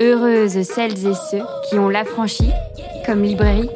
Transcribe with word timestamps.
Heureuses 0.00 0.62
celles 0.62 1.08
et 1.08 1.14
ceux 1.14 1.42
qui 1.68 1.76
ont 1.76 1.88
l'affranchi 1.88 2.52
comme 3.04 3.24
librairie. 3.24 3.68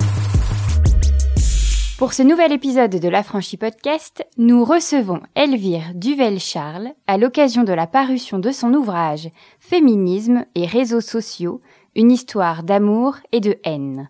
Pour 1.99 2.13
ce 2.13 2.23
nouvel 2.23 2.53
épisode 2.53 2.95
de 2.95 3.09
l'Affranchi 3.09 3.57
Podcast, 3.57 4.25
nous 4.39 4.65
recevons 4.65 5.21
Elvire 5.35 5.91
Duvel-Charles 5.97 6.93
à 7.09 7.19
l'occasion 7.19 7.65
de 7.65 7.73
la 7.73 7.89
parution 7.89 8.39
de 8.39 8.53
son 8.53 8.73
ouvrage 8.73 9.31
Féminisme 9.59 10.45
et 10.55 10.65
réseaux 10.65 11.01
sociaux, 11.01 11.61
une 11.97 12.13
histoire 12.13 12.63
d'amour 12.63 13.17
et 13.33 13.41
de 13.41 13.59
haine. 13.65 14.09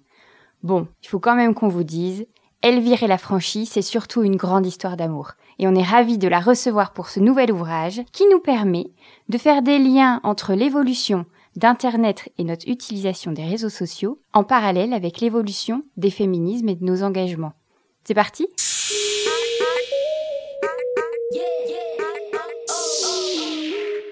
Bon, 0.63 0.89
il 1.03 1.09
faut 1.09 1.19
quand 1.19 1.35
même 1.35 1.55
qu'on 1.55 1.69
vous 1.69 1.83
dise, 1.83 2.27
Elvire 2.61 3.03
et 3.03 3.09
l'affranchi, 3.09 3.65
c'est 3.65 3.81
surtout 3.81 4.23
une 4.23 4.37
grande 4.37 4.67
histoire 4.67 4.99
d'amour. 4.99 5.33
Et 5.59 5.67
on 5.67 5.75
est 5.75 5.83
ravis 5.83 6.19
de 6.19 6.29
la 6.29 6.41
recevoir 6.41 6.93
pour 6.93 7.09
ce 7.09 7.21
nouvel 7.21 7.53
ouvrage 7.53 8.03
qui 8.13 8.25
nous 8.31 8.39
permet 8.39 8.91
de 9.31 9.39
faire 9.39 9.63
des 9.63 9.79
liens 9.79 10.21
entre 10.25 10.53
l'évolution 10.53 11.25
d'Internet 11.57 12.31
et 12.39 12.45
notre 12.45 12.69
utilisation 12.69 13.33
des 13.33 13.45
réseaux 13.45 13.69
sociaux 13.69 14.19
en 14.33 14.45
parallèle 14.45 14.93
avec 14.93 15.21
l'évolution 15.21 15.83
des 15.97 16.11
féminismes 16.11 16.69
et 16.69 16.77
de 16.77 16.85
nos 16.85 17.03
engagements. 17.03 17.53
C'est 18.05 18.15
parti 18.15 18.47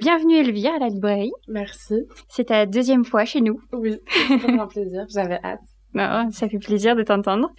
Bienvenue 0.00 0.36
Elvire 0.36 0.74
à 0.74 0.78
la 0.78 0.88
librairie. 0.88 1.32
Merci. 1.46 2.06
C'est 2.28 2.46
ta 2.46 2.64
deuxième 2.64 3.04
fois 3.04 3.26
chez 3.26 3.42
nous. 3.42 3.60
Oui, 3.72 3.98
c'est 4.28 4.58
un 4.58 4.66
plaisir. 4.66 5.04
J'avais 5.10 5.38
hâte. 5.44 5.60
Ah, 5.96 6.26
ça 6.30 6.48
fait 6.48 6.58
plaisir 6.58 6.94
de 6.94 7.02
t'entendre. 7.02 7.50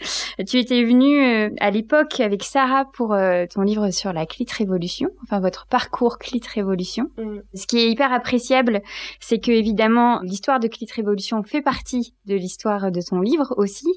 Tu 0.48 0.58
étais 0.58 0.84
venue 0.84 1.21
euh, 1.21 1.49
à 1.59 1.70
l'époque 1.70 2.20
avec 2.20 2.44
Sarah 2.44 2.85
pour 2.94 3.13
euh, 3.13 3.45
ton 3.54 3.62
livre 3.62 3.90
sur 3.91 4.13
la 4.13 4.26
clit 4.26 4.48
révolution, 4.57 5.09
enfin 5.23 5.40
votre 5.40 5.67
parcours 5.67 6.17
clit 6.17 6.41
révolution. 6.54 7.09
Mm. 7.17 7.40
Ce 7.54 7.67
qui 7.67 7.80
est 7.80 7.90
hyper 7.90 8.13
appréciable, 8.13 8.82
c'est 9.20 9.40
que 9.40 9.51
évidemment 9.51 10.21
l'histoire 10.21 10.60
de 10.60 10.68
clit 10.68 10.88
révolution 10.96 11.43
fait 11.43 11.62
partie 11.62 12.13
de 12.26 12.35
l'histoire 12.35 12.91
de 12.91 13.01
ton 13.01 13.20
livre 13.20 13.54
aussi, 13.57 13.88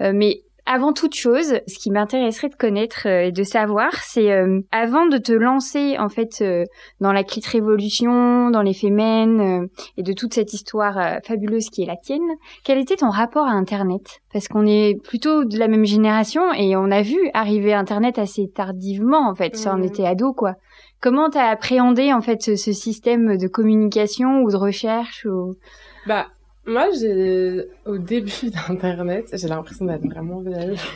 Euh, 0.00 0.12
mais 0.14 0.42
avant 0.64 0.92
toute 0.92 1.14
chose, 1.14 1.54
ce 1.66 1.78
qui 1.78 1.90
m'intéresserait 1.90 2.48
de 2.48 2.54
connaître 2.54 3.06
euh, 3.06 3.26
et 3.26 3.32
de 3.32 3.42
savoir, 3.42 3.92
c'est 4.02 4.30
euh, 4.32 4.60
avant 4.70 5.06
de 5.06 5.18
te 5.18 5.32
lancer 5.32 5.96
en 5.98 6.08
fait 6.08 6.40
euh, 6.40 6.64
dans 7.00 7.12
la 7.12 7.24
clit 7.24 7.42
révolution, 7.50 8.50
dans 8.50 8.62
les 8.62 8.74
fémènes 8.74 9.40
euh, 9.40 9.66
et 9.96 10.02
de 10.02 10.12
toute 10.12 10.34
cette 10.34 10.52
histoire 10.52 10.98
euh, 10.98 11.16
fabuleuse 11.26 11.68
qui 11.70 11.82
est 11.82 11.86
la 11.86 11.96
tienne, 11.96 12.20
quel 12.64 12.78
était 12.78 12.96
ton 12.96 13.10
rapport 13.10 13.46
à 13.46 13.50
Internet? 13.52 14.20
Parce 14.32 14.46
qu'on 14.48 14.66
est 14.66 14.94
plutôt 15.02 15.44
de 15.44 15.58
la 15.58 15.68
même 15.68 15.84
génération 15.84 16.52
et 16.54 16.76
on 16.76 16.90
a 16.90 17.02
vu 17.02 17.18
arriver 17.34 17.74
Internet 17.74 18.18
assez 18.18 18.48
tardivement 18.54 19.28
en 19.28 19.34
fait, 19.34 19.56
ça 19.56 19.74
on 19.74 19.78
Mhm. 19.78 19.84
était 19.84 20.06
ado 20.06 20.32
quoi. 20.32 20.54
Comment 21.00 21.28
t'as 21.30 21.48
appréhendé 21.50 22.12
en 22.12 22.20
fait 22.20 22.40
ce, 22.42 22.54
ce 22.54 22.72
système 22.72 23.36
de 23.36 23.48
communication 23.48 24.42
ou 24.42 24.50
de 24.50 24.56
recherche 24.56 25.26
ou... 25.28 25.54
Bah, 26.06 26.26
moi, 26.64 26.88
j'ai, 26.98 27.66
au 27.86 27.98
début 27.98 28.50
d'Internet, 28.68 29.26
j'ai 29.32 29.48
l'impression 29.48 29.84
d'être 29.84 30.06
vraiment 30.06 30.40
vieille. 30.40 30.76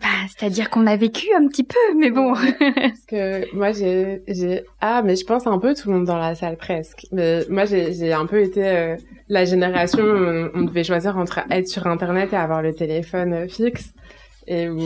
Bah, 0.00 0.08
C'est-à-dire 0.28 0.68
qu'on 0.68 0.86
a 0.86 0.96
vécu 0.96 1.26
un 1.36 1.46
petit 1.46 1.64
peu, 1.64 1.78
mais 1.96 2.10
bon. 2.10 2.34
Parce 2.34 3.04
que 3.06 3.54
moi, 3.54 3.72
j'ai, 3.72 4.22
j'ai, 4.26 4.64
ah, 4.80 5.02
mais 5.04 5.16
je 5.16 5.24
pense 5.24 5.46
un 5.46 5.58
peu 5.58 5.74
tout 5.74 5.88
le 5.88 5.96
monde 5.96 6.06
dans 6.06 6.18
la 6.18 6.34
salle 6.34 6.56
presque. 6.56 7.06
Mais 7.12 7.44
moi, 7.48 7.64
j'ai, 7.66 7.92
j'ai 7.92 8.12
un 8.12 8.26
peu 8.26 8.40
été 8.40 8.66
euh, 8.66 8.96
la 9.28 9.44
génération 9.44 10.02
où 10.02 10.50
on, 10.54 10.62
devait 10.62 10.84
choisir 10.84 11.16
entre 11.16 11.40
être 11.50 11.68
sur 11.68 11.86
Internet 11.86 12.32
et 12.32 12.36
avoir 12.36 12.62
le 12.62 12.74
téléphone 12.74 13.32
euh, 13.32 13.48
fixe. 13.48 13.92
Et 14.48 14.68
où, 14.68 14.80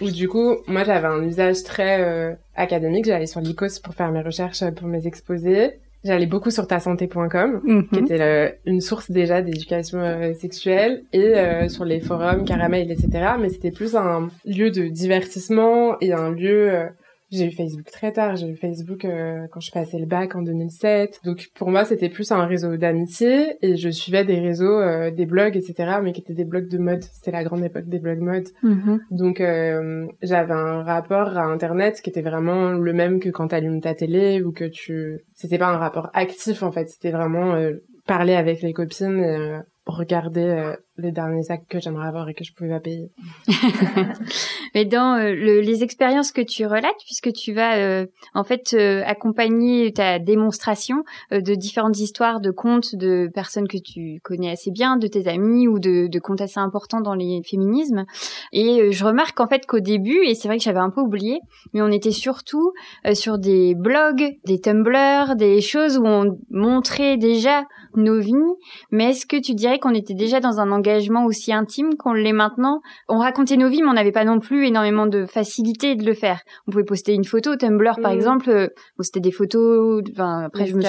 où 0.00 0.10
du 0.10 0.28
coup, 0.28 0.58
moi, 0.66 0.84
j'avais 0.84 1.08
un 1.08 1.22
usage 1.24 1.62
très 1.64 2.00
euh, 2.00 2.34
académique. 2.54 3.04
J'allais 3.04 3.26
sur 3.26 3.40
l'ICOS 3.40 3.80
pour 3.82 3.94
faire 3.94 4.12
mes 4.12 4.22
recherches 4.22 4.64
pour 4.76 4.86
mes 4.86 5.06
exposés. 5.06 5.80
J'allais 6.02 6.26
beaucoup 6.26 6.50
sur 6.50 6.66
tasanté.com. 6.66 7.60
qui 7.64 7.70
Mhm. 7.98 8.04
était 8.04 8.18
le- 8.18 8.52
une 8.70 8.80
source 8.80 9.10
déjà 9.10 9.42
d'éducation 9.42 9.98
euh, 9.98 10.32
sexuelle 10.34 11.02
et 11.12 11.36
euh, 11.36 11.68
sur 11.68 11.84
les 11.84 12.00
forums 12.00 12.44
caramel 12.44 12.90
etc 12.90 13.08
mais 13.38 13.50
c'était 13.50 13.70
plus 13.70 13.94
un 13.96 14.28
lieu 14.46 14.70
de 14.70 14.84
divertissement 14.88 15.98
et 16.00 16.12
un 16.12 16.30
lieu 16.30 16.70
euh, 16.72 16.86
j'ai 17.30 17.46
eu 17.46 17.52
Facebook 17.52 17.90
très 17.90 18.12
tard. 18.12 18.36
J'ai 18.36 18.48
eu 18.48 18.56
Facebook 18.56 19.04
euh, 19.04 19.46
quand 19.50 19.60
je 19.60 19.70
passais 19.70 19.98
le 19.98 20.06
bac 20.06 20.34
en 20.34 20.42
2007 20.42 21.20
donc 21.24 21.50
pour 21.54 21.70
moi 21.70 21.84
c'était 21.84 22.08
plus 22.08 22.30
un 22.32 22.44
réseau 22.46 22.76
d'amitié 22.76 23.56
et 23.62 23.76
je 23.76 23.88
suivais 23.88 24.24
des 24.24 24.38
réseaux 24.38 24.78
euh, 24.80 25.10
des 25.10 25.26
blogs 25.26 25.56
etc 25.56 25.98
mais 26.02 26.12
qui 26.12 26.20
étaient 26.20 26.34
des 26.34 26.44
blogs 26.44 26.68
de 26.68 26.78
mode. 26.78 27.02
C'était 27.02 27.30
la 27.30 27.44
grande 27.44 27.64
époque 27.64 27.86
des 27.86 27.98
blogs 27.98 28.20
mode. 28.20 28.48
Mhm. 28.62 29.00
donc 29.10 29.40
euh, 29.40 30.06
j'avais 30.22 30.52
un 30.52 30.82
rapport 30.82 31.36
à 31.36 31.44
internet 31.44 32.00
qui 32.02 32.10
était 32.10 32.22
vraiment 32.22 32.72
le 32.72 32.92
même 32.92 33.20
que 33.20 33.28
quand 33.28 33.48
tu 33.48 33.54
allumes 33.54 33.80
ta 33.80 33.94
télé 33.94 34.42
ou 34.42 34.52
que 34.52 34.64
tu 34.64 35.20
c'était 35.34 35.58
pas 35.58 35.68
un 35.68 35.78
rapport 35.78 36.10
actif 36.12 36.62
en 36.62 36.72
fait, 36.72 36.88
c'était 36.88 37.10
vraiment 37.10 37.54
euh, 37.54 37.82
parler 38.06 38.34
avec 38.34 38.62
les 38.62 38.72
copines 38.72 39.18
et 39.18 39.36
euh, 39.36 39.58
regarder 39.86 40.74
les 41.00 41.12
derniers 41.12 41.42
sacs 41.42 41.66
que 41.68 41.80
j'aimerais 41.80 42.06
avoir 42.08 42.28
et 42.28 42.34
que 42.34 42.44
je 42.44 42.52
pouvais 42.52 42.70
pas 42.70 42.80
payer. 42.80 43.10
Mais 44.74 44.84
dans 44.84 45.14
euh, 45.16 45.32
le- 45.34 45.60
les 45.60 45.82
expériences 45.82 46.32
que 46.32 46.40
tu 46.40 46.66
relates, 46.66 46.94
puisque 47.04 47.32
tu 47.32 47.52
vas 47.52 47.76
euh, 47.78 48.06
en 48.34 48.44
fait 48.44 48.74
euh, 48.74 49.02
accompagner 49.06 49.92
ta 49.92 50.18
démonstration 50.18 51.02
de 51.30 51.54
différentes 51.54 51.98
histoires 51.98 52.40
de 52.40 52.50
contes 52.50 52.94
de 52.94 53.28
personnes 53.32 53.68
que 53.68 53.78
tu 53.78 54.20
connais 54.22 54.50
assez 54.50 54.70
bien, 54.70 54.96
de 54.96 55.06
tes 55.06 55.28
amis 55.28 55.66
ou 55.68 55.78
de, 55.78 56.06
de 56.06 56.18
contes 56.18 56.40
assez 56.40 56.60
importants 56.60 57.00
dans 57.00 57.14
les 57.14 57.40
féminismes. 57.48 58.04
Et 58.52 58.92
je 58.92 59.04
remarque 59.04 59.40
en 59.40 59.46
fait 59.46 59.66
qu'au 59.66 59.80
début, 59.80 60.24
et 60.24 60.34
c'est 60.34 60.48
vrai 60.48 60.58
que 60.58 60.62
j'avais 60.64 60.78
un 60.78 60.90
peu 60.90 61.00
oublié, 61.00 61.40
mais 61.72 61.82
on 61.82 61.88
était 61.88 62.10
surtout 62.10 62.72
sur 63.14 63.38
des 63.38 63.74
blogs, 63.74 64.36
des 64.46 64.60
Tumblr, 64.60 65.36
des 65.36 65.60
choses 65.60 65.98
où 65.98 66.04
on 66.06 66.38
montrait 66.50 67.16
déjà 67.16 67.64
nos 67.96 68.20
vies. 68.20 68.34
Mais 68.90 69.10
est-ce 69.10 69.26
que 69.26 69.40
tu 69.40 69.54
dirais 69.54 69.78
qu'on 69.78 69.94
était 69.94 70.14
déjà 70.14 70.40
dans 70.40 70.60
un 70.60 70.70
engagement 70.72 71.24
aussi 71.24 71.52
intime 71.52 71.94
qu'on 71.96 72.12
l'est 72.12 72.32
maintenant? 72.32 72.80
On 73.08 73.18
racontait 73.18 73.56
nos 73.56 73.68
vies, 73.68 73.82
mais 73.82 73.88
on 73.88 73.94
n'avait 73.94 74.12
pas 74.12 74.24
non 74.24 74.38
plus 74.40 74.66
énormément 74.66 75.06
de 75.06 75.24
facilité 75.26 75.94
de 75.96 76.04
le 76.04 76.14
faire. 76.14 76.40
On 76.66 76.72
pouvait 76.72 76.84
poster 76.84 77.14
une 77.14 77.24
photo, 77.24 77.56
Tumblr 77.56 77.96
par 78.02 78.10
Mhm. 78.12 78.16
exemple, 78.16 78.50
bon, 78.96 79.02
c'était 79.02 79.20
des 79.20 79.32
photos. 79.32 80.02
Enfin, 80.12 80.44
après 80.44 80.64
les 80.64 80.70
je 80.70 80.76
me 80.76 80.80
suis. 80.80 80.88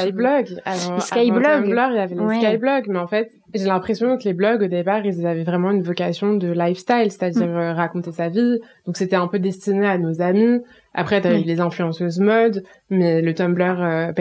Avant, 0.65 0.95
avant 0.95 1.61
Tumblr, 1.63 1.87
il 1.91 1.95
y 1.95 1.99
avait 1.99 2.15
les 2.15 2.21
Ouais. 2.21 2.39
skyblogs, 2.39 2.87
mais 2.87 2.99
en 2.99 3.07
fait, 3.07 3.29
j'ai 3.53 3.65
l'impression 3.65 4.17
que 4.17 4.23
les 4.23 4.33
blogs 4.33 4.61
au 4.63 4.67
départ, 4.67 5.05
ils 5.05 5.25
avaient 5.25 5.43
vraiment 5.43 5.71
une 5.71 5.81
vocation 5.83 6.33
de 6.35 6.51
lifestyle, 6.51 7.11
c'est-à-dire 7.11 7.47
Mm. 7.47 7.55
euh, 7.57 7.73
raconter 7.73 8.11
sa 8.11 8.29
vie. 8.29 8.59
Donc 8.85 8.97
c'était 8.97 9.15
un 9.15 9.27
peu 9.27 9.39
destiné 9.39 9.87
à 9.87 9.97
nos 9.97 10.21
amis. 10.21 10.59
Après, 10.93 11.21
t'as 11.21 11.33
Oui. 11.33 11.41
eu 11.41 11.45
les 11.45 11.61
influenceuses 11.61 12.19
mode, 12.19 12.63
mais 12.89 13.21
le 13.21 13.33
Tumblr 13.33 13.63
euh, 13.81 14.11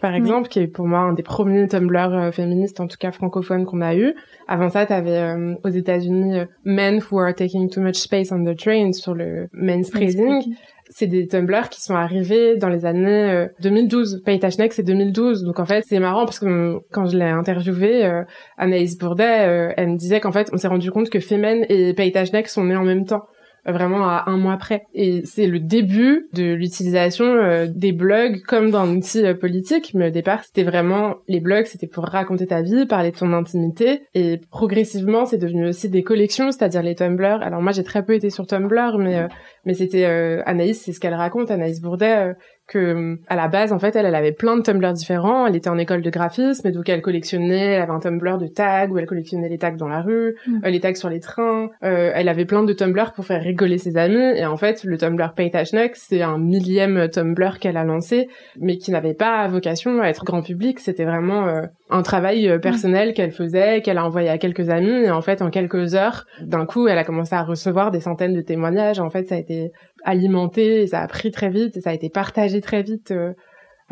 par 0.00 0.10
Oui. 0.12 0.16
exemple, 0.16 0.48
qui 0.48 0.58
est 0.60 0.66
pour 0.66 0.86
moi 0.86 1.00
un 1.00 1.12
des 1.12 1.22
premiers 1.22 1.68
Tumblr 1.68 2.12
euh, 2.14 2.32
féministes, 2.32 2.80
en 2.80 2.88
tout 2.88 2.96
cas 2.98 3.12
francophones, 3.12 3.64
qu'on 3.64 3.80
a 3.80 3.94
eu. 3.94 4.14
Avant 4.48 4.70
ça, 4.70 4.86
t'avais 4.86 5.18
euh, 5.18 5.54
aux 5.62 5.68
États-Unis 5.68 6.40
euh, 6.40 6.44
Men 6.64 7.00
Who 7.10 7.20
Are 7.20 7.34
Taking 7.34 7.70
Too 7.70 7.80
Much 7.80 7.96
Space 7.96 8.32
on 8.32 8.44
the 8.44 8.56
Train 8.56 8.92
sur 8.92 9.14
le 9.14 9.48
manspreading 9.52 10.54
c'est 10.92 11.06
des 11.06 11.28
Tumblr 11.28 11.68
qui 11.70 11.80
sont 11.80 11.94
arrivés 11.94 12.56
dans 12.56 12.68
les 12.68 12.84
années 12.84 13.30
euh, 13.30 13.46
2012. 13.62 14.22
Paye 14.24 14.40
Schneck, 14.50 14.72
c'est 14.72 14.82
2012. 14.82 15.44
Donc 15.44 15.60
en 15.60 15.64
fait, 15.64 15.84
c'est 15.86 16.00
marrant 16.00 16.24
parce 16.24 16.40
que 16.40 16.46
euh, 16.46 16.78
quand 16.90 17.06
je 17.06 17.16
l'ai 17.16 17.24
interviewée, 17.24 18.04
euh, 18.04 18.24
Anaïs 18.58 18.98
Bourdet, 18.98 19.46
euh, 19.46 19.72
elle 19.76 19.90
me 19.90 19.96
disait 19.96 20.18
qu'en 20.20 20.32
fait, 20.32 20.50
on 20.52 20.56
s'est 20.56 20.68
rendu 20.68 20.90
compte 20.90 21.08
que 21.08 21.20
Femen 21.20 21.64
et 21.68 21.94
Paye 21.94 22.12
Schneck 22.26 22.48
sont 22.48 22.64
nés 22.64 22.76
en 22.76 22.82
même 22.84 23.06
temps. 23.06 23.22
Vraiment 23.66 24.04
à 24.08 24.24
un 24.26 24.36
mois 24.36 24.56
près. 24.56 24.84
Et 24.94 25.22
c'est 25.24 25.46
le 25.46 25.60
début 25.60 26.28
de 26.32 26.52
l'utilisation 26.52 27.24
euh, 27.24 27.66
des 27.68 27.92
blogs 27.92 28.42
comme 28.42 28.70
d'un 28.70 28.88
outil 28.96 29.24
euh, 29.24 29.34
politique, 29.34 29.92
mais 29.94 30.08
au 30.08 30.10
départ 30.10 30.44
c'était 30.44 30.64
vraiment 30.64 31.16
les 31.28 31.40
blogs, 31.40 31.66
c'était 31.66 31.86
pour 31.86 32.04
raconter 32.04 32.46
ta 32.46 32.62
vie, 32.62 32.86
parler 32.86 33.10
de 33.10 33.16
ton 33.16 33.32
intimité, 33.32 34.02
et 34.14 34.40
progressivement 34.50 35.26
c'est 35.26 35.38
devenu 35.38 35.68
aussi 35.68 35.88
des 35.88 36.02
collections, 36.02 36.52
c'est-à-dire 36.52 36.82
les 36.82 36.94
Tumblr. 36.94 37.42
Alors 37.42 37.60
moi 37.60 37.72
j'ai 37.72 37.84
très 37.84 38.04
peu 38.04 38.14
été 38.14 38.30
sur 38.30 38.46
Tumblr, 38.46 38.98
mais 38.98 39.16
euh, 39.16 39.28
mais 39.64 39.74
c'était 39.74 40.06
euh, 40.06 40.42
Anaïs, 40.46 40.80
c'est 40.82 40.92
ce 40.92 41.00
qu'elle 41.00 41.14
raconte, 41.14 41.50
Anaïs 41.50 41.80
Bourdet, 41.80 42.16
euh, 42.16 42.34
que 42.70 43.18
à 43.28 43.36
la 43.36 43.48
base 43.48 43.72
en 43.72 43.78
fait 43.78 43.96
elle, 43.96 44.06
elle 44.06 44.14
avait 44.14 44.32
plein 44.32 44.56
de 44.56 44.62
Tumblr 44.62 44.92
différents, 44.92 45.46
elle 45.46 45.56
était 45.56 45.68
en 45.68 45.76
école 45.76 46.02
de 46.02 46.10
graphisme 46.10 46.66
et 46.68 46.70
donc 46.70 46.88
elle 46.88 47.02
collectionnait, 47.02 47.72
elle 47.72 47.82
avait 47.82 47.92
un 47.92 47.98
Tumblr 47.98 48.38
de 48.38 48.46
tags 48.46 48.88
où 48.88 48.96
elle 48.96 49.06
collectionnait 49.06 49.48
les 49.48 49.58
tags 49.58 49.72
dans 49.72 49.88
la 49.88 50.00
rue, 50.00 50.36
Mm. 50.46 50.60
euh, 50.64 50.70
les 50.70 50.80
tags 50.80 50.94
sur 50.94 51.10
les 51.10 51.20
trains, 51.20 51.68
euh, 51.82 52.12
elle 52.14 52.28
avait 52.28 52.44
plein 52.44 52.62
de 52.62 52.72
Tumblr 52.72 53.12
pour 53.12 53.24
faire 53.26 53.42
rigoler 53.42 53.76
ses 53.78 53.96
amis. 53.96 54.16
Et 54.36 54.46
en 54.46 54.56
fait 54.56 54.84
le 54.84 54.96
Tumblr 54.96 55.34
Paytashneck 55.34 55.96
c'est 55.96 56.22
un 56.22 56.38
millième 56.38 57.08
Tumblr 57.10 57.58
qu'elle 57.58 57.76
a 57.76 57.84
lancé 57.84 58.28
mais 58.58 58.78
qui 58.78 58.92
n'avait 58.92 59.14
pas 59.14 59.46
vocation 59.48 60.00
à 60.00 60.06
être 60.06 60.24
grand 60.24 60.42
public, 60.42 60.78
c'était 60.78 61.04
vraiment 61.04 61.48
euh, 61.48 61.62
un 61.90 62.02
travail 62.02 62.48
euh, 62.48 62.58
personnel 62.58 63.14
qu'elle 63.14 63.32
faisait, 63.32 63.82
qu'elle 63.82 63.98
a 63.98 64.06
envoyé 64.06 64.28
à 64.28 64.38
quelques 64.38 64.70
amis. 64.70 65.04
Et 65.04 65.10
en 65.10 65.22
fait 65.22 65.42
en 65.42 65.50
quelques 65.50 65.94
heures 65.96 66.26
d'un 66.40 66.66
coup 66.66 66.86
elle 66.86 66.98
a 66.98 67.04
commencé 67.04 67.34
à 67.34 67.42
recevoir 67.42 67.90
des 67.90 68.00
centaines 68.00 68.34
de 68.34 68.40
témoignages, 68.40 69.00
en 69.00 69.10
fait 69.10 69.26
ça 69.26 69.34
a 69.34 69.38
été 69.38 69.72
alimenté, 70.04 70.82
et 70.82 70.86
ça 70.88 71.00
a 71.00 71.06
pris 71.06 71.30
très 71.30 71.50
vite, 71.50 71.76
et 71.76 71.80
ça 71.80 71.90
a 71.90 71.94
été 71.94 72.08
partagé 72.08 72.60
très 72.60 72.82
vite 72.82 73.10
euh, 73.10 73.32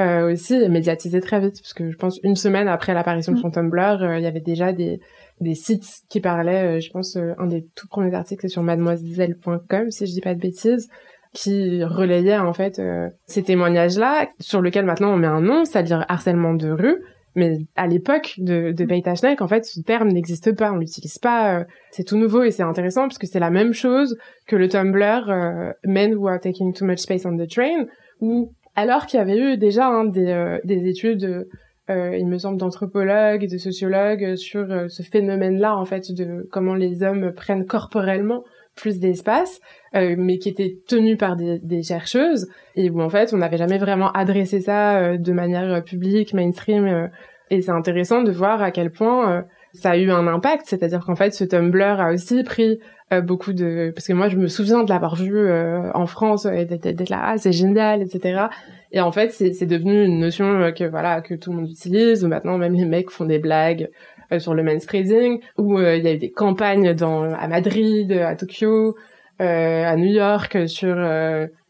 euh, 0.00 0.32
aussi, 0.32 0.54
et 0.54 0.68
médiatisé 0.68 1.20
très 1.20 1.40
vite, 1.40 1.60
parce 1.60 1.74
que 1.74 1.90
je 1.90 1.96
pense 1.96 2.20
une 2.22 2.36
semaine 2.36 2.68
après 2.68 2.94
l'apparition 2.94 3.32
de 3.32 3.38
son 3.38 3.50
Tumblr, 3.50 4.02
euh, 4.02 4.18
il 4.18 4.24
y 4.24 4.26
avait 4.26 4.40
déjà 4.40 4.72
des, 4.72 5.00
des 5.40 5.54
sites 5.54 6.02
qui 6.08 6.20
parlaient, 6.20 6.80
je 6.80 6.90
pense 6.90 7.16
un 7.16 7.46
des 7.46 7.66
tout 7.74 7.88
premiers 7.88 8.14
articles 8.14 8.42
c'est 8.42 8.48
sur 8.48 8.62
mademoiselle.com, 8.62 9.90
si 9.90 10.06
je 10.06 10.12
dis 10.12 10.20
pas 10.20 10.34
de 10.34 10.40
bêtises, 10.40 10.88
qui 11.32 11.84
relayait 11.84 12.38
en 12.38 12.52
fait 12.52 12.78
euh, 12.78 13.08
ces 13.26 13.42
témoignages-là, 13.42 14.28
sur 14.40 14.62
lesquels 14.62 14.84
maintenant 14.84 15.12
on 15.12 15.16
met 15.16 15.26
un 15.26 15.40
nom, 15.40 15.64
c'est-à-dire 15.64 16.04
harcèlement 16.08 16.54
de 16.54 16.70
rue, 16.70 17.02
Mais 17.38 17.58
à 17.76 17.86
l'époque 17.86 18.34
de, 18.38 18.72
de 18.72 18.84
Paytashnek, 18.84 19.40
en 19.40 19.48
fait, 19.48 19.64
ce 19.64 19.80
terme 19.80 20.08
n'existe 20.08 20.56
pas, 20.56 20.72
on 20.72 20.76
l'utilise 20.76 21.18
pas. 21.18 21.64
c'est 21.90 22.04
tout 22.04 22.16
nouveau 22.16 22.42
et 22.42 22.50
c'est 22.50 22.62
intéressant 22.62 23.02
parce 23.02 23.18
que 23.18 23.26
c'est 23.26 23.40
la 23.40 23.50
même 23.50 23.72
chose 23.72 24.16
que 24.46 24.56
le 24.56 24.68
Tumblr 24.68 25.74
Men 25.84 26.14
Who 26.14 26.28
Are 26.28 26.40
Taking 26.40 26.74
Too 26.74 26.84
Much 26.84 26.98
Space 26.98 27.24
on 27.26 27.36
the 27.36 27.48
Train, 27.48 27.86
où 28.20 28.52
alors 28.74 29.06
qu'il 29.06 29.18
y 29.18 29.22
avait 29.22 29.38
eu 29.38 29.56
déjà 29.56 29.86
hein, 29.86 30.04
des, 30.04 30.58
des 30.64 30.88
études 30.88 31.46
euh, 31.90 32.16
il 32.18 32.26
me 32.26 32.36
semble, 32.36 32.58
d'anthropologues 32.58 33.44
et 33.44 33.46
de 33.46 33.56
sociologues 33.56 34.36
sur 34.36 34.70
euh, 34.70 34.88
ce 34.88 35.02
phénomène-là, 35.02 35.76
en 35.76 35.86
fait, 35.86 36.12
de 36.12 36.46
comment 36.50 36.74
les 36.74 37.02
hommes 37.02 37.32
prennent 37.32 37.64
corporellement 37.64 38.44
plus 38.78 38.98
d'espace, 38.98 39.60
euh, 39.94 40.14
mais 40.16 40.38
qui 40.38 40.48
était 40.48 40.78
tenu 40.86 41.16
par 41.16 41.36
des, 41.36 41.58
des, 41.58 41.82
chercheuses, 41.82 42.48
et 42.76 42.90
où 42.90 43.00
en 43.00 43.08
fait 43.08 43.32
on 43.34 43.38
n'avait 43.38 43.56
jamais 43.56 43.78
vraiment 43.78 44.10
adressé 44.12 44.60
ça 44.60 45.16
de 45.16 45.32
manière 45.32 45.82
publique, 45.84 46.32
mainstream, 46.32 47.10
et 47.50 47.60
c'est 47.60 47.70
intéressant 47.70 48.22
de 48.22 48.30
voir 48.30 48.62
à 48.62 48.70
quel 48.70 48.90
point 48.90 49.44
ça 49.72 49.90
a 49.90 49.96
eu 49.96 50.10
un 50.10 50.26
impact, 50.26 50.66
c'est-à-dire 50.66 51.04
qu'en 51.04 51.16
fait 51.16 51.34
ce 51.34 51.44
Tumblr 51.44 52.00
a 52.00 52.12
aussi 52.12 52.42
pris 52.44 52.78
beaucoup 53.22 53.52
de... 53.52 53.90
Parce 53.94 54.06
que 54.06 54.12
moi 54.12 54.28
je 54.28 54.36
me 54.36 54.48
souviens 54.48 54.84
de 54.84 54.90
l'avoir 54.90 55.16
vu 55.16 55.50
en 55.94 56.06
France, 56.06 56.46
et 56.46 56.64
d'être 56.64 57.10
là, 57.10 57.20
ah 57.22 57.38
c'est 57.38 57.52
génial, 57.52 58.02
etc. 58.02 58.48
Et 58.92 59.00
en 59.00 59.12
fait, 59.12 59.32
c'est 59.32 59.66
devenu 59.66 60.04
une 60.04 60.18
notion 60.18 60.60
euh, 60.60 60.70
que 60.70 60.84
voilà 60.84 61.20
que 61.20 61.34
tout 61.34 61.50
le 61.50 61.58
monde 61.58 61.70
utilise. 61.70 62.24
Maintenant, 62.24 62.56
même 62.58 62.74
les 62.74 62.86
mecs 62.86 63.10
font 63.10 63.26
des 63.26 63.38
blagues 63.38 63.82
euh, 63.82 64.17
sur 64.38 64.54
le 64.54 64.62
manspreading. 64.62 65.40
Où 65.56 65.78
euh, 65.78 65.96
il 65.96 66.04
y 66.04 66.08
a 66.08 66.14
eu 66.14 66.18
des 66.18 66.30
campagnes 66.30 66.94
dans 66.94 67.22
à 67.22 67.48
Madrid, 67.48 68.12
à 68.12 68.36
Tokyo, 68.36 68.96
à 69.38 69.96
New 69.96 70.12
York 70.12 70.68
sur 70.68 70.96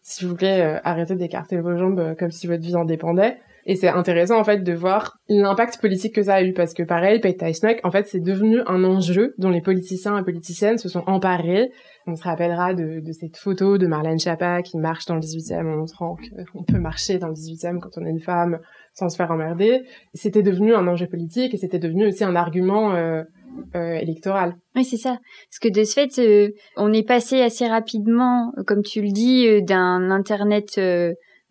si 0.01 0.25
vous 0.25 0.31
voulez 0.31 0.79
arrêter 0.85 1.17
d'écarter 1.17 1.61
vos 1.61 1.77
jambes 1.77 2.17
comme 2.19 2.31
si 2.31 2.47
votre 2.47 2.63
vie 2.63 2.77
en 2.77 2.85
dépendait. 2.85 3.37
Et 3.69 3.77
c'est 3.77 3.89
intéressant 3.89 4.41
en 4.41 4.45
fait 4.45 4.65
de 4.65 4.73
voir 4.73 5.19
l'impact 5.29 5.79
politique 5.79 6.15
que 6.15 6.23
ça 6.23 6.37
a 6.37 6.43
eu 6.43 6.55
parce 6.55 6.73
que 6.73 6.83
pareil, 6.83 7.21
Pay 7.21 7.53
Snack, 7.53 7.81
en 7.85 7.91
fait, 7.91 8.07
c'est 8.07 8.19
devenu 8.19 8.63
un 8.67 8.83
enjeu 8.83 9.35
dont 9.37 9.51
les 9.51 9.61
politiciens 9.61 10.19
et 10.19 10.25
politiciennes 10.25 10.79
se 10.79 10.89
sont 10.89 11.05
emparés. 11.07 11.71
On 12.07 12.17
se 12.17 12.23
rappellera 12.23 12.73
de, 12.73 13.01
de 13.01 13.13
cette 13.13 13.37
photo 13.37 13.77
de 13.77 13.87
Marlène 13.87 14.19
Schiappa 14.19 14.63
qui 14.63 14.79
marche 14.79 15.05
dans 15.05 15.17
le 15.17 15.21
18e 15.21 15.67
en 15.67 15.77
montrant 15.77 16.17
qu'on 16.53 16.63
peut 16.63 16.79
marcher 16.79 17.19
dans 17.19 17.29
le 17.29 17.35
18e 17.35 17.79
quand 17.79 17.91
on 17.99 18.07
est 18.07 18.11
une 18.11 18.21
femme 18.21 18.59
sans 18.99 19.09
se 19.09 19.17
faire 19.17 19.31
emmerder. 19.31 19.85
C'était 20.13 20.43
devenu 20.43 20.75
un 20.75 20.87
enjeu 20.89 21.07
politique 21.07 21.55
et 21.55 21.57
c'était 21.57 21.79
devenu 21.79 22.07
aussi 22.09 22.25
un 22.25 22.35
argument 22.35 22.95
euh, 22.95 23.23
euh, 23.77 23.95
électoral. 23.95 24.57
Oui, 24.75 24.85
c'est 24.85 24.97
ça. 24.97 25.19
Parce 25.49 25.59
que 25.61 25.69
de 25.69 25.85
ce 25.85 25.95
fait, 25.95 26.19
euh, 26.19 26.51
on 26.77 26.93
est 26.93 27.07
passé 27.07 27.41
assez 27.41 27.67
rapidement, 27.69 28.53
comme 28.67 28.83
tu 28.83 29.01
le 29.01 29.13
dis, 29.13 29.47
euh, 29.47 29.61
d'un 29.61 30.11
Internet 30.11 30.81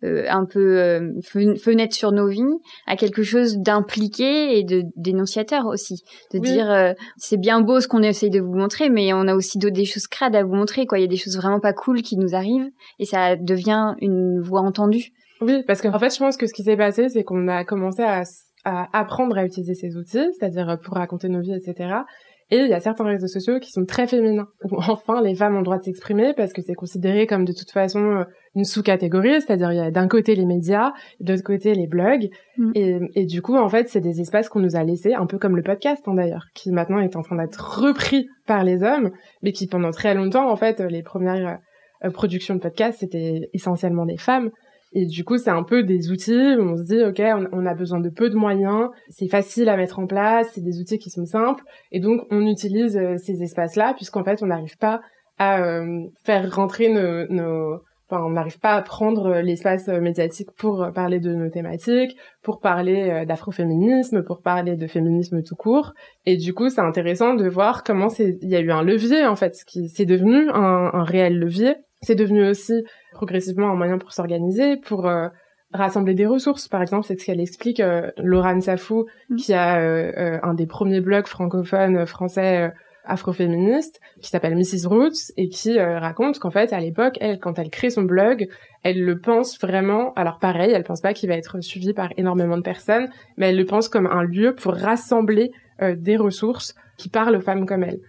euh, 0.04 0.26
un 0.28 0.44
peu 0.44 0.78
euh, 0.78 1.10
fenêtre 1.56 1.92
sur 1.92 2.12
nos 2.12 2.28
vies 2.28 2.44
à 2.86 2.94
quelque 2.94 3.24
chose 3.24 3.58
d'impliqué 3.58 4.56
et 4.56 4.62
de 4.62 4.84
dénonciateur 4.94 5.66
aussi 5.66 6.04
de 6.32 6.38
dire 6.38 6.70
euh, 6.70 6.92
c'est 7.16 7.36
bien 7.36 7.60
beau 7.60 7.80
ce 7.80 7.88
qu'on 7.88 8.04
essaye 8.04 8.30
de 8.30 8.38
vous 8.38 8.54
montrer 8.54 8.90
mais 8.90 9.12
on 9.12 9.26
a 9.26 9.34
aussi 9.34 9.58
des 9.58 9.84
choses 9.84 10.06
crades 10.06 10.36
à 10.36 10.44
vous 10.44 10.54
montrer 10.54 10.86
quoi 10.86 11.00
il 11.00 11.00
y 11.00 11.04
a 11.04 11.08
des 11.08 11.16
choses 11.16 11.36
vraiment 11.36 11.58
pas 11.58 11.72
cool 11.72 12.02
qui 12.02 12.16
nous 12.16 12.36
arrivent 12.36 12.70
et 13.00 13.06
ça 13.06 13.34
devient 13.34 13.96
une 14.00 14.40
voix 14.40 14.60
entendue 14.60 15.10
oui 15.40 15.62
parce 15.66 15.80
qu'en 15.80 15.98
fait 15.98 16.14
je 16.14 16.18
pense 16.18 16.36
que 16.36 16.46
ce 16.46 16.52
qui 16.52 16.62
s'est 16.62 16.76
passé 16.76 17.08
c'est 17.08 17.24
qu'on 17.24 17.48
a 17.48 17.64
commencé 17.64 18.02
à, 18.02 18.22
à 18.64 18.98
apprendre 18.98 19.36
à 19.36 19.44
utiliser 19.44 19.74
ces 19.74 19.96
outils 19.96 20.26
c'est-à-dire 20.38 20.78
pour 20.82 20.94
raconter 20.94 21.28
nos 21.28 21.40
vies 21.40 21.54
etc 21.54 22.02
et 22.50 22.60
il 22.60 22.68
y 22.68 22.72
a 22.72 22.80
certains 22.80 23.04
réseaux 23.04 23.26
sociaux 23.26 23.58
qui 23.60 23.72
sont 23.72 23.84
très 23.84 24.06
féminins, 24.06 24.48
enfin 24.70 25.20
les 25.20 25.34
femmes 25.34 25.54
ont 25.54 25.58
le 25.58 25.64
droit 25.64 25.76
de 25.76 25.82
s'exprimer 25.82 26.32
parce 26.34 26.52
que 26.54 26.62
c'est 26.62 26.74
considéré 26.74 27.26
comme 27.26 27.44
de 27.44 27.52
toute 27.52 27.70
façon 27.70 28.00
euh, 28.00 28.24
une 28.54 28.64
sous-catégorie, 28.64 29.42
c'est-à-dire 29.42 29.70
il 29.72 29.76
y 29.76 29.80
a 29.80 29.90
d'un 29.90 30.08
côté 30.08 30.34
les 30.34 30.46
médias, 30.46 30.92
de 31.20 31.32
l'autre 31.32 31.44
côté 31.44 31.74
les 31.74 31.86
blogs, 31.86 32.28
mm. 32.56 32.72
et, 32.74 32.98
et, 33.14 33.26
du 33.26 33.42
coup 33.42 33.56
en 33.56 33.68
fait 33.68 33.90
c'est 33.90 34.00
des 34.00 34.20
espaces 34.22 34.48
qu'on 34.48 34.60
nous 34.60 34.76
a 34.76 34.82
laissés, 34.82 35.12
un 35.12 35.26
peu 35.26 35.38
comme 35.38 35.56
le 35.56 35.62
podcast 35.62 36.02
hein, 36.06 36.14
d'ailleurs, 36.14 36.46
qui 36.54 36.72
maintenant 36.72 37.00
est 37.00 37.16
en 37.16 37.22
train 37.22 37.36
d'être 37.36 37.80
repris 37.80 38.28
par 38.46 38.64
les 38.64 38.82
hommes, 38.82 39.10
mais 39.42 39.52
qui 39.52 39.66
pendant 39.66 39.90
très 39.90 40.14
longtemps 40.14 40.50
en 40.50 40.56
fait 40.56 40.80
les 40.80 41.02
premières 41.02 41.58
euh, 42.04 42.10
productions 42.10 42.54
de 42.54 42.60
podcasts 42.60 43.00
c'était 43.00 43.50
essentiellement 43.52 44.06
des 44.06 44.16
femmes. 44.16 44.50
Et 44.92 45.06
du 45.06 45.24
coup, 45.24 45.38
c'est 45.38 45.50
un 45.50 45.62
peu 45.62 45.82
des 45.82 46.10
outils 46.10 46.56
où 46.56 46.62
on 46.62 46.76
se 46.76 46.82
dit, 46.82 47.02
OK, 47.02 47.20
on, 47.52 47.66
a 47.66 47.74
besoin 47.74 48.00
de 48.00 48.08
peu 48.08 48.30
de 48.30 48.36
moyens, 48.36 48.88
c'est 49.10 49.28
facile 49.28 49.68
à 49.68 49.76
mettre 49.76 49.98
en 49.98 50.06
place, 50.06 50.50
c'est 50.54 50.62
des 50.62 50.80
outils 50.80 50.98
qui 50.98 51.10
sont 51.10 51.26
simples. 51.26 51.62
Et 51.92 52.00
donc, 52.00 52.22
on 52.30 52.46
utilise 52.46 52.96
euh, 52.96 53.16
ces 53.18 53.42
espaces-là, 53.42 53.94
puisqu'en 53.94 54.24
fait, 54.24 54.42
on 54.42 54.46
n'arrive 54.46 54.78
pas 54.78 55.00
à 55.38 55.62
euh, 55.62 56.04
faire 56.24 56.54
rentrer 56.54 56.88
nos, 56.88 57.26
nos... 57.28 57.80
Enfin, 58.10 58.24
on 58.24 58.30
n'arrive 58.30 58.58
pas 58.58 58.72
à 58.72 58.80
prendre 58.80 59.34
l'espace 59.40 59.86
médiatique 59.88 60.48
pour 60.56 60.90
parler 60.94 61.20
de 61.20 61.34
nos 61.34 61.50
thématiques, 61.50 62.16
pour 62.42 62.58
parler 62.58 63.10
euh, 63.10 63.26
d'afroféminisme, 63.26 64.22
pour 64.22 64.40
parler 64.40 64.76
de 64.76 64.86
féminisme 64.86 65.42
tout 65.42 65.56
court. 65.56 65.92
Et 66.24 66.38
du 66.38 66.54
coup, 66.54 66.70
c'est 66.70 66.80
intéressant 66.80 67.34
de 67.34 67.46
voir 67.46 67.84
comment 67.84 68.08
il 68.18 68.48
y 68.48 68.56
a 68.56 68.60
eu 68.60 68.70
un 68.70 68.82
levier, 68.82 69.26
en 69.26 69.36
fait, 69.36 69.54
qui 69.66 69.90
c'est 69.90 70.06
devenu 70.06 70.48
un 70.48 71.02
réel 71.04 71.38
levier 71.38 71.74
c'est 72.02 72.14
devenu 72.14 72.48
aussi 72.48 72.84
progressivement 73.12 73.70
un 73.70 73.74
moyen 73.74 73.98
pour 73.98 74.12
s'organiser, 74.12 74.76
pour 74.76 75.06
euh, 75.06 75.28
rassembler 75.72 76.14
des 76.14 76.26
ressources. 76.26 76.68
Par 76.68 76.82
exemple, 76.82 77.06
c'est 77.06 77.18
ce 77.18 77.24
qu'elle 77.24 77.40
explique 77.40 77.80
euh, 77.80 78.10
Laurent 78.18 78.60
Safou, 78.60 79.06
mm. 79.30 79.36
qui 79.36 79.52
a 79.52 79.80
euh, 79.80 80.38
un 80.42 80.54
des 80.54 80.66
premiers 80.66 81.00
blogs 81.00 81.26
francophones 81.26 82.06
français 82.06 82.72
afroféministes, 83.04 84.00
qui 84.20 84.28
s'appelle 84.28 84.54
Mrs. 84.54 84.86
Roots, 84.86 85.32
et 85.38 85.48
qui 85.48 85.80
raconte 85.80 86.38
qu'en 86.38 86.50
fait, 86.50 86.74
à 86.74 86.80
l'époque, 86.80 87.16
elle, 87.22 87.38
quand 87.38 87.58
elle 87.58 87.70
crée 87.70 87.88
son 87.88 88.02
blog, 88.02 88.48
elle 88.82 89.02
le 89.02 89.18
pense 89.18 89.58
vraiment, 89.58 90.12
alors 90.12 90.38
pareil, 90.38 90.72
elle 90.72 90.84
pense 90.84 91.00
pas 91.00 91.14
qu'il 91.14 91.30
va 91.30 91.36
être 91.36 91.62
suivi 91.62 91.94
par 91.94 92.10
énormément 92.18 92.58
de 92.58 92.62
personnes, 92.62 93.08
mais 93.38 93.48
elle 93.48 93.56
le 93.56 93.64
pense 93.64 93.88
comme 93.88 94.06
un 94.06 94.24
lieu 94.24 94.54
pour 94.54 94.74
rassembler 94.74 95.52
des 95.80 96.18
ressources 96.18 96.74
qui 96.98 97.08
parlent 97.08 97.36
aux 97.36 97.40
femmes 97.40 97.64
comme 97.64 97.82
elle. 97.82 98.00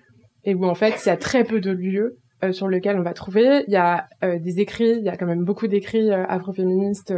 Et 0.43 0.53
où 0.53 0.65
en 0.65 0.75
fait, 0.75 1.05
il 1.05 1.07
y 1.07 1.11
a 1.11 1.17
très 1.17 1.45
peu 1.45 1.61
de 1.61 1.71
lieux 1.71 2.17
euh, 2.41 2.53
sur 2.53 2.69
lequel 2.69 2.97
on 2.97 3.01
va 3.01 3.11
trouver. 3.13 3.65
Il 3.67 3.73
y 3.73 3.75
a 3.75 4.07
euh, 4.23 4.39
des 4.39 4.61
écrits, 4.61 4.95
il 4.97 5.03
y 5.03 5.09
a 5.09 5.17
quand 5.17 5.25
même 5.25 5.43
beaucoup 5.43 5.67
d'écrits 5.67 6.09
euh, 6.09 6.23
afroféministes 6.25 7.13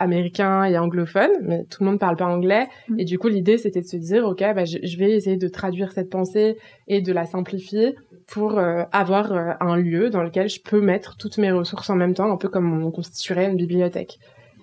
américains 0.00 0.64
et 0.64 0.76
anglophones, 0.76 1.30
mais 1.42 1.64
tout 1.70 1.84
le 1.84 1.90
monde 1.90 2.00
parle 2.00 2.16
pas 2.16 2.26
anglais. 2.26 2.66
Mm. 2.88 2.98
Et 2.98 3.04
du 3.04 3.16
coup, 3.16 3.28
l'idée, 3.28 3.56
c'était 3.56 3.82
de 3.82 3.86
se 3.86 3.96
dire, 3.96 4.24
OK, 4.24 4.40
bah, 4.40 4.64
je, 4.64 4.78
je, 4.82 4.98
vais 4.98 5.12
essayer 5.12 5.36
de 5.36 5.46
traduire 5.46 5.92
cette 5.92 6.10
pensée 6.10 6.56
et 6.88 7.02
de 7.02 7.12
la 7.12 7.24
simplifier 7.24 7.94
pour 8.26 8.58
avoir 8.58 9.32
un 9.60 9.76
lieu 9.76 10.08
dans 10.08 10.22
lequel 10.22 10.48
je 10.48 10.58
peux 10.60 10.80
mettre 10.80 11.18
toutes 11.18 11.36
mes 11.36 11.52
ressources 11.52 11.90
en 11.90 11.94
même 11.94 12.14
temps, 12.14 12.32
un 12.32 12.38
peu 12.38 12.48
comme 12.48 12.82
on 12.82 12.90
constituerait 12.90 13.50
une 13.50 13.56
bibliothèque. 13.56 14.18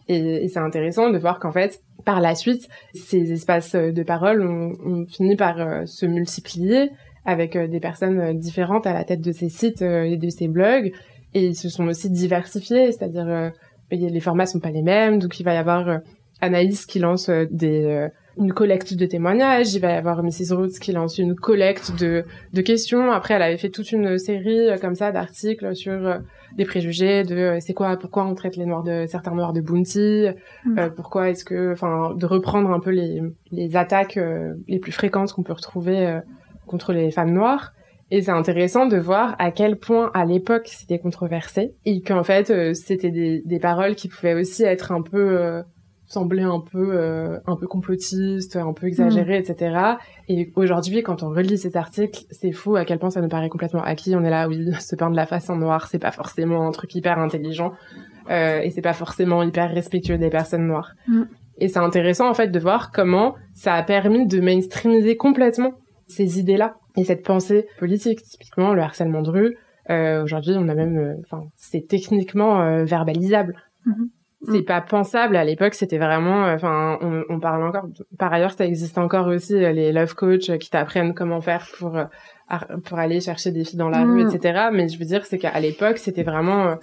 Et, 0.07 0.43
et 0.43 0.47
c'est 0.47 0.59
intéressant 0.59 1.11
de 1.11 1.17
voir 1.19 1.39
qu'en 1.39 1.51
fait, 1.51 1.79
par 2.03 2.21
la 2.21 2.33
suite, 2.33 2.67
ces 2.95 3.31
espaces 3.31 3.75
de 3.75 4.03
parole 4.03 4.41
ont, 4.41 4.73
ont 4.83 5.05
fini 5.05 5.35
par 5.35 5.87
se 5.87 6.07
multiplier 6.07 6.89
avec 7.25 7.55
euh, 7.55 7.67
des 7.67 7.79
personnes 7.79 8.19
euh, 8.19 8.33
différentes 8.33 8.87
à 8.87 8.93
la 8.93 9.03
tête 9.03 9.21
de 9.21 9.31
ces 9.31 9.49
sites 9.49 9.81
euh, 9.81 10.03
et 10.03 10.17
de 10.17 10.29
ces 10.29 10.47
blogs. 10.47 10.91
Et 11.33 11.45
ils 11.45 11.55
se 11.55 11.69
sont 11.69 11.87
aussi 11.87 12.09
diversifiés, 12.09 12.91
c'est-à-dire 12.91 13.53
les 13.89 14.19
formats 14.19 14.45
sont 14.45 14.59
pas 14.59 14.71
les 14.71 14.81
mêmes, 14.81 15.17
donc 15.17 15.39
il 15.39 15.43
va 15.43 15.53
y 15.53 15.57
avoir 15.57 15.99
Anaïs 16.41 16.85
qui 16.85 16.99
lance 16.99 17.29
des 17.29 18.09
une 18.37 18.51
collecte 18.51 18.93
de 18.95 19.05
témoignages, 19.05 19.73
il 19.73 19.79
va 19.79 19.91
y 19.91 19.95
avoir 19.95 20.23
Mrs. 20.23 20.53
Roots 20.53 20.79
qui 20.81 20.91
lance 20.91 21.17
une 21.19 21.35
collecte 21.35 21.97
de, 21.97 22.25
de 22.51 22.61
questions. 22.61 23.11
Après, 23.11 23.33
elle 23.35 23.43
avait 23.43 23.57
fait 23.57 23.69
toute 23.69 23.93
une 23.93 24.17
série 24.17 24.67
comme 24.81 24.95
ça 24.95 25.13
d'articles 25.13 25.73
sur 25.73 26.19
des 26.57 26.65
préjugés, 26.65 27.23
de 27.23 27.59
c'est 27.61 27.73
quoi, 27.73 27.95
pourquoi 27.95 28.25
on 28.25 28.35
traite 28.35 28.57
les 28.57 28.65
noirs 28.65 28.83
de 28.83 29.05
certains 29.07 29.35
noirs 29.35 29.53
de 29.53 29.61
bounty, 29.61 30.27
mm. 30.65 30.89
pourquoi 30.97 31.29
est-ce 31.29 31.45
que, 31.45 31.71
enfin, 31.71 32.13
de 32.13 32.25
reprendre 32.25 32.71
un 32.71 32.81
peu 32.81 32.91
les, 32.91 33.21
les 33.51 33.77
attaques 33.77 34.19
les 34.67 34.79
plus 34.79 34.91
fréquentes 34.91 35.31
qu'on 35.31 35.43
peut 35.43 35.53
retrouver 35.53 36.19
contre 36.71 36.93
les 36.93 37.11
femmes 37.11 37.33
noires. 37.33 37.73
Et 38.11 38.21
c'est 38.21 38.31
intéressant 38.31 38.87
de 38.87 38.97
voir 38.97 39.35
à 39.39 39.51
quel 39.51 39.77
point 39.77 40.11
à 40.13 40.25
l'époque 40.25 40.67
c'était 40.67 40.99
controversé 40.99 41.75
et 41.85 42.01
qu'en 42.01 42.23
fait 42.23 42.49
euh, 42.49 42.73
c'était 42.73 43.09
des, 43.09 43.41
des, 43.45 43.59
paroles 43.59 43.95
qui 43.95 44.09
pouvaient 44.09 44.33
aussi 44.33 44.63
être 44.63 44.91
un 44.91 45.01
peu 45.01 45.39
euh, 45.39 45.63
sembler 46.07 46.43
un 46.43 46.59
peu 46.59 46.89
euh, 46.91 47.37
un 47.47 47.55
peu 47.55 47.67
complotistes, 47.67 48.57
un 48.57 48.73
peu 48.73 48.87
exagérées, 48.87 49.39
mm. 49.39 49.43
etc. 49.43 49.79
Et 50.27 50.51
aujourd'hui, 50.57 51.03
quand 51.03 51.23
on 51.23 51.29
relit 51.29 51.57
cet 51.57 51.77
article, 51.77 52.25
c'est 52.31 52.51
fou 52.51 52.75
à 52.75 52.83
quel 52.83 52.99
point 52.99 53.11
ça 53.11 53.21
nous 53.21 53.29
paraît 53.29 53.47
complètement 53.47 53.81
acquis. 53.81 54.13
On 54.13 54.25
est 54.25 54.29
là, 54.29 54.49
oui, 54.49 54.73
se 54.81 54.97
peindre 54.97 55.15
la 55.15 55.25
face 55.25 55.49
en 55.49 55.55
noir, 55.55 55.87
c'est 55.87 55.99
pas 55.99 56.11
forcément 56.11 56.67
un 56.67 56.71
truc 56.71 56.93
hyper 56.93 57.17
intelligent 57.17 57.71
et 58.29 58.71
c'est 58.73 58.81
pas 58.81 58.93
forcément 58.93 59.43
hyper 59.43 59.71
respectueux 59.71 60.17
des 60.17 60.29
personnes 60.29 60.65
noires. 60.65 60.93
Mm. 61.07 61.23
Et 61.57 61.67
c'est 61.67 61.79
intéressant 61.79 62.29
en 62.29 62.33
fait 62.33 62.47
de 62.47 62.59
voir 62.59 62.91
comment 62.91 63.35
ça 63.53 63.75
a 63.75 63.83
permis 63.83 64.25
de 64.25 64.39
mainstreamiser 64.41 65.17
complètement 65.17 65.73
ces 66.11 66.39
idées-là 66.39 66.75
et 66.95 67.03
cette 67.03 67.23
pensée 67.23 67.67
politique. 67.79 68.21
Typiquement, 68.21 68.73
le 68.73 68.81
harcèlement 68.81 69.21
de 69.21 69.29
rue, 69.29 69.57
euh, 69.89 70.23
aujourd'hui, 70.23 70.53
on 70.57 70.67
a 70.69 70.75
même, 70.75 70.97
euh, 70.97 71.13
enfin, 71.25 71.45
c'est 71.55 71.87
techniquement 71.87 72.61
euh, 72.61 72.83
verbalisable. 72.83 73.55
Mm-hmm. 73.87 74.07
C'est 74.51 74.63
pas 74.63 74.81
pensable. 74.81 75.35
À 75.35 75.43
l'époque, 75.43 75.75
c'était 75.75 75.99
vraiment, 75.99 76.45
enfin, 76.45 76.97
on, 77.01 77.23
on, 77.29 77.39
parle 77.39 77.63
encore. 77.63 77.87
Par 78.17 78.33
ailleurs, 78.33 78.53
ça 78.53 78.65
existe 78.65 78.97
encore 78.97 79.27
aussi 79.27 79.53
les 79.53 79.91
love 79.91 80.15
coach 80.15 80.51
qui 80.57 80.71
t'apprennent 80.71 81.13
comment 81.13 81.41
faire 81.41 81.67
pour 81.77 81.95
pour 82.83 82.99
aller 82.99 83.21
chercher 83.21 83.51
des 83.51 83.63
filles 83.63 83.77
dans 83.77 83.87
la 83.89 84.01
rue, 84.01 84.23
mm. 84.23 84.29
etc. 84.29 84.69
Mais 84.73 84.89
je 84.89 84.97
veux 84.97 85.05
dire, 85.05 85.25
c'est 85.25 85.37
qu'à 85.37 85.59
l'époque, 85.59 85.99
c'était 85.99 86.23
vraiment 86.23 86.75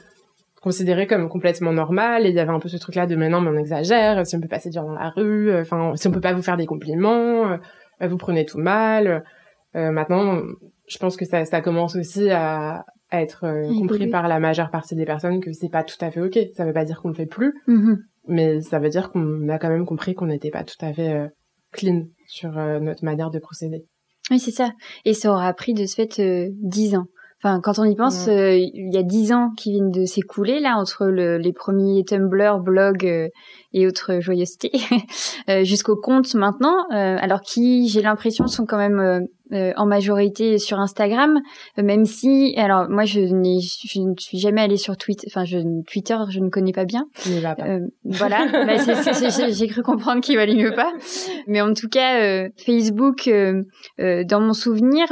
considéré 0.62 1.08
comme 1.08 1.28
complètement 1.28 1.72
normal 1.72 2.26
et 2.26 2.30
il 2.30 2.34
y 2.34 2.40
avait 2.40 2.52
un 2.52 2.60
peu 2.60 2.68
ce 2.68 2.76
truc 2.76 2.94
là 2.94 3.06
de 3.06 3.16
mais 3.16 3.28
non 3.28 3.40
mais 3.40 3.50
on 3.50 3.58
exagère 3.58 4.26
si 4.26 4.34
on 4.34 4.40
peut 4.40 4.48
passer 4.48 4.70
dire 4.70 4.82
dans 4.82 4.92
la 4.92 5.10
rue 5.10 5.54
enfin 5.56 5.92
si 5.94 6.08
on 6.08 6.10
peut 6.10 6.20
pas 6.20 6.32
vous 6.32 6.42
faire 6.42 6.56
des 6.56 6.66
compliments 6.66 7.56
vous 8.00 8.16
prenez 8.16 8.44
tout 8.44 8.58
mal 8.58 9.24
maintenant 9.74 10.42
je 10.86 10.98
pense 10.98 11.16
que 11.16 11.24
ça 11.24 11.44
ça 11.44 11.60
commence 11.60 11.96
aussi 11.96 12.30
à, 12.30 12.84
à 13.10 13.22
être 13.22 13.46
compris 13.78 14.08
par 14.08 14.28
la 14.28 14.40
majeure 14.40 14.70
partie 14.70 14.94
des 14.94 15.04
personnes 15.04 15.40
que 15.40 15.52
c'est 15.52 15.68
pas 15.68 15.84
tout 15.84 15.96
à 16.00 16.10
fait 16.10 16.20
ok 16.20 16.38
ça 16.56 16.64
veut 16.64 16.72
pas 16.72 16.84
dire 16.84 17.00
qu'on 17.00 17.08
le 17.08 17.14
fait 17.14 17.26
plus 17.26 17.54
mm-hmm. 17.68 17.96
mais 18.28 18.60
ça 18.60 18.78
veut 18.78 18.88
dire 18.88 19.10
qu'on 19.10 19.48
a 19.48 19.58
quand 19.58 19.68
même 19.68 19.86
compris 19.86 20.14
qu'on 20.14 20.26
n'était 20.26 20.50
pas 20.50 20.64
tout 20.64 20.82
à 20.84 20.92
fait 20.92 21.28
clean 21.72 22.06
sur 22.26 22.52
notre 22.52 23.04
manière 23.04 23.30
de 23.30 23.38
procéder 23.38 23.84
oui, 24.30 24.38
c'est 24.38 24.50
ça. 24.50 24.72
Et 25.04 25.14
ça 25.14 25.32
aura 25.32 25.52
pris 25.54 25.74
de 25.74 25.86
ce 25.86 25.94
fait 25.94 26.18
euh, 26.20 26.48
dix 26.54 26.94
ans. 26.94 27.06
Enfin, 27.40 27.60
quand 27.62 27.78
on 27.78 27.84
y 27.84 27.94
pense, 27.94 28.26
euh, 28.26 28.56
il 28.56 28.92
y 28.92 28.98
a 28.98 29.04
dix 29.04 29.32
ans 29.32 29.50
qui 29.56 29.70
viennent 29.70 29.92
de 29.92 30.04
s'écouler 30.04 30.58
là 30.58 30.76
entre 30.76 31.06
le, 31.06 31.38
les 31.38 31.52
premiers 31.52 32.02
Tumblr, 32.04 32.58
blog 32.58 33.06
euh, 33.06 33.28
et 33.72 33.86
autres 33.86 34.18
joyeusetés, 34.18 34.72
jusqu'au 35.62 35.94
compte 35.94 36.34
maintenant. 36.34 36.88
alors 36.90 37.42
qui, 37.42 37.86
j'ai 37.88 38.02
l'impression, 38.02 38.48
sont 38.48 38.64
quand 38.66 38.78
même 38.78 39.26
en 39.52 39.86
majorité 39.86 40.58
sur 40.58 40.80
Instagram, 40.80 41.38
même 41.76 42.06
si, 42.06 42.54
alors 42.56 42.88
moi 42.88 43.04
je, 43.04 43.20
je 43.26 43.34
ne 44.00 44.14
suis 44.18 44.38
jamais 44.38 44.62
allée 44.62 44.78
sur 44.78 44.96
Twitter, 44.96 45.26
enfin 45.30 45.44
je, 45.44 45.58
Twitter 45.86 46.16
je 46.30 46.40
ne 46.40 46.48
connais 46.48 46.72
pas 46.72 46.86
bien. 46.86 47.04
voilà, 48.04 48.46
bah, 48.52 49.50
j'ai 49.50 49.66
cru 49.68 49.82
comprendre 49.82 50.22
qu'il 50.22 50.36
valait 50.36 50.56
mieux 50.56 50.74
pas. 50.74 50.92
Mais 51.46 51.60
en 51.60 51.74
tout 51.74 51.88
cas, 51.88 52.48
Facebook, 52.56 53.28
dans 53.98 54.40
mon 54.40 54.54
souvenir, 54.54 55.06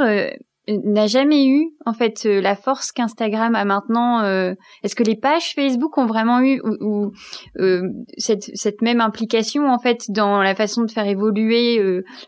n'a 0.67 1.07
jamais 1.07 1.47
eu 1.47 1.71
en 1.85 1.93
fait 1.93 2.25
euh, 2.25 2.41
la 2.41 2.55
force 2.55 2.91
qu'Instagram 2.91 3.55
a 3.55 3.65
maintenant. 3.65 4.21
Euh, 4.21 4.53
est-ce 4.83 4.95
que 4.95 5.03
les 5.03 5.15
pages 5.15 5.53
Facebook 5.53 5.97
ont 5.97 6.05
vraiment 6.05 6.41
eu 6.41 6.61
ou, 6.61 7.11
euh, 7.59 7.89
cette, 8.17 8.51
cette 8.53 8.81
même 8.81 8.99
implication 8.99 9.69
en 9.69 9.79
fait 9.79 10.05
dans 10.09 10.41
la 10.41 10.55
façon 10.55 10.83
de 10.83 10.91
faire 10.91 11.07
évoluer 11.07 11.77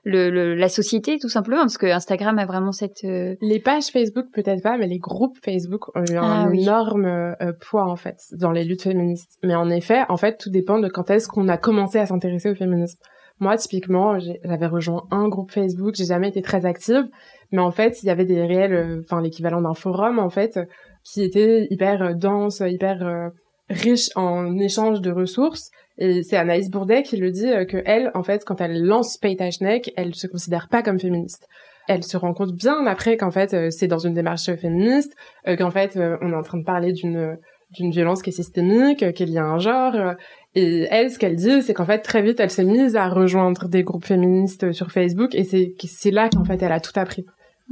le, 0.05 0.55
la 0.55 0.69
société 0.69 1.17
tout 1.19 1.29
simplement? 1.29 1.61
Parce 1.61 1.77
que 1.77 1.87
Instagram 1.87 2.39
a 2.39 2.45
vraiment 2.45 2.71
cette. 2.71 3.03
Les 3.03 3.59
pages 3.59 3.87
Facebook 3.87 4.27
peut-être 4.33 4.63
pas, 4.63 4.77
mais 4.77 4.87
les 4.87 4.99
groupes 4.99 5.37
Facebook 5.43 5.95
ont 5.95 6.05
eu 6.09 6.15
un 6.15 6.47
ah 6.47 6.53
énorme 6.53 7.35
poids 7.59 7.89
en 7.89 7.95
fait 7.95 8.17
dans 8.31 8.51
les 8.51 8.63
luttes 8.63 8.83
féministes. 8.83 9.37
Mais 9.43 9.55
en 9.55 9.69
effet, 9.69 10.03
en 10.09 10.17
fait, 10.17 10.37
tout 10.37 10.49
dépend 10.49 10.79
de 10.79 10.87
quand 10.87 11.09
est-ce 11.09 11.27
qu'on 11.27 11.47
a 11.47 11.57
commencé 11.57 11.99
à 11.99 12.05
s'intéresser 12.05 12.49
au 12.49 12.55
féminisme. 12.55 12.99
Moi, 13.39 13.55
typiquement, 13.57 14.19
j'avais 14.19 14.67
rejoint 14.67 15.07
un 15.11 15.29
groupe 15.29 15.51
Facebook, 15.51 15.95
j'ai 15.95 16.05
jamais 16.05 16.27
été 16.29 16.41
très 16.41 16.65
active, 16.65 17.07
mais 17.51 17.61
en 17.61 17.71
fait, 17.71 18.03
il 18.03 18.07
y 18.07 18.09
avait 18.09 18.25
des 18.25 18.45
réels, 18.45 18.73
euh, 18.73 19.01
enfin 19.03 19.21
l'équivalent 19.21 19.61
d'un 19.61 19.73
forum 19.73 20.19
en 20.19 20.29
fait, 20.29 20.59
qui 21.03 21.23
était 21.23 21.67
hyper 21.69 22.01
euh, 22.01 22.13
dense, 22.13 22.61
hyper 22.65 23.05
euh, 23.05 23.29
riche 23.69 24.09
en 24.15 24.57
échange 24.57 25.01
de 25.01 25.11
ressources. 25.11 25.71
Et 25.97 26.23
c'est 26.23 26.37
Anaïs 26.37 26.69
Bourdet 26.69 27.03
qui 27.03 27.17
le 27.17 27.31
dit 27.31 27.49
que 27.67 27.81
elle, 27.85 28.11
en 28.13 28.23
fait, 28.23 28.45
quand 28.45 28.61
elle 28.61 28.83
lance 28.83 29.17
Paytachnek, 29.17 29.91
elle 29.97 30.15
se 30.15 30.27
considère 30.27 30.69
pas 30.69 30.81
comme 30.81 30.99
féministe. 30.99 31.47
Elle 31.89 32.03
se 32.03 32.15
rend 32.17 32.33
compte 32.33 32.53
bien 32.53 32.85
après 32.85 33.17
qu'en 33.17 33.31
fait 33.31 33.71
c'est 33.71 33.87
dans 33.87 33.99
une 33.99 34.13
démarche 34.13 34.53
féministe, 34.55 35.13
qu'en 35.57 35.71
fait 35.71 35.97
on 35.97 36.31
est 36.31 36.35
en 36.35 36.41
train 36.41 36.59
de 36.59 36.63
parler 36.63 36.93
d'une 36.93 37.37
d'une 37.71 37.91
violence 37.91 38.21
qui 38.21 38.29
est 38.29 38.33
systémique, 38.33 39.11
qu'il 39.13 39.29
y 39.29 39.37
a 39.37 39.43
un 39.43 39.59
genre. 39.59 40.15
Et 40.55 40.87
elle, 40.89 41.11
ce 41.11 41.19
qu'elle 41.19 41.35
dit, 41.35 41.61
c'est 41.61 41.73
qu'en 41.73 41.85
fait, 41.85 41.99
très 41.99 42.21
vite, 42.21 42.39
elle 42.39 42.49
s'est 42.49 42.63
mise 42.63 42.95
à 42.95 43.07
rejoindre 43.07 43.67
des 43.67 43.83
groupes 43.83 44.05
féministes 44.05 44.71
sur 44.71 44.91
Facebook, 44.91 45.35
et 45.35 45.43
c'est 45.43 45.73
c'est 45.85 46.11
là 46.11 46.29
qu'en 46.29 46.43
fait, 46.43 46.61
elle 46.61 46.71
a 46.71 46.79
tout 46.79 46.97
appris, 46.97 47.25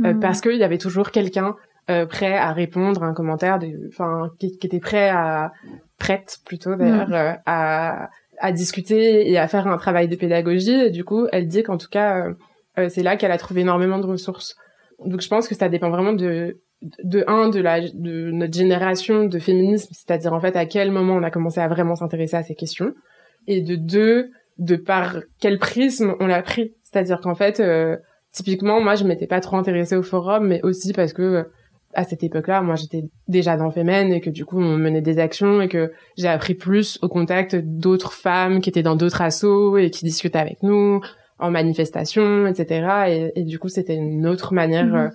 euh, 0.06 0.14
mm. 0.14 0.20
parce 0.20 0.42
qu'il 0.42 0.58
y 0.58 0.64
avait 0.64 0.78
toujours 0.78 1.12
quelqu'un 1.12 1.56
euh, 1.90 2.06
prêt 2.06 2.36
à 2.36 2.54
répondre 2.54 3.04
à 3.04 3.08
un 3.08 3.14
commentaire, 3.14 3.60
enfin, 3.88 4.30
qui, 4.40 4.58
qui, 4.58 4.68
était 4.68 4.80
prêt 4.80 5.10
à 5.10 5.52
prête 5.98 6.38
plutôt 6.46 6.76
d'ailleurs 6.76 7.10
mm. 7.10 7.14
euh, 7.14 7.34
à 7.46 8.10
à 8.40 8.52
discuter 8.52 9.28
et 9.28 9.40
à 9.40 9.48
faire 9.48 9.66
un 9.66 9.78
travail 9.78 10.08
de 10.08 10.16
pédagogie. 10.16 10.80
Et 10.80 10.92
du 10.92 11.04
coup, 11.04 11.26
elle 11.32 11.48
dit 11.48 11.64
qu'en 11.64 11.78
tout 11.78 11.90
cas, 11.90 12.28
c'est 12.90 13.02
là 13.02 13.18
qu'elle 13.18 13.32
a 13.32 13.38
trouvé 13.40 13.62
énormément 13.62 13.98
de 13.98 14.06
ressources. 14.06 14.56
Donc, 15.04 15.22
je 15.22 15.28
pense 15.28 15.48
que 15.48 15.56
ça 15.56 15.70
dépend 15.70 15.90
vraiment 15.90 16.14
de 16.14 16.60
de 16.82 17.24
un 17.28 17.50
de 17.50 17.60
la 17.60 17.82
de 17.82 18.32
notre 18.32 18.54
génération 18.54 19.26
de 19.26 19.40
féminisme, 19.40 19.90
c'est-à-dire 19.92 20.34
en 20.34 20.40
fait 20.40 20.56
à 20.56 20.66
quel 20.66 20.92
moment 20.92 21.16
on 21.16 21.24
a 21.24 21.32
commencé 21.32 21.60
à 21.60 21.68
vraiment 21.68 21.96
s'intéresser 21.96 22.38
à 22.38 22.44
ces 22.44 22.56
questions, 22.56 22.94
et 23.48 23.62
de 23.62 23.76
deux 23.76 24.30
de 24.60 24.76
par 24.76 25.18
quel 25.40 25.60
prisme 25.60 26.16
on 26.20 26.28
l'a 26.28 26.42
pris, 26.42 26.74
c'est-à-dire 26.84 27.20
qu'en 27.20 27.36
fait 27.36 27.60
euh, 27.60 27.98
typiquement 28.32 28.80
moi 28.82 28.96
je 28.96 29.06
m'étais 29.06 29.28
pas 29.28 29.40
trop 29.40 29.58
intéressée 29.58 29.96
au 29.96 30.04
forum, 30.04 30.48
mais 30.48 30.62
aussi 30.64 30.94
parce 30.94 31.14
que 31.14 31.48
à 31.94 32.04
cette 32.04 32.22
époque-là, 32.22 32.62
moi 32.62 32.76
j'étais 32.76 33.06
déjà 33.28 33.58
dans 33.58 33.72
Femen 33.72 34.12
et 34.12 34.22
que 34.22 34.30
du 34.30 34.46
coup 34.46 34.60
on 34.60 34.78
menait 34.78 35.02
des 35.02 35.18
actions 35.18 35.62
et 35.62 35.68
que 35.68 35.92
j'ai 36.16 36.28
appris 36.28 36.54
plus 36.54 37.00
au 37.02 37.08
contact 37.08 37.56
d'autres 37.56 38.14
femmes 38.14 38.62
qui 38.62 38.70
étaient 38.70 38.84
dans 38.84 38.96
d'autres 38.96 39.22
assos 39.22 39.78
et 39.78 39.90
qui 39.90 40.06
discutaient 40.06 40.38
avec 40.38 40.62
nous 40.62 41.02
en 41.40 41.50
manifestation, 41.50 42.46
etc. 42.46 43.32
Et, 43.36 43.40
et 43.40 43.44
du 43.44 43.58
coup 43.58 43.70
c'était 43.70 43.96
une 43.96 44.28
autre 44.28 44.54
manière 44.54 44.86
mmh. 44.86 45.12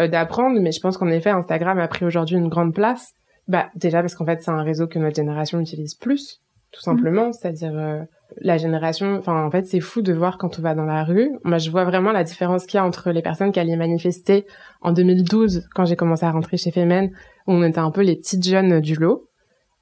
Euh, 0.00 0.04
euh, 0.04 0.08
d'apprendre, 0.08 0.60
mais 0.60 0.72
je 0.72 0.80
pense 0.80 0.96
qu'en 0.96 1.08
effet, 1.08 1.30
Instagram 1.30 1.78
a 1.78 1.88
pris 1.88 2.04
aujourd'hui 2.04 2.36
une 2.36 2.48
grande 2.48 2.74
place. 2.74 3.12
Bah, 3.48 3.70
déjà 3.74 4.00
parce 4.00 4.14
qu'en 4.14 4.26
fait, 4.26 4.42
c'est 4.42 4.50
un 4.50 4.62
réseau 4.62 4.86
que 4.86 4.98
notre 4.98 5.16
génération 5.16 5.60
utilise 5.60 5.94
plus, 5.94 6.40
tout 6.72 6.80
simplement. 6.80 7.26
Mhm. 7.26 7.32
C'est-à-dire, 7.32 7.72
euh, 7.74 8.02
la 8.40 8.56
génération, 8.56 9.16
enfin, 9.16 9.44
en 9.44 9.50
fait, 9.50 9.66
c'est 9.66 9.80
fou 9.80 10.02
de 10.02 10.12
voir 10.12 10.38
quand 10.38 10.58
on 10.58 10.62
va 10.62 10.74
dans 10.74 10.84
la 10.84 11.04
rue. 11.04 11.30
Moi, 11.44 11.58
je 11.58 11.70
vois 11.70 11.84
vraiment 11.84 12.12
la 12.12 12.24
différence 12.24 12.66
qu'il 12.66 12.78
y 12.78 12.80
a 12.80 12.84
entre 12.84 13.10
les 13.10 13.22
personnes 13.22 13.52
qui 13.52 13.60
allaient 13.60 13.76
manifester 13.76 14.46
en 14.80 14.92
2012, 14.92 15.68
quand 15.74 15.84
j'ai 15.84 15.96
commencé 15.96 16.24
à 16.24 16.30
rentrer 16.30 16.56
chez 16.56 16.70
Femen, 16.70 17.10
où 17.46 17.52
on 17.52 17.62
était 17.62 17.80
un 17.80 17.90
peu 17.90 18.02
les 18.02 18.16
petites 18.16 18.46
jeunes 18.46 18.80
du 18.80 18.94
lot. 18.94 19.26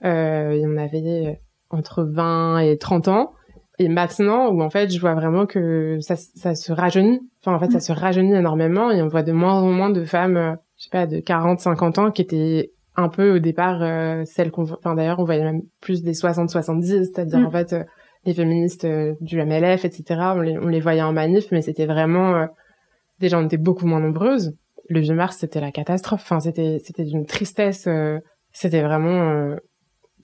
Euh, 0.05 0.53
et 0.53 0.65
on 0.65 0.77
avait 0.77 1.41
entre 1.71 2.05
20 2.05 2.61
et 2.61 2.79
30 2.79 3.09
ans 3.09 3.33
et 3.79 3.89
maintenant 3.89 4.51
où 4.51 4.63
en 4.63 4.71
fait 4.71 4.91
je 4.93 5.01
vois 5.01 5.15
vraiment 5.15 5.47
que 5.47 5.99
ça, 6.01 6.17
ça 6.17 6.55
se 6.55 6.73
rajeunit 6.73 7.21
enfin 7.41 7.55
en 7.55 7.61
fait 7.61 7.71
ça 7.71 7.79
mm. 7.79 7.81
se 7.81 7.93
rajeunit 7.93 8.35
énormément 8.35 8.91
et 8.91 9.03
on 9.03 9.09
voit 9.09 9.23
de 9.23 9.33
moins 9.33 9.61
en 9.61 9.71
moins 9.71 9.91
de 9.91 10.05
femmes 10.05 10.37
euh, 10.37 10.55
je 10.77 10.85
sais 10.85 10.91
pas 10.91 11.07
de 11.07 11.21
40 11.21 11.61
50 11.61 11.99
ans 11.99 12.11
qui 12.11 12.23
étaient 12.23 12.73
un 12.97 13.09
peu 13.09 13.37
au 13.37 13.39
départ 13.39 13.83
euh, 13.83 14.23
celles 14.25 14.51
qu'on 14.51 14.65
enfin 14.65 14.95
d'ailleurs 14.95 15.21
on 15.21 15.25
voyait 15.25 15.45
même 15.45 15.63
plus 15.81 16.03
des 16.03 16.15
60 16.15 16.51
70 16.51 16.89
c'est-à-dire 16.89 17.41
mm. 17.41 17.47
en 17.47 17.51
fait 17.51 17.73
euh, 17.73 17.85
les 18.25 18.35
féministes 18.35 18.87
du 19.21 19.43
MLF 19.43 19.85
etc 19.85 20.21
on 20.35 20.41
les, 20.41 20.59
on 20.59 20.67
les 20.67 20.81
voyait 20.81 21.03
en 21.03 21.13
manif 21.13 21.47
mais 21.53 21.63
c'était 21.63 21.87
vraiment 21.87 22.49
déjà 23.21 23.39
on 23.39 23.47
était 23.47 23.57
beaucoup 23.57 23.87
moins 23.87 24.01
nombreuses 24.01 24.57
le 24.89 25.01
vieux 25.01 25.15
mars 25.15 25.37
c'était 25.39 25.61
la 25.61 25.71
catastrophe 25.71 26.23
enfin 26.23 26.41
c'était 26.41 26.81
c'était 26.85 27.05
d'une 27.05 27.27
tristesse 27.27 27.89
c'était 28.53 28.83
vraiment 28.83 29.57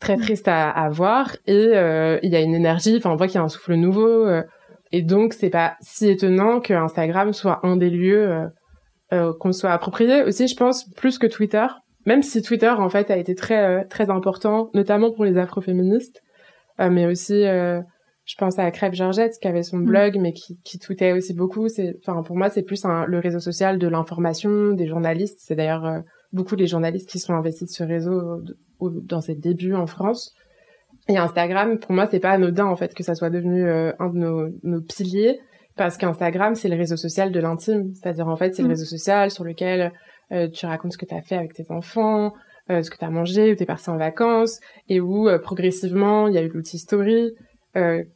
très 0.05 0.17
triste 0.17 0.49
à, 0.49 0.71
à 0.71 0.89
voir. 0.91 1.37
Et 1.47 1.71
euh, 1.75 2.19
il 2.23 2.31
y 2.31 2.37
a 2.37 2.41
une 2.41 2.55
énergie 2.55 2.97
enfin 2.97 3.11
on 3.11 3.17
voit 3.17 3.27
qu'il 3.27 3.37
y 3.37 3.39
a 3.39 3.43
un 3.43 3.49
souffle 3.49 3.75
nouveau 3.75 4.27
euh, 4.27 4.43
et 4.93 5.03
donc 5.03 5.33
c'est 5.33 5.51
pas 5.51 5.77
si 5.81 6.09
étonnant 6.09 6.61
que 6.61 6.75
Instagram 6.75 7.33
soit 7.33 7.61
un 7.65 7.77
des 7.77 7.91
lieux 7.91 8.49
euh, 9.13 9.33
qu'on 9.41 9.53
soit 9.53 9.73
approprié. 9.73 10.23
Aussi 10.23 10.47
je 10.47 10.57
pense 10.57 10.89
plus 10.95 11.19
que 11.19 11.27
Twitter. 11.27 11.67
Même 12.07 12.23
si 12.23 12.43
Twitter 12.43 12.69
en 12.69 12.91
fait 12.91 13.11
a 13.11 13.17
été 13.17 13.35
très 13.35 13.87
très 13.87 14.11
important 14.11 14.71
notamment 14.75 15.11
pour 15.11 15.25
les 15.25 15.39
afroféministes 15.39 16.23
mais 16.79 17.07
aussi 17.07 17.43
je 18.27 18.37
pense 18.39 18.59
à 18.59 18.71
Crève 18.71 18.95
Georgette 18.95 19.39
qui 19.41 19.49
avait 19.49 19.63
son 19.63 19.79
mm. 19.79 19.85
blog 19.85 20.19
mais 20.21 20.33
qui, 20.33 20.59
qui 20.65 20.79
tweetait 20.79 21.13
aussi 21.13 21.33
beaucoup. 21.33 21.69
C'est 21.69 21.97
enfin 22.07 22.23
pour 22.23 22.37
moi 22.37 22.51
c'est 22.51 22.63
plus 22.63 22.85
un, 22.85 23.07
le 23.07 23.19
réseau 23.21 23.41
social 23.41 23.79
de 23.79 23.89
l'information 23.89 24.73
des 24.73 24.87
journalistes. 24.87 25.39
C'est 25.41 25.55
d'ailleurs 25.55 26.03
beaucoup 26.35 26.57
les 26.57 26.67
journalistes 26.67 27.09
qui 27.09 27.19
sont 27.19 27.33
investis 27.33 27.69
de 27.69 27.73
ce 27.73 27.85
réseau 27.85 28.43
dans 28.81 29.21
ses 29.21 29.35
débuts 29.35 29.75
en 29.75 29.87
France. 29.87 30.35
Et 31.09 31.17
Instagram, 31.17 31.79
pour 31.79 31.93
moi, 31.93 32.07
c'est 32.11 32.21
pas 32.21 32.31
anodin 32.31 32.67
en 32.67 32.77
fait 32.77 32.95
que 32.95 33.03
ça 33.03 33.15
soit 33.15 33.31
devenu 33.31 33.67
euh, 33.67 33.93
un 33.99 34.09
de 34.09 34.19
nos, 34.19 34.49
nos 34.63 34.81
piliers, 34.81 35.41
parce 35.77 35.97
qu'Instagram, 35.97 36.55
c'est 36.55 36.69
le 36.69 36.77
réseau 36.77 36.97
social 36.97 37.31
de 37.31 37.41
l'intime. 37.41 37.93
C'est-à-dire 37.95 38.29
en 38.29 38.37
fait, 38.37 38.55
c'est 38.55 38.63
le 38.63 38.69
mm. 38.69 38.71
réseau 38.71 38.85
social 38.85 39.31
sur 39.31 39.45
lequel 39.45 39.93
euh, 40.33 40.49
tu 40.49 40.67
racontes 40.67 40.93
ce 40.93 40.99
que 40.99 41.07
tu 41.07 41.15
as 41.15 41.23
fait 41.23 41.37
avec 41.37 41.53
tes 41.53 41.71
enfants, 41.71 42.33
euh, 42.71 42.83
ce 42.83 42.91
que 42.91 42.97
tu 42.97 43.05
as 43.05 43.11
mangé, 43.11 43.53
où 43.53 43.57
tu 43.57 43.63
es 43.63 43.67
parti 43.67 43.91
en 43.91 43.97
vacances, 43.97 44.61
et 44.89 45.01
où 45.01 45.29
progressivement, 45.43 46.29
il 46.29 46.35
y 46.35 46.39
a 46.39 46.43
eu 46.43 46.49
l'outil 46.49 46.79
Story, 46.79 47.33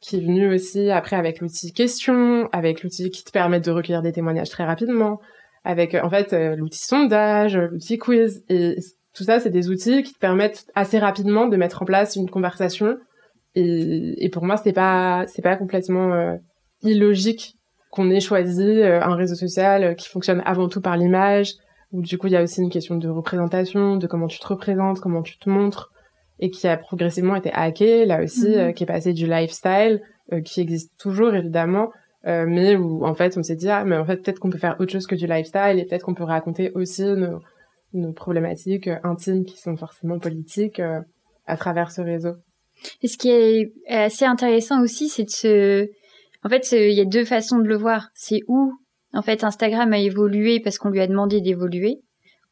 qui 0.00 0.16
est 0.16 0.20
venu 0.20 0.54
aussi 0.54 0.88
après 0.90 1.16
avec 1.16 1.40
l'outil 1.40 1.72
question, 1.72 2.48
avec 2.52 2.84
l'outil 2.84 3.10
qui 3.10 3.24
te 3.24 3.32
permet 3.32 3.58
de 3.58 3.70
recueillir 3.72 4.02
des 4.02 4.12
témoignages 4.12 4.50
très 4.50 4.64
rapidement, 4.64 5.20
avec 5.68 5.94
en 5.94 6.08
fait 6.08 6.32
l'outil 6.56 6.82
sondage, 6.82 7.58
l'outil 7.58 7.98
quiz, 7.98 8.42
et 8.48 8.76
tout 9.18 9.24
ça, 9.24 9.40
c'est 9.40 9.50
des 9.50 9.68
outils 9.68 10.04
qui 10.04 10.14
te 10.14 10.18
permettent 10.18 10.64
assez 10.76 10.98
rapidement 10.98 11.46
de 11.46 11.56
mettre 11.56 11.82
en 11.82 11.84
place 11.84 12.14
une 12.14 12.30
conversation. 12.30 12.96
Et, 13.56 14.24
et 14.24 14.28
pour 14.30 14.44
moi, 14.44 14.56
c'est 14.56 14.72
pas, 14.72 15.24
c'est 15.26 15.42
pas 15.42 15.56
complètement 15.56 16.12
euh, 16.14 16.36
illogique 16.82 17.56
qu'on 17.90 18.10
ait 18.10 18.20
choisi 18.20 18.62
euh, 18.62 19.02
un 19.02 19.16
réseau 19.16 19.34
social 19.34 19.96
qui 19.96 20.08
fonctionne 20.08 20.40
avant 20.46 20.68
tout 20.68 20.80
par 20.80 20.96
l'image, 20.96 21.54
où 21.90 22.00
du 22.00 22.16
coup, 22.16 22.28
il 22.28 22.32
y 22.32 22.36
a 22.36 22.42
aussi 22.42 22.62
une 22.62 22.70
question 22.70 22.94
de 22.94 23.08
représentation, 23.08 23.96
de 23.96 24.06
comment 24.06 24.28
tu 24.28 24.38
te 24.38 24.46
représentes, 24.46 25.00
comment 25.00 25.22
tu 25.22 25.36
te 25.36 25.50
montres, 25.50 25.90
et 26.38 26.50
qui 26.50 26.68
a 26.68 26.76
progressivement 26.76 27.34
été 27.34 27.50
hacké, 27.52 28.06
là 28.06 28.22
aussi, 28.22 28.48
mhm. 28.48 28.58
euh, 28.58 28.72
qui 28.72 28.84
est 28.84 28.86
passé 28.86 29.12
du 29.12 29.26
lifestyle, 29.26 30.00
qui 30.44 30.60
existe 30.60 30.92
toujours 30.98 31.34
évidemment, 31.34 31.90
mais 32.24 32.76
où 32.76 33.04
en 33.04 33.14
fait, 33.14 33.36
on 33.38 33.42
s'est 33.42 33.56
dit, 33.56 33.68
ah, 33.68 33.84
mais 33.84 33.96
en 33.96 34.04
fait, 34.04 34.18
peut-être 34.18 34.38
qu'on 34.38 34.50
peut 34.50 34.58
faire 34.58 34.76
autre 34.80 34.92
chose 34.92 35.06
que 35.06 35.14
du 35.14 35.26
lifestyle, 35.26 35.78
et 35.78 35.84
peut-être 35.84 36.04
qu'on 36.04 36.14
peut 36.14 36.24
raconter 36.24 36.72
aussi 36.74 37.04
nos 37.04 37.40
nos 37.92 38.12
problématiques 38.12 38.88
euh, 38.88 38.98
intimes 39.04 39.44
qui 39.44 39.58
sont 39.58 39.76
forcément 39.76 40.18
politiques 40.18 40.80
euh, 40.80 41.00
à 41.46 41.56
travers 41.56 41.90
ce 41.90 42.00
réseau. 42.00 42.34
Et 43.02 43.08
ce 43.08 43.16
qui 43.16 43.30
est 43.30 43.72
assez 43.88 44.24
intéressant 44.24 44.82
aussi, 44.82 45.08
c'est 45.08 45.24
de 45.24 45.30
se, 45.30 45.88
en 46.44 46.48
fait, 46.48 46.70
il 46.72 46.92
y 46.92 47.00
a 47.00 47.04
deux 47.04 47.24
façons 47.24 47.58
de 47.58 47.66
le 47.66 47.76
voir. 47.76 48.10
C'est 48.14 48.40
où, 48.46 48.72
en 49.12 49.22
fait, 49.22 49.42
Instagram 49.42 49.92
a 49.92 49.98
évolué 49.98 50.60
parce 50.60 50.78
qu'on 50.78 50.90
lui 50.90 51.00
a 51.00 51.06
demandé 51.06 51.40
d'évoluer, 51.40 51.96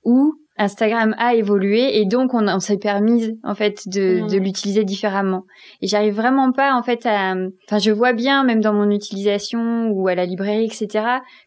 ou 0.02 0.34
Instagram 0.58 1.14
a 1.18 1.34
évolué 1.34 1.98
et 1.98 2.06
donc 2.06 2.34
on, 2.34 2.48
on 2.48 2.60
s'est 2.60 2.78
permis 2.78 3.38
en 3.44 3.54
fait 3.54 3.88
de, 3.88 4.22
mmh. 4.22 4.26
de 4.28 4.38
l'utiliser 4.38 4.84
différemment. 4.84 5.44
Et 5.82 5.86
j'arrive 5.86 6.14
vraiment 6.14 6.52
pas 6.52 6.74
en 6.74 6.82
fait 6.82 7.04
à, 7.06 7.34
enfin 7.66 7.78
je 7.78 7.90
vois 7.90 8.12
bien 8.12 8.44
même 8.44 8.60
dans 8.60 8.72
mon 8.72 8.90
utilisation 8.90 9.88
ou 9.90 10.08
à 10.08 10.14
la 10.14 10.24
librairie 10.24 10.64
etc 10.64 11.04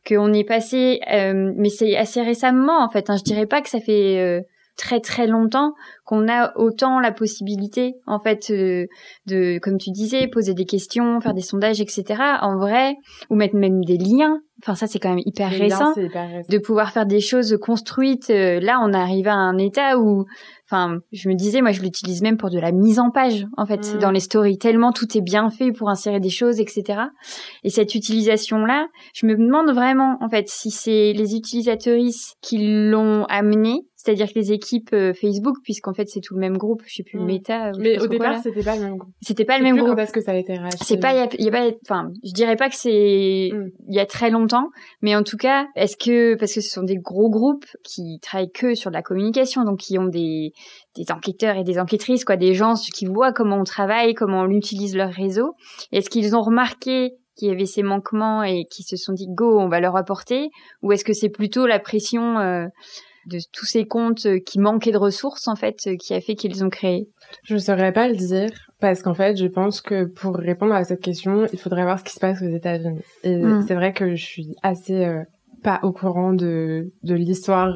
qu'on 0.08 0.34
est 0.34 0.44
passé, 0.44 1.00
euh, 1.12 1.54
mais 1.56 1.70
c'est 1.70 1.96
assez 1.98 2.22
récemment 2.22 2.84
en 2.84 2.90
fait. 2.90 3.10
Hein, 3.10 3.18
je 3.18 3.24
dirais 3.24 3.46
pas 3.46 3.62
que 3.62 3.70
ça 3.70 3.80
fait 3.80 4.20
euh, 4.20 4.42
très 4.80 5.02
très 5.02 5.28
longtemps 5.28 5.74
qu'on 6.06 6.28
a 6.30 6.54
autant 6.56 7.00
la 7.00 7.12
possibilité 7.12 7.96
en 8.08 8.20
fait 8.20 8.50
euh, 8.50 8.86
de 9.28 9.60
comme 9.60 9.78
tu 9.78 9.92
disais 9.92 10.28
poser 10.28 10.54
des 10.54 10.66
questions 10.66 11.20
faire 11.20 11.34
des 11.34 11.42
sondages 11.42 11.82
etc 11.82 12.16
en 12.42 12.58
vrai 12.58 12.96
ou 13.30 13.36
mettre 13.36 13.56
même 13.56 13.84
des 13.84 13.98
liens. 13.98 14.40
Enfin 14.64 14.76
ça 14.76 14.88
c'est 14.88 15.00
quand 15.00 15.10
même 15.10 15.24
hyper 15.26 15.50
récent, 15.52 15.94
de 15.94 16.58
pouvoir 16.58 16.92
faire 16.92 17.06
des 17.06 17.20
choses 17.22 17.58
construites. 17.62 18.30
Euh, 18.30 18.60
là 18.60 18.80
on 18.82 18.94
arrive 18.94 19.28
à 19.28 19.36
un 19.36 19.58
état 19.58 20.00
où 20.00 20.26
enfin 20.66 21.00
je 21.12 21.28
me 21.30 21.36
disais 21.36 21.62
moi 21.62 21.72
je 21.72 21.82
l'utilise 21.82 22.22
même 22.22 22.38
pour 22.38 22.50
de 22.50 22.60
la 22.60 22.72
mise 22.72 23.00
en 23.00 23.12
page 23.12 23.46
en 23.58 23.66
fait 23.66 23.96
mm. 23.96 24.00
dans 24.00 24.12
les 24.12 24.20
stories 24.22 24.58
tellement 24.58 24.92
tout 24.94 25.18
est 25.18 25.22
bien 25.22 25.50
fait 25.50 25.72
pour 25.72 25.90
insérer 25.90 26.20
des 26.20 26.30
choses 26.30 26.60
etc 26.60 27.02
et 27.64 27.70
cette 27.70 27.96
utilisation 27.96 28.66
là 28.66 28.88
je 29.14 29.26
me 29.26 29.36
demande 29.36 29.72
vraiment 29.74 30.18
en 30.22 30.30
fait 30.30 30.48
si 30.48 30.72
c'est 30.72 31.14
les 31.14 31.36
utilisateuristes 31.36 32.38
qui 32.42 32.60
l'ont 32.90 33.26
amené 33.26 33.89
c'est-à-dire 34.02 34.28
que 34.28 34.40
les 34.40 34.54
équipes 34.54 34.94
euh, 34.94 35.14
Facebook, 35.14 35.58
puisqu'en 35.62 35.92
fait 35.92 36.08
c'est 36.08 36.22
tout 36.22 36.34
le 36.34 36.40
même 36.40 36.56
groupe, 36.56 36.84
je 36.86 36.96
sais 36.96 37.04
plus 37.04 37.18
le 37.18 37.26
mm. 37.26 37.28
méta. 37.28 37.72
Mais 37.78 38.00
au 38.00 38.08
départ 38.08 38.40
c'était 38.42 38.64
pas 38.64 38.78
le 38.78 38.82
même 38.82 38.96
groupe. 38.96 39.14
C'était 39.22 39.44
pas 39.44 39.58
le 39.58 39.64
même 39.66 39.76
groupe. 39.78 39.98
Parce 39.98 40.14
que 40.14 40.22
ça 40.22 40.32
a 40.32 40.36
été 40.36 40.56
racheté. 40.56 40.86
C'est 40.86 41.02
pas, 41.02 41.12
il 41.14 41.44
y, 41.44 41.50
a 41.50 41.52
pas, 41.52 41.70
enfin, 41.84 42.10
je 42.24 42.32
dirais 42.32 42.56
pas 42.56 42.70
que 42.70 42.78
c'est 42.78 43.50
mm. 43.52 43.72
il 43.90 43.94
y 43.94 44.00
a 44.00 44.06
très 44.06 44.30
longtemps, 44.30 44.70
mais 45.02 45.18
en 45.18 45.24
tout 45.24 45.36
cas, 45.36 45.68
est-ce 45.76 45.98
que 45.98 46.36
parce 46.36 46.54
que 46.54 46.62
ce 46.62 46.70
sont 46.70 46.84
des 46.84 46.96
gros 46.96 47.30
groupes 47.30 47.66
qui 47.84 48.20
travaillent 48.22 48.54
que 48.54 48.74
sur 48.74 48.90
de 48.90 48.96
la 48.96 49.02
communication, 49.02 49.66
donc 49.66 49.80
qui 49.80 50.00
ont 50.00 50.08
des 50.08 50.54
des 50.96 51.12
enquêteurs 51.12 51.58
et 51.58 51.66
des 51.66 51.78
enquêtrices, 51.78 52.24
quoi, 52.24 52.38
des 52.38 52.54
gens 52.54 52.76
qui 52.76 53.06
voient 53.06 53.34
comment 53.34 53.58
on 53.58 53.66
travaille, 53.66 54.14
comment 54.14 54.44
on 54.44 54.50
utilise 54.50 54.96
leur 54.96 55.12
réseau. 55.12 55.56
Est-ce 55.92 56.10
qu'ils 56.10 56.38
ont 56.38 56.42
remarqué 56.42 57.16
qu'il 57.36 57.50
y 57.50 57.52
avait 57.52 57.66
ces 57.66 57.84
manquements 57.84 58.44
et 58.44 58.64
qui 58.72 58.84
se 58.84 58.96
sont 58.96 59.12
dit 59.12 59.28
go, 59.30 59.60
on 59.60 59.68
va 59.68 59.82
leur 59.82 59.98
apporter, 59.98 60.52
ou 60.84 60.94
est-ce 60.94 61.04
que 61.04 61.14
c'est 61.14 61.30
plutôt 61.30 61.68
la 61.68 61.80
pression 61.80 62.40
euh, 62.40 62.68
de 63.30 63.40
tous 63.54 63.66
ces 63.66 63.86
comptes 63.86 64.26
euh, 64.26 64.40
qui 64.40 64.60
manquaient 64.60 64.92
de 64.92 64.98
ressources 64.98 65.48
en 65.48 65.56
fait 65.56 65.78
euh, 65.88 65.96
qui 65.96 66.14
a 66.14 66.22
fait 66.22 66.36
qu'ils 66.36 66.64
ont 66.64 66.70
créé 66.70 67.08
Je 67.44 67.54
ne 67.54 67.60
saurais 67.60 67.94
pas 67.94 68.08
le 68.08 68.16
dire 68.16 68.50
parce 68.80 69.02
qu'en 69.02 69.14
fait 69.14 69.38
je 69.38 69.48
pense 69.48 69.82
que 69.82 70.06
pour 70.06 70.36
répondre 70.36 70.74
à 70.74 70.84
cette 70.84 71.02
question 71.02 71.46
il 71.54 71.60
faudrait 71.60 71.84
voir 71.84 72.00
ce 72.00 72.04
qui 72.04 72.14
se 72.14 72.20
passe 72.20 72.42
aux 72.42 72.50
États-Unis 72.50 73.02
et 73.24 73.38
hmm. 73.38 73.64
c'est 73.68 73.76
vrai 73.76 73.94
que 73.94 74.16
je 74.16 74.26
suis 74.26 74.56
assez 74.64 75.06
euh, 75.06 75.24
pas 75.64 75.80
au 75.84 75.92
courant 75.92 76.34
de 76.34 76.92
de 77.04 77.16
l'histoire 77.16 77.76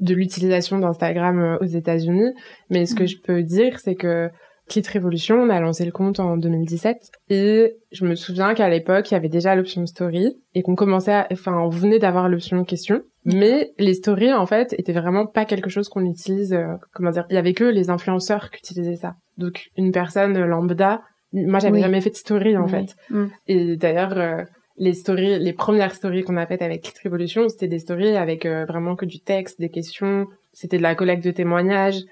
de 0.00 0.14
l'utilisation 0.14 0.78
d'Instagram 0.78 1.58
aux 1.60 1.66
États-Unis 1.66 2.32
mais 2.70 2.86
ce 2.86 2.94
que 2.94 3.04
hmm. 3.04 3.08
je 3.08 3.16
peux 3.24 3.42
dire 3.42 3.78
c'est 3.80 3.96
que 3.96 4.30
Clit 4.68 4.82
Révolution, 4.92 5.36
on 5.36 5.48
a 5.50 5.60
lancé 5.60 5.84
le 5.84 5.92
compte 5.92 6.20
en 6.20 6.36
2017 6.36 7.10
et 7.30 7.76
je 7.90 8.04
me 8.04 8.14
souviens 8.14 8.54
qu'à 8.54 8.68
l'époque, 8.68 9.10
il 9.10 9.14
y 9.14 9.16
avait 9.16 9.28
déjà 9.28 9.54
l'option 9.54 9.86
story 9.86 10.36
et 10.54 10.62
qu'on 10.62 10.74
commençait 10.74 11.12
à, 11.12 11.28
enfin, 11.32 11.58
on 11.58 11.68
venait 11.68 11.98
d'avoir 11.98 12.28
l'option 12.28 12.64
question. 12.64 13.02
Mais 13.24 13.72
les 13.78 13.94
stories, 13.94 14.32
en 14.32 14.46
fait, 14.46 14.74
étaient 14.78 14.92
vraiment 14.92 15.26
pas 15.26 15.44
quelque 15.44 15.68
chose 15.68 15.88
qu'on 15.88 16.04
utilise, 16.04 16.52
euh, 16.52 16.74
comment 16.92 17.10
dire, 17.10 17.26
il 17.30 17.34
y 17.34 17.38
avait 17.38 17.52
que 17.52 17.64
les 17.64 17.90
influenceurs 17.90 18.50
qui 18.50 18.60
utilisaient 18.60 18.96
ça. 18.96 19.16
Donc, 19.36 19.70
une 19.76 19.92
personne 19.92 20.38
lambda, 20.38 21.02
moi, 21.32 21.58
j'avais 21.58 21.80
jamais 21.80 22.00
fait 22.00 22.10
de 22.10 22.16
story, 22.16 22.56
en 22.56 22.66
fait. 22.68 22.96
Mm. 23.10 23.26
Et 23.48 23.76
d'ailleurs, 23.76 24.16
euh, 24.16 24.44
les 24.78 24.94
stories, 24.94 25.38
les 25.38 25.52
premières 25.52 25.94
stories 25.94 26.22
qu'on 26.22 26.36
a 26.36 26.46
faites 26.46 26.62
avec 26.62 26.82
Clit 26.82 26.94
Révolution, 27.02 27.48
c'était 27.48 27.68
des 27.68 27.80
stories 27.80 28.16
avec 28.16 28.46
euh, 28.46 28.64
vraiment 28.64 28.96
que 28.96 29.04
du 29.04 29.20
texte, 29.20 29.60
des 29.60 29.68
questions, 29.68 30.26
c'était 30.52 30.78
de 30.78 30.82
la 30.82 30.94
collecte 30.94 31.24
de 31.24 31.30
témoignages, 31.30 32.04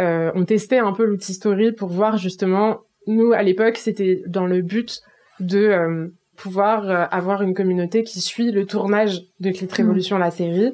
euh, 0.00 0.30
on 0.34 0.44
testait 0.44 0.78
un 0.78 0.92
peu 0.92 1.04
l'outil 1.04 1.34
Story 1.34 1.72
pour 1.72 1.88
voir 1.88 2.16
justement, 2.16 2.80
nous 3.06 3.32
à 3.32 3.42
l'époque 3.42 3.76
c'était 3.76 4.22
dans 4.26 4.46
le 4.46 4.62
but 4.62 5.00
de 5.40 5.58
euh, 5.58 6.08
pouvoir 6.36 6.88
euh, 6.88 7.04
avoir 7.10 7.42
une 7.42 7.54
communauté 7.54 8.02
qui 8.02 8.20
suit 8.20 8.52
le 8.52 8.66
tournage 8.66 9.20
de 9.40 9.50
Clit 9.50 9.66
mm. 9.66 9.74
Révolution, 9.74 10.18
la 10.18 10.30
série, 10.30 10.72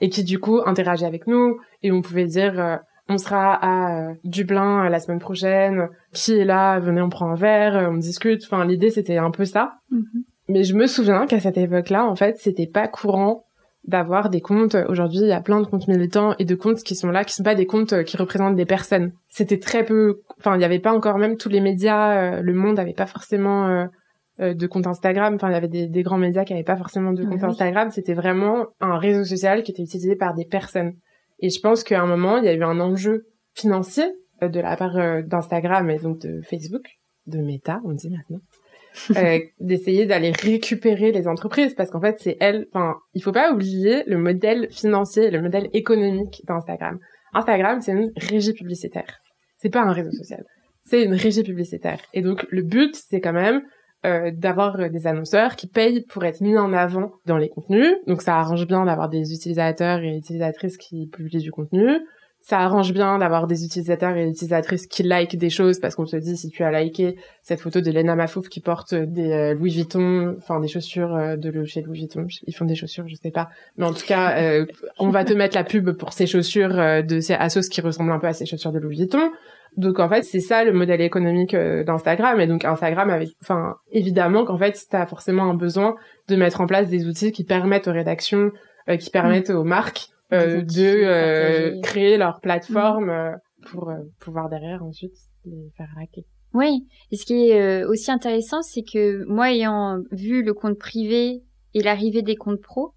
et 0.00 0.08
qui 0.10 0.24
du 0.24 0.38
coup 0.38 0.60
interagit 0.64 1.04
avec 1.04 1.26
nous, 1.26 1.58
et 1.82 1.92
on 1.92 2.02
pouvait 2.02 2.26
dire 2.26 2.80
on 3.08 3.16
sera 3.16 3.58
à 3.62 4.12
Dublin 4.24 4.88
la 4.90 5.00
semaine 5.00 5.18
prochaine, 5.18 5.88
qui 6.12 6.34
est 6.34 6.44
là, 6.44 6.78
venez 6.78 7.00
on 7.00 7.08
prend 7.08 7.30
un 7.30 7.36
verre, 7.36 7.88
on 7.90 7.96
discute, 7.96 8.42
enfin 8.44 8.64
l'idée 8.64 8.90
c'était 8.90 9.16
un 9.16 9.30
peu 9.30 9.44
ça. 9.44 9.78
Mm-hmm. 9.92 10.22
Mais 10.48 10.64
je 10.64 10.74
me 10.74 10.86
souviens 10.86 11.26
qu'à 11.26 11.40
cette 11.40 11.58
époque-là, 11.58 12.06
en 12.06 12.16
fait, 12.16 12.38
c'était 12.38 12.66
pas 12.66 12.88
courant 12.88 13.44
d'avoir 13.88 14.28
des 14.28 14.42
comptes. 14.42 14.76
Aujourd'hui, 14.88 15.20
il 15.20 15.28
y 15.28 15.32
a 15.32 15.40
plein 15.40 15.60
de 15.60 15.66
comptes 15.66 15.88
militants 15.88 16.34
et 16.38 16.44
de 16.44 16.54
comptes 16.54 16.82
qui 16.82 16.94
sont 16.94 17.08
là, 17.08 17.24
qui 17.24 17.32
sont 17.32 17.42
pas 17.42 17.54
des 17.54 17.64
comptes 17.64 17.94
euh, 17.94 18.02
qui 18.02 18.18
représentent 18.18 18.54
des 18.54 18.66
personnes. 18.66 19.12
C'était 19.30 19.58
très 19.58 19.82
peu, 19.82 20.20
enfin, 20.38 20.56
il 20.56 20.60
y 20.60 20.64
avait 20.64 20.78
pas 20.78 20.92
encore 20.92 21.16
même 21.16 21.38
tous 21.38 21.48
les 21.48 21.62
médias, 21.62 22.36
euh, 22.36 22.42
le 22.42 22.52
monde 22.52 22.78
avait 22.78 22.92
pas 22.92 23.06
forcément 23.06 23.88
euh, 24.40 24.54
de 24.54 24.66
compte 24.66 24.86
Instagram. 24.86 25.34
Enfin, 25.34 25.48
il 25.48 25.54
y 25.54 25.56
avait 25.56 25.88
des, 25.88 26.02
grands 26.02 26.18
médias 26.18 26.44
qui 26.44 26.52
avaient 26.52 26.62
pas 26.62 26.76
forcément 26.76 27.12
de 27.12 27.24
compte 27.24 27.42
Instagram. 27.42 27.90
C'était 27.90 28.12
vraiment 28.12 28.66
un 28.80 28.98
réseau 28.98 29.24
social 29.24 29.62
qui 29.62 29.72
était 29.72 29.82
utilisé 29.82 30.16
par 30.16 30.34
des 30.34 30.44
personnes. 30.44 30.92
Et 31.40 31.48
je 31.48 31.58
pense 31.60 31.82
qu'à 31.82 32.02
un 32.02 32.06
moment, 32.06 32.36
il 32.36 32.44
y 32.44 32.48
a 32.48 32.52
eu 32.52 32.62
un 32.62 32.78
enjeu 32.80 33.26
financier 33.54 34.04
de 34.42 34.60
la 34.60 34.76
part 34.76 35.22
d'Instagram 35.24 35.88
et 35.90 35.98
donc 35.98 36.20
de 36.20 36.42
Facebook, 36.42 36.84
de 37.26 37.38
Meta, 37.38 37.80
on 37.84 37.92
dit 37.92 38.10
maintenant, 38.10 38.40
euh, 39.16 39.38
d'essayer 39.60 40.06
d'aller 40.06 40.32
récupérer 40.32 41.12
les 41.12 41.26
entreprises 41.26 41.74
parce 41.74 41.90
qu'en 41.90 42.00
fait 42.00 42.16
c'est 42.18 42.36
elles 42.40 42.66
enfin 42.72 42.96
il 43.14 43.22
faut 43.22 43.32
pas 43.32 43.52
oublier 43.52 44.02
le 44.06 44.18
modèle 44.18 44.68
financier 44.70 45.30
le 45.30 45.42
modèle 45.42 45.68
économique 45.72 46.42
d'Instagram. 46.46 46.98
Instagram 47.34 47.80
c'est 47.80 47.92
une 47.92 48.12
régie 48.16 48.52
publicitaire. 48.52 49.20
C'est 49.58 49.70
pas 49.70 49.82
un 49.82 49.92
réseau 49.92 50.12
social. 50.12 50.44
C'est 50.82 51.04
une 51.04 51.14
régie 51.14 51.42
publicitaire. 51.42 52.00
Et 52.14 52.22
donc 52.22 52.46
le 52.50 52.62
but 52.62 52.94
c'est 52.94 53.20
quand 53.20 53.32
même 53.32 53.62
euh, 54.06 54.30
d'avoir 54.32 54.90
des 54.90 55.06
annonceurs 55.06 55.56
qui 55.56 55.66
payent 55.66 56.04
pour 56.04 56.24
être 56.24 56.40
mis 56.40 56.56
en 56.56 56.72
avant 56.72 57.12
dans 57.26 57.36
les 57.36 57.48
contenus. 57.48 57.94
Donc 58.06 58.22
ça 58.22 58.36
arrange 58.36 58.66
bien 58.66 58.84
d'avoir 58.84 59.08
des 59.08 59.32
utilisateurs 59.32 60.00
et 60.00 60.16
utilisatrices 60.16 60.76
qui 60.76 61.08
publient 61.08 61.42
du 61.42 61.50
contenu 61.50 61.98
ça 62.48 62.60
arrange 62.60 62.94
bien 62.94 63.18
d'avoir 63.18 63.46
des 63.46 63.66
utilisateurs 63.66 64.16
et 64.16 64.26
utilisatrices 64.26 64.86
qui 64.86 65.02
like 65.02 65.36
des 65.36 65.50
choses 65.50 65.80
parce 65.80 65.94
qu'on 65.94 66.06
se 66.06 66.16
dit 66.16 66.34
si 66.34 66.48
tu 66.48 66.64
as 66.64 66.82
liké 66.82 67.16
cette 67.42 67.60
photo 67.60 67.82
de 67.82 67.90
Lena 67.90 68.16
Mafouf 68.16 68.48
qui 68.48 68.60
porte 68.60 68.94
des 68.94 69.32
euh, 69.32 69.52
Louis 69.52 69.74
Vuitton, 69.74 70.34
enfin 70.38 70.58
des 70.58 70.66
chaussures 70.66 71.14
euh, 71.14 71.36
de 71.36 71.66
chez 71.66 71.82
Louis 71.82 71.98
Vuitton, 71.98 72.26
ils 72.46 72.54
font 72.54 72.64
des 72.64 72.74
chaussures, 72.74 73.06
je 73.06 73.16
sais 73.16 73.30
pas, 73.30 73.50
mais 73.76 73.84
en 73.84 73.92
tout 73.92 74.06
cas, 74.06 74.38
euh, 74.38 74.64
on 74.98 75.10
va 75.10 75.26
te 75.26 75.34
mettre 75.34 75.56
la 75.56 75.62
pub 75.62 75.90
pour 75.90 76.14
ces 76.14 76.26
chaussures 76.26 76.74
de 77.04 77.20
ces 77.20 77.34
Asos 77.34 77.68
qui 77.68 77.82
ressemblent 77.82 78.12
un 78.12 78.18
peu 78.18 78.28
à 78.28 78.32
ces 78.32 78.46
chaussures 78.46 78.72
de 78.72 78.78
Louis 78.78 78.96
Vuitton. 78.96 79.30
Donc 79.76 79.98
en 79.98 80.08
fait, 80.08 80.22
c'est 80.22 80.40
ça 80.40 80.64
le 80.64 80.72
modèle 80.72 81.02
économique 81.02 81.54
d'Instagram. 81.54 82.40
Et 82.40 82.46
donc 82.46 82.64
Instagram 82.64 83.10
avec 83.10 83.28
enfin 83.42 83.76
évidemment 83.92 84.46
qu'en 84.46 84.56
fait, 84.56 84.86
tu 84.88 84.96
as 84.96 85.04
forcément 85.04 85.50
un 85.50 85.54
besoin 85.54 85.96
de 86.28 86.36
mettre 86.36 86.62
en 86.62 86.66
place 86.66 86.88
des 86.88 87.06
outils 87.06 87.30
qui 87.30 87.44
permettent 87.44 87.88
aux 87.88 87.92
rédactions 87.92 88.52
qui 88.98 89.10
permettent 89.10 89.50
aux 89.50 89.64
marques 89.64 90.08
euh, 90.32 90.62
de 90.62 91.04
euh, 91.04 91.80
créer 91.82 92.18
leur 92.18 92.40
plateforme 92.40 93.06
mm. 93.06 93.10
euh, 93.10 93.32
pour 93.70 93.90
pouvoir 94.20 94.48
derrière 94.48 94.84
ensuite 94.84 95.14
les 95.44 95.70
faire 95.76 95.88
hacker. 96.00 96.24
Oui, 96.54 96.86
et 97.10 97.16
ce 97.16 97.26
qui 97.26 97.50
est 97.50 97.84
aussi 97.84 98.10
intéressant, 98.10 98.62
c'est 98.62 98.82
que 98.82 99.24
moi 99.24 99.52
ayant 99.52 99.98
vu 100.12 100.42
le 100.42 100.54
compte 100.54 100.78
privé 100.78 101.42
et 101.74 101.82
l'arrivée 101.82 102.22
des 102.22 102.36
comptes 102.36 102.62
pro, 102.62 102.94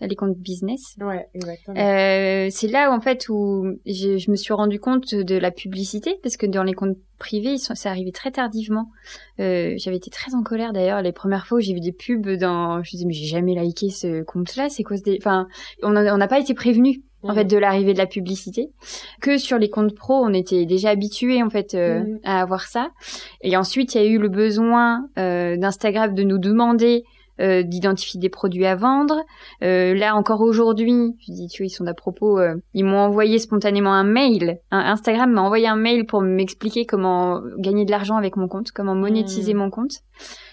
les 0.00 0.16
comptes 0.16 0.36
business. 0.36 0.96
Ouais, 1.00 1.26
exactement. 1.34 1.76
Euh, 1.78 2.48
c'est 2.50 2.68
là 2.68 2.90
où, 2.90 2.94
en 2.94 3.00
fait 3.00 3.28
où 3.28 3.66
je, 3.86 4.30
me 4.30 4.36
suis 4.36 4.52
rendu 4.52 4.80
compte 4.80 5.14
de 5.14 5.36
la 5.36 5.50
publicité 5.50 6.18
parce 6.22 6.36
que 6.36 6.46
dans 6.46 6.62
les 6.62 6.74
comptes 6.74 6.98
privés, 7.18 7.56
c'est 7.58 7.88
arrivé 7.88 8.12
très 8.12 8.30
tardivement. 8.30 8.90
Euh, 9.40 9.74
J'avais 9.76 9.96
été 9.96 10.10
très 10.10 10.34
en 10.34 10.42
colère 10.42 10.72
d'ailleurs 10.72 11.02
les 11.02 11.12
premières 11.12 11.46
fois 11.46 11.58
où 11.58 11.60
j'ai 11.60 11.74
vu 11.74 11.80
des 11.80 11.92
pubs 11.92 12.28
dans. 12.36 12.82
Je 12.82 12.88
me 12.88 12.90
disais 12.90 13.06
mais 13.06 13.14
j'ai 13.14 13.26
jamais 13.26 13.54
liké 13.54 13.90
ce 13.90 14.22
compte-là. 14.22 14.68
C'est 14.68 14.82
quoi 14.82 14.96
des. 14.96 15.18
Enfin, 15.20 15.48
on 15.82 15.92
n'a 15.92 16.28
pas 16.28 16.40
été 16.40 16.54
prévenu 16.54 17.02
en 17.28 17.34
fait 17.34 17.44
de 17.44 17.56
l'arrivée 17.56 17.92
de 17.92 17.98
la 17.98 18.06
publicité 18.06 18.70
que 19.20 19.38
sur 19.38 19.58
les 19.58 19.70
comptes 19.70 19.94
pro 19.94 20.14
on 20.14 20.32
était 20.32 20.66
déjà 20.66 20.90
habitué 20.90 21.42
en 21.42 21.50
fait 21.50 21.74
euh, 21.74 22.00
mm. 22.00 22.18
à 22.24 22.40
avoir 22.40 22.66
ça 22.66 22.90
et 23.40 23.56
ensuite 23.56 23.94
il 23.94 24.02
y 24.02 24.04
a 24.04 24.06
eu 24.06 24.18
le 24.18 24.28
besoin 24.28 25.08
euh, 25.18 25.56
d'Instagram 25.56 26.14
de 26.14 26.22
nous 26.22 26.38
demander 26.38 27.04
euh, 27.40 27.64
d'identifier 27.64 28.20
des 28.20 28.28
produits 28.28 28.64
à 28.64 28.76
vendre. 28.76 29.16
Euh, 29.62 29.92
là 29.92 30.14
encore 30.14 30.40
aujourd'hui, 30.40 31.16
je 31.18 31.32
dis 31.32 31.48
tu 31.48 31.62
vois 31.62 31.66
ils 31.66 31.70
sont 31.70 31.86
à 31.86 31.92
propos, 31.92 32.38
euh, 32.38 32.54
ils 32.74 32.84
m'ont 32.84 33.00
envoyé 33.00 33.40
spontanément 33.40 33.92
un 33.92 34.04
mail. 34.04 34.60
Instagram 34.70 35.32
m'a 35.32 35.42
envoyé 35.42 35.66
un 35.66 35.74
mail 35.74 36.06
pour 36.06 36.22
m'expliquer 36.22 36.86
comment 36.86 37.42
gagner 37.58 37.84
de 37.84 37.90
l'argent 37.90 38.16
avec 38.16 38.36
mon 38.36 38.46
compte, 38.46 38.70
comment 38.70 38.94
monétiser 38.94 39.52
hmm. 39.52 39.58
mon 39.58 39.70
compte, 39.70 39.98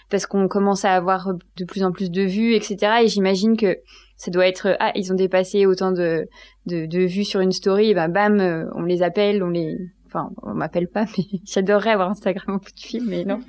parce 0.09 0.25
qu'on 0.25 0.47
commence 0.47 0.83
à 0.83 0.95
avoir 0.95 1.35
de 1.57 1.65
plus 1.65 1.83
en 1.83 1.91
plus 1.91 2.09
de 2.09 2.23
vues, 2.23 2.55
etc. 2.55 3.01
Et 3.03 3.07
j'imagine 3.07 3.57
que 3.57 3.77
ça 4.17 4.31
doit 4.31 4.47
être 4.47 4.75
ah 4.79 4.91
ils 4.95 5.11
ont 5.13 5.15
dépassé 5.15 5.67
autant 5.67 5.91
de 5.91 6.27
de, 6.65 6.87
de 6.87 6.99
vues 7.05 7.25
sur 7.25 7.41
une 7.41 7.51
story, 7.51 7.91
et 7.91 7.93
ben 7.93 8.09
bam 8.09 8.71
on 8.73 8.81
les 8.81 9.03
appelle, 9.03 9.43
on 9.43 9.49
les 9.49 9.77
enfin, 10.13 10.29
on 10.43 10.53
m'appelle 10.53 10.87
pas, 10.87 11.05
mais 11.17 11.23
j'adorerais 11.45 11.91
avoir 11.91 12.09
Instagram 12.09 12.55
au 12.55 12.59
bout 12.59 12.75
du 12.75 12.83
film, 12.83 13.05
mais 13.07 13.23
non. 13.23 13.39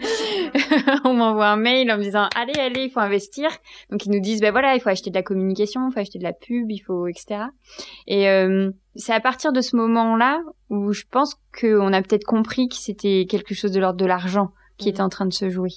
on 1.04 1.14
m'envoie 1.14 1.48
un 1.48 1.56
mail 1.56 1.90
en 1.90 1.98
me 1.98 2.02
disant, 2.02 2.28
allez, 2.36 2.58
allez, 2.58 2.84
il 2.84 2.90
faut 2.90 3.00
investir. 3.00 3.48
Donc 3.90 4.06
ils 4.06 4.12
nous 4.12 4.20
disent, 4.20 4.40
ben 4.40 4.52
voilà, 4.52 4.74
il 4.74 4.80
faut 4.80 4.88
acheter 4.88 5.10
de 5.10 5.14
la 5.14 5.22
communication, 5.22 5.88
il 5.88 5.92
faut 5.92 6.00
acheter 6.00 6.18
de 6.18 6.24
la 6.24 6.32
pub, 6.32 6.70
il 6.70 6.78
faut, 6.78 7.06
etc. 7.06 7.44
Et 8.06 8.28
euh, 8.28 8.70
c'est 8.94 9.12
à 9.12 9.20
partir 9.20 9.52
de 9.52 9.60
ce 9.60 9.76
moment-là 9.76 10.40
où 10.70 10.92
je 10.92 11.02
pense 11.10 11.36
qu'on 11.58 11.92
a 11.92 12.02
peut-être 12.02 12.24
compris 12.24 12.68
que 12.68 12.76
c'était 12.76 13.26
quelque 13.28 13.54
chose 13.54 13.72
de 13.72 13.80
l'ordre 13.80 13.98
de 13.98 14.06
l'argent 14.06 14.52
qui 14.78 14.88
était 14.88 15.02
en 15.02 15.08
train 15.08 15.26
de 15.26 15.32
se 15.32 15.50
jouer. 15.50 15.70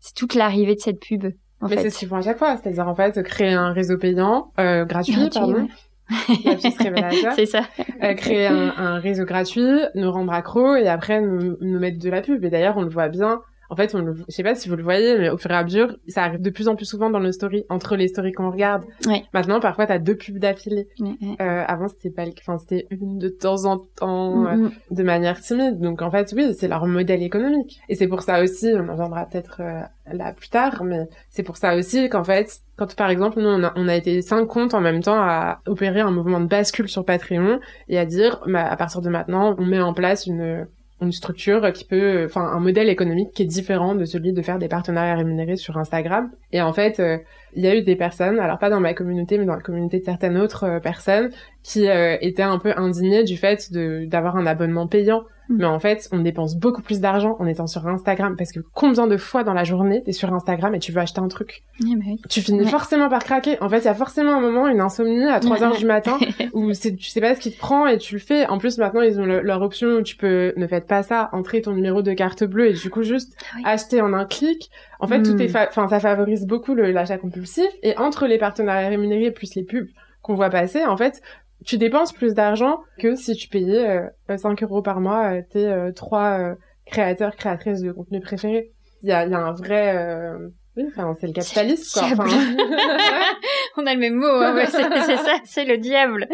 C'est 0.00 0.14
toute 0.14 0.34
l'arrivée 0.34 0.74
de 0.74 0.80
cette 0.80 1.00
pub. 1.00 1.26
En 1.60 1.68
mais 1.68 1.76
fait. 1.76 1.82
c'est 1.82 1.90
ce 1.90 1.98
qu'ils 2.00 2.08
font 2.08 2.16
à 2.16 2.22
chaque 2.22 2.38
fois, 2.38 2.56
c'est-à-dire 2.56 2.86
en 2.86 2.94
fait 2.94 3.22
créer 3.22 3.52
un 3.52 3.72
réseau 3.72 3.96
payant 3.96 4.52
euh, 4.58 4.84
gratuit, 4.84 5.14
Gratuit, 5.14 5.30
pardon. 5.40 5.54
ouais. 5.54 5.68
C'est 7.34 7.46
ça. 7.46 7.62
Euh, 8.02 8.14
créer 8.14 8.46
un, 8.46 8.74
un 8.76 8.98
réseau 8.98 9.24
gratuit, 9.24 9.80
nous 9.94 10.10
rendre 10.10 10.32
accro 10.32 10.76
et 10.76 10.88
après 10.88 11.20
nous, 11.20 11.56
nous 11.60 11.78
mettre 11.78 11.98
de 11.98 12.10
la 12.10 12.20
pub. 12.20 12.44
Et 12.44 12.50
d'ailleurs, 12.50 12.76
on 12.76 12.82
le 12.82 12.90
voit 12.90 13.08
bien. 13.08 13.40
En 13.70 13.76
fait, 13.76 13.94
on 13.94 14.00
le, 14.00 14.14
je 14.14 14.34
sais 14.34 14.42
pas 14.42 14.54
si 14.54 14.68
vous 14.68 14.76
le 14.76 14.82
voyez, 14.82 15.18
mais 15.18 15.30
au 15.30 15.36
fur 15.36 15.50
et 15.50 15.54
à 15.54 15.64
mesure, 15.64 15.96
ça 16.08 16.24
arrive 16.24 16.40
de 16.40 16.50
plus 16.50 16.68
en 16.68 16.76
plus 16.76 16.84
souvent 16.84 17.10
dans 17.10 17.20
nos 17.20 17.32
stories, 17.32 17.64
entre 17.68 17.96
les 17.96 18.08
stories 18.08 18.32
qu'on 18.32 18.50
regarde. 18.50 18.84
Ouais. 19.06 19.24
Maintenant, 19.32 19.60
parfois, 19.60 19.86
t'as 19.86 19.98
deux 19.98 20.16
pubs 20.16 20.38
d'affilée. 20.38 20.88
Ouais, 21.00 21.16
ouais. 21.20 21.36
Euh, 21.40 21.64
avant, 21.66 21.88
c'était 21.88 22.10
pas, 22.10 22.24
le- 22.24 22.32
enfin, 22.38 22.58
c'était 22.58 22.86
une 22.90 23.18
de 23.18 23.28
temps 23.28 23.64
en 23.64 23.78
temps, 23.78 24.46
euh, 24.46 24.54
Mm, 24.56 24.62
mm. 24.64 24.70
de 24.90 25.02
manière 25.02 25.40
timide. 25.40 25.80
Donc, 25.80 26.02
en 26.02 26.10
fait, 26.10 26.32
oui, 26.36 26.54
c'est 26.58 26.68
leur 26.68 26.86
modèle 26.86 27.22
économique. 27.22 27.80
Et 27.88 27.94
c'est 27.94 28.08
pour 28.08 28.22
ça 28.22 28.42
aussi, 28.42 28.72
on 28.74 28.88
en 28.88 28.92
reviendra 28.92 29.26
peut-être 29.26 29.60
euh, 29.60 29.80
là 30.12 30.32
plus 30.32 30.48
tard, 30.48 30.84
mais 30.84 31.08
c'est 31.30 31.42
pour 31.42 31.56
ça 31.56 31.76
aussi 31.76 32.08
qu'en 32.08 32.24
fait, 32.24 32.60
quand 32.76 32.94
par 32.96 33.08
exemple, 33.10 33.40
nous, 33.40 33.48
on 33.48 33.62
a, 33.64 33.72
on 33.76 33.88
a 33.88 33.94
été 33.94 34.20
cinq 34.20 34.46
comptes 34.46 34.74
en 34.74 34.80
même 34.80 35.02
temps 35.02 35.18
à 35.20 35.60
opérer 35.66 36.00
un 36.00 36.10
mouvement 36.10 36.40
de 36.40 36.46
bascule 36.46 36.88
sur 36.88 37.04
Patreon 37.04 37.60
et 37.88 37.98
à 37.98 38.04
dire, 38.04 38.40
bah, 38.46 38.66
à 38.66 38.76
partir 38.76 39.00
de 39.00 39.08
maintenant, 39.08 39.54
on 39.58 39.64
met 39.64 39.80
en 39.80 39.94
place 39.94 40.26
une 40.26 40.66
une 41.00 41.12
structure 41.12 41.72
qui 41.72 41.84
peut, 41.84 42.24
enfin 42.24 42.42
un 42.42 42.60
modèle 42.60 42.88
économique 42.88 43.32
qui 43.32 43.42
est 43.42 43.46
différent 43.46 43.94
de 43.94 44.04
celui 44.04 44.32
de 44.32 44.42
faire 44.42 44.58
des 44.58 44.68
partenariats 44.68 45.16
rémunérés 45.16 45.56
sur 45.56 45.76
Instagram. 45.76 46.30
Et 46.52 46.62
en 46.62 46.72
fait, 46.72 47.00
euh, 47.00 47.18
il 47.54 47.62
y 47.62 47.66
a 47.66 47.76
eu 47.76 47.82
des 47.82 47.96
personnes, 47.96 48.38
alors 48.38 48.58
pas 48.58 48.70
dans 48.70 48.80
ma 48.80 48.94
communauté, 48.94 49.38
mais 49.38 49.44
dans 49.44 49.56
la 49.56 49.60
communauté 49.62 49.98
de 49.98 50.04
certaines 50.04 50.36
autres 50.36 50.64
euh, 50.64 50.80
personnes, 50.80 51.30
qui 51.62 51.88
euh, 51.88 52.16
étaient 52.20 52.42
un 52.42 52.58
peu 52.58 52.72
indignées 52.76 53.24
du 53.24 53.36
fait 53.36 53.72
d'avoir 53.72 54.36
un 54.36 54.46
abonnement 54.46 54.86
payant. 54.86 55.24
Mm. 55.48 55.56
Mais 55.58 55.64
en 55.66 55.78
fait, 55.78 56.08
on 56.12 56.18
dépense 56.20 56.56
beaucoup 56.56 56.80
plus 56.82 57.00
d'argent 57.00 57.36
en 57.38 57.46
étant 57.46 57.66
sur 57.66 57.86
Instagram 57.86 58.34
parce 58.36 58.50
que 58.52 58.60
combien 58.72 59.06
de 59.06 59.16
fois 59.16 59.44
dans 59.44 59.52
la 59.52 59.64
journée 59.64 60.02
t'es 60.04 60.12
sur 60.12 60.32
Instagram 60.32 60.74
et 60.74 60.78
tu 60.78 60.90
veux 60.92 61.00
acheter 61.00 61.20
un 61.20 61.28
truc, 61.28 61.62
bah 61.80 61.86
oui. 62.06 62.20
tu 62.30 62.40
finis 62.40 62.60
Ouais. 62.62 62.66
forcément 62.70 63.08
par 63.08 63.22
craquer. 63.24 63.60
En 63.62 63.68
fait, 63.68 63.80
il 63.80 63.84
y 63.84 63.88
a 63.88 63.94
forcément 63.94 64.32
un 64.36 64.40
moment, 64.40 64.68
une 64.68 64.80
insomnie 64.80 65.24
à 65.24 65.40
3 65.40 65.56
Ouais. 65.58 65.62
heures 65.62 65.76
du 65.76 65.84
matin 65.86 66.18
où 66.54 66.72
c'est 66.72 66.96
tu 66.96 67.10
sais 67.10 67.20
pas 67.20 67.34
ce 67.34 67.40
qui 67.40 67.52
te 67.52 67.58
prend 67.58 67.86
et 67.86 67.98
tu 67.98 68.14
le 68.14 68.20
fais. 68.20 68.46
En 68.46 68.58
plus, 68.58 68.78
maintenant, 68.78 69.02
ils 69.02 69.20
ont 69.20 69.26
le- 69.26 69.40
leur 69.42 69.60
option 69.62 69.88
où 69.88 70.02
tu 70.02 70.16
peux 70.16 70.52
ne 70.56 70.66
faites 70.66 70.86
pas 70.86 71.02
ça, 71.02 71.28
entrer 71.32 71.60
ton 71.60 71.72
numéro 71.72 72.00
de 72.02 72.12
carte 72.14 72.44
bleue 72.44 72.70
et 72.70 72.72
du 72.74 72.88
coup 72.90 73.02
juste 73.02 73.34
Ah 73.40 73.56
oui. 73.56 73.62
acheter 73.66 74.00
en 74.00 74.12
un 74.14 74.24
clic. 74.24 74.70
En 75.00 75.06
fait, 75.06 75.22
tout 75.22 75.34
Mm. 75.34 75.40
est, 75.42 75.48
fa- 75.48 75.68
enfin, 75.68 75.88
ça 75.88 76.00
favorise 76.00 76.46
beaucoup 76.46 76.74
le- 76.74 76.90
l'achat 76.90 77.18
compulsif 77.18 77.66
et 77.82 77.98
entre 77.98 78.26
les 78.26 78.38
partenariats 78.38 78.88
rémunérés 78.88 79.30
plus 79.30 79.54
les 79.56 79.64
pubs 79.64 79.88
qu'on 80.22 80.34
voit 80.34 80.48
passer, 80.48 80.82
en 80.86 80.96
fait, 80.96 81.20
tu 81.64 81.78
dépenses 81.78 82.12
plus 82.12 82.34
d'argent 82.34 82.80
que 82.98 83.14
si 83.16 83.34
tu 83.34 83.48
payais 83.48 84.10
euh, 84.30 84.36
5 84.36 84.62
euros 84.62 84.82
par 84.82 85.00
mois 85.00 85.34
euh, 85.34 85.42
tes 85.48 85.66
euh, 85.66 85.92
trois 85.92 86.38
euh, 86.38 86.54
créateurs, 86.86 87.36
créatrices 87.36 87.80
de 87.80 87.92
contenu 87.92 88.20
préférés. 88.20 88.72
Il 89.02 89.08
y 89.08 89.12
a 89.12 89.20
un 89.20 89.52
vrai... 89.52 90.34
Oui, 90.76 90.84
enfin, 90.88 91.14
c'est 91.20 91.28
le 91.28 91.32
capitalisme, 91.32 91.84
quoi. 91.92 92.08
Diable. 92.08 92.22
Enfin, 92.26 92.56
On 93.76 93.86
a 93.86 93.94
le 93.94 94.00
même 94.00 94.14
mot, 94.14 94.26
hein, 94.26 94.54
ouais, 94.54 94.66
c'est 94.66 95.16
ça, 95.16 95.36
c'est 95.44 95.64
le 95.64 95.78
diable. 95.78 96.28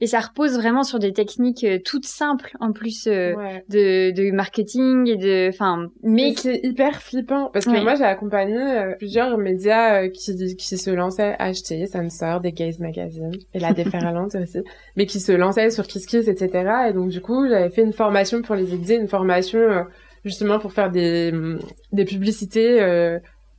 Et 0.00 0.06
ça 0.06 0.20
repose 0.20 0.54
vraiment 0.54 0.82
sur 0.82 0.98
des 0.98 1.12
techniques 1.12 1.64
euh, 1.64 1.78
toutes 1.84 2.04
simples, 2.06 2.52
en 2.60 2.72
plus 2.72 3.06
euh, 3.06 3.34
ouais. 3.34 3.64
de, 3.68 4.10
de 4.12 4.30
marketing 4.30 5.08
et 5.08 5.16
de, 5.16 5.48
enfin, 5.48 5.88
Mais 6.02 6.34
c'est 6.36 6.60
hyper 6.62 7.00
flippant 7.02 7.50
parce 7.52 7.64
que 7.64 7.82
moi 7.82 7.94
j'ai 7.94 8.04
accompagné 8.04 8.56
euh, 8.56 8.94
plusieurs 8.96 9.38
médias 9.38 10.08
qui 10.08 10.56
qui 10.56 10.76
se 10.76 10.90
lançaient 10.90 11.36
acheter 11.38 11.86
Sensor, 11.86 12.40
des 12.40 12.52
Gays 12.52 12.76
Magazine 12.80 13.32
et 13.52 13.58
la 13.58 13.72
Déferlante 13.72 14.34
aussi, 14.42 14.58
mais 14.96 15.06
qui 15.06 15.20
se 15.20 15.32
lançaient 15.32 15.70
sur 15.70 15.86
KissKiss 15.86 16.28
etc. 16.28 16.88
Et 16.88 16.92
donc 16.92 17.10
du 17.10 17.20
coup 17.20 17.48
j'avais 17.48 17.70
fait 17.70 17.82
une 17.82 17.92
formation 17.92 18.42
pour 18.42 18.54
les 18.54 18.74
aider, 18.74 18.94
une 18.94 19.08
formation 19.08 19.86
justement 20.24 20.58
pour 20.58 20.72
faire 20.72 20.90
des 20.90 21.32
des 21.92 22.04
publicités 22.04 22.80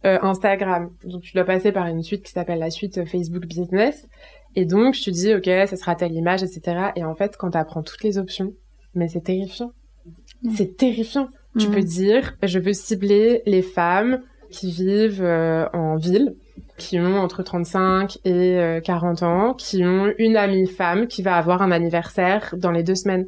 euh, 0.05 0.15
euh, 0.15 0.19
Instagram. 0.21 0.89
Donc 1.03 1.21
tu 1.23 1.33
dois 1.33 1.43
passer 1.45 1.71
par 1.71 1.87
une 1.87 2.03
suite 2.03 2.23
qui 2.23 2.31
s'appelle 2.31 2.59
la 2.59 2.69
suite 2.69 2.97
euh, 2.99 3.05
Facebook 3.05 3.45
Business. 3.45 4.07
Et 4.55 4.65
donc 4.65 4.93
je 4.93 5.03
te 5.03 5.09
dis 5.09 5.33
ok 5.33 5.45
ça 5.67 5.75
sera 5.75 5.95
telle 5.95 6.13
image 6.13 6.43
etc. 6.43 6.91
Et 6.95 7.03
en 7.03 7.15
fait 7.15 7.35
quand 7.37 7.51
tu 7.51 7.57
apprends 7.57 7.83
toutes 7.83 8.03
les 8.03 8.17
options, 8.17 8.53
mais 8.93 9.07
c'est 9.07 9.21
terrifiant. 9.23 9.71
C'est 10.55 10.77
terrifiant. 10.77 11.29
Tu 11.57 11.67
Mm. 11.67 11.71
peux 11.71 11.81
dire, 11.81 12.35
je 12.43 12.59
veux 12.59 12.73
cibler 12.73 13.41
les 13.45 13.61
femmes 13.61 14.21
qui 14.51 14.71
vivent 14.71 15.23
euh, 15.23 15.65
en 15.73 15.95
ville, 15.95 16.35
qui 16.77 16.99
ont 16.99 17.17
entre 17.17 17.43
35 17.43 18.17
et 18.25 18.57
euh, 18.59 18.79
40 18.81 19.23
ans, 19.23 19.53
qui 19.53 19.83
ont 19.85 20.11
une 20.19 20.35
amie 20.37 20.67
femme 20.67 21.07
qui 21.07 21.23
va 21.23 21.35
avoir 21.37 21.61
un 21.61 21.71
anniversaire 21.71 22.53
dans 22.57 22.71
les 22.71 22.83
deux 22.83 22.95
semaines 22.95 23.25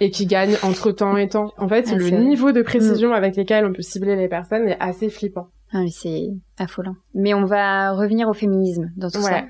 et 0.00 0.10
qui 0.10 0.26
gagne 0.26 0.54
entre 0.62 0.92
temps 0.92 1.16
et 1.16 1.28
temps. 1.28 1.52
En 1.58 1.68
fait, 1.68 1.86
Ah, 1.90 1.94
le 1.96 2.10
niveau 2.10 2.52
de 2.52 2.62
précision 2.62 3.12
avec 3.12 3.36
lesquels 3.36 3.66
on 3.66 3.72
peut 3.72 3.82
cibler 3.82 4.16
les 4.16 4.28
personnes 4.28 4.68
est 4.68 4.76
assez 4.80 5.08
flippant. 5.08 5.48
Ah, 5.72 5.84
c'est 5.90 6.28
affolant. 6.58 6.96
Mais 7.14 7.32
on 7.34 7.44
va 7.44 7.92
revenir 7.92 8.28
au 8.28 8.32
féminisme 8.32 8.90
dans 8.96 9.08
tout 9.10 9.20
ça. 9.22 9.44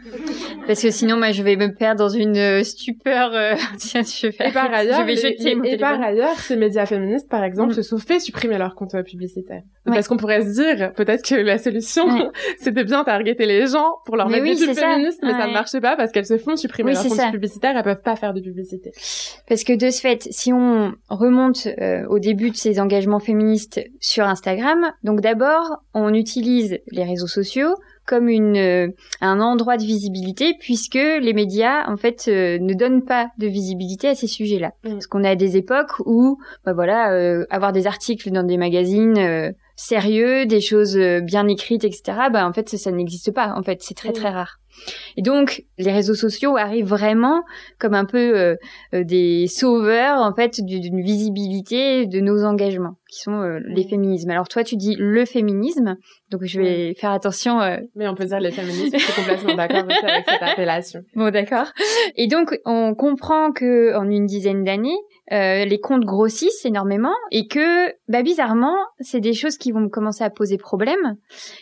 Parce 0.71 0.83
que 0.83 0.91
sinon, 0.93 1.17
moi, 1.17 1.33
je 1.33 1.43
vais 1.43 1.57
me 1.57 1.75
perdre 1.75 1.99
dans 1.99 2.09
une 2.09 2.37
euh, 2.37 2.63
stupeur. 2.63 3.33
euh, 3.35 3.55
Tiens, 3.79 4.03
je 4.03 4.29
vais, 4.29 4.49
Et 4.49 4.53
par 4.53 4.73
ailleurs, 4.73 5.01
je 5.01 5.05
vais 5.05 5.17
jeter 5.17 5.57
mon 5.57 5.65
et 5.65 5.77
par 5.77 5.95
téléphone. 5.97 6.05
ailleurs, 6.05 6.39
ces 6.39 6.55
médias 6.55 6.87
féministes, 6.87 7.29
par 7.29 7.43
exemple, 7.43 7.73
Mm. 7.73 7.75
se 7.75 7.83
sont 7.83 7.99
fait 7.99 8.21
supprimer 8.21 8.57
leur 8.57 8.77
compte 8.77 8.95
publicitaire. 9.05 9.63
Ouais. 9.87 9.95
Parce 9.95 10.07
qu'on 10.07 10.17
pourrait 10.17 10.43
se 10.43 10.63
dire, 10.63 10.93
peut-être 10.93 11.25
que 11.29 11.35
la 11.35 11.59
solution, 11.59 12.05
Ouais. 12.07 12.71
de 12.71 12.83
bien 12.85 13.03
targeter 13.03 13.47
les 13.47 13.67
gens 13.67 13.97
pour 14.07 14.17
leur 14.17 14.29
Mais 14.29 14.41
mettre 14.41 14.61
oui, 14.61 14.67
des 14.67 14.73
pubs 14.73 14.79
féministes, 14.79 15.21
mais 15.25 15.33
ça 15.33 15.49
ne 15.49 15.53
marche 15.53 15.73
pas 15.81 15.97
parce 15.97 16.13
qu'elles 16.13 16.27
se 16.27 16.39
font 16.39 16.55
supprimer 16.55 16.91
Oui, 16.91 16.95
leur 16.95 17.03
compte 17.03 17.17
ça. 17.17 17.31
publicitaire, 17.33 17.77
elles 17.77 17.83
peuvent 17.83 18.03
pas 18.03 18.15
faire 18.15 18.33
de 18.33 18.41
publicité. 18.41 18.93
Parce 19.49 19.65
que 19.65 19.73
de 19.73 19.91
ce 19.91 20.01
fait, 20.01 20.29
si 20.31 20.53
on 20.53 20.93
remonte 21.09 21.67
euh, 21.81 22.07
au 22.09 22.21
début 22.21 22.51
de 22.51 22.57
ces 22.57 22.79
engagements 22.79 23.19
féministes 23.19 23.81
sur 23.99 24.25
Instagram, 24.25 24.93
donc 25.03 25.21
d'abord, 25.21 25.83
on 25.95 26.15
utilise 26.15 26.79
les 26.93 27.03
réseaux 27.03 27.27
sociaux 27.27 27.75
comme 28.11 28.29
une 28.29 28.57
euh, 28.57 28.89
un 29.21 29.41
endroit 29.41 29.77
de 29.77 29.85
visibilité 29.85 30.57
puisque 30.59 30.97
les 30.97 31.33
médias 31.33 31.89
en 31.89 31.97
fait 31.97 32.27
euh, 32.27 32.59
ne 32.59 32.75
donnent 32.75 33.05
pas 33.05 33.29
de 33.39 33.47
visibilité 33.47 34.09
à 34.09 34.17
ces 34.17 34.27
sujets-là. 34.27 34.73
Mm. 34.83 34.91
Parce 34.91 35.07
qu'on 35.07 35.23
a 35.23 35.37
des 35.37 35.57
époques 35.57 36.01
où 36.05 36.37
bah 36.67 36.73
voilà 36.73 37.13
euh, 37.13 37.47
avoir 37.51 37.73
des 37.73 37.87
articles 37.87 38.29
dans 38.33 38.43
des 38.43 38.57
magazines 38.57 39.55
sérieux, 39.81 40.47
des 40.47 40.61
choses 40.61 40.97
euh, 40.97 41.21
bien 41.21 41.47
écrites, 41.49 41.85
etc. 41.85 42.03
Bah 42.33 42.47
en 42.47 42.53
fait 42.53 42.69
ça, 42.69 42.77
ça 42.77 42.91
n'existe 42.91 43.33
pas. 43.33 43.53
En 43.57 43.63
fait 43.63 43.79
c'est 43.83 43.95
très 43.97 44.13
très 44.13 44.31
rare. 44.31 44.57
Et 45.17 45.23
donc 45.23 45.65
les 45.79 45.91
réseaux 45.93 46.15
sociaux 46.15 46.57
arrivent 46.57 46.87
vraiment 46.87 47.43
comme 47.79 47.93
un 47.93 48.05
peu 48.05 48.39
euh, 48.39 48.55
euh, 48.95 49.03
des 49.05 49.47
sauveurs 49.49 50.19
en 50.21 50.33
fait 50.33 50.61
du- 50.65 50.81
d'une 50.81 51.03
visibilité 51.03 52.07
de 52.07 52.21
nos 52.21 52.45
engagements 52.45 52.95
qui 53.11 53.21
sont 53.21 53.41
euh, 53.43 53.59
les 53.67 53.85
féminismes. 53.85 54.31
Alors 54.31 54.49
toi 54.49 54.63
tu 54.63 54.77
dis 54.77 54.95
le 54.99 55.25
féminisme, 55.27 55.97
donc 56.31 56.45
je 56.45 56.61
vais 56.61 56.95
faire 56.95 57.11
attention. 57.11 57.61
euh, 57.61 57.79
Mais 57.97 58.07
on 58.09 58.15
peut 58.15 58.25
dire 58.27 58.39
les 58.41 58.53
féministes, 58.53 58.97
je 58.97 59.03
suis 59.05 59.13
complètement 59.23 59.55
d'accord 59.57 59.85
avec 60.05 60.25
cette 60.29 60.43
appellation. 60.53 61.01
Bon 61.17 61.31
d'accord. 61.33 61.67
Et 62.17 62.29
donc 62.29 62.57
on 62.65 62.95
comprend 62.95 63.51
que 63.53 63.97
en 63.97 64.09
une 64.09 64.27
dizaine 64.27 64.63
d'années 64.65 64.97
euh, 65.33 65.65
les 65.65 65.79
comptes 65.81 66.05
grossissent 66.05 66.65
énormément 66.65 67.15
et 67.31 67.47
que 67.47 67.89
bah 68.09 68.23
bizarrement 68.23 68.77
c'est 69.01 69.21
des 69.21 69.33
choses 69.33 69.59
qui 69.59 69.71
vont 69.71 69.89
commencer 69.89 70.25
à 70.25 70.31
poser 70.31 70.59
problème 70.59 71.17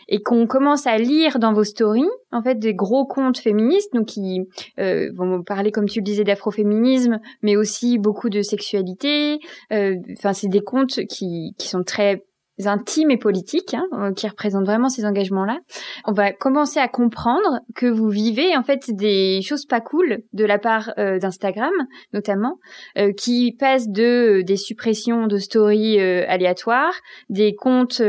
et 0.09 0.23
qu'on 0.23 0.47
commence 0.47 0.87
à 0.87 0.97
lire 0.97 1.39
dans 1.39 1.53
vos 1.53 1.65
stories 1.65 2.09
en 2.33 2.43
fait 2.43 2.59
des 2.59 2.75
gros 2.75 3.07
comptes 3.07 3.39
féministes 3.39 3.93
donc 3.93 4.07
qui 4.07 4.41
euh, 4.79 5.11
vont 5.15 5.43
parler 5.43 5.71
comme 5.71 5.87
tu 5.87 6.01
le 6.01 6.05
disais 6.05 6.25
d'afroféminisme 6.25 7.21
mais 7.43 7.57
aussi 7.57 7.99
beaucoup 7.99 8.31
de 8.31 8.43
sexualité. 8.43 9.39
Euh, 9.73 9.97
enfin 10.17 10.33
c'est 10.33 10.49
des 10.49 10.63
comptes 10.63 11.05
qui 11.07 11.55
qui 11.59 11.69
sont 11.69 11.83
très 11.83 12.25
intimes 12.67 13.11
et 13.11 13.17
politiques 13.17 13.75
hein, 13.75 13.87
euh, 13.93 14.13
qui 14.13 14.29
représentent 14.29 14.67
vraiment 14.67 14.89
ces 14.89 15.05
engagements 15.05 15.45
là 15.45 15.59
on 16.05 16.13
va 16.13 16.33
commencer 16.33 16.81
à 16.81 16.89
comprendre 16.89 17.61
que 17.75 17.87
vous 17.87 18.09
vivez 18.09 18.57
en 18.57 18.63
fait 18.63 18.91
des 18.91 19.41
choses 19.43 19.67
pas 19.67 19.81
cool 19.81 20.23
de 20.33 20.45
la 20.45 20.59
part 20.59 20.93
euh, 20.99 21.19
d'Instagram 21.19 21.73
notamment 22.13 22.59
euh, 22.97 23.13
qui 23.13 23.53
passent 23.53 23.89
de 23.89 24.43
des 24.43 24.57
suppressions 24.57 25.27
de 25.27 25.39
stories 25.39 26.01
euh, 26.01 26.25
aléatoires 26.29 26.95
des 27.29 27.55
comptes 27.55 28.03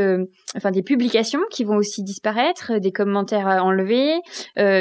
enfin 0.56 0.70
des 0.70 0.82
publications 0.82 1.40
qui 1.50 1.64
vont 1.64 1.76
aussi 1.76 2.02
disparaître 2.02 2.78
des 2.80 2.92
commentaires 2.92 3.46
enlevés 3.46 4.20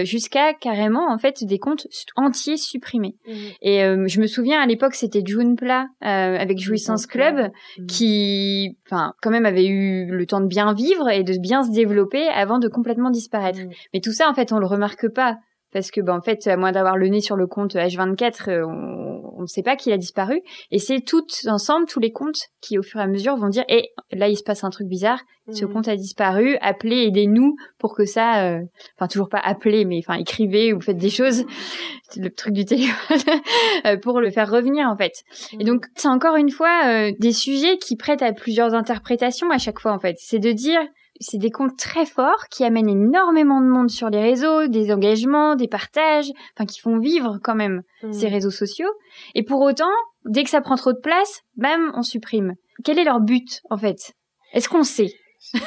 jusqu'à 0.03 0.53
carrément 0.53 1.11
en 1.11 1.17
fait 1.17 1.43
des 1.43 1.59
comptes 1.59 1.87
entiers 2.15 2.57
supprimés. 2.57 3.15
Et 3.61 3.83
euh, 3.83 4.05
je 4.07 4.19
me 4.19 4.27
souviens 4.27 4.61
à 4.61 4.65
l'époque 4.65 4.95
c'était 4.95 5.23
Junpla 5.25 5.87
euh, 6.03 6.37
avec 6.37 6.59
Jouissance 6.59 7.05
Club 7.05 7.51
Mm. 7.77 7.85
qui 7.87 8.77
enfin 8.85 9.13
quand 9.21 9.29
même 9.29 9.45
avait 9.45 9.58
eu 9.65 10.05
le 10.05 10.25
temps 10.25 10.41
de 10.41 10.47
bien 10.47 10.73
vivre 10.73 11.09
et 11.09 11.23
de 11.23 11.37
bien 11.37 11.63
se 11.63 11.71
développer 11.71 12.27
avant 12.27 12.59
de 12.59 12.67
complètement 12.67 13.09
disparaître. 13.09 13.59
Mm. 13.59 13.69
Mais 13.93 14.01
tout 14.01 14.13
ça 14.13 14.29
en 14.29 14.33
fait 14.33 14.51
on 14.51 14.59
le 14.59 14.65
remarque 14.65 15.07
pas 15.07 15.37
parce 15.71 15.91
que 15.91 16.01
ben 16.01 16.17
en 16.17 16.21
fait 16.21 16.47
à 16.47 16.57
moins 16.57 16.71
d'avoir 16.71 16.97
le 16.97 17.07
nez 17.07 17.21
sur 17.21 17.35
le 17.35 17.47
compte 17.47 17.75
H24 17.75 18.49
euh, 18.49 18.65
on 18.65 19.41
ne 19.41 19.47
sait 19.47 19.63
pas 19.63 19.75
qu'il 19.75 19.93
a 19.93 19.97
disparu. 19.97 20.41
Et 20.71 20.79
c'est 20.79 20.99
toutes 20.99 21.47
ensemble 21.47 21.85
tous 21.87 21.99
les 21.99 22.11
comptes 22.11 22.49
qui 22.61 22.77
au 22.77 22.83
fur 22.83 22.99
et 22.99 23.03
à 23.03 23.07
mesure 23.07 23.37
vont 23.37 23.47
dire 23.47 23.63
et 23.69 23.91
eh, 24.11 24.15
là 24.15 24.27
il 24.27 24.35
se 24.35 24.43
passe 24.43 24.63
un 24.63 24.69
truc 24.69 24.87
bizarre. 24.87 25.21
Ce 25.51 25.65
mhm. 25.65 25.73
compte 25.73 25.87
a 25.87 25.95
disparu. 25.95 26.57
Appelez 26.61 27.05
aidez-nous 27.07 27.55
pour 27.79 27.95
que 27.95 28.05
ça 28.05 28.43
euh, 28.43 28.61
enfin 28.97 29.07
toujours 29.07 29.29
pas 29.29 29.39
appelez 29.39 29.85
mais 29.85 29.99
enfin 29.99 30.19
écrivez 30.19 30.73
ou 30.73 30.81
faites 30.81 30.97
des 30.97 31.09
choses. 31.09 31.45
Le 32.17 32.29
truc 32.29 32.53
du 32.53 32.65
téléphone 32.65 33.17
euh, 33.85 33.97
pour 33.97 34.19
le 34.19 34.31
faire 34.31 34.49
revenir 34.49 34.87
en 34.87 34.97
fait. 34.97 35.23
Et 35.59 35.63
donc 35.63 35.85
c'est 35.95 36.07
encore 36.07 36.35
une 36.35 36.51
fois 36.51 37.11
des 37.11 37.31
sujets 37.31 37.77
qui 37.77 37.95
prêtent 37.95 38.23
à 38.23 38.33
plusieurs 38.33 38.73
interprétations 38.73 39.51
à 39.51 39.57
chaque 39.57 39.79
fois 39.79 39.93
en 39.93 39.99
fait. 39.99 40.15
C'est 40.19 40.39
de 40.39 40.51
dire 40.51 40.79
c'est 41.19 41.37
des 41.37 41.51
comptes 41.51 41.77
très 41.77 42.05
forts 42.05 42.47
qui 42.49 42.63
amènent 42.63 42.89
énormément 42.89 43.61
de 43.61 43.67
monde 43.67 43.89
sur 43.89 44.09
les 44.09 44.21
réseaux, 44.21 44.67
des 44.67 44.91
engagements, 44.91 45.55
des 45.55 45.67
partages, 45.67 46.31
enfin 46.55 46.65
qui 46.65 46.79
font 46.79 46.97
vivre 46.97 47.39
quand 47.43 47.55
même 47.55 47.81
mmh. 48.03 48.13
ces 48.13 48.27
réseaux 48.27 48.51
sociaux. 48.51 48.89
Et 49.35 49.43
pour 49.43 49.61
autant, 49.61 49.91
dès 50.25 50.43
que 50.43 50.49
ça 50.49 50.61
prend 50.61 50.75
trop 50.75 50.93
de 50.93 50.99
place, 50.99 51.41
bam, 51.55 51.91
on 51.95 52.03
supprime. 52.03 52.55
Quel 52.83 52.99
est 52.99 53.03
leur 53.03 53.19
but 53.19 53.61
en 53.69 53.77
fait? 53.77 54.13
Est-ce 54.53 54.69
qu'on 54.69 54.83
sait? 54.83 55.13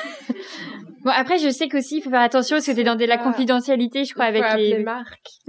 Bon 1.04 1.10
après 1.10 1.38
je 1.38 1.48
sais 1.48 1.66
qu'aussi 1.66 1.96
il 1.96 2.00
faut 2.00 2.10
faire 2.10 2.20
attention 2.20 2.56
parce 2.56 2.66
que 2.66 2.72
t'es 2.72 2.84
dans 2.84 2.94
de 2.94 3.04
la 3.04 3.16
ah. 3.18 3.24
confidentialité 3.24 4.04
je 4.04 4.14
crois 4.14 4.26
avec 4.26 4.44
les... 4.56 4.76
les 4.76 4.84
marques. 4.84 5.30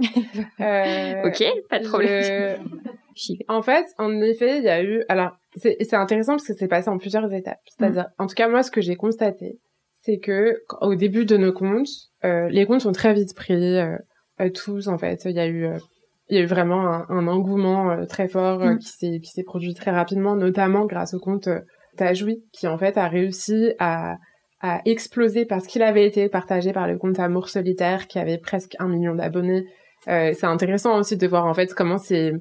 euh, 0.60 1.28
ok, 1.28 1.44
pas 1.70 1.78
de 1.78 1.86
problème. 1.86 2.68
en 3.48 3.62
fait, 3.62 3.86
en 3.98 4.20
effet, 4.20 4.58
il 4.58 4.64
y 4.64 4.68
a 4.68 4.82
eu 4.82 5.04
alors 5.08 5.36
c'est 5.54 5.94
intéressant 5.94 6.32
parce 6.32 6.48
que 6.48 6.54
c'est 6.54 6.66
passé 6.66 6.88
en 6.88 6.98
plusieurs 6.98 7.32
étapes. 7.32 7.60
C'est-à-dire, 7.66 8.06
mmh. 8.18 8.22
en 8.22 8.26
tout 8.26 8.34
cas 8.34 8.48
moi, 8.48 8.64
ce 8.64 8.72
que 8.72 8.80
j'ai 8.80 8.96
constaté, 8.96 9.60
c'est 10.04 10.18
que 10.18 10.62
au 10.82 10.94
début 10.94 11.24
de 11.24 11.36
nos 11.36 11.52
comptes, 11.52 11.88
euh, 12.24 12.48
les 12.50 12.66
comptes 12.66 12.82
sont 12.82 12.92
très 12.92 13.14
vite 13.14 13.34
pris, 13.34 13.78
euh, 13.78 13.96
euh 14.40 14.50
tous 14.50 14.88
en 14.88 14.98
fait. 14.98 15.24
Il 15.24 15.32
y 15.32 15.40
a 15.40 15.46
eu, 15.46 15.64
euh, 15.64 15.78
il 16.28 16.36
y 16.36 16.40
a 16.40 16.42
eu 16.42 16.46
vraiment 16.46 16.86
un, 16.86 17.06
un 17.08 17.26
engouement 17.26 18.04
très 18.06 18.28
fort 18.28 18.60
mm. 18.60 18.78
qui 18.78 18.88
s'est 18.88 19.20
qui 19.20 19.30
s'est 19.30 19.42
produit 19.44 19.74
très 19.74 19.90
rapidement, 19.90 20.36
notamment 20.36 20.84
grâce 20.84 21.14
au 21.14 21.18
compte 21.18 21.48
Tajoui, 21.96 22.44
qui 22.52 22.66
en 22.66 22.76
fait 22.76 22.98
a 22.98 23.08
réussi 23.08 23.72
à 23.78 24.16
à 24.60 24.80
exploser 24.86 25.44
parce 25.44 25.66
qu'il 25.66 25.82
avait 25.82 26.06
été 26.06 26.28
partagé 26.28 26.72
par 26.72 26.86
le 26.86 26.96
compte 26.96 27.18
Amour 27.18 27.48
Solitaire, 27.48 28.06
qui 28.06 28.18
avait 28.18 28.38
presque 28.38 28.76
un 28.78 28.88
million 28.88 29.14
d'abonnés. 29.14 29.64
c'est 30.06 30.44
intéressant 30.44 30.98
aussi 30.98 31.16
de 31.16 31.26
voir 31.26 31.44
en 31.44 31.52
fait 31.54 31.74
comment 31.74 31.98
c'est 31.98 32.32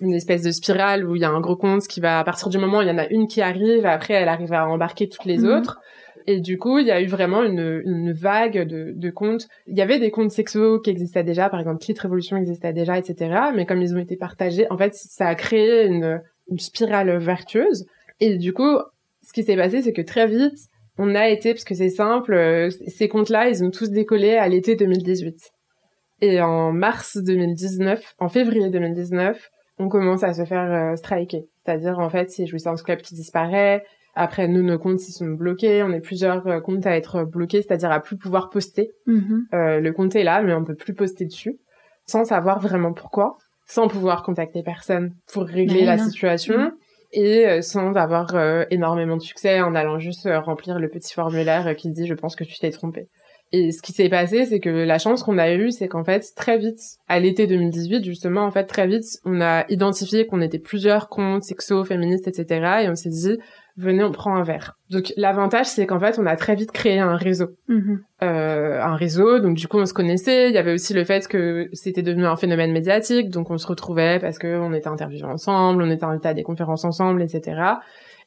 une 0.00 0.14
espèce 0.14 0.42
de 0.42 0.50
spirale 0.50 1.04
où 1.08 1.16
il 1.16 1.22
y 1.22 1.24
a 1.24 1.30
un 1.30 1.40
gros 1.40 1.56
compte 1.56 1.86
qui 1.86 2.00
va 2.00 2.20
à 2.20 2.24
partir 2.24 2.48
du 2.48 2.58
moment 2.58 2.78
où 2.78 2.82
il 2.82 2.88
y 2.88 2.90
en 2.90 2.98
a 2.98 3.08
une 3.08 3.26
qui 3.26 3.40
arrive 3.40 3.84
après 3.84 4.14
elle 4.14 4.28
arrive 4.28 4.52
à 4.52 4.68
embarquer 4.68 5.08
toutes 5.08 5.24
les 5.24 5.38
mhm. 5.38 5.50
autres. 5.50 5.80
Et 6.26 6.40
du 6.40 6.58
coup 6.58 6.78
il 6.78 6.86
y 6.86 6.90
a 6.90 7.00
eu 7.00 7.06
vraiment 7.06 7.42
une, 7.42 7.82
une 7.84 8.12
vague 8.12 8.66
de, 8.66 8.92
de 8.94 9.10
comptes 9.10 9.48
il 9.66 9.76
y 9.76 9.82
avait 9.82 9.98
des 9.98 10.10
comptes 10.10 10.30
sexuaux 10.30 10.78
qui 10.80 10.90
existaient 10.90 11.24
déjà 11.24 11.48
par 11.48 11.58
exemple 11.58 11.82
Clit 11.82 11.94
Révolution 11.98 12.36
existait 12.36 12.72
déjà 12.72 12.98
etc 12.98 13.40
mais 13.54 13.66
comme 13.66 13.82
ils 13.82 13.94
ont 13.94 13.98
été 13.98 14.16
partagés 14.16 14.66
en 14.70 14.76
fait 14.76 14.94
ça 14.94 15.26
a 15.26 15.34
créé 15.34 15.86
une, 15.86 16.20
une 16.50 16.58
spirale 16.58 17.16
vertueuse. 17.18 17.86
Et 18.20 18.36
du 18.36 18.52
coup 18.52 18.78
ce 19.22 19.32
qui 19.32 19.42
s'est 19.42 19.56
passé 19.56 19.82
c'est 19.82 19.92
que 19.92 20.02
très 20.02 20.26
vite 20.26 20.58
on 20.96 21.14
a 21.14 21.28
été 21.28 21.54
parce 21.54 21.64
que 21.64 21.74
c'est 21.74 21.90
simple 21.90 22.34
euh, 22.34 22.70
ces 22.86 23.08
comptes 23.08 23.30
là 23.30 23.48
ils 23.48 23.64
ont 23.64 23.70
tous 23.70 23.90
décollé 23.90 24.36
à 24.36 24.48
l'été 24.48 24.76
2018 24.76 25.50
et 26.20 26.40
en 26.40 26.72
mars 26.72 27.16
2019 27.16 28.14
en 28.18 28.28
février 28.28 28.68
2019 28.70 29.50
on 29.78 29.88
commence 29.88 30.22
à 30.22 30.32
se 30.34 30.44
faire 30.44 30.72
euh, 30.72 30.96
striker. 30.96 31.46
C'est-à-dire, 31.64 31.98
en 31.98 32.10
fait, 32.10 32.30
c'est 32.30 32.46
Jouissance 32.46 32.82
Club 32.82 33.00
qui 33.00 33.14
disparaît. 33.14 33.84
Après, 34.14 34.48
nous, 34.48 34.62
nos 34.62 34.78
comptes, 34.78 35.06
ils 35.08 35.12
sont 35.12 35.28
bloqués. 35.28 35.82
On 35.82 35.92
est 35.92 36.00
plusieurs 36.00 36.46
euh, 36.46 36.60
comptes 36.60 36.86
à 36.86 36.96
être 36.96 37.24
bloqués, 37.24 37.62
c'est-à-dire 37.62 37.90
à 37.90 38.00
plus 38.00 38.16
pouvoir 38.16 38.50
poster. 38.50 38.90
Mm-hmm. 39.06 39.54
Euh, 39.54 39.80
le 39.80 39.92
compte 39.92 40.16
est 40.16 40.24
là, 40.24 40.42
mais 40.42 40.54
on 40.54 40.64
peut 40.64 40.74
plus 40.74 40.94
poster 40.94 41.24
dessus, 41.24 41.58
sans 42.06 42.24
savoir 42.24 42.60
vraiment 42.60 42.92
pourquoi, 42.92 43.36
sans 43.66 43.86
pouvoir 43.86 44.22
contacter 44.22 44.62
personne 44.62 45.12
pour 45.32 45.44
régler 45.44 45.84
la 45.84 45.98
situation. 45.98 46.58
Mm. 46.58 46.72
Et 47.12 47.62
sans 47.62 47.94
avoir 47.94 48.36
énormément 48.68 49.16
de 49.16 49.22
succès 49.22 49.62
en 49.62 49.74
allant 49.74 49.98
juste 49.98 50.28
remplir 50.30 50.78
le 50.78 50.90
petit 50.90 51.14
formulaire 51.14 51.74
qui 51.74 51.88
dit 51.88 52.06
je 52.06 52.12
pense 52.12 52.36
que 52.36 52.44
tu 52.44 52.58
t'es 52.58 52.70
trompé. 52.70 53.08
Et 53.52 53.72
ce 53.72 53.80
qui 53.80 53.92
s'est 53.92 54.10
passé, 54.10 54.44
c'est 54.44 54.60
que 54.60 54.68
la 54.68 54.98
chance 54.98 55.22
qu'on 55.22 55.38
a 55.38 55.52
eue, 55.52 55.70
c'est 55.70 55.88
qu'en 55.88 56.04
fait, 56.04 56.22
très 56.36 56.58
vite, 56.58 56.80
à 57.08 57.18
l'été 57.18 57.46
2018, 57.46 58.04
justement, 58.04 58.42
en 58.42 58.50
fait, 58.50 58.64
très 58.64 58.86
vite, 58.86 59.04
on 59.24 59.40
a 59.40 59.64
identifié 59.70 60.26
qu'on 60.26 60.42
était 60.42 60.58
plusieurs 60.58 61.08
comptes 61.08 61.44
sexo, 61.44 61.82
féministes, 61.84 62.28
etc. 62.28 62.82
Et 62.82 62.90
on 62.90 62.94
s'est 62.94 63.08
dit, 63.08 63.38
venez, 63.78 64.04
on 64.04 64.12
prend 64.12 64.36
un 64.36 64.42
verre. 64.42 64.76
Donc, 64.90 65.14
l'avantage, 65.16 65.66
c'est 65.66 65.86
qu'en 65.86 65.98
fait, 65.98 66.18
on 66.18 66.26
a 66.26 66.36
très 66.36 66.56
vite 66.56 66.72
créé 66.72 66.98
un 66.98 67.16
réseau. 67.16 67.46
Mm-hmm. 67.70 67.98
Euh, 68.22 68.82
un 68.82 68.96
réseau, 68.96 69.38
donc 69.38 69.56
du 69.56 69.66
coup, 69.66 69.78
on 69.78 69.86
se 69.86 69.94
connaissait. 69.94 70.50
Il 70.50 70.54
y 70.54 70.58
avait 70.58 70.72
aussi 70.72 70.92
le 70.92 71.04
fait 71.04 71.26
que 71.26 71.68
c'était 71.72 72.02
devenu 72.02 72.26
un 72.26 72.36
phénomène 72.36 72.72
médiatique, 72.72 73.30
donc 73.30 73.50
on 73.50 73.56
se 73.56 73.66
retrouvait 73.66 74.18
parce 74.20 74.38
qu'on 74.38 74.74
était 74.74 74.88
interviewés 74.88 75.24
ensemble, 75.24 75.82
on 75.82 75.90
était 75.90 76.04
invités 76.04 76.28
à 76.28 76.34
des 76.34 76.42
conférences 76.42 76.84
ensemble, 76.84 77.22
etc. 77.22 77.62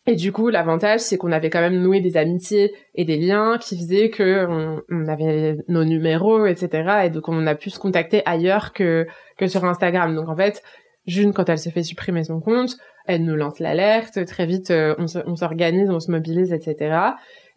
Et 0.08 0.16
du 0.16 0.32
coup, 0.32 0.50
l'avantage, 0.50 1.02
c'est 1.02 1.18
qu'on 1.18 1.32
avait 1.32 1.52
quand 1.52 1.62
même 1.62 1.80
noué 1.80 2.02
des 2.02 2.18
amitiés 2.18 2.74
et 2.96 3.06
des 3.06 3.18
liens 3.18 3.58
qui 3.60 3.78
faisaient 3.78 4.10
que 4.10 4.48
on, 4.90 5.08
avait 5.08 5.58
nos 5.68 5.84
numéros, 5.84 6.48
etc. 6.48 7.04
Et 7.06 7.10
donc, 7.12 7.30
on 7.30 7.46
a 7.46 7.54
pu 7.54 7.70
se 7.70 7.78
contacter 7.78 8.24
ailleurs 8.26 8.74
que, 8.74 9.06
que 9.38 9.48
sur 9.48 9.64
Instagram. 9.64 10.16
Donc, 10.16 10.28
en 10.28 10.36
fait, 10.36 10.64
June, 11.06 11.34
quand 11.34 11.50
elle 11.50 11.60
se 11.60 11.70
fait 11.70 11.84
supprimer 11.84 12.24
son 12.24 12.40
compte, 12.40 12.78
elle 13.06 13.26
nous 13.26 13.36
lance 13.36 13.60
l'alerte. 13.60 14.26
Très 14.26 14.48
vite, 14.48 14.72
euh, 14.72 14.96
on 14.98 15.36
s'organise, 15.36 15.90
on, 15.90 15.96
on 15.96 16.00
se 16.00 16.10
mobilise, 16.10 16.52
etc. 16.52 16.98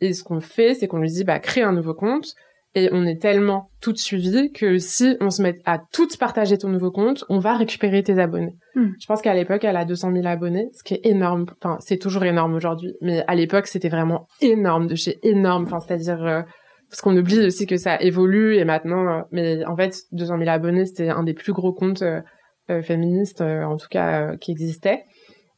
Et 0.02 0.12
ce 0.12 0.22
qu'on 0.22 0.40
fait, 0.40 0.74
c'est 0.74 0.86
qu'on 0.86 0.98
lui 0.98 1.10
dit, 1.10 1.24
bah, 1.24 1.38
crée 1.38 1.62
un 1.62 1.72
nouveau 1.72 1.94
compte 1.94 2.34
et 2.74 2.88
on 2.92 3.06
est 3.06 3.20
tellement 3.20 3.70
toutes 3.80 3.98
suivies 3.98 4.50
que 4.50 4.78
si 4.78 5.16
on 5.20 5.30
se 5.30 5.42
met 5.42 5.60
à 5.64 5.78
toutes 5.92 6.18
partager 6.18 6.58
ton 6.58 6.68
nouveau 6.68 6.90
compte, 6.90 7.24
on 7.28 7.38
va 7.38 7.56
récupérer 7.56 8.02
tes 8.02 8.18
abonnés. 8.18 8.56
Hmm. 8.74 8.90
Je 9.00 9.06
pense 9.06 9.22
qu'à 9.22 9.34
l'époque, 9.34 9.62
elle 9.62 9.76
a 9.76 9.84
200 9.84 10.12
000 10.12 10.26
abonnés, 10.26 10.70
ce 10.72 10.82
qui 10.82 10.94
est 10.94 11.06
énorme. 11.06 11.46
Enfin, 11.62 11.76
c'est 11.80 11.98
toujours 11.98 12.24
énorme 12.24 12.54
aujourd'hui, 12.54 12.94
mais 13.00 13.22
à 13.28 13.36
l'époque, 13.36 13.68
c'était 13.68 13.88
vraiment 13.88 14.26
énorme 14.40 14.88
de 14.88 14.96
chez 14.96 15.18
énorme. 15.22 15.64
Enfin, 15.64 15.78
c'est-à-dire 15.78 16.24
euh, 16.24 16.42
parce 16.90 17.00
qu'on 17.00 17.16
oublie 17.16 17.46
aussi 17.46 17.66
que 17.66 17.76
ça 17.76 18.00
évolue 18.00 18.56
et 18.56 18.64
maintenant, 18.64 19.06
euh, 19.06 19.22
mais 19.30 19.64
en 19.66 19.76
fait, 19.76 19.96
200 20.10 20.38
000 20.38 20.50
abonnés, 20.50 20.86
c'était 20.86 21.10
un 21.10 21.22
des 21.22 21.34
plus 21.34 21.52
gros 21.52 21.72
comptes 21.72 22.02
euh, 22.02 22.82
féministes, 22.82 23.42
en 23.42 23.76
tout 23.76 23.88
cas, 23.88 24.36
qui 24.36 24.50
existait. 24.50 25.04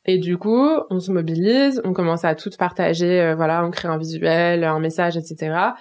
Et 0.04 0.18
du 0.18 0.36
coup, 0.36 0.68
on 0.90 1.00
se 1.00 1.10
mobilise, 1.10 1.80
on 1.84 1.92
commence 1.92 2.24
à 2.24 2.34
toutes 2.34 2.58
partager, 2.58 3.32
voilà, 3.36 3.64
on 3.64 3.70
crée 3.70 3.88
un 3.88 3.96
visuel, 3.96 4.64
un 4.64 4.78
message, 4.80 5.16
etc 5.16 5.72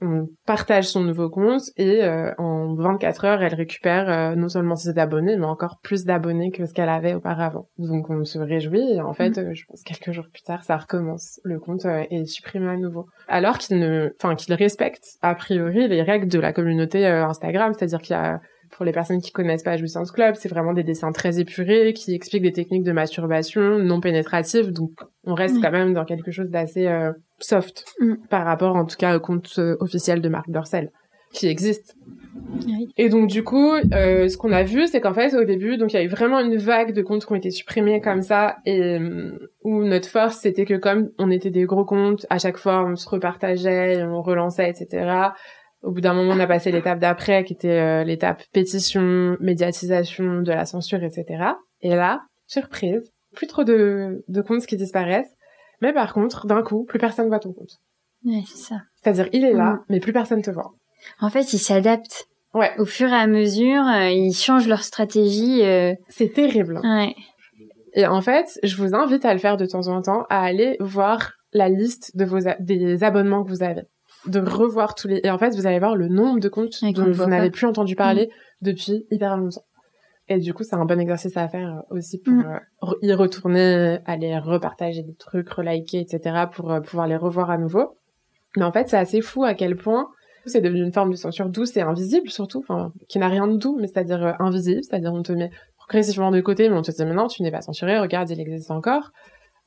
on 0.00 0.28
partage 0.46 0.88
son 0.88 1.02
nouveau 1.02 1.28
compte 1.28 1.62
et 1.76 2.04
euh, 2.04 2.32
en 2.38 2.74
24 2.74 3.24
heures, 3.24 3.42
elle 3.42 3.54
récupère 3.54 4.08
euh, 4.08 4.34
non 4.36 4.48
seulement 4.48 4.76
ses 4.76 4.98
abonnés, 4.98 5.36
mais 5.36 5.46
encore 5.46 5.80
plus 5.82 6.04
d'abonnés 6.04 6.50
que 6.50 6.66
ce 6.66 6.72
qu'elle 6.72 6.88
avait 6.88 7.14
auparavant. 7.14 7.68
Donc 7.78 8.10
on 8.10 8.24
se 8.24 8.38
réjouit 8.38 8.92
et 8.92 9.00
en 9.00 9.12
fait, 9.12 9.36
mm. 9.36 9.40
euh, 9.40 9.54
je 9.54 9.64
pense 9.66 9.82
quelques 9.82 10.12
jours 10.12 10.26
plus 10.32 10.42
tard, 10.42 10.62
ça 10.64 10.76
recommence. 10.76 11.40
Le 11.44 11.58
compte 11.58 11.84
est 11.84 12.24
supprimé 12.26 12.68
à 12.68 12.76
nouveau. 12.76 13.06
Alors 13.26 13.58
qu'il 13.58 13.78
ne, 13.78 14.10
enfin 14.20 14.34
qu'il 14.34 14.54
respecte 14.54 15.04
a 15.22 15.34
priori 15.34 15.88
les 15.88 16.02
règles 16.02 16.28
de 16.28 16.38
la 16.38 16.52
communauté 16.52 17.06
Instagram, 17.06 17.72
c'est-à-dire 17.72 18.00
qu'il 18.00 18.14
y 18.14 18.18
a 18.18 18.40
pour 18.70 18.84
les 18.84 18.92
personnes 18.92 19.20
qui 19.20 19.32
connaissent 19.32 19.62
pas 19.62 19.76
Jouissance 19.76 20.12
Club, 20.12 20.34
c'est 20.36 20.48
vraiment 20.48 20.72
des 20.72 20.82
dessins 20.82 21.12
très 21.12 21.40
épurés 21.40 21.92
qui 21.92 22.14
expliquent 22.14 22.42
des 22.42 22.52
techniques 22.52 22.84
de 22.84 22.92
masturbation 22.92 23.78
non 23.78 24.00
pénétratives. 24.00 24.72
Donc, 24.72 24.92
on 25.24 25.34
reste 25.34 25.60
quand 25.60 25.70
même 25.70 25.94
dans 25.94 26.04
quelque 26.04 26.30
chose 26.30 26.48
d'assez 26.48 26.86
euh, 26.86 27.12
soft 27.38 27.84
mm. 28.00 28.14
par 28.28 28.44
rapport, 28.44 28.76
en 28.76 28.84
tout 28.84 28.96
cas, 28.96 29.16
au 29.16 29.20
compte 29.20 29.54
euh, 29.58 29.76
officiel 29.80 30.20
de 30.20 30.28
Marc 30.28 30.50
Dorcel 30.50 30.90
qui 31.32 31.46
existe. 31.46 31.94
Et 32.96 33.10
donc 33.10 33.28
du 33.28 33.44
coup, 33.44 33.72
euh, 33.74 34.28
ce 34.28 34.38
qu'on 34.38 34.50
a 34.50 34.62
vu, 34.62 34.86
c'est 34.86 35.02
qu'en 35.02 35.12
fait 35.12 35.34
au 35.34 35.44
début, 35.44 35.76
donc 35.76 35.92
il 35.92 35.96
y 35.96 35.98
a 35.98 36.02
eu 36.02 36.08
vraiment 36.08 36.40
une 36.40 36.56
vague 36.56 36.94
de 36.94 37.02
comptes 37.02 37.26
qui 37.26 37.32
ont 37.32 37.36
été 37.36 37.50
supprimés 37.50 38.00
comme 38.00 38.22
ça, 38.22 38.56
et 38.64 38.98
où 39.62 39.84
notre 39.84 40.08
force 40.08 40.38
c'était 40.38 40.64
que 40.64 40.74
comme 40.74 41.10
on 41.18 41.30
était 41.30 41.50
des 41.50 41.64
gros 41.64 41.84
comptes, 41.84 42.24
à 42.30 42.38
chaque 42.38 42.56
fois 42.56 42.82
on 42.82 42.96
se 42.96 43.06
repartageait, 43.08 44.02
on 44.04 44.22
relançait, 44.22 44.70
etc. 44.70 45.30
Au 45.82 45.92
bout 45.92 46.00
d'un 46.00 46.12
moment, 46.12 46.32
on 46.32 46.40
a 46.40 46.46
passé 46.46 46.72
l'étape 46.72 46.98
d'après, 46.98 47.44
qui 47.44 47.52
était 47.52 47.68
euh, 47.68 48.04
l'étape 48.04 48.42
pétition, 48.52 49.36
médiatisation 49.40 50.42
de 50.42 50.50
la 50.50 50.64
censure, 50.64 51.04
etc. 51.04 51.44
Et 51.82 51.90
là, 51.90 52.22
surprise, 52.46 53.12
plus 53.32 53.46
trop 53.46 53.62
de, 53.62 54.24
de 54.26 54.40
comptes 54.40 54.66
qui 54.66 54.76
disparaissent. 54.76 55.32
Mais 55.80 55.92
par 55.92 56.12
contre, 56.12 56.46
d'un 56.46 56.62
coup, 56.62 56.84
plus 56.84 56.98
personne 56.98 57.28
voit 57.28 57.38
ton 57.38 57.52
compte. 57.52 57.78
Ouais, 58.24 58.42
c'est 58.46 58.58
ça. 58.58 58.82
C'est-à-dire, 58.96 59.28
il 59.32 59.44
est 59.44 59.52
là, 59.52 59.72
mm. 59.72 59.84
mais 59.88 60.00
plus 60.00 60.12
personne 60.12 60.42
te 60.42 60.50
voit. 60.50 60.72
En 61.20 61.30
fait, 61.30 61.52
ils 61.52 61.58
s'adaptent. 61.58 62.28
Ouais. 62.54 62.72
Au 62.78 62.84
fur 62.84 63.08
et 63.08 63.14
à 63.16 63.26
mesure, 63.26 63.86
euh, 63.86 64.10
ils 64.10 64.34
changent 64.34 64.68
leur 64.68 64.82
stratégie. 64.82 65.62
Euh... 65.62 65.94
C'est 66.08 66.32
terrible. 66.32 66.80
Ouais. 66.82 67.14
Et 67.94 68.06
en 68.06 68.20
fait, 68.20 68.58
je 68.62 68.76
vous 68.76 68.94
invite 68.94 69.24
à 69.24 69.32
le 69.32 69.38
faire 69.38 69.56
de 69.56 69.66
temps 69.66 69.88
en 69.88 70.02
temps, 70.02 70.24
à 70.30 70.42
aller 70.42 70.76
voir 70.80 71.32
la 71.52 71.68
liste 71.68 72.16
de 72.16 72.24
vos 72.24 72.38
des 72.60 73.04
abonnements 73.04 73.44
que 73.44 73.50
vous 73.50 73.62
avez 73.62 73.82
de 74.26 74.40
revoir 74.40 74.94
tous 74.94 75.08
les 75.08 75.20
et 75.24 75.30
en 75.30 75.38
fait 75.38 75.54
vous 75.54 75.66
allez 75.66 75.78
voir 75.78 75.96
le 75.96 76.08
nombre 76.08 76.40
de 76.40 76.48
comptes 76.48 76.82
dont 76.82 77.10
vous 77.10 77.26
n'avez 77.26 77.50
plus 77.50 77.66
entendu 77.66 77.94
parler 77.94 78.26
mm. 78.26 78.30
depuis 78.62 79.06
hyper 79.10 79.36
longtemps 79.36 79.64
et 80.28 80.38
du 80.38 80.54
coup 80.54 80.62
c'est 80.62 80.76
un 80.76 80.84
bon 80.84 81.00
exercice 81.00 81.36
à 81.36 81.48
faire 81.48 81.82
aussi 81.90 82.18
pour 82.18 82.34
mm. 82.34 82.60
euh, 82.84 82.94
y 83.02 83.12
retourner 83.12 83.98
aller 84.06 84.38
repartager 84.38 85.02
des 85.02 85.14
trucs 85.14 85.48
reliker 85.50 86.00
etc 86.00 86.46
pour 86.52 86.70
euh, 86.70 86.80
pouvoir 86.80 87.06
les 87.06 87.16
revoir 87.16 87.50
à 87.50 87.58
nouveau 87.58 87.98
mais 88.56 88.64
en 88.64 88.72
fait 88.72 88.88
c'est 88.88 88.96
assez 88.96 89.20
fou 89.20 89.44
à 89.44 89.54
quel 89.54 89.76
point 89.76 90.08
c'est 90.48 90.60
devenu 90.60 90.82
une 90.82 90.92
forme 90.92 91.10
de 91.10 91.16
censure 91.16 91.48
douce 91.48 91.76
et 91.76 91.82
invisible 91.82 92.30
surtout, 92.30 92.60
enfin 92.60 92.92
qui 93.08 93.18
n'a 93.18 93.28
rien 93.28 93.46
de 93.46 93.56
doux, 93.56 93.76
mais 93.78 93.86
c'est-à-dire 93.86 94.24
euh, 94.24 94.32
invisible, 94.38 94.82
c'est-à-dire 94.82 95.12
on 95.12 95.22
te 95.22 95.32
met 95.32 95.50
progressivement 95.76 96.30
de 96.30 96.40
côté, 96.40 96.68
mais 96.68 96.76
on 96.76 96.82
te 96.82 96.90
dit 96.90 97.04
mais 97.04 97.14
non, 97.14 97.28
tu 97.28 97.42
n'es 97.42 97.50
pas 97.50 97.60
censuré, 97.60 97.98
regarde, 97.98 98.30
il 98.30 98.40
existe 98.40 98.70
encore. 98.70 99.12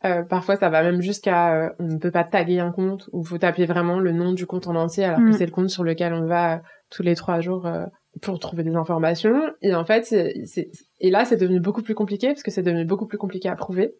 Euh, 0.03 0.23
parfois, 0.23 0.55
ça 0.55 0.69
va 0.69 0.81
même 0.81 1.01
jusqu'à 1.01 1.53
euh, 1.53 1.69
on 1.79 1.83
ne 1.83 1.97
peut 1.97 2.09
pas 2.09 2.23
taguer 2.23 2.59
un 2.59 2.71
compte 2.71 3.07
ou 3.11 3.23
faut 3.23 3.37
taper 3.37 3.65
vraiment 3.65 3.99
le 3.99 4.11
nom 4.11 4.33
du 4.33 4.47
compte 4.47 4.67
en 4.67 4.75
entier 4.75 5.03
alors 5.03 5.19
que 5.19 5.29
Mm. 5.29 5.33
c'est 5.33 5.45
le 5.45 5.51
compte 5.51 5.69
sur 5.69 5.83
lequel 5.83 6.13
on 6.13 6.25
va 6.25 6.55
euh, 6.55 6.59
tous 6.89 7.03
les 7.03 7.15
trois 7.15 7.39
jours 7.39 7.67
euh, 7.67 7.85
pour 8.21 8.39
trouver 8.39 8.63
des 8.63 8.75
informations. 8.75 9.41
Et 9.61 9.73
en 9.73 9.85
fait, 9.85 10.05
c'est, 10.05 10.69
et 10.99 11.09
là, 11.09 11.25
c'est 11.25 11.37
devenu 11.37 11.59
beaucoup 11.59 11.81
plus 11.81 11.95
compliqué 11.95 12.27
parce 12.27 12.43
que 12.43 12.51
c'est 12.51 12.63
devenu 12.63 12.85
beaucoup 12.85 13.07
plus 13.07 13.17
compliqué 13.17 13.49
à 13.49 13.55
prouver. 13.55 13.93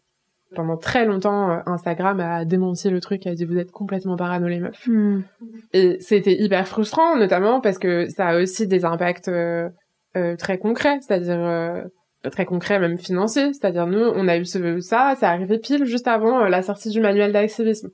Pendant 0.54 0.76
très 0.76 1.06
longtemps, 1.06 1.50
euh, 1.50 1.60
Instagram 1.66 2.20
a 2.20 2.44
démenti 2.44 2.90
le 2.90 3.00
truc, 3.00 3.26
a 3.26 3.34
dit 3.34 3.46
vous 3.46 3.58
êtes 3.58 3.72
complètement 3.72 4.18
parano 4.18 4.48
les 4.50 4.60
meufs. 4.60 4.86
Hmm. 4.86 5.22
Et 5.72 5.98
c'était 6.02 6.36
hyper 6.42 6.68
frustrant, 6.68 7.16
notamment 7.16 7.62
parce 7.62 7.78
que 7.78 8.10
ça 8.10 8.28
a 8.28 8.42
aussi 8.42 8.68
des 8.68 8.84
impacts 8.84 9.30
euh, 9.30 9.70
euh, 10.18 10.36
très 10.36 10.58
concrets, 10.58 11.00
c'est-à-dire 11.00 11.40
euh, 11.40 11.84
très 12.32 12.44
concrets, 12.44 12.80
même 12.80 12.98
financiers. 12.98 13.54
C'est-à-dire 13.54 13.88
nous, 13.88 14.04
on 14.04 14.28
a 14.28 14.38
eu 14.38 14.46
ce, 14.46 14.80
ça, 14.82 15.16
c'est 15.18 15.26
arrivé 15.26 15.58
pile 15.58 15.86
juste 15.86 16.08
avant 16.08 16.44
euh, 16.44 16.50
la 16.50 16.62
sortie 16.62 16.90
du 16.90 17.00
manuel 17.00 17.32
d'activisme. 17.32 17.90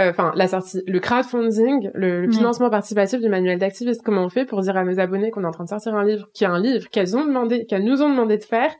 Euh, 0.00 0.08
Enfin, 0.10 0.32
la 0.36 0.48
sortie, 0.48 0.82
le 0.86 1.00
crowdfunding, 1.00 1.90
le, 1.94 2.22
le 2.22 2.26
Ouais. 2.28 2.32
financement 2.32 2.70
participatif 2.70 3.20
du 3.20 3.28
manuel 3.28 3.58
d'activisme. 3.58 4.00
Comment 4.04 4.24
on 4.24 4.28
fait 4.30 4.46
pour 4.46 4.60
dire 4.62 4.76
à 4.76 4.84
nos 4.84 4.98
abonnés 4.98 5.30
qu'on 5.30 5.42
est 5.44 5.46
en 5.46 5.50
train 5.50 5.64
de 5.64 5.68
sortir 5.68 5.94
un 5.94 6.04
livre, 6.04 6.28
qui 6.32 6.44
est 6.44 6.48
un 6.48 6.60
livre 6.60 6.88
qu'elles 6.90 7.16
ont 7.16 7.24
demandé, 7.26 7.66
qu'elles 7.66 7.84
nous 7.84 8.00
ont 8.02 8.08
demandé 8.08 8.38
de 8.38 8.44
faire 8.44 8.72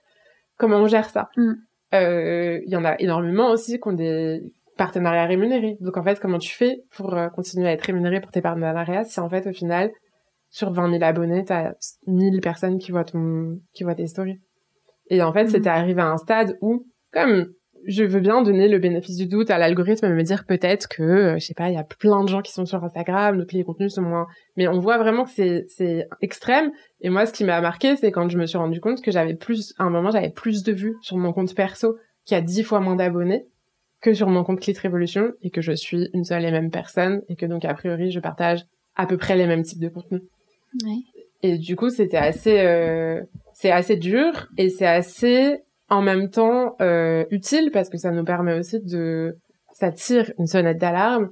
Comment 0.59 0.77
on 0.79 0.87
gère 0.87 1.11
ça? 1.11 1.29
Mm. 1.37 1.53
Euh, 1.95 2.61
Il 2.65 2.73
y 2.73 2.77
en 2.77 2.85
a 2.85 2.99
énormément 2.99 3.51
aussi 3.51 3.79
qui 3.79 3.89
ont 3.89 3.93
des 3.93 4.41
partenariats 4.79 5.27
rémunérés. 5.27 5.77
Donc 5.81 5.97
en 5.99 6.03
fait, 6.03 6.19
comment 6.19 6.39
tu 6.39 6.55
fais 6.55 6.79
pour 6.97 7.15
euh, 7.15 7.29
continuer 7.29 7.69
à 7.69 7.73
être 7.73 7.83
rémunéré 7.83 8.21
pour 8.23 8.31
tes 8.31 8.41
partenariats 8.41 9.05
si 9.05 9.21
en 9.21 9.29
fait 9.29 9.47
au 9.47 9.53
final 9.53 9.91
sur 10.49 10.71
20 10.73 10.91
000 10.93 11.03
abonnés, 11.05 11.45
t'as 11.45 11.73
1000 12.07 12.41
personnes 12.41 12.79
qui 12.79 12.91
voient 12.91 13.05
ton, 13.05 13.59
qui 13.75 13.85
voient 13.85 13.95
tes 13.95 14.07
stories? 14.07 14.41
Et 15.09 15.21
en 15.23 15.33
fait, 15.33 15.45
Mhm. 15.45 15.51
c'était 15.51 15.69
arrivé 15.69 16.01
à 16.01 16.07
un 16.07 16.17
stade 16.17 16.57
où, 16.63 16.87
comme 17.13 17.49
je 17.87 18.05
veux 18.05 18.21
bien 18.21 18.43
donner 18.43 18.69
le 18.69 18.79
bénéfice 18.79 19.17
du 19.17 19.27
doute 19.27 19.51
à 19.51 19.59
l'algorithme 19.59 20.07
et 20.07 20.11
me 20.11 20.23
dire 20.23 20.45
peut-être 20.45 20.89
que, 20.89 21.03
euh, 21.03 21.39
je 21.39 21.47
sais 21.47 21.55
pas, 21.55 21.69
il 21.69 21.75
y 21.75 21.79
a 21.79 21.85
plein 21.85 22.23
de 22.23 22.29
gens 22.29 22.43
qui 22.43 22.53
sont 22.53 22.67
sur 22.67 22.83
Instagram, 22.85 23.39
donc 23.39 23.53
les 23.53 23.65
contenus 23.65 23.95
sont 23.95 24.03
moins, 24.03 24.27
mais 24.57 24.69
on 24.69 24.79
voit 24.79 24.99
vraiment 24.99 25.25
que 25.25 25.31
c'est, 25.31 25.67
c'est 25.69 26.09
extrême. 26.21 26.71
Et 27.01 27.11
moi, 27.11 27.27
ce 27.27 27.33
qui 27.33 27.45
m'a 27.45 27.61
marqué, 27.61 27.97
c'est 27.97 28.13
quand 28.13 28.29
je 28.29 28.39
me 28.39 28.47
suis 28.47 28.59
rendu 28.59 28.81
compte 28.81 29.03
que 29.03 29.11
j'avais 29.11 29.35
plus, 29.35 29.75
à 29.79 29.85
un 29.85 29.91
moment, 29.91 30.11
j'avais 30.11 30.31
plus 30.31 30.63
de 30.63 30.73
vues 30.73 30.97
sur 31.03 31.17
mon 31.17 31.33
compte 31.33 31.55
perso 31.55 31.97
qui 32.25 32.35
a 32.35 32.41
10 32.41 32.63
fois 32.63 32.81
moins 32.81 32.97
d'abonnés 32.97 33.47
que 34.01 34.15
sur 34.15 34.29
mon 34.29 34.45
compte 34.45 34.61
Clit 34.61 34.77
Révolution 34.79 35.33
et 35.43 35.51
que 35.51 35.61
je 35.61 35.73
suis 35.73 36.09
une 36.13 36.25
seule 36.25 36.45
et 36.45 36.51
même 36.51 36.71
personne 36.71 37.23
et 37.29 37.37
que 37.37 37.47
donc, 37.47 37.65
a 37.65 37.73
priori, 37.75 38.11
je 38.11 38.21
partage 38.21 38.65
à 38.97 39.07
peu 39.07 39.17
près 39.17 39.37
les 39.37 39.47
mêmes 39.47 39.63
types 39.63 39.81
de 39.81 39.89
contenus. 39.89 40.23
Ouais. 40.85 40.99
Et 41.43 41.59
du 41.59 41.77
coup, 41.77 41.91
c'était 41.91 42.17
assez, 42.17 42.61
euh, 42.61 43.21
c'est 43.53 43.71
assez 43.71 43.97
dur 43.97 44.49
et 44.57 44.71
c'est 44.71 44.87
assez, 44.87 45.59
en 45.93 46.01
même 46.01 46.31
temps, 46.31 46.75
euh, 46.81 47.25
utile 47.31 47.71
parce 47.71 47.91
que 47.91 47.99
ça 47.99 48.11
nous 48.11 48.25
permet 48.25 48.59
aussi 48.59 48.81
de, 48.81 49.37
ça 49.75 49.93
tire 49.93 50.33
une 50.39 50.47
sonnette 50.47 50.79
d'alarme 50.79 51.29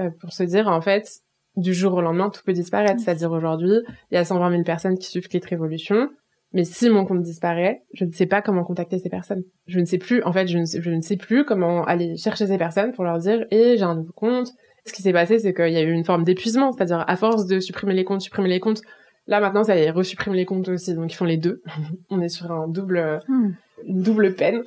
euh, 0.00 0.10
pour 0.20 0.32
se 0.32 0.42
dire, 0.42 0.68
en 0.68 0.82
fait, 0.82 1.08
du 1.56 1.72
jour 1.72 1.94
au 1.94 2.02
lendemain, 2.02 2.28
tout 2.28 2.42
peut 2.44 2.52
disparaître. 2.52 3.00
C'est-à-dire 3.00 3.32
aujourd'hui, 3.32 3.72
il 4.10 4.14
y 4.14 4.18
a 4.18 4.24
120 4.24 4.50
000 4.50 4.62
personnes 4.64 4.98
qui 4.98 5.08
suivent 5.08 5.28
Clit 5.28 5.40
Révolution. 5.48 6.10
Mais 6.52 6.64
si 6.64 6.90
mon 6.90 7.06
compte 7.06 7.22
disparaît, 7.22 7.84
je 7.94 8.04
ne 8.04 8.12
sais 8.12 8.26
pas 8.26 8.42
comment 8.42 8.64
contacter 8.64 8.98
ces 8.98 9.08
personnes. 9.08 9.44
Je 9.66 9.80
ne 9.80 9.86
sais 9.86 9.96
plus, 9.96 10.22
en 10.24 10.32
fait, 10.34 10.46
je 10.46 10.58
ne 10.58 10.66
sais, 10.66 10.82
je 10.82 10.90
ne 10.90 11.00
sais 11.00 11.16
plus 11.16 11.46
comment 11.46 11.82
aller 11.84 12.18
chercher 12.18 12.46
ces 12.46 12.58
personnes 12.58 12.92
pour 12.92 13.04
leur 13.04 13.16
dire, 13.16 13.46
et 13.50 13.78
j'ai 13.78 13.84
un 13.84 13.94
nouveau 13.94 14.12
compte. 14.12 14.50
Ce 14.84 14.92
qui 14.92 15.00
s'est 15.00 15.14
passé, 15.14 15.38
c'est 15.38 15.54
qu'il 15.54 15.72
y 15.72 15.78
a 15.78 15.82
eu 15.82 15.90
une 15.90 16.04
forme 16.04 16.24
d'épuisement. 16.24 16.72
C'est-à-dire, 16.72 17.02
à 17.08 17.16
force 17.16 17.46
de 17.46 17.60
supprimer 17.60 17.94
les 17.94 18.04
comptes, 18.04 18.20
supprimer 18.20 18.50
les 18.50 18.60
comptes, 18.60 18.82
Là 19.28 19.40
maintenant, 19.40 19.62
ça 19.62 19.76
y 19.76 19.80
est, 19.80 19.86
ils 19.86 19.90
resuppriment 19.90 20.34
les 20.34 20.44
comptes 20.44 20.68
aussi, 20.68 20.94
donc 20.94 21.12
ils 21.12 21.16
font 21.16 21.24
les 21.24 21.36
deux. 21.36 21.62
On 22.10 22.20
est 22.20 22.28
sur 22.28 22.50
un 22.50 22.66
double, 22.66 22.96
euh, 22.96 23.18
Hmm. 23.28 23.52
Une 23.86 24.02
double 24.02 24.34
peine. 24.34 24.62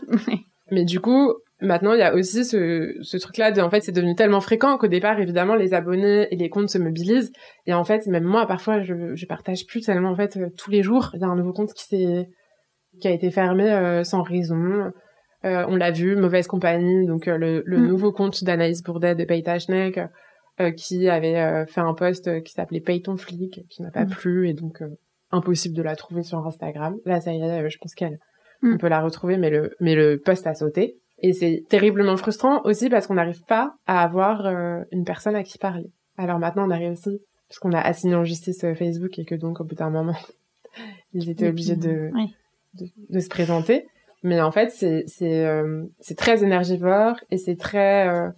Mais 0.72 0.84
du 0.84 1.00
coup, 1.00 1.34
maintenant, 1.62 1.94
il 1.94 2.00
y 2.00 2.04
a 2.04 2.14
aussi 2.16 2.44
ce, 2.46 2.94
ce 3.02 3.18
truc-là 3.18 3.52
de, 3.52 3.62
en 3.62 3.70
fait, 3.70 3.82
c'est 3.82 3.92
devenu 3.92 4.16
tellement 4.16 4.42
fréquent 4.42 4.78
qu'au 4.78 4.88
départ, 4.88 5.20
évidemment, 5.20 5.56
les 5.56 5.74
abonnés 5.74 6.28
et 6.32 6.36
les 6.36 6.50
comptes 6.50 6.70
se 6.70 6.78
mobilisent. 6.78 7.32
Et 7.68 7.74
en 7.74 7.84
fait, 7.84 8.08
même 8.08 8.24
moi, 8.24 8.48
parfois, 8.48 8.82
je, 8.82 9.16
je 9.16 9.26
partage 9.26 9.66
plus 9.68 9.82
tellement, 9.82 10.10
en 10.12 10.16
fait, 10.16 10.38
euh, 10.38 10.50
tous 10.58 10.72
les 10.72 10.82
jours, 10.84 11.12
il 11.14 11.22
y 11.22 11.24
a 11.24 11.28
un 11.28 11.36
nouveau 11.36 11.54
compte 11.54 11.74
qui 11.74 11.86
s'est, 11.86 12.28
qui 13.00 13.08
a 13.08 13.12
été 13.12 13.30
fermé 13.32 13.72
euh, 13.72 14.04
sans 14.04 14.24
raison. 14.24 14.92
Euh, 15.44 15.64
on 15.68 15.76
l'a 15.76 15.92
vu, 15.92 16.16
mauvaise 16.16 16.48
compagnie, 16.48 17.06
donc 17.06 17.28
euh, 17.28 17.38
le, 17.38 17.62
le 17.66 17.78
Mm. 17.78 17.88
nouveau 17.88 18.12
compte 18.12 18.44
d'Anaïs 18.44 18.82
Bourdet 18.82 19.14
de 19.14 19.26
Paytachnek, 19.26 20.00
euh, 20.60 20.72
qui 20.72 21.08
avait 21.10 21.66
fait 21.68 21.82
un 21.82 21.94
post 21.94 22.42
qui 22.44 22.54
s'appelait 22.54 22.80
Paye 22.82 23.02
ton 23.04 23.18
flic, 23.18 23.62
qui 23.70 23.82
n'a 23.84 23.92
pas 23.92 24.06
Mm. 24.06 24.10
plu, 24.10 24.50
et 24.50 24.54
donc 24.54 24.82
impossible 25.32 25.76
de 25.76 25.84
la 25.84 25.96
trouver 25.96 26.24
sur 26.24 26.40
Instagram. 26.48 26.96
Là, 27.06 27.20
ça 27.22 27.32
y 27.34 27.42
est, 27.42 27.70
je 27.70 27.78
pense 27.78 27.94
qu'elle, 27.94 28.18
Mm. 28.62 28.74
on 28.74 28.78
peut 28.78 28.88
la 28.88 29.02
retrouver, 29.02 29.38
mais 29.38 29.50
le, 29.50 29.76
mais 29.80 29.96
le 29.96 30.20
post 30.20 30.48
a 30.48 30.54
sauté. 30.54 30.98
Et 31.20 31.34
c'est 31.34 31.64
terriblement 31.70 32.18
frustrant 32.18 32.62
aussi 32.64 32.90
parce 32.90 33.08
qu'on 33.08 33.16
n'arrive 33.16 33.44
pas 33.44 33.76
à 33.88 34.04
avoir 34.04 34.46
euh, 34.46 34.82
une 34.92 35.06
personne 35.06 35.36
à 35.36 35.44
qui 35.44 35.58
parler. 35.58 35.90
Alors 36.18 36.40
maintenant, 36.40 36.68
on 36.68 36.72
a 36.72 36.78
réussi, 36.78 37.22
parce 37.48 37.60
qu'on 37.60 37.72
a 37.72 37.80
assigné 37.80 38.16
en 38.16 38.26
justice 38.26 38.64
euh, 38.64 38.76
Facebook 38.76 39.18
et 39.20 39.26
que 39.26 39.36
donc, 39.36 39.62
au 39.62 39.64
bout 39.64 39.76
d'un 39.76 39.90
moment, 39.90 40.18
ils 41.14 41.30
étaient 41.30 41.48
obligés 41.48 41.76
de, 41.76 42.12
de, 42.74 42.86
de 43.10 43.20
se 43.20 43.30
présenter. 43.30 43.88
Mais 44.26 44.42
en 44.42 44.52
fait, 44.52 44.72
c'est 44.72 45.04
c'est 45.06 45.46
euh, 45.46 45.84
très 46.18 46.44
énergivore 46.44 47.16
et 47.30 47.38
c'est 47.38 47.58
très 47.58 48.10
euh, 48.10 48.30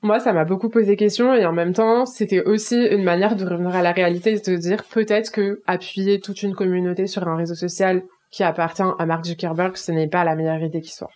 moi 0.00 0.20
ça 0.20 0.32
m'a 0.32 0.44
beaucoup 0.44 0.68
posé 0.68 0.94
question 0.96 1.34
et 1.34 1.44
en 1.44 1.52
même 1.52 1.72
temps 1.72 2.06
c'était 2.06 2.42
aussi 2.44 2.76
une 2.76 3.02
manière 3.02 3.34
de 3.34 3.44
revenir 3.44 3.74
à 3.74 3.82
la 3.82 3.90
réalité 3.90 4.34
et 4.34 4.38
de 4.38 4.44
se 4.44 4.52
dire 4.52 4.84
peut-être 4.84 5.32
que 5.32 5.60
appuyer 5.66 6.20
toute 6.20 6.44
une 6.44 6.54
communauté 6.54 7.08
sur 7.08 7.26
un 7.26 7.34
réseau 7.34 7.56
social 7.56 8.04
qui 8.32 8.42
appartient 8.42 8.82
à 8.82 9.06
Mark 9.06 9.24
Zuckerberg 9.24 9.76
ce 9.76 9.92
n'est 9.92 10.08
pas 10.08 10.24
la 10.24 10.34
meilleure 10.34 10.62
idée 10.62 10.80
qui 10.80 10.92
soit. 10.92 11.10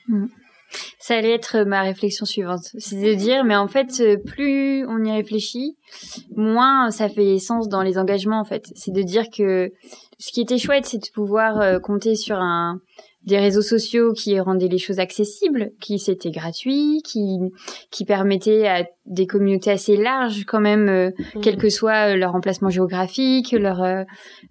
Ça 0.98 1.16
allait 1.16 1.32
être 1.32 1.64
ma 1.64 1.82
réflexion 1.82 2.26
suivante. 2.26 2.64
C'est 2.78 3.00
de 3.00 3.14
dire, 3.14 3.44
mais 3.44 3.56
en 3.56 3.68
fait, 3.68 4.00
euh, 4.00 4.16
plus 4.16 4.84
on 4.86 5.02
y 5.04 5.12
réfléchit, 5.12 5.76
moins 6.34 6.90
ça 6.90 7.08
fait 7.08 7.38
sens 7.38 7.68
dans 7.68 7.82
les 7.82 7.98
engagements, 7.98 8.40
en 8.40 8.44
fait. 8.44 8.64
C'est 8.74 8.90
de 8.90 9.02
dire 9.02 9.26
que 9.30 9.70
ce 10.18 10.32
qui 10.32 10.40
était 10.40 10.58
chouette, 10.58 10.84
c'est 10.86 10.98
de 10.98 11.10
pouvoir 11.14 11.60
euh, 11.60 11.78
compter 11.78 12.16
sur 12.16 12.36
un 12.36 12.80
des 13.26 13.38
réseaux 13.38 13.62
sociaux 13.62 14.12
qui 14.12 14.38
rendaient 14.38 14.68
les 14.68 14.78
choses 14.78 15.00
accessibles, 15.00 15.72
qui 15.80 15.98
c'était 15.98 16.30
gratuit, 16.30 17.02
qui 17.04 17.38
qui 17.90 18.04
permettaient 18.04 18.68
à 18.68 18.84
des 19.04 19.26
communautés 19.26 19.72
assez 19.72 19.96
larges 19.96 20.44
quand 20.44 20.60
même, 20.60 20.88
euh, 20.88 21.10
quel 21.42 21.56
que 21.56 21.68
soit 21.68 22.12
euh, 22.12 22.16
leur 22.16 22.34
emplacement 22.36 22.70
géographique, 22.70 23.50
leur, 23.52 23.82
euh, 23.82 24.04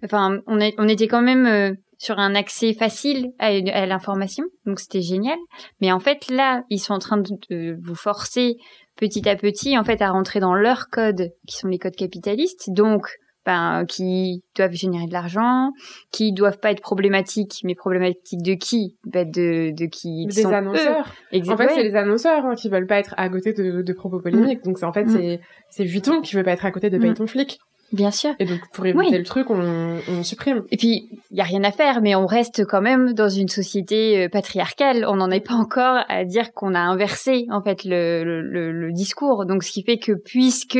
enfin, 0.04 0.40
on, 0.46 0.60
est, 0.60 0.74
on 0.78 0.88
était 0.88 1.08
quand 1.08 1.22
même 1.22 1.46
euh, 1.46 1.72
sur 1.98 2.18
un 2.18 2.34
accès 2.34 2.74
facile 2.74 3.32
à, 3.38 3.86
l'information, 3.86 4.44
donc 4.66 4.80
c'était 4.80 5.00
génial. 5.00 5.38
Mais 5.80 5.92
en 5.92 6.00
fait, 6.00 6.28
là, 6.30 6.62
ils 6.70 6.78
sont 6.78 6.94
en 6.94 6.98
train 6.98 7.16
de, 7.18 7.30
de 7.50 7.76
vous 7.82 7.94
forcer 7.94 8.56
petit 8.96 9.28
à 9.28 9.36
petit, 9.36 9.78
en 9.78 9.84
fait, 9.84 10.02
à 10.02 10.10
rentrer 10.10 10.40
dans 10.40 10.54
leurs 10.54 10.88
codes, 10.88 11.30
qui 11.46 11.56
sont 11.56 11.68
les 11.68 11.78
codes 11.78 11.96
capitalistes, 11.96 12.70
donc 12.70 13.06
ben, 13.46 13.84
qui 13.86 14.42
doivent 14.56 14.72
générer 14.72 15.06
de 15.06 15.12
l'argent, 15.12 15.70
qui 16.10 16.32
doivent 16.32 16.58
pas 16.58 16.72
être 16.72 16.80
problématiques, 16.82 17.60
mais 17.62 17.76
problématiques 17.76 18.42
de 18.42 18.54
qui? 18.54 18.96
Ben, 19.06 19.24
de, 19.28 19.70
de 19.72 19.86
qui 19.86 20.26
des 20.26 20.42
sont 20.42 20.52
annonceurs. 20.52 21.06
En 21.32 21.56
fait, 21.56 21.68
c'est 21.68 21.84
les 21.84 21.94
annonceurs 21.94 22.44
hein, 22.44 22.54
qui 22.56 22.68
veulent 22.68 22.88
pas 22.88 22.98
être 22.98 23.14
à 23.16 23.28
côté 23.28 23.52
de, 23.52 23.82
de 23.82 23.92
propos 23.92 24.20
polémiques. 24.20 24.64
Donc, 24.64 24.78
c'est 24.78 24.84
en 24.84 24.92
fait, 24.92 25.04
Mm. 25.04 25.10
c'est 25.10 25.40
c'est 25.70 25.84
Vuitton 25.84 26.20
qui 26.20 26.34
veut 26.34 26.42
pas 26.42 26.52
être 26.52 26.64
à 26.64 26.72
côté 26.72 26.90
de 26.90 26.98
Mm. 26.98 27.02
Paye 27.02 27.14
ton 27.14 27.26
flic. 27.28 27.58
Bien 27.92 28.10
sûr. 28.10 28.30
Et 28.38 28.44
donc, 28.44 28.60
pour 28.72 28.84
éviter 28.86 29.04
Oui. 29.10 29.16
le 29.18 29.22
truc, 29.24 29.50
on, 29.50 29.98
on 30.08 30.22
supprime. 30.22 30.62
Et 30.70 30.76
puis, 30.76 31.08
il 31.30 31.36
y 31.36 31.40
a 31.40 31.44
rien 31.44 31.62
à 31.64 31.70
faire, 31.70 32.00
mais 32.02 32.14
on 32.14 32.26
reste 32.26 32.64
quand 32.66 32.80
même 32.80 33.12
dans 33.12 33.28
une 33.28 33.48
société 33.48 34.24
euh, 34.24 34.28
patriarcale. 34.28 35.04
On 35.08 35.16
n'en 35.16 35.30
est 35.30 35.40
pas 35.46 35.54
encore 35.54 35.98
à 36.08 36.24
dire 36.24 36.52
qu'on 36.52 36.74
a 36.74 36.80
inversé 36.80 37.46
en 37.50 37.62
fait 37.62 37.84
le, 37.84 38.24
le, 38.24 38.42
le- 38.42 38.72
le 38.72 38.92
discours. 38.92 39.46
Donc, 39.46 39.62
ce 39.62 39.72
qui 39.72 39.82
fait 39.82 39.98
que 39.98 40.12
puisque 40.12 40.78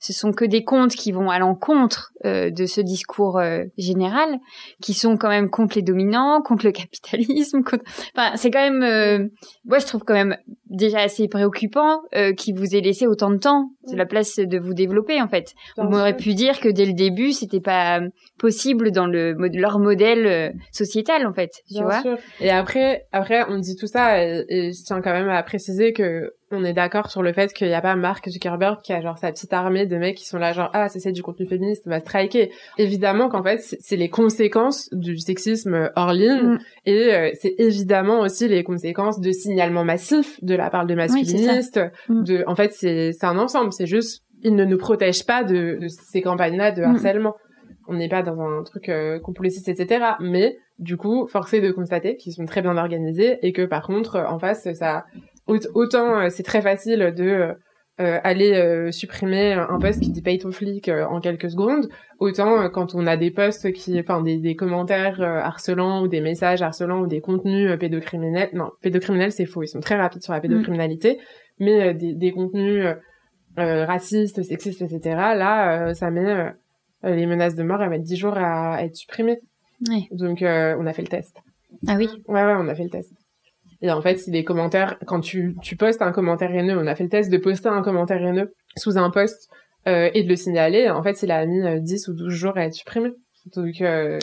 ce 0.00 0.12
sont 0.12 0.32
que 0.32 0.44
des 0.44 0.64
comptes 0.64 0.92
qui 0.92 1.12
vont 1.12 1.30
à 1.30 1.38
l'encontre 1.38 2.12
euh, 2.24 2.50
de 2.50 2.66
ce 2.66 2.80
discours 2.80 3.38
euh, 3.38 3.64
général, 3.76 4.38
qui 4.82 4.94
sont 4.94 5.16
quand 5.16 5.28
même 5.28 5.50
contre 5.50 5.76
les 5.76 5.82
dominants, 5.82 6.40
contre 6.42 6.64
le 6.66 6.72
capitalisme, 6.82 7.62
contre... 7.62 7.84
enfin, 8.16 8.36
c'est 8.36 8.50
quand 8.50 8.60
même, 8.60 8.82
euh, 8.82 9.28
moi 9.64 9.78
je 9.78 9.86
trouve 9.86 10.02
quand 10.04 10.14
même 10.14 10.36
déjà 10.70 11.00
assez 11.00 11.28
préoccupant 11.28 12.02
euh, 12.14 12.32
qu'il 12.32 12.54
vous 12.56 12.74
ait 12.74 12.80
laissé 12.80 13.06
autant 13.06 13.30
de 13.30 13.36
temps, 13.36 13.70
de 13.90 13.96
la 13.96 14.06
place 14.06 14.36
de 14.38 14.58
vous 14.58 14.74
développer 14.74 15.20
en 15.20 15.28
fait. 15.28 15.54
On 15.76 15.92
aurait 15.92 16.16
pu 16.16 16.34
dire 16.34 16.60
que 16.60 16.68
dès 16.68 16.84
le 16.84 16.92
début, 16.92 17.32
c'était 17.32 17.60
pas 17.60 18.00
possible 18.38 18.90
dans 18.90 19.06
le 19.06 19.32
leur 19.54 19.78
modèle 19.78 20.26
euh, 20.26 20.50
sociétal 20.72 21.26
en 21.26 21.32
fait, 21.32 21.50
tu 21.66 21.74
Bien 21.74 21.84
vois. 21.84 22.02
sûr. 22.02 22.18
Et 22.40 22.50
après, 22.50 23.06
après, 23.12 23.44
on 23.48 23.58
dit 23.58 23.76
tout 23.76 23.86
ça 23.86 24.22
et, 24.22 24.44
et 24.48 24.72
je 24.72 24.84
tiens 24.84 25.00
quand 25.00 25.12
même 25.12 25.28
à 25.28 25.42
préciser 25.42 25.92
que 25.92 26.32
on 26.50 26.64
est 26.64 26.72
d'accord 26.72 27.10
sur 27.10 27.22
le 27.22 27.32
fait 27.32 27.52
qu'il 27.52 27.68
n'y 27.68 27.74
a 27.74 27.80
pas 27.80 27.94
Mark 27.96 28.28
Zuckerberg 28.28 28.80
qui 28.82 28.92
a 28.92 29.00
genre 29.00 29.18
sa 29.18 29.30
petite 29.32 29.52
armée 29.52 29.86
de 29.86 29.96
mecs 29.96 30.16
qui 30.16 30.26
sont 30.26 30.38
là 30.38 30.52
genre 30.52 30.70
ah 30.72 30.88
c'est 30.88 30.98
c'est 31.00 31.12
du 31.12 31.22
contenu 31.22 31.46
féministe 31.46 31.82
on 31.86 31.90
va 31.90 32.00
striker. 32.00 32.50
Évidemment 32.78 33.28
qu'en 33.28 33.42
fait 33.42 33.58
c'est 33.80 33.96
les 33.96 34.08
conséquences 34.08 34.88
du 34.92 35.18
sexisme 35.18 35.90
hors 35.96 36.12
ligne 36.12 36.28
Mm. 36.54 36.58
et 36.86 37.14
euh, 37.14 37.30
c'est 37.40 37.54
évidemment 37.58 38.20
aussi 38.20 38.48
les 38.48 38.64
conséquences 38.64 39.20
de 39.20 39.30
signalement 39.32 39.84
massif 39.84 40.42
de 40.42 40.54
la 40.54 40.70
part 40.70 40.86
de 40.86 40.94
masculinistes. 40.94 41.80
Mm. 42.08 42.22
De 42.24 42.44
en 42.46 42.54
fait 42.54 42.72
c'est 42.72 43.12
c'est 43.12 43.26
un 43.26 43.38
ensemble. 43.38 43.72
C'est 43.72 43.86
juste 43.86 44.22
ils 44.42 44.54
ne 44.54 44.64
nous 44.64 44.78
protègent 44.78 45.26
pas 45.26 45.42
de, 45.44 45.78
de 45.80 45.88
ces 45.88 46.22
campagnes-là 46.22 46.70
de 46.72 46.82
Mm. 46.82 46.90
harcèlement. 46.94 47.34
On 47.90 47.94
n'est 47.94 48.08
pas 48.08 48.22
dans 48.22 48.38
un 48.40 48.62
truc 48.64 48.88
euh, 48.90 49.18
complotiste, 49.18 49.68
etc. 49.68 50.04
Mais 50.20 50.58
du 50.78 50.96
coup, 50.98 51.26
forcé 51.26 51.60
de 51.62 51.70
constater 51.72 52.16
qu'ils 52.16 52.34
sont 52.34 52.44
très 52.44 52.60
bien 52.60 52.76
organisés 52.76 53.38
et 53.42 53.52
que 53.52 53.62
par 53.64 53.86
contre, 53.86 54.18
en 54.28 54.38
face, 54.38 54.70
ça 54.74 55.06
autant 55.48 56.20
euh, 56.20 56.28
c'est 56.30 56.42
très 56.42 56.62
facile 56.62 57.12
de 57.16 57.24
euh, 57.24 57.54
euh, 58.00 58.20
aller 58.22 58.54
euh, 58.54 58.92
supprimer 58.92 59.54
un 59.54 59.78
post 59.80 60.00
qui 60.00 60.10
dit 60.10 60.22
paye 60.22 60.38
ton 60.38 60.52
flic 60.52 60.88
euh, 60.88 61.04
en 61.06 61.20
quelques 61.20 61.50
secondes, 61.50 61.88
autant 62.20 62.62
euh, 62.62 62.68
quand 62.68 62.94
on 62.94 63.06
a 63.08 63.16
des 63.16 63.32
posts 63.32 63.72
qui, 63.72 63.98
enfin 63.98 64.22
des, 64.22 64.36
des 64.36 64.54
commentaires 64.54 65.20
euh, 65.20 65.40
harcelants 65.40 66.02
ou 66.02 66.08
des 66.08 66.20
messages 66.20 66.62
harcelants 66.62 67.00
ou 67.00 67.06
des 67.08 67.20
contenus 67.20 67.70
euh, 67.70 67.76
pédocriminels. 67.76 68.50
Non, 68.52 68.70
pédocriminels 68.82 69.32
c'est 69.32 69.46
faux, 69.46 69.64
ils 69.64 69.68
sont 69.68 69.80
très 69.80 69.96
rapides 69.96 70.22
sur 70.22 70.32
la 70.32 70.40
pédocriminalité, 70.40 71.18
mais 71.58 71.88
euh, 71.88 71.92
des, 71.92 72.14
des 72.14 72.30
contenus 72.32 72.86
racistes, 73.56 74.40
sexistes, 74.44 74.82
etc. 74.82 75.00
Là, 75.34 75.88
euh, 75.88 75.94
ça 75.94 76.12
met 76.12 76.52
euh, 77.04 77.14
les 77.16 77.26
menaces 77.26 77.56
de 77.56 77.64
mort, 77.64 77.82
elles 77.82 77.90
mettent 77.90 78.02
10 78.02 78.16
jours 78.16 78.38
à, 78.38 78.76
à 78.76 78.84
être 78.84 78.94
supprimées. 78.94 79.40
Ouais. 79.88 80.08
Donc 80.12 80.42
euh, 80.42 80.76
on 80.78 80.86
a 80.86 80.92
fait 80.92 81.02
le 81.02 81.08
test. 81.08 81.36
Ah 81.86 81.96
oui. 81.96 82.08
Ouais, 82.28 82.44
ouais, 82.44 82.54
on 82.56 82.68
a 82.68 82.74
fait 82.74 82.84
le 82.84 82.90
test. 82.90 83.12
Et 83.82 83.90
en 83.90 84.00
fait, 84.02 84.16
si 84.18 84.30
les 84.30 84.42
commentaires, 84.44 84.98
quand 85.06 85.20
tu, 85.20 85.54
tu 85.62 85.76
postes 85.76 86.02
un 86.02 86.10
commentaire 86.12 86.50
haineux, 86.54 86.76
on 86.78 86.86
a 86.86 86.94
fait 86.96 87.04
le 87.04 87.10
test 87.10 87.30
de 87.30 87.38
poster 87.38 87.68
un 87.68 87.82
commentaire 87.82 88.22
haineux 88.24 88.52
sous 88.76 88.98
un 88.98 89.10
post 89.10 89.48
euh, 89.86 90.10
et 90.14 90.22
de 90.24 90.28
le 90.28 90.36
signaler, 90.36 90.90
en 90.90 91.02
fait, 91.02 91.22
il 91.22 91.30
a 91.30 91.46
mis 91.46 91.60
euh, 91.62 91.78
10 91.78 92.08
ou 92.08 92.14
12 92.14 92.32
jours 92.32 92.56
à 92.56 92.64
être 92.64 92.74
supprimé. 92.74 93.10
Donc, 93.54 93.80
euh, 93.80 94.18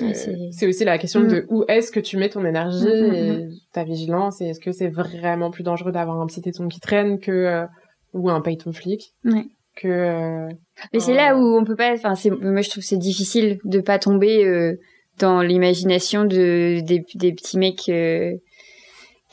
c'est- 0.52 0.68
aussi 0.68 0.84
la 0.86 0.98
question 0.98 1.22
Mm. 1.22 1.28
de 1.30 1.46
où 1.50 1.64
est-ce 1.68 1.92
que 1.92 2.00
tu 2.02 2.18
mets 2.18 2.30
ton 2.30 2.46
énergie 2.46 2.86
Mm, 2.86 3.08
mm, 3.08 3.14
et 3.14 3.48
ta 3.74 3.84
vigilance 3.84 4.42
et 4.42 4.48
est-ce 4.50 4.60
que 4.60 4.72
c'est 4.72 4.90
vraiment 4.90 5.50
plus 5.52 5.64
dangereux 5.64 5.92
d'avoir 5.92 6.20
un 6.22 6.28
petit 6.28 6.42
téton 6.42 6.68
qui 6.68 6.80
traîne 6.80 7.20
que 7.20 7.32
euh, 7.32 7.66
ou 8.14 8.30
un 8.30 8.42
paye 8.42 8.58
ton 8.58 8.72
flic 8.74 9.14
Ouais. 9.24 9.46
que 9.78 9.88
euh, 9.88 10.48
Mais 10.94 11.00
c'est 11.00 11.16
là 11.16 11.36
où 11.38 11.58
on 11.58 11.64
peut 11.64 11.76
pas. 11.78 11.94
Enfin, 11.94 12.14
moi 12.42 12.62
je 12.62 12.70
trouve 12.70 12.84
que 12.84 12.88
c'est 12.88 12.98
difficile 12.98 13.58
de 13.64 13.80
pas 13.80 13.98
tomber 14.00 14.46
euh, 14.46 14.76
dans 15.18 15.42
l'imagination 15.42 16.26
de 16.26 16.82
des, 16.82 17.04
des 17.16 17.34
petits 17.34 17.58
mecs 17.58 17.90
euh, 17.90 18.34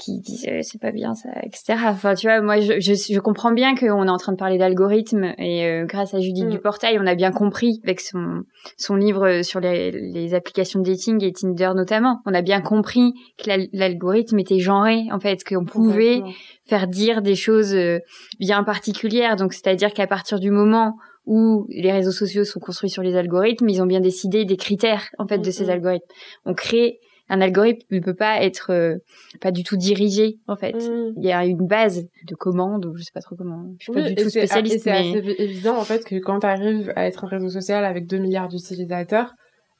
qui 0.02 0.18
disent 0.20 0.46
euh, 0.48 0.60
c'est 0.62 0.80
pas 0.80 0.90
bien 0.92 1.14
ça, 1.14 1.28
etc. 1.42 1.74
Enfin, 1.88 2.14
tu 2.14 2.26
vois, 2.26 2.40
moi 2.40 2.60
je, 2.60 2.80
je, 2.80 2.94
je 2.94 3.18
comprends 3.20 3.52
bien 3.52 3.74
qu'on 3.74 4.06
est 4.06 4.10
en 4.10 4.16
train 4.16 4.32
de 4.32 4.36
parler 4.38 4.58
d'algorithme 4.58 5.32
et 5.38 5.64
euh, 5.66 5.84
grâce 5.84 6.14
à 6.14 6.20
Judith 6.20 6.46
Mm. 6.46 6.50
Duportail, 6.50 6.98
on 7.00 7.06
a 7.06 7.14
bien 7.14 7.30
compris 7.30 7.80
avec 7.84 8.00
son 8.00 8.42
son 8.76 8.96
livre 8.96 9.42
sur 9.42 9.60
les, 9.60 9.90
les 9.90 10.34
applications 10.34 10.80
de 10.80 10.88
dating 10.90 11.22
et 11.24 11.32
Tinder 11.32 11.70
notamment, 11.74 12.20
on 12.26 12.34
a 12.34 12.42
bien 12.42 12.60
compris 12.60 13.12
que 13.38 13.48
l'al- 13.48 13.68
l'algorithme 13.72 14.38
était 14.38 14.58
genré 14.58 15.04
en 15.12 15.20
fait, 15.20 15.44
qu'on 15.44 15.64
pouvait 15.64 16.22
faire 16.66 16.86
dire 16.88 17.22
des 17.22 17.34
choses 17.34 17.74
euh, 17.74 17.98
bien 18.40 18.64
particulières. 18.64 19.36
Donc, 19.36 19.52
c'est-à-dire 19.52 19.92
qu'à 19.92 20.06
partir 20.06 20.38
du 20.40 20.50
moment 20.50 20.96
où 21.26 21.66
les 21.68 21.92
réseaux 21.92 22.10
sociaux 22.12 22.44
sont 22.44 22.58
construits 22.60 22.90
sur 22.90 23.02
les 23.02 23.14
algorithmes, 23.16 23.68
ils 23.68 23.80
ont 23.80 23.86
bien 23.86 24.00
décidé 24.00 24.44
des 24.44 24.56
critères 24.56 25.04
en 25.18 25.26
fait 25.28 25.38
de 25.38 25.50
ces 25.52 25.64
Mhm. 25.64 25.70
algorithmes. 25.70 26.06
On 26.46 26.54
crée 26.54 26.98
un 27.32 27.40
algorithme 27.40 27.86
ne 27.90 28.00
peut 28.00 28.14
pas 28.14 28.42
être 28.42 28.70
euh, 28.72 28.98
pas 29.40 29.50
du 29.50 29.64
tout 29.64 29.78
dirigé 29.78 30.38
en 30.48 30.56
fait. 30.56 30.74
Mm. 30.74 31.14
Il 31.16 31.24
y 31.24 31.32
a 31.32 31.46
une 31.46 31.66
base 31.66 32.06
de 32.26 32.34
commande 32.34 32.84
ou 32.84 32.96
je 32.96 33.02
sais 33.02 33.10
pas 33.12 33.22
trop 33.22 33.36
comment. 33.36 33.74
Je 33.78 33.84
suis 33.84 33.92
Oui, 33.92 34.02
pas 34.02 34.08
du 34.10 34.14
tout 34.16 34.26
et 34.26 34.30
spécialiste, 34.30 34.80
c'est 34.84 34.90
mais 34.90 35.18
assez 35.18 35.42
évident 35.42 35.78
en 35.78 35.84
fait 35.84 36.04
que 36.04 36.16
quand 36.16 36.40
tu 36.40 36.46
arrives 36.46 36.92
à 36.94 37.06
être 37.06 37.24
un 37.24 37.28
réseau 37.28 37.48
social 37.48 37.86
avec 37.86 38.06
2 38.06 38.18
milliards 38.18 38.48
d'utilisateurs, 38.48 39.34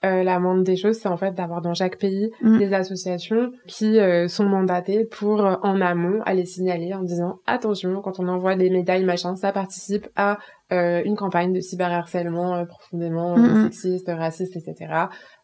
euh, 0.04 0.22
la 0.22 0.38
moindre 0.40 0.62
des 0.64 0.76
choses, 0.76 0.96
c'est 0.98 1.08
en 1.08 1.16
fait 1.16 1.32
d'avoir 1.34 1.60
dans 1.62 1.74
chaque 1.74 1.98
pays 1.98 2.30
Mm. 2.42 2.58
des 2.58 2.72
associations 2.74 3.52
qui 3.66 3.98
euh, 3.98 4.26
sont 4.28 4.44
mandatées 4.44 5.04
pour 5.04 5.44
euh, 5.46 5.54
en 5.62 5.80
amont 5.80 6.20
aller 6.26 6.44
signaler 6.44 6.92
en 6.94 7.02
disant 7.02 7.38
attention 7.46 8.00
quand 8.02 8.18
on 8.18 8.28
envoie 8.28 8.56
des 8.56 8.68
médailles 8.70 9.04
machin, 9.04 9.36
ça 9.36 9.52
participe 9.52 10.08
à 10.16 10.38
euh, 10.72 11.02
une 11.04 11.16
campagne 11.16 11.52
de 11.52 11.60
cyberharcèlement 11.60 12.54
euh, 12.56 12.64
profondément 12.64 13.36
Mm, 13.36 13.42
mm. 13.46 13.62
sexiste, 13.70 14.08
raciste, 14.08 14.56
etc. 14.56 14.92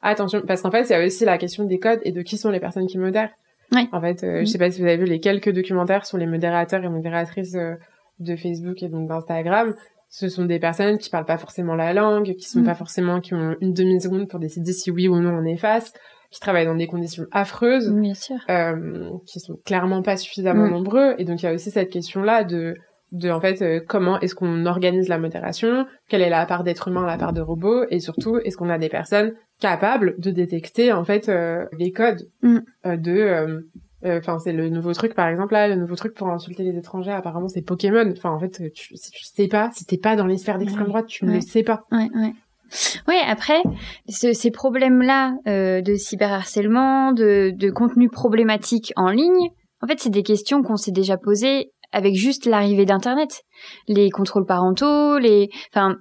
Attention 0.03 0.43
parce 0.47 0.63
qu'en 0.63 0.71
fait 0.71 0.83
il 0.89 0.91
y 0.91 0.95
a 0.95 1.05
aussi 1.05 1.25
la 1.25 1.39
question 1.39 1.65
des 1.65 1.79
codes 1.79 2.01
et 2.03 2.13
de 2.13 2.23
qui 2.23 2.37
sont 2.37 2.51
les 2.51 2.61
personnes 2.61 2.87
qui 2.87 2.99
modèrent. 2.99 3.31
Ouais. 3.73 3.87
En 3.93 4.01
fait, 4.01 4.25
euh, 4.25 4.41
Mm. 4.41 4.47
je 4.47 4.51
sais 4.51 4.59
pas 4.59 4.71
si 4.71 4.81
vous 4.81 4.87
avez 4.87 4.97
vu 4.97 5.05
les 5.05 5.21
quelques 5.21 5.53
documentaires 5.53 6.07
sur 6.07 6.17
les 6.19 6.27
modérateurs 6.27 6.83
et 6.85 6.89
modératrices 6.89 7.57
de 8.19 8.35
Facebook 8.37 8.83
et 8.83 8.89
donc 8.89 9.09
d'Instagram. 9.09 9.75
Ce 10.11 10.29
sont 10.29 10.45
des 10.47 10.59
personnes 10.59 10.99
qui 10.99 11.11
parlent 11.11 11.25
pas 11.27 11.39
forcément 11.39 11.75
la 11.75 11.93
langue, 11.93 12.35
qui 12.37 12.49
sont 12.49 12.61
Mm. 12.61 12.65
pas 12.65 12.75
forcément, 12.75 13.21
qui 13.21 13.35
ont 13.35 13.57
une 13.61 13.73
demi-seconde 13.75 14.29
pour 14.29 14.39
décider 14.41 14.73
si 14.73 14.91
oui 14.91 15.07
ou 15.09 15.17
non 15.21 15.31
on 15.39 15.45
efface, 15.45 15.93
qui 16.31 16.41
travaillent 16.41 16.67
dans 16.67 16.75
des 16.75 16.87
conditions 16.87 17.25
affreuses, 17.33 17.93
bien 17.93 18.15
sûr. 18.15 18.37
euh, 18.51 19.11
qui 19.27 19.41
sont 19.41 19.57
clairement 19.65 20.03
pas 20.03 20.17
suffisamment 20.17 20.67
Mm. 20.67 20.71
nombreux. 20.71 21.15
Et 21.19 21.25
donc 21.25 21.43
il 21.43 21.47
y 21.47 21.49
a 21.49 21.53
aussi 21.53 21.71
cette 21.71 21.91
question-là 21.91 22.45
de, 22.45 22.75
de 23.13 23.31
en 23.31 23.41
fait, 23.41 23.63
euh, 23.63 23.81
comment 23.87 24.19
est-ce 24.21 24.35
qu'on 24.35 24.67
organise 24.67 25.09
la 25.09 25.19
modération, 25.19 25.87
quelle 26.09 26.23
est 26.23 26.31
la 26.31 26.45
part 26.47 26.65
d'être 26.65 26.89
humain, 26.89 27.07
la 27.07 27.17
part 27.19 27.33
de 27.33 27.41
robot, 27.41 27.85
et 27.91 28.01
surtout 28.01 28.39
est-ce 28.39 28.57
qu'on 28.57 28.69
a 28.71 28.79
des 28.79 28.89
personnes 28.91 29.33
capables 29.61 30.15
de 30.19 30.31
détecter 30.31 30.93
en 30.93 31.05
fait 31.05 31.29
euh, 31.29 31.65
les 31.79 31.93
codes 31.93 32.29
Mm. 32.43 32.59
euh, 32.87 33.61
euh, 34.05 34.19
Enfin, 34.19 34.39
c'est 34.39 34.53
le 34.53 34.69
nouveau 34.69 34.93
truc, 34.93 35.15
par 35.15 35.29
exemple, 35.29 35.53
là, 35.55 35.69
le 35.69 35.77
nouveau 35.77 35.95
truc 35.97 36.15
pour 36.15 36.29
insulter 36.29 36.63
les 36.63 36.77
étrangers, 36.79 37.13
apparemment, 37.13 37.49
c'est 37.49 37.63
Pokémon. 37.63 38.11
Enfin, 38.13 38.31
en 38.31 38.39
fait, 38.41 38.73
tu, 38.73 38.97
si 38.97 39.11
tu 39.11 39.25
sais 39.25 39.49
pas, 39.49 39.71
si 39.73 39.85
t'es 39.85 39.99
pas 39.99 40.17
dans 40.17 40.27
les 40.27 40.39
sphères 40.39 40.59
d'extrême 40.59 40.87
droite, 40.89 41.07
tu 41.07 41.25
ne 41.25 41.31
Ouais. 41.31 41.37
le 41.37 41.41
sais 41.43 41.63
pas. 41.63 41.83
Ouais, 41.93 42.09
ouais. 42.15 42.33
Ouais, 43.09 43.21
après, 43.27 43.63
ce- 44.09 44.33
ces 44.35 44.51
problèmes-là 44.51 45.35
euh, 45.47 45.81
de 45.81 45.95
cyberharcèlement, 45.95 47.13
de, 47.13 47.51
de 47.57 47.71
contenu 47.71 48.09
problématique 48.11 48.93
en 48.97 49.09
ligne, 49.11 49.49
en 49.83 49.87
fait, 49.87 49.99
c'est 50.01 50.11
des 50.11 50.23
questions 50.23 50.63
qu'on 50.63 50.77
s'est 50.77 50.91
déjà 50.93 51.17
posées 51.17 51.71
avec 51.93 52.15
juste 52.15 52.45
l'arrivée 52.45 52.85
d'Internet. 52.85 53.43
Les 53.87 54.11
contrôles 54.11 54.45
parentaux, 54.45 55.17
les... 55.19 55.49
Enfin, 55.73 55.97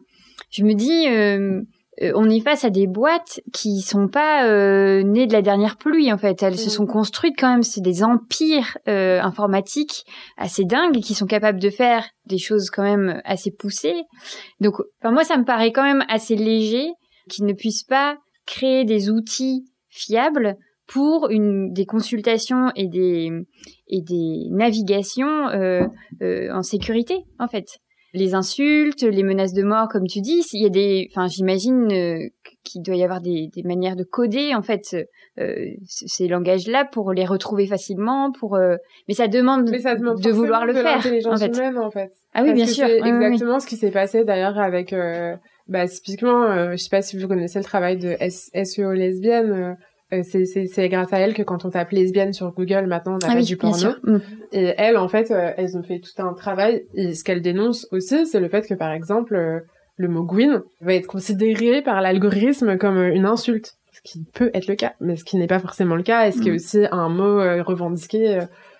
je 0.52 0.64
me 0.66 0.74
dis, 0.74 1.08
euh, 1.08 1.62
on 2.02 2.30
est 2.30 2.39
face 2.41 2.64
à 2.64 2.70
des 2.70 2.86
boîtes 2.88 3.41
qui 3.54 3.82
sont 3.82 4.08
pas 4.08 4.48
euh, 4.48 5.02
nées 5.04 5.26
de 5.28 5.34
la 5.34 5.41
dernière 5.41 5.78
pluie, 5.78 6.12
en 6.14 6.18
fait. 6.18 6.43
Elles 6.43 6.58
se 6.58 6.66
Mhm. 6.66 6.70
sont 6.70 6.86
construites 6.86 7.36
quand 7.39 7.50
même, 7.50 7.64
c'est 7.64 7.82
des 7.82 8.04
empires 8.04 8.78
euh, 8.88 9.20
informatiques 9.22 10.06
assez 10.38 10.64
dingues 10.64 11.00
qui 11.00 11.14
sont 11.14 11.26
capables 11.26 11.60
de 11.60 11.70
faire 11.70 12.06
des 12.26 12.38
choses 12.38 12.70
quand 12.70 12.84
même 12.84 13.22
assez 13.26 13.52
poussées. 13.52 14.04
Donc, 14.60 14.76
enfin, 15.02 15.12
moi, 15.12 15.24
ça 15.24 15.38
me 15.38 15.43
paraît 15.45 15.72
quand 15.72 15.84
même 15.84 16.04
assez 16.08 16.36
léger 16.36 16.88
qu'ils 17.30 17.45
ne 17.45 17.54
puissent 17.54 17.84
pas 17.84 18.18
créer 18.45 18.86
des 18.86 19.10
outils 19.10 19.66
fiables 19.89 20.56
pour 20.88 21.30
une, 21.30 21.74
des 21.74 21.86
consultations 21.86 22.72
et 22.76 22.88
des, 22.88 23.30
et 23.89 24.02
des 24.02 24.48
navigations 24.52 25.50
euh, 25.50 25.86
euh, 26.22 26.50
en 26.54 26.62
sécurité, 26.64 27.26
en 27.39 27.48
fait. 27.48 27.66
Les 28.18 28.34
insultes, 28.34 29.03
les 29.03 29.22
menaces 29.24 29.53
de 29.53 29.61
mort, 29.63 29.88
comme 29.89 30.07
tu 30.07 30.22
dis, 30.22 30.43
il 30.53 30.61
y 30.63 30.65
a 30.65 30.70
des, 30.70 31.07
enfin, 31.11 31.28
j'imagine 31.28 31.91
euh, 31.91 32.28
qu'il 32.63 32.82
doit 32.82 32.95
y 32.95 33.03
avoir 33.03 33.22
des, 33.22 33.49
des 33.55 33.61
manières 33.63 33.95
de 33.95 34.03
coder, 34.03 34.55
en 34.55 34.63
fait, 34.63 34.95
euh, 35.39 35.55
ces 35.86 36.28
langages-là 36.28 36.86
pour 36.91 37.13
les 37.13 37.26
retrouver 37.26 37.68
facilement, 37.68 38.32
pour, 38.32 38.55
euh, 38.55 38.76
mais 39.07 39.13
ça 39.13 39.28
demande, 39.28 39.70
Mais 39.70 39.80
ça 39.80 39.95
demande 39.95 40.20
de 40.20 40.32
vouloir 40.32 40.65
le 40.65 40.74
de 40.74 40.80
faire, 40.82 40.97
en 40.97 41.38
fait. 41.38 41.47
humaine, 41.47 41.78
en 41.78 41.91
fait. 41.91 42.11
Ah 42.34 42.41
oui, 42.41 42.47
Parce 42.47 42.55
bien 42.55 42.65
que 42.65 42.72
sûr. 42.72 42.88
C'est 42.88 43.01
Oui, 43.03 43.11
oui, 43.11 43.18
oui. 43.20 43.26
exactement 43.26 43.59
ce 43.59 43.68
qui 43.68 43.76
s'est 43.76 43.91
passé 43.91 44.24
d'ailleurs 44.24 44.57
avec, 44.57 44.95
bah, 45.68 45.88
typiquement, 45.88 46.72
je 46.72 46.78
sais 46.78 46.89
pas 46.89 47.01
si 47.03 47.18
vous 47.20 47.28
connaissez 47.28 47.59
le 47.59 47.65
travail 47.65 47.97
de 47.97 48.15
SEO 48.63 48.93
lesbienne. 48.93 49.78
Euh, 50.14 50.22
c'est 50.24 50.89
grâce 50.89 51.12
à 51.14 51.20
elle 51.20 51.34
que 51.34 51.41
quand 51.43 51.66
on 51.66 51.70
tape 51.70 51.91
lesbienne 51.91 52.32
sur 52.34 52.51
Google 52.53 52.86
maintenant 52.88 53.16
on 53.16 53.20
Ah 53.24 53.28
appelle 53.28 53.39
oui, 53.41 53.45
du 53.45 53.58
porno. 53.58 53.89
Mm. 54.03 54.18
Et 54.53 54.74
elles, 54.78 54.97
en 54.97 55.08
fait, 55.10 55.32
euh, 55.32 55.51
elles 55.58 55.78
ont 55.78 55.84
fait 55.84 55.99
tout 55.99 56.22
un 56.22 56.34
travail. 56.34 56.86
Et 56.93 57.14
ce 57.14 57.24
qu'elles 57.24 57.41
dénoncent 57.41 57.88
aussi, 57.91 58.26
c'est 58.26 58.39
le 58.39 58.47
fait 58.49 58.68
que, 58.68 58.74
par 58.74 58.91
exemple, 58.91 59.36
euh, 59.36 59.60
le 59.97 60.08
mot 60.08 60.24
Gwyn 60.24 60.64
va 60.82 60.93
être 60.93 61.08
considéré 61.08 61.82
par 61.82 62.01
l'algorithme 62.01 62.78
comme 62.78 62.97
une 63.03 63.26
insulte. 63.26 63.74
Ce 63.91 64.01
qui 64.03 64.24
peut 64.34 64.51
être 64.53 64.68
le 64.68 64.76
cas, 64.76 64.93
mais 65.01 65.16
ce 65.16 65.24
qui 65.24 65.38
n'est 65.38 65.47
pas 65.47 65.60
forcément 65.60 65.95
le 65.95 66.03
cas. 66.03 66.28
Et 66.28 66.32
ce 66.32 66.39
qui 66.41 66.49
est 66.49 66.51
Mm. 66.51 66.55
aussi 66.55 66.80
un 66.91 67.10
mot 67.10 67.39
revendiqué 67.64 68.39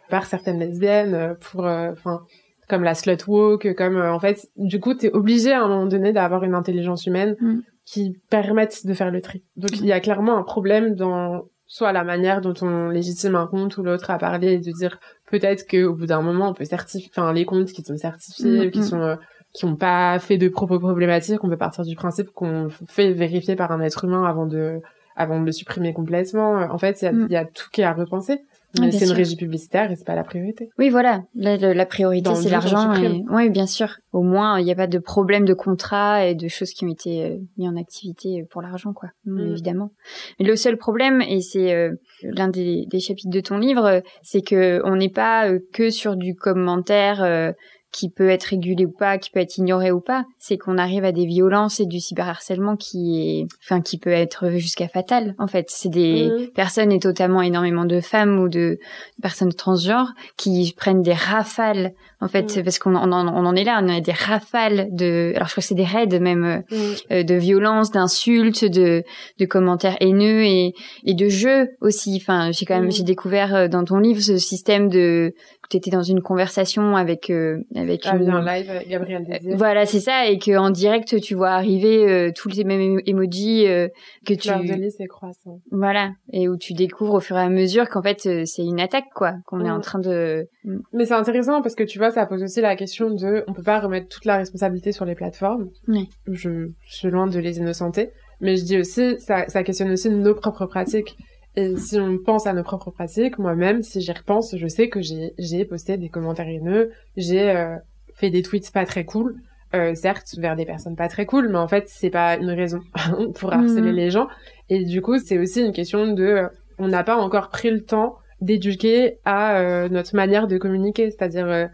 par 0.10 0.26
certaines 0.26 0.60
lesbiennes 0.60 1.36
pour, 1.42 1.66
enfin, 1.66 2.22
comme 2.70 2.84
la 2.84 2.94
slut 2.94 3.18
walk, 3.28 3.74
comme, 3.76 3.98
en 4.00 4.20
fait, 4.20 4.48
du 4.58 4.80
coup, 4.80 4.94
t'es 4.94 5.12
obligé 5.12 5.52
à 5.54 5.64
un 5.64 5.68
moment 5.68 5.86
donné 5.88 6.14
d'avoir 6.14 6.44
une 6.44 6.54
intelligence 6.54 7.06
humaine 7.08 7.36
Mm. 7.42 7.60
Qui 7.88 8.20
permette 8.30 8.86
de 8.86 8.94
faire 8.94 9.12
le 9.12 9.22
tri. 9.22 9.44
Donc, 9.56 9.72
il 9.80 9.86
y 9.86 9.94
a 9.94 10.02
clairement 10.02 10.38
un 10.38 10.44
problème 10.44 10.94
dans 10.94 11.46
soit 11.68 11.94
la 11.94 12.04
manière 12.04 12.42
dont 12.42 12.54
on 12.62 12.90
légitime 12.90 13.36
un 13.36 13.48
compte 13.48 13.78
ou 13.78 13.84
l'autre 13.84 14.12
à 14.12 14.18
parler 14.18 14.54
et 14.54 14.58
de 14.58 14.72
dire 14.72 15.00
peut-être 15.30 15.66
que 15.68 15.86
au 15.86 15.94
bout 15.94 16.06
d'un 16.06 16.22
moment 16.22 16.50
on 16.50 16.54
peut 16.54 16.64
certifier 16.64 17.10
enfin 17.14 17.34
les 17.34 17.44
comptes 17.44 17.74
qui 17.74 17.84
sont 17.84 17.98
certifiés 17.98 18.68
Mm, 18.68 18.72
qui 18.72 18.80
mm. 18.80 18.84
sont 18.84 19.02
euh, 19.02 19.16
qui 19.54 19.66
ont 19.66 19.76
pas 19.76 20.18
fait 20.20 20.38
de 20.38 20.48
propos 20.48 20.80
problématiques 20.80 21.44
on 21.44 21.50
peut 21.50 21.58
partir 21.58 21.84
du 21.84 21.96
principe 21.96 22.32
qu'on 22.32 22.70
fait 22.88 23.12
vérifier 23.12 23.58
par 23.58 23.74
un 23.74 23.82
être 23.82 24.06
humain 24.06 24.24
avant 24.24 24.46
de 24.46 24.80
avant 25.18 25.42
de 25.42 25.46
le 25.46 25.52
supprimer 25.52 25.94
complètement 25.94 26.54
en 26.54 26.78
fait 26.78 27.02
il 27.02 27.06
y 27.06 27.08
a, 27.10 27.12
Mm. 27.12 27.28
il 27.30 27.34
y 27.34 27.38
a 27.38 27.44
tout 27.44 27.68
qui 27.74 27.82
est 27.82 27.86
à 27.86 27.94
repenser 27.94 28.40
Ah, 28.78 28.82
mais 28.82 28.90
bien 28.90 29.00
c'est 29.00 29.06
une 29.06 29.12
régie 29.12 29.36
publicitaire 29.36 29.92
et 29.92 29.96
c'est 29.96 30.06
pas 30.06 30.16
la 30.16 30.24
priorité 30.24 30.70
Oui, 30.78 30.90
voilà. 30.90 31.24
La 31.36 31.86
priorité, 31.86 32.36
c'est 32.36 32.50
l'argent. 32.50 32.94
Et... 32.96 33.24
Oui, 33.30 33.50
bien 33.50 33.68
sûr. 33.68 33.98
Au 34.12 34.24
moins, 34.24 34.60
il 34.60 34.66
n'y 34.66 34.72
a 34.72 34.76
pas 34.76 34.88
de 34.88 35.00
problème 35.00 35.46
de 35.46 35.54
contrat 35.54 36.26
et 36.26 36.36
de 36.36 36.48
choses 36.48 36.72
qui 36.72 36.86
ont 36.86 36.90
été 36.90 37.24
euh, 37.24 37.38
mis 37.58 37.68
en 37.68 37.76
activité 37.76 38.46
pour 38.50 38.62
l'argent, 38.62 38.94
quoi. 38.94 39.10
Mm, 39.26 39.38
Mm. 39.38 39.52
Évidemment. 39.52 39.92
Mais 40.40 40.46
le 40.46 40.56
seul 40.56 40.78
problème, 40.78 41.22
et 41.22 41.42
c'est 41.42 41.74
euh, 41.74 41.94
l'un 42.24 42.48
des, 42.48 42.86
des 42.88 43.00
chapitres 43.00 43.30
de 43.30 43.40
ton 43.40 43.58
livre, 43.58 43.86
euh, 43.86 44.00
c'est 44.22 44.42
que 44.42 44.82
on 44.84 44.96
n'est 44.96 45.10
pas 45.10 45.50
euh, 45.50 45.60
que 45.74 45.90
sur 45.90 46.16
du 46.16 46.36
commentaire 46.36 47.54
qui 47.98 48.10
peut 48.10 48.30
être 48.30 48.44
régulé 48.44 48.86
ou 48.86 48.92
pas, 48.92 49.18
qui 49.18 49.32
peut 49.32 49.40
être 49.40 49.58
ignoré 49.58 49.92
ou 49.92 50.00
pas, 50.00 50.26
c'est 50.38 50.60
qu'on 50.60 50.78
arrive 50.78 51.04
à 51.04 51.12
des 51.12 51.26
violences 51.26 51.80
et 51.80 51.88
du 51.88 52.00
cyberharcèlement 52.00 52.76
qui 52.76 53.40
est, 53.40 53.48
enfin, 53.64 53.82
qui 53.82 53.98
peut 53.98 54.12
être 54.12 54.52
jusqu'à 54.52 54.88
fatal. 54.88 55.34
En 55.40 55.48
fait, 55.48 55.66
c'est 55.70 55.90
des 55.90 56.30
mmh. 56.30 56.48
personnes 56.54 56.92
et 56.92 57.00
totalement 57.00 57.42
énormément 57.42 57.86
de 57.86 58.00
femmes 58.00 58.38
ou 58.38 58.50
de 58.50 58.78
personnes 59.20 59.52
transgenres 59.52 60.14
qui 60.36 60.76
prennent 60.78 61.02
des 61.02 61.14
rafales 61.14 61.94
en 62.20 62.28
fait, 62.28 62.58
mm. 62.58 62.64
parce 62.64 62.80
qu'on 62.80 62.96
on 62.96 63.12
en, 63.12 63.56
est 63.56 63.64
là, 63.64 63.80
on 63.82 63.88
a 63.90 64.02
des 64.02 64.12
rafales 64.12 64.88
de, 64.92 65.34
alors 65.36 65.48
je 65.48 65.54
crois 65.54 65.62
que 65.62 65.68
c'est 65.68 65.76
des 65.76 65.84
raids 65.84 66.20
même 66.20 66.44
euh, 66.44 66.76
mm. 66.76 66.94
euh, 67.12 67.24
de 67.24 67.36
violence, 67.36 67.92
d'insultes, 67.92 68.66
de, 68.66 69.04
de 69.40 69.46
commentaires 69.46 69.98
haineux 70.00 70.44
et, 70.44 70.74
et 71.06 71.14
de 71.14 71.30
jeux 71.30 71.70
aussi. 71.82 72.18
Enfin, 72.22 72.52
j'ai 72.52 72.66
quand 72.66 72.76
même, 72.76 72.88
mm. 72.88 72.92
j'ai 72.92 73.04
découvert 73.04 73.56
euh, 73.56 73.68
dans 73.68 73.84
ton 73.84 74.00
livre 74.00 74.22
ce 74.22 74.38
système 74.38 74.90
de 74.90 75.34
tu 75.70 75.78
étais 75.78 75.92
dans 75.92 76.04
une 76.04 76.22
conversation 76.22 76.96
avec 76.96 77.30
euh, 77.30 77.60
avec 77.76 78.02
ah, 78.06 78.16
une... 78.16 78.40
live 78.40 78.70
avec 78.70 78.88
Gabriel 78.88 79.26
Désir. 79.26 79.58
Voilà, 79.58 79.86
c'est 79.86 80.00
ça 80.00 80.28
et 80.28 80.40
que 80.40 80.58
en 80.58 80.70
direct 80.70 81.20
tu 81.20 81.36
vois 81.36 81.50
arriver 81.50 82.08
euh, 82.08 82.32
tous 82.34 82.50
les 82.50 82.64
mêmes 82.64 83.00
emojis 83.06 83.68
euh, 83.68 83.90
que 84.26 84.34
tu 84.34 84.48
de 84.48 84.90
c'est 84.90 85.08
croissant. 85.08 85.60
Voilà, 85.72 86.12
et 86.32 86.48
où 86.48 86.58
tu 86.58 86.74
découvres 86.74 87.16
au 87.16 87.20
fur 87.20 87.38
et 87.38 87.42
à 87.42 87.50
mesure 87.50 87.90
qu'en 87.90 88.02
fait 88.02 88.26
euh, 88.26 88.44
c'est 88.46 88.64
une 88.64 88.80
attaque 88.80 89.08
quoi, 89.14 89.34
qu'on 89.46 89.66
est 89.66 89.72
en 89.72 89.82
train 89.82 90.00
de. 90.00 90.48
Mais 90.94 91.06
c'est 91.06 91.14
intéressant 91.14 91.62
parce 91.62 91.76
que 91.76 91.84
tu 91.84 92.00
vois 92.00 92.07
ça 92.12 92.26
pose 92.26 92.44
aussi 92.44 92.62
la 92.62 92.76
question 92.76 93.10
de 93.10 93.44
on 93.48 93.54
peut 93.54 93.64
pas 93.64 93.80
remettre 93.80 94.08
toute 94.08 94.26
la 94.26 94.38
responsabilité 94.38 94.92
sur 94.92 95.06
les 95.06 95.16
plateformes. 95.16 95.70
Oui. 95.88 96.10
Je, 96.28 96.70
je 96.82 96.96
suis 96.96 97.10
loin 97.10 97.28
de 97.28 97.40
les 97.40 97.58
innocenter, 97.58 98.12
mais 98.42 98.56
je 98.56 98.64
dis 98.64 98.78
aussi 98.78 99.20
ça 99.20 99.48
ça 99.48 99.64
questionne 99.64 99.92
aussi 99.92 100.10
nos 100.10 100.36
propres 100.36 100.66
pratiques 100.66 101.18
et 101.58 101.76
si 101.76 102.00
on 102.00 102.20
pense 102.20 102.46
à 102.46 102.54
nos 102.54 102.62
propres 102.62 102.92
pratiques, 102.92 103.40
moi-même, 103.40 103.82
si 103.82 104.00
j'y 104.00 104.12
repense, 104.12 104.56
je 104.56 104.68
sais 104.68 104.90
que 104.90 105.02
j'ai, 105.02 105.66
posté 105.66 105.98
des 105.98 106.08
commentaires 106.08 106.48
haineux, 106.48 106.92
j'ai 107.18 107.50
euh, 107.50 107.76
fait 108.14 108.30
des 108.30 108.44
tweets 108.44 108.72
pas 108.72 108.86
très 108.86 109.06
cool, 109.06 109.38
euh, 109.74 109.96
certes 109.96 110.36
vers 110.38 110.56
des 110.56 110.66
personnes 110.66 110.96
pas 110.96 111.08
très 111.08 111.26
cool, 111.26 111.50
mais 111.50 111.58
en 111.58 111.68
fait 111.68 111.86
c'est 111.88 112.12
pas 112.12 112.38
une 112.38 112.52
raison 112.52 112.82
pour 113.40 113.52
harceler 113.52 113.90
mhm. 113.90 113.96
les 113.96 114.12
gens. 114.12 114.28
Et 114.70 114.86
du 114.86 115.02
coup, 115.02 115.18
c'est 115.18 115.40
aussi 115.40 115.66
une 115.66 115.74
question 115.74 116.14
de, 116.14 116.24
euh, 116.24 116.48
on 116.78 116.90
n'a 116.90 117.04
pas 117.04 117.18
encore 117.18 117.50
pris 117.50 117.72
le 117.72 117.84
temps 117.84 118.18
d'éduquer 118.40 119.18
à 119.26 119.90
notre 119.90 120.16
manière 120.16 120.48
de 120.48 120.60
communiquer, 120.60 121.10
c'est-à-dire, 121.10 121.70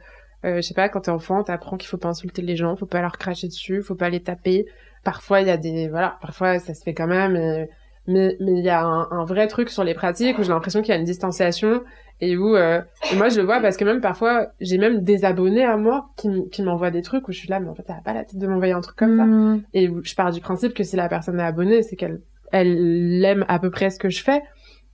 euh, 0.46 0.58
je 0.58 0.62
sais 0.62 0.74
pas, 0.74 0.90
quand 0.90 1.02
t'es 1.02 1.12
enfant, 1.12 1.44
t'apprends 1.44 1.78
qu'il 1.78 1.88
faut 1.88 1.98
pas 1.98 2.10
insulter 2.10 2.42
les 2.42 2.56
gens, 2.56 2.76
faut 2.76 2.86
pas 2.86 3.02
leur 3.02 3.18
cracher 3.18 3.48
dessus, 3.48 3.82
faut 3.82 3.96
pas 3.96 4.10
les 4.10 4.22
taper. 4.22 4.66
Parfois 5.04 5.42
il 5.42 5.48
y 5.48 5.52
a 5.52 5.58
des, 5.58 5.88
voilà, 5.90 6.18
parfois 6.22 6.60
ça 6.60 6.74
se 6.74 6.84
fait 6.84 6.94
quand 6.94 7.08
même. 7.08 7.36
Et, 7.36 7.70
mais 8.08 8.36
mais 8.40 8.52
il 8.52 8.64
y 8.64 8.70
a 8.70 8.84
un, 8.84 9.08
un, 9.12 9.26
vrai 9.26 9.48
truc 9.48 9.70
sur 9.70 9.84
les 9.84 9.94
pratiques 9.94 10.38
où 10.38 10.44
j'ai 10.44 10.50
l'impression 10.50 10.82
qu'il 10.82 10.94
y 10.94 10.98
a 10.98 11.00
une 11.00 11.06
distanciation 11.06 11.84
et 12.20 12.38
où 12.38 12.56
euh, 12.56 12.82
moi 13.16 13.30
je 13.30 13.40
le 13.40 13.46
vois 13.46 13.62
parce 13.62 13.78
que 13.78 13.86
même 13.86 14.02
parfois 14.02 14.48
j'ai 14.60 14.78
même 14.78 15.02
des 15.02 15.26
abonnés 15.26 15.64
à 15.64 15.78
moi 15.78 16.10
qui, 16.18 16.30
qui 16.52 16.64
m'envoient 16.64 16.92
des 16.92 17.02
trucs 17.02 17.28
où 17.28 17.32
je 17.32 17.38
suis 17.38 17.48
là 17.48 17.60
mais 17.60 17.70
en 17.70 17.76
fait 17.76 17.90
a 17.90 18.02
pas 18.04 18.14
la 18.14 18.26
tête 18.26 18.38
de 18.38 18.48
m'envoyer 18.48 18.74
un 18.74 18.82
truc 18.82 18.98
comme 18.98 19.18
ça 19.18 19.26
mm. 19.26 19.64
et 19.74 19.90
où 19.90 20.04
je 20.04 20.16
pars 20.16 20.32
du 20.32 20.42
principe 20.42 20.74
que 20.74 20.84
si 20.84 20.96
la 20.96 21.08
personne 21.08 21.40
est 21.40 21.44
abonnée 21.44 21.82
c'est 21.82 21.96
qu'elle 21.96 22.22
elle 22.52 23.24
aime 23.24 23.46
à 23.48 23.58
peu 23.58 23.72
près 23.72 23.90
ce 23.90 24.00
que 24.00 24.10
je 24.10 24.22
fais 24.22 24.42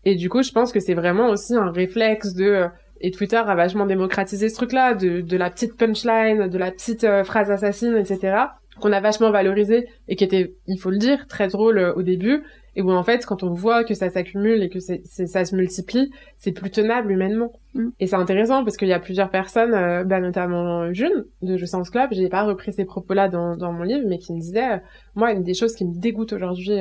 et 0.05 0.15
du 0.15 0.29
coup 0.29 0.43
je 0.43 0.51
pense 0.51 0.71
que 0.71 0.79
c'est 0.79 0.93
vraiment 0.93 1.29
aussi 1.29 1.55
un 1.55 1.71
réflexe 1.71 2.35
de 2.35 2.45
euh, 2.45 2.67
et 3.01 3.11
Twitter 3.11 3.37
a 3.37 3.55
vachement 3.55 3.85
démocratisé 3.85 4.49
ce 4.49 4.55
truc 4.55 4.71
là 4.73 4.93
de, 4.93 5.21
de 5.21 5.37
la 5.37 5.49
petite 5.49 5.77
punchline 5.77 6.47
de 6.47 6.57
la 6.57 6.71
petite 6.71 7.03
euh, 7.03 7.23
phrase 7.23 7.51
assassine 7.51 7.95
etc 7.95 8.47
qu'on 8.79 8.91
a 8.91 8.99
vachement 8.99 9.29
valorisé 9.29 9.87
et 10.07 10.15
qui 10.15 10.23
était, 10.23 10.55
il 10.67 10.77
faut 10.79 10.89
le 10.89 10.97
dire, 10.97 11.27
très 11.27 11.47
drôle 11.47 11.77
euh, 11.77 11.93
au 11.93 12.01
début, 12.01 12.43
et 12.75 12.81
où 12.81 12.91
en 12.91 13.03
fait, 13.03 13.25
quand 13.25 13.43
on 13.43 13.53
voit 13.53 13.83
que 13.83 13.93
ça 13.93 14.09
s'accumule 14.09 14.63
et 14.63 14.69
que 14.69 14.79
ça 14.79 15.45
se 15.45 15.55
multiplie, 15.55 16.11
c'est 16.37 16.51
plus 16.51 16.69
tenable 16.69 17.11
humainement. 17.11 17.51
Mm. 17.73 17.89
Et 17.99 18.07
c'est 18.07 18.15
intéressant 18.15 18.63
parce 18.63 18.77
qu'il 18.77 18.87
y 18.87 18.93
a 18.93 18.99
plusieurs 18.99 19.29
personnes, 19.29 19.73
euh, 19.73 20.03
bah, 20.03 20.19
notamment 20.19 20.91
June 20.93 21.25
de 21.41 21.57
Je 21.57 21.65
Sens 21.65 21.89
Club, 21.89 22.09
j'ai 22.11 22.29
pas 22.29 22.43
repris 22.43 22.73
ces 22.73 22.85
propos-là 22.85 23.27
dans, 23.27 23.57
dans 23.57 23.73
mon 23.73 23.83
livre, 23.83 24.05
mais 24.07 24.17
qui 24.17 24.33
me 24.33 24.39
disait, 24.39 24.81
moi, 25.15 25.31
une 25.33 25.43
des 25.43 25.53
choses 25.53 25.75
qui 25.75 25.85
me 25.85 25.99
dégoûte 25.99 26.33
aujourd'hui 26.33 26.79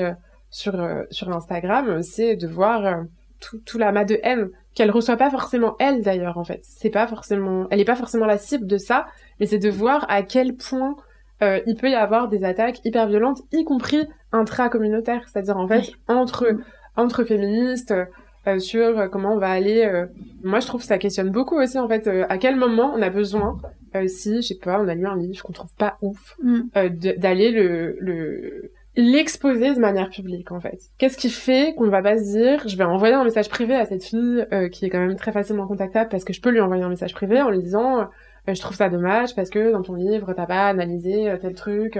sur 0.50 0.74
sur 1.10 1.30
Instagram, 1.30 2.02
c'est 2.02 2.36
de 2.36 2.46
voir 2.46 3.04
tout, 3.40 3.58
tout 3.66 3.78
l'amas 3.78 4.04
de 4.04 4.18
haine 4.22 4.48
qu'elle 4.78 4.92
reçoit 4.92 5.16
pas 5.16 5.28
forcément 5.28 5.74
elle 5.80 6.02
d'ailleurs 6.02 6.38
en 6.38 6.44
fait. 6.44 6.60
C'est 6.62 6.88
pas 6.88 7.08
forcément, 7.08 7.66
elle 7.70 7.80
est 7.80 7.84
pas 7.84 7.96
forcément 7.96 8.26
la 8.26 8.38
cible 8.38 8.64
de 8.64 8.78
ça, 8.78 9.08
mais 9.40 9.46
c'est 9.46 9.58
de 9.58 9.68
voir 9.68 10.06
à 10.08 10.22
quel 10.22 10.54
point 10.54 10.94
euh, 11.42 11.58
il 11.66 11.74
peut 11.74 11.90
y 11.90 11.96
avoir 11.96 12.28
des 12.28 12.44
attaques 12.44 12.78
hyper 12.84 13.08
violentes, 13.08 13.40
y 13.50 13.64
compris 13.64 14.06
intra-communautaires, 14.30 15.24
c'est-à-dire 15.26 15.56
en 15.56 15.66
fait 15.66 15.90
entre 16.06 16.46
entre 16.96 17.24
féministes 17.24 17.92
euh, 18.46 18.60
sur 18.60 19.10
comment 19.10 19.34
on 19.34 19.38
va 19.38 19.50
aller. 19.50 19.82
Euh, 19.84 20.06
moi, 20.44 20.60
je 20.60 20.68
trouve 20.68 20.82
que 20.82 20.86
ça 20.86 20.98
questionne 20.98 21.30
beaucoup 21.30 21.56
aussi 21.60 21.76
en 21.76 21.88
fait 21.88 22.06
à 22.06 22.38
quel 22.38 22.54
moment 22.54 22.92
on 22.94 23.02
a 23.02 23.10
besoin, 23.10 23.58
si 24.06 24.42
je 24.42 24.46
sais 24.46 24.58
pas, 24.62 24.80
on 24.80 24.86
a 24.86 24.94
lu 24.94 25.08
un 25.08 25.16
livre 25.16 25.42
qu'on 25.42 25.52
trouve 25.52 25.74
pas 25.74 25.98
ouf, 26.02 26.36
mm. 26.40 26.88
d'aller 27.16 27.50
le 27.50 27.96
le 27.98 28.70
l'exposer 28.98 29.74
de 29.74 29.80
manière 29.80 30.10
publique 30.10 30.52
en 30.52 30.60
fait. 30.60 30.80
Qu'est-ce 30.98 31.16
qui 31.16 31.30
fait 31.30 31.74
qu'on 31.76 31.88
va 31.88 32.02
pas 32.02 32.18
se 32.18 32.24
dire 32.24 32.68
je 32.68 32.76
vais 32.76 32.84
envoyer 32.84 33.14
un 33.14 33.24
message 33.24 33.48
privé 33.48 33.74
à 33.74 33.86
cette 33.86 34.04
fille 34.04 34.46
qui 34.72 34.84
est 34.84 34.90
quand 34.90 34.98
même 34.98 35.16
très 35.16 35.32
facilement 35.32 35.66
contactable 35.66 36.10
parce 36.10 36.24
que 36.24 36.32
je 36.32 36.40
peux 36.40 36.50
lui 36.50 36.60
envoyer 36.60 36.82
un 36.82 36.88
message 36.88 37.14
privé 37.14 37.40
en 37.40 37.50
lui 37.50 37.62
disant 37.62 38.08
euh, 38.48 38.54
je 38.54 38.60
trouve 38.60 38.76
ça 38.76 38.88
dommage 38.88 39.34
parce 39.34 39.50
que 39.50 39.72
dans 39.72 39.82
ton 39.82 39.94
livre, 39.94 40.32
t'as 40.34 40.46
pas 40.46 40.68
analysé 40.68 41.30
euh, 41.30 41.36
tel 41.36 41.54
truc, 41.54 41.98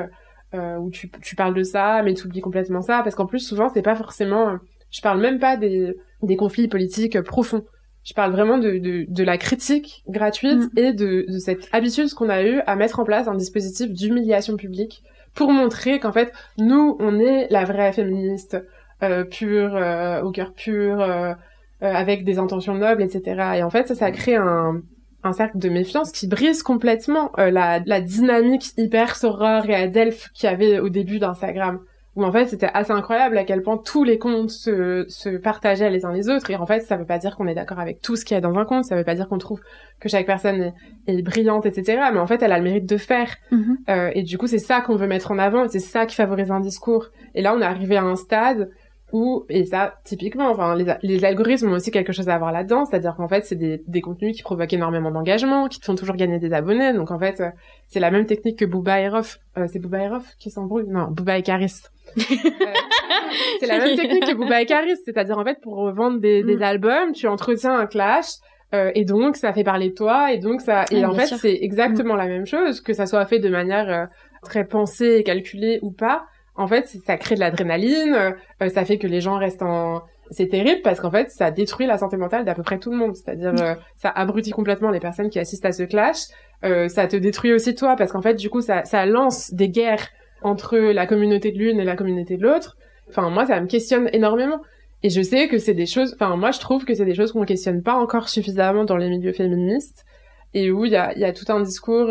euh, 0.55 0.77
où 0.77 0.91
tu, 0.91 1.11
tu 1.23 1.37
parles 1.37 1.55
de 1.55 1.63
ça, 1.63 2.03
mais 2.03 2.15
tu 2.15 2.27
oublies 2.27 2.41
complètement 2.41 2.83
ça, 2.83 3.03
parce 3.03 3.15
qu'en 3.15 3.27
plus, 3.27 3.41
souvent, 3.41 3.69
c'est 3.69 3.83
pas 3.83 3.95
forcément... 3.95 4.59
Je 4.91 5.03
parle 5.03 5.21
même 5.21 5.39
pas 5.39 5.59
des, 5.59 5.95
des 6.23 6.37
conflits 6.37 6.69
politiques 6.69 7.21
profonds. 7.21 7.65
Je 8.05 8.15
parle 8.15 8.33
vraiment 8.33 8.57
de, 8.57 8.79
de, 8.79 9.05
de 9.07 9.23
la 9.23 9.37
critique 9.37 10.03
gratuite 10.09 10.61
mm. 10.61 10.79
et 10.79 10.93
de, 10.95 11.27
de 11.29 11.39
cette 11.39 11.69
habitude 11.73 12.11
qu'on 12.15 12.31
a 12.31 12.43
eu 12.43 12.61
à 12.67 12.75
mettre 12.75 13.01
en 13.01 13.05
place 13.05 13.29
un 13.29 13.35
dispositif 13.35 13.93
d'humiliation 13.93 14.57
publique 14.57 15.03
pour 15.39 15.53
montrer 15.53 16.01
qu'en 16.01 16.11
fait, 16.11 16.33
nous, 16.59 16.97
on 16.99 17.21
est 17.21 17.47
la 17.51 17.65
vraie 17.65 17.93
féministe 17.93 18.61
euh, 19.05 19.23
pure, 19.23 19.77
euh, 19.77 20.21
au 20.21 20.33
cœur 20.33 20.53
pur, 20.53 21.01
euh, 21.01 21.33
avec 21.81 22.25
des 22.25 22.41
intentions 22.41 22.75
nobles, 22.75 23.03
etc. 23.03 23.53
Et 23.55 23.63
en 23.63 23.71
fait, 23.71 23.87
ça, 23.87 23.95
ça 23.95 24.11
crée 24.11 24.35
un, 24.35 24.83
un 25.23 25.33
cercle 25.33 25.59
de 25.59 25.69
méfiance 25.69 26.11
qui 26.11 26.27
brise 26.27 26.65
complètement 26.65 27.31
euh, 27.39 27.53
la, 27.53 27.79
la, 27.87 28.01
dynamique 28.01 28.73
hyper 28.77 29.15
soror 29.15 29.71
et 29.71 29.77
adelph 29.77 30.29
qu'il 30.35 30.51
y 30.51 30.53
avait 30.53 30.81
au 30.81 30.89
début 30.89 31.21
d'Instagram 31.21 31.79
où 32.19 32.25
en 32.25 32.33
fait 32.33 32.47
c'était 32.47 32.69
assez 32.75 32.91
incroyable 32.91 33.39
à 33.39 33.45
quel 33.45 33.63
point 33.63 33.79
tous 33.79 34.03
les 34.03 34.19
comptes 34.19 34.51
se, 34.51 35.05
se 35.09 35.29
partageaient 35.29 35.89
les 35.89 36.05
uns 36.05 36.13
les 36.13 36.29
autres. 36.29 36.51
Et 36.51 36.57
en 36.57 36.67
fait 36.67 36.81
ça 36.81 36.97
veut 36.97 37.07
pas 37.07 37.19
dire 37.19 37.37
qu'on 37.37 37.47
est 37.47 37.55
d'accord 37.55 37.79
avec 37.79 38.03
tout 38.03 38.17
ce 38.17 38.25
qu'il 38.25 38.35
y 38.35 38.39
a 38.39 38.41
dans 38.41 38.59
un 38.59 38.65
compte 38.65 38.85
ça 38.85 38.97
veut 38.97 39.05
pas 39.05 39.15
dire 39.15 39.29
qu'on 39.29 39.39
trouve 39.39 39.61
que 40.01 40.09
chaque 40.09 40.27
personne 40.27 40.73
est, 41.07 41.19
est, 41.19 41.23
brillante 41.23 41.65
etc 41.65 42.03
mais 42.13 42.19
en 42.19 42.27
fait 42.27 42.43
elle 42.43 42.51
a 42.51 42.59
le 42.59 42.65
mérite 42.65 42.87
de 42.87 42.97
faire. 42.97 43.37
Mm-hmm. 43.53 43.77
euh, 43.89 44.11
et 44.15 44.25
du 44.25 44.37
coup 44.37 44.49
c'est 44.49 44.59
ça 44.59 44.81
qu'on 44.81 44.97
veut 44.97 45.07
mettre 45.07 45.31
en 45.31 45.39
avant 45.39 45.65
et 45.65 45.69
c'est 45.69 45.79
ça 45.79 46.07
qui 46.07 46.17
favorise 46.17 46.51
un 46.51 46.61
discours. 46.61 47.11
Et 47.37 47.43
là 47.43 47.55
on 47.55 47.61
est 47.61 47.65
arrivé 47.65 47.97
à 47.97 48.03
un 48.03 48.17
stade 48.17 48.69
ou 49.13 49.45
et 49.49 49.65
ça 49.65 49.95
typiquement 50.05 50.51
enfin 50.51 50.75
les, 50.75 50.95
les, 51.03 51.25
algorithmes 51.25 51.69
ont 51.69 51.73
aussi 51.73 51.91
quelque 51.91 52.13
chose 52.13 52.29
à 52.29 52.37
voir 52.39 52.53
là-dedans. 52.53 52.85
C'est-à-dire 52.85 53.15
qu'en 53.17 53.29
fait 53.29 53.45
c'est 53.45 53.57
des, 53.57 53.83
des 53.87 54.01
contenus 54.01 54.37
qui 54.37 54.43
provoquent 54.43 54.73
énormément 54.73 55.11
d'engagement 55.11 55.69
qui 55.69 55.81
te 55.81 55.87
font 55.87 55.95
toujours 55.95 56.17
gagner 56.17 56.39
des 56.39 56.53
abonnés. 56.53 56.93
Donc 56.93 57.11
en 57.11 57.19
fait 57.19 57.41
euh, 57.41 57.51
c'est 57.87 58.01
la 58.01 58.11
même 58.11 58.27
technique 58.27 58.59
que 58.59 58.65
Booba 58.65 59.01
et 59.01 59.09
euh, 59.09 59.67
c'est 59.73 59.79
Booba 59.79 60.03
et 60.03 60.09
Rof 60.09 60.35
qui 60.39 60.51
s'embrouillent 60.51 60.89
non 60.89 61.09
Booba 61.11 61.39
et 61.39 61.43
Caris 61.43 61.83
euh, 61.85 61.98
c'est 62.17 63.67
la 63.67 63.79
même 63.79 63.97
technique 63.97 64.27
que 64.27 64.35
Booba 64.35 64.63
et 64.63 64.67
Caris 64.67 64.97
c'est-à-dire 65.05 65.39
en 65.39 65.45
fait 65.45 65.61
pour 65.61 65.91
vendre 65.93 66.19
des, 66.19 66.43
des 66.43 66.57
mm. 66.57 66.63
albums 66.63 67.13
tu 67.13 67.27
entretiens 67.27 67.75
un 67.75 67.87
clash 67.87 68.27
et 68.73 69.07
donc 69.07 69.37
ça 69.37 69.55
fait 69.55 69.65
parler 69.65 69.89
de 69.89 69.95
toi 69.95 70.31
et 70.31 70.39
donc 70.39 70.61
ça 70.61 70.85
et 70.91 71.05
en 71.05 71.15
fait 71.15 71.27
c'est 71.27 71.59
exactement 71.63 72.15
mm. 72.15 72.19
la 72.19 72.27
même 72.27 72.47
chose 72.47 72.81
que 72.81 72.93
ça 72.93 73.07
soit 73.07 73.25
fait 73.25 73.39
de 73.39 73.49
manière 73.49 74.09
très 74.43 74.65
pensée 74.65 75.17
et 75.17 75.23
calculée 75.23 75.79
ou 75.83 75.91
pas 75.91 76.27
en 76.59 76.67
fait, 76.67 76.89
ça 77.07 77.17
crée 77.17 77.37
de 77.37 77.41
l'adrénaline, 77.41 78.15
euh, 78.15 78.69
ça 78.69 78.85
fait 78.85 78.99
que 78.99 79.07
les 79.07 79.21
gens 79.21 79.39
restent 79.39 79.63
en... 79.63 80.03
C'est 80.31 80.49
terrible 80.49 80.83
parce 80.83 81.01
qu'en 81.01 81.11
fait, 81.11 81.31
ça 81.31 81.53
détruit 81.53 81.87
la 81.87 81.97
santé 81.97 82.17
mentale 82.17 82.45
d'à 82.45 82.55
peu 82.55 82.65
près 82.65 82.79
tout 82.79 82.91
le 82.91 82.97
monde. 82.99 83.15
C'est-à-dire, 83.15 83.55
euh, 83.63 83.75
ça 83.97 84.11
abrutit 84.11 84.51
complètement 84.51 84.91
les 84.91 84.99
personnes 85.01 85.31
qui 85.31 85.39
assistent 85.39 85.65
à 85.65 85.73
ce 85.73 85.85
clash. 85.85 86.17
Euh, 86.65 86.89
ça 86.89 87.07
te 87.07 87.17
détruit 87.17 87.53
aussi 87.53 87.77
toi 87.77 87.95
parce 87.97 88.13
qu'en 88.13 88.21
fait, 88.21 88.35
du 88.35 88.51
coup, 88.51 88.61
ça, 88.61 88.85
ça 88.85 89.07
lance 89.07 89.55
des 89.55 89.71
guerres 89.71 90.09
entre 90.43 90.77
la 90.79 91.07
communauté 91.07 91.53
de 91.53 91.59
l'une 91.59 91.81
et 91.81 91.85
la 91.85 91.97
communauté 91.97 92.37
de 92.37 92.43
l'autre. 92.43 92.77
Enfin, 93.09 93.31
moi, 93.31 93.47
ça 93.47 93.61
me 93.61 93.67
questionne 93.67 94.09
énormément. 94.13 94.61
Et 95.03 95.11
je 95.11 95.23
sais 95.23 95.49
que 95.49 95.59
c'est 95.59 95.75
des 95.75 95.87
choses... 95.87 96.15
Enfin, 96.15 96.37
moi, 96.37 96.51
je 96.51 96.61
trouve 96.61 96.85
que 96.85 96.95
c'est 96.95 97.05
des 97.05 97.15
choses 97.15 97.33
qu'on 97.33 97.45
questionne 97.45 97.83
pas 97.83 97.95
encore 97.95 98.29
suffisamment 98.29 98.85
dans 98.85 98.97
les 98.97 99.09
milieux 99.09 99.33
féministes 99.33 100.05
et 100.55 100.71
où 100.71 100.85
il 100.85 100.93
y 100.93 100.97
a, 100.97 101.17
y 101.17 101.25
a 101.25 101.33
tout 101.33 101.51
un 101.53 101.61
discours... 101.61 102.09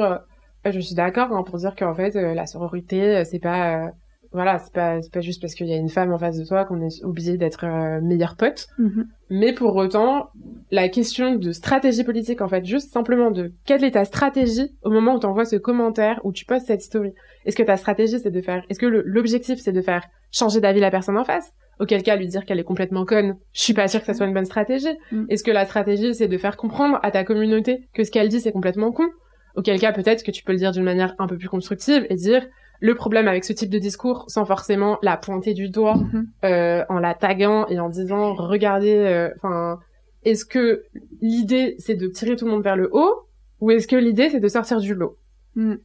je 0.66 0.80
suis 0.80 0.96
d'accord 0.96 1.32
hein, 1.32 1.44
pour 1.44 1.58
dire 1.58 1.76
qu'en 1.76 1.94
fait, 1.94 2.16
la 2.16 2.46
sororité, 2.46 3.24
c'est 3.26 3.40
pas 3.40 3.92
voilà, 4.32 4.60
c'est 4.60 4.74
pas, 4.74 5.00
pas 5.12 5.22
juste 5.22 5.42
parce 5.42 5.54
qu'il 5.56 5.68
y 5.68 5.74
a 5.74 5.78
une 5.78 5.90
femme 5.90 6.12
en 6.12 6.18
face 6.18 6.38
de 6.38 6.46
toi 6.46 6.66
qu'on 6.66 6.82
est 6.82 7.04
obligé 7.04 7.38
d'être 7.38 7.66
euh, 7.66 8.02
meilleur 8.02 8.36
pote. 8.36 8.68
Mm-hmm. 8.80 9.06
Mais 9.30 9.54
pour 9.54 9.76
autant, 9.76 10.30
la 10.72 10.90
question 10.90 11.36
de 11.36 11.52
stratégie 11.52 12.04
politique, 12.04 12.42
en 12.42 12.48
fait, 12.48 12.66
juste 12.66 12.92
simplement 12.92 13.32
de 13.32 13.54
quelle 13.66 13.84
est 13.84 13.92
ta 13.92 14.06
stratégie 14.06 14.76
au 14.84 14.90
moment 14.90 15.16
où 15.16 15.20
tu 15.20 15.26
envoies 15.26 15.46
ce 15.46 15.56
commentaire, 15.56 16.20
où 16.24 16.32
tu 16.32 16.46
postes 16.46 16.68
cette 16.68 16.82
story? 16.82 17.14
Est-ce 17.48 17.56
que 17.56 17.64
ta 17.64 17.78
stratégie, 17.78 18.20
c'est 18.20 18.30
de 18.30 18.42
faire, 18.42 18.64
est-ce 18.70 18.78
que 18.78 18.86
l'objectif, 18.86 19.60
c'est 19.60 19.72
de 19.72 19.82
faire 19.82 20.04
changer 20.32 20.60
d'avis 20.60 20.82
la 20.82 20.92
personne 20.92 21.18
en 21.18 21.24
face? 21.24 21.54
Auquel 21.80 22.04
cas, 22.04 22.18
lui 22.18 22.28
dire 22.28 22.44
qu'elle 22.44 22.60
est 22.60 22.66
complètement 22.66 23.06
conne, 23.06 23.38
je 23.54 23.62
suis 23.62 23.74
pas 23.74 23.88
sûre 23.88 24.02
que 24.02 24.06
ça 24.06 24.14
soit 24.14 24.26
une 24.26 24.34
bonne 24.34 24.46
stratégie. 24.46 24.96
Mm. 25.14 25.26
Est-ce 25.30 25.44
que 25.46 25.52
la 25.52 25.66
stratégie, 25.66 26.14
c'est 26.14 26.28
de 26.28 26.38
faire 26.38 26.58
comprendre 26.58 27.00
à 27.04 27.12
ta 27.12 27.24
communauté 27.24 27.88
que 27.94 28.04
ce 28.04 28.12
qu'elle 28.12 28.28
dit, 28.28 28.42
c'est 28.42 28.52
complètement 28.52 28.92
con? 28.92 29.06
Auquel 29.56 29.80
cas, 29.80 29.94
peut-être 29.94 30.24
que 30.24 30.32
tu 30.32 30.44
peux 30.44 30.52
le 30.52 30.58
dire 30.58 30.72
d'une 30.72 30.84
manière 30.84 31.16
un 31.20 31.28
peu 31.28 31.38
plus 31.38 31.48
constructive 31.48 32.06
et 32.10 32.16
dire 32.16 32.46
le 32.82 32.96
problème 32.96 33.30
avec 33.30 33.46
ce 33.46 33.54
type 33.54 33.70
de 33.70 33.80
discours, 33.80 34.26
sans 34.28 34.44
forcément 34.44 35.00
la 35.02 35.16
pointer 35.16 35.54
du 35.54 35.70
doigt, 35.70 35.96
mm-hmm. 35.96 36.26
euh, 36.44 36.86
en 36.90 37.00
la 37.00 37.14
taguant 37.14 37.66
et 37.68 37.80
en 37.80 37.88
disant 37.88 38.34
regardez, 38.34 38.94
euh, 38.94 39.76
est-ce 40.24 40.46
que 40.46 40.84
l'idée 41.22 41.76
c'est 41.80 41.96
de 41.96 42.08
tirer 42.08 42.36
tout 42.36 42.46
le 42.46 42.52
monde 42.52 42.64
vers 42.64 42.76
le 42.76 42.90
haut 42.92 43.28
ou 43.62 43.72
est-ce 43.72 43.88
que 43.88 43.96
l'idée 43.96 44.30
c'est 44.30 44.42
de 44.42 44.48
sortir 44.50 44.80
du 44.80 44.94
lot? 44.94 45.18
Mm. 45.56 45.76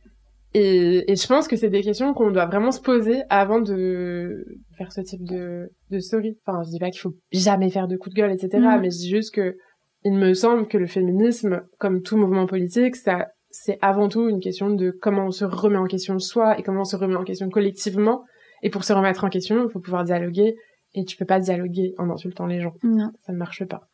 Et, 0.55 1.11
et, 1.11 1.17
je 1.17 1.27
pense 1.27 1.49
que 1.49 1.57
c'est 1.57 1.71
des 1.71 1.83
questions 1.83 2.13
qu'on 2.15 2.31
doit 2.31 2.47
vraiment 2.47 2.73
se 2.73 2.81
poser 2.81 3.23
avant 3.31 3.61
de 3.61 4.45
faire 4.77 4.93
ce 4.93 5.01
type 5.01 5.25
de, 5.25 5.71
de 5.91 5.99
story. 5.99 6.39
Enfin, 6.47 6.63
je 6.65 6.71
dis 6.71 6.79
pas 6.79 6.91
qu'il 6.91 7.01
faut 7.01 7.15
jamais 7.33 7.71
faire 7.71 7.89
de 7.89 7.97
coups 7.97 8.15
de 8.15 8.21
gueule, 8.21 8.33
etc. 8.33 8.59
Mm. 8.59 8.81
Mais 8.81 8.91
je 8.91 8.99
dis 8.99 9.11
juste 9.11 9.35
que 9.35 9.57
il 10.05 10.15
me 10.15 10.35
semble 10.35 10.67
que 10.67 10.79
le 10.79 10.87
féminisme, 10.87 11.63
comme 11.79 12.03
tout 12.03 12.17
mouvement 12.17 12.47
politique, 12.47 12.97
ça 12.97 13.29
c'est 13.51 13.79
avant 13.83 14.09
tout 14.09 14.29
une 14.29 14.41
question 14.41 14.71
de 14.71 14.91
comment 14.91 15.27
on 15.27 15.31
se 15.31 15.45
remet 15.45 15.77
en 15.77 15.87
question 15.87 16.19
soi 16.19 16.59
et 16.59 16.63
comment 16.63 16.81
on 16.81 16.85
se 16.85 16.97
remet 16.97 17.17
en 17.17 17.25
question 17.25 17.49
collectivement. 17.51 18.25
Et 18.63 18.71
pour 18.71 18.85
se 18.85 18.93
remettre 18.93 19.25
en 19.25 19.29
question, 19.29 19.65
il 19.67 19.71
faut 19.71 19.81
pouvoir 19.81 20.05
dialoguer. 20.05 20.57
Et 20.95 21.05
tu 21.05 21.17
peux 21.17 21.25
pas 21.25 21.41
dialoguer 21.41 21.95
en 21.99 22.11
insultant 22.11 22.47
les 22.47 22.61
gens. 22.61 22.75
Non. 22.83 23.11
Ça 23.21 23.33
ne 23.33 23.39
marche 23.39 23.65
pas. 23.65 23.89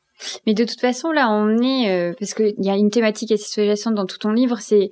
Mais 0.47 0.55
de 0.55 0.65
toute 0.65 0.81
façon, 0.81 1.11
là, 1.11 1.31
on 1.31 1.59
est 1.59 1.91
euh, 1.91 2.15
parce 2.19 2.35
qu'il 2.35 2.55
y 2.59 2.71
a 2.71 2.77
une 2.77 2.91
thématique 2.91 3.33
assez 3.33 3.49
sous-jacente 3.49 3.95
dans 3.95 4.07
tout 4.07 4.19
ton 4.19 4.33
livre, 4.33 4.59
c'est 4.61 4.91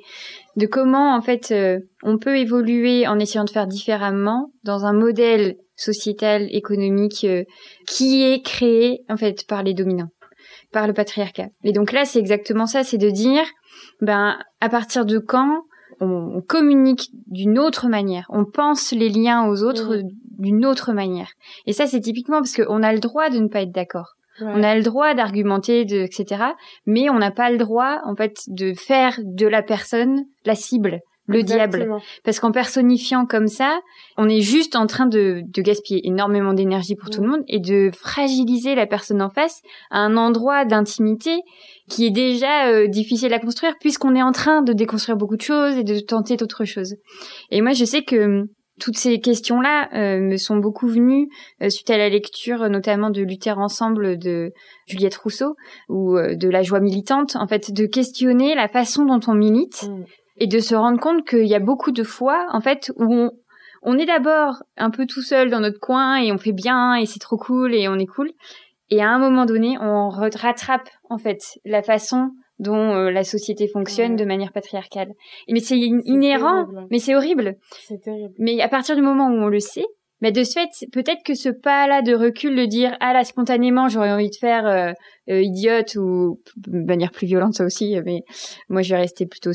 de 0.57 0.67
comment 0.67 1.15
en 1.17 1.21
fait 1.21 1.51
euh, 1.51 1.79
on 2.03 2.19
peut 2.19 2.39
évoluer 2.39 3.07
en 3.07 3.19
essayant 3.19 3.45
de 3.45 3.51
faire 3.51 3.67
différemment 3.67 4.51
dans 4.65 4.85
un 4.85 4.93
modèle 4.93 5.57
sociétal, 5.75 6.49
économique 6.51 7.25
euh, 7.25 7.45
qui 7.87 8.23
est 8.23 8.43
créé 8.45 9.01
en 9.09 9.17
fait 9.17 9.47
par 9.47 9.63
les 9.63 9.75
dominants, 9.75 10.11
par 10.73 10.87
le 10.87 10.93
patriarcat. 10.93 11.49
Et 11.65 11.73
donc 11.73 11.93
là, 11.93 12.05
c'est 12.05 12.19
exactement 12.19 12.67
ça, 12.67 12.85
c'est 12.85 12.99
de 12.99 13.11
dire 13.11 13.45
ben 14.01 14.39
à 14.61 14.69
partir 14.69 15.05
de 15.05 15.19
quand 15.19 15.63
on, 16.01 16.43
communique 16.47 17.09
d'une 17.27 17.59
autre 17.59 17.89
manière, 17.89 18.27
on 18.29 18.45
pense 18.45 18.93
les 18.93 19.09
liens 19.09 19.49
aux 19.49 19.63
autres 19.63 19.97
mmh. 19.97 20.11
d'une 20.39 20.67
autre 20.67 20.93
manière. 20.93 21.31
Et 21.67 21.73
ça, 21.73 21.87
c'est 21.87 22.01
typiquement 22.01 22.39
parce 22.39 22.55
qu'on 22.55 22.83
a 22.83 22.93
le 22.93 23.01
droit 23.01 23.31
de 23.31 23.39
ne 23.39 23.49
pas 23.49 23.63
être 23.63 23.73
d'accord. 23.73 24.17
On 24.41 24.63
a 24.63 24.75
le 24.75 24.83
droit 24.83 25.15
d'argumenter, 25.15 25.85
de, 25.85 25.99
etc. 25.99 26.45
Mais 26.87 27.09
on 27.11 27.19
n'a 27.19 27.31
pas 27.31 27.51
le 27.51 27.59
droit, 27.59 28.01
en 28.05 28.15
fait, 28.15 28.43
de 28.49 28.75
faire 28.75 29.19
de 29.23 29.47
la 29.47 29.63
personne 29.63 30.25
la 30.45 30.55
cible 30.55 31.01
le 31.29 31.43
diable. 31.43 31.89
Parce 32.25 32.41
qu'en 32.41 32.53
personnifiant 32.53 33.27
comme 33.27 33.49
ça, 33.49 33.81
on 34.17 34.29
est 34.29 34.41
juste 34.41 34.77
en 34.77 34.87
train 34.87 35.07
de, 35.07 35.43
de 35.45 35.63
gaspiller 35.63 36.07
énormément 36.07 36.55
d'énergie 36.55 36.95
pour 36.95 37.11
tout 37.11 37.21
le 37.21 37.29
monde 37.29 37.43
et 37.49 37.59
de 37.59 37.91
fragiliser 37.93 38.75
la 38.75 38.87
personne 38.87 39.23
en 39.23 39.31
face 39.31 39.61
à 39.91 39.99
un 39.99 40.17
endroit 40.17 40.65
d'intimité 40.65 41.41
qui 41.89 42.07
est 42.07 42.11
déjà 42.11 42.69
euh, 42.69 42.87
difficile 42.87 43.33
à 43.35 43.39
construire 43.39 43.75
puisqu'on 43.81 44.15
est 44.15 44.23
en 44.23 44.33
train 44.33 44.63
de 44.63 44.73
déconstruire 44.73 45.17
beaucoup 45.17 45.37
de 45.37 45.43
choses 45.43 45.77
et 45.77 45.85
de 45.85 45.99
tenter 46.01 46.37
d'autres 46.37 46.65
choses. 46.65 46.95
Et 47.51 47.61
moi, 47.61 47.73
je 47.73 47.85
sais 47.85 48.03
que 48.03 48.45
toutes 48.81 48.99
ces 48.99 49.21
questions-là 49.21 49.89
euh, 49.95 50.21
me 50.21 50.37
sont 50.37 50.57
beaucoup 50.57 50.89
venues 50.89 51.29
euh, 51.63 51.71
suite 51.71 51.91
à 51.91 51.97
la 51.97 52.09
lecture 52.09 52.69
notamment 52.69 53.11
de 53.11 53.23
Lutter 53.23 53.53
ensemble 53.53 54.19
de 54.19 54.53
Juliette 54.87 55.17
Rousseau 55.17 55.57
ou 55.89 56.17
de 56.17 56.49
la 56.49 56.63
joie 56.63 56.81
militante, 56.81 57.37
en 57.37 57.47
fait, 57.47 57.73
de 57.73 57.87
questionner 57.87 58.55
la 58.55 58.69
façon 58.69 59.05
dont 59.05 59.21
on 59.27 59.35
milite. 59.35 59.89
Mm 59.89 60.05
et 60.37 60.47
de 60.47 60.59
se 60.59 60.75
rendre 60.75 61.01
compte 61.01 61.27
qu'il 61.27 61.47
y 61.47 61.55
a 61.55 61.61
beaucoup 61.61 61.93
de 61.93 62.03
fois, 62.03 62.47
en 62.53 62.61
fait, 62.61 62.93
où 62.97 63.13
on, 63.13 63.31
on 63.83 63.99
est 63.99 64.07
d'abord 64.07 64.63
un 64.77 64.91
peu 64.91 65.07
tout 65.07 65.23
seul 65.23 65.51
dans 65.51 65.61
notre 65.61 65.81
coin 65.81 66.17
et 66.17 66.33
on 66.33 66.39
fait 66.39 66.53
bien 66.53 66.95
et 66.97 67.07
c'est 67.07 67.19
trop 67.19 67.37
cool 67.37 67.75
et 67.75 67.89
on 67.89 67.99
est 67.99 68.07
cool. 68.07 68.31
Et 68.91 69.03
à 69.03 69.11
un 69.11 69.19
moment 69.19 69.47
donné, 69.47 69.77
on 69.81 70.09
rattrape, 70.09 70.89
en 71.11 71.19
fait, 71.19 71.41
la 71.65 71.83
façon 71.83 72.31
dont 72.59 72.95
euh, 72.95 73.11
la 73.11 73.25
société 73.25 73.69
fonctionne 73.69 74.17
de 74.17 74.25
manière 74.25 74.53
patriarcale. 74.53 75.13
Mais 75.49 75.61
c'est 75.61 75.79
inhérent, 75.79 76.67
mais 76.91 76.99
c'est 76.99 77.15
horrible. 77.15 77.57
C'est 77.87 78.03
terrible. 78.03 78.35
Mais 78.39 78.61
à 78.61 78.69
partir 78.69 78.97
du 78.97 79.03
moment 79.03 79.29
où 79.29 79.43
on 79.43 79.49
le 79.49 79.61
sait, 79.61 79.87
mais 80.23 80.33
de 80.33 80.43
ce 80.45 80.53
fait, 80.53 80.71
peut-être 80.93 81.23
que 81.25 81.35
ce 81.35 81.51
pas-là 81.51 82.01
de 82.01 82.15
recul, 82.15 82.57
de 82.57 82.65
dire 82.65 82.97
ah 83.01 83.13
là 83.13 83.23
spontanément 83.23 83.89
j'aurais 83.89 84.13
envie 84.13 84.31
de 84.31 84.37
faire 84.37 84.67
euh, 84.67 84.93
euh, 85.29 85.43
idiote 85.43 85.95
ou 85.97 86.41
de 86.57 86.85
manière 86.87 87.11
plus 87.11 87.27
violente 87.27 87.55
ça 87.55 87.65
aussi, 87.65 87.97
mais 88.05 88.23
moi 88.71 88.81
je 88.81 88.95
vais 88.95 89.01
rester 89.01 89.27
plutôt 89.27 89.51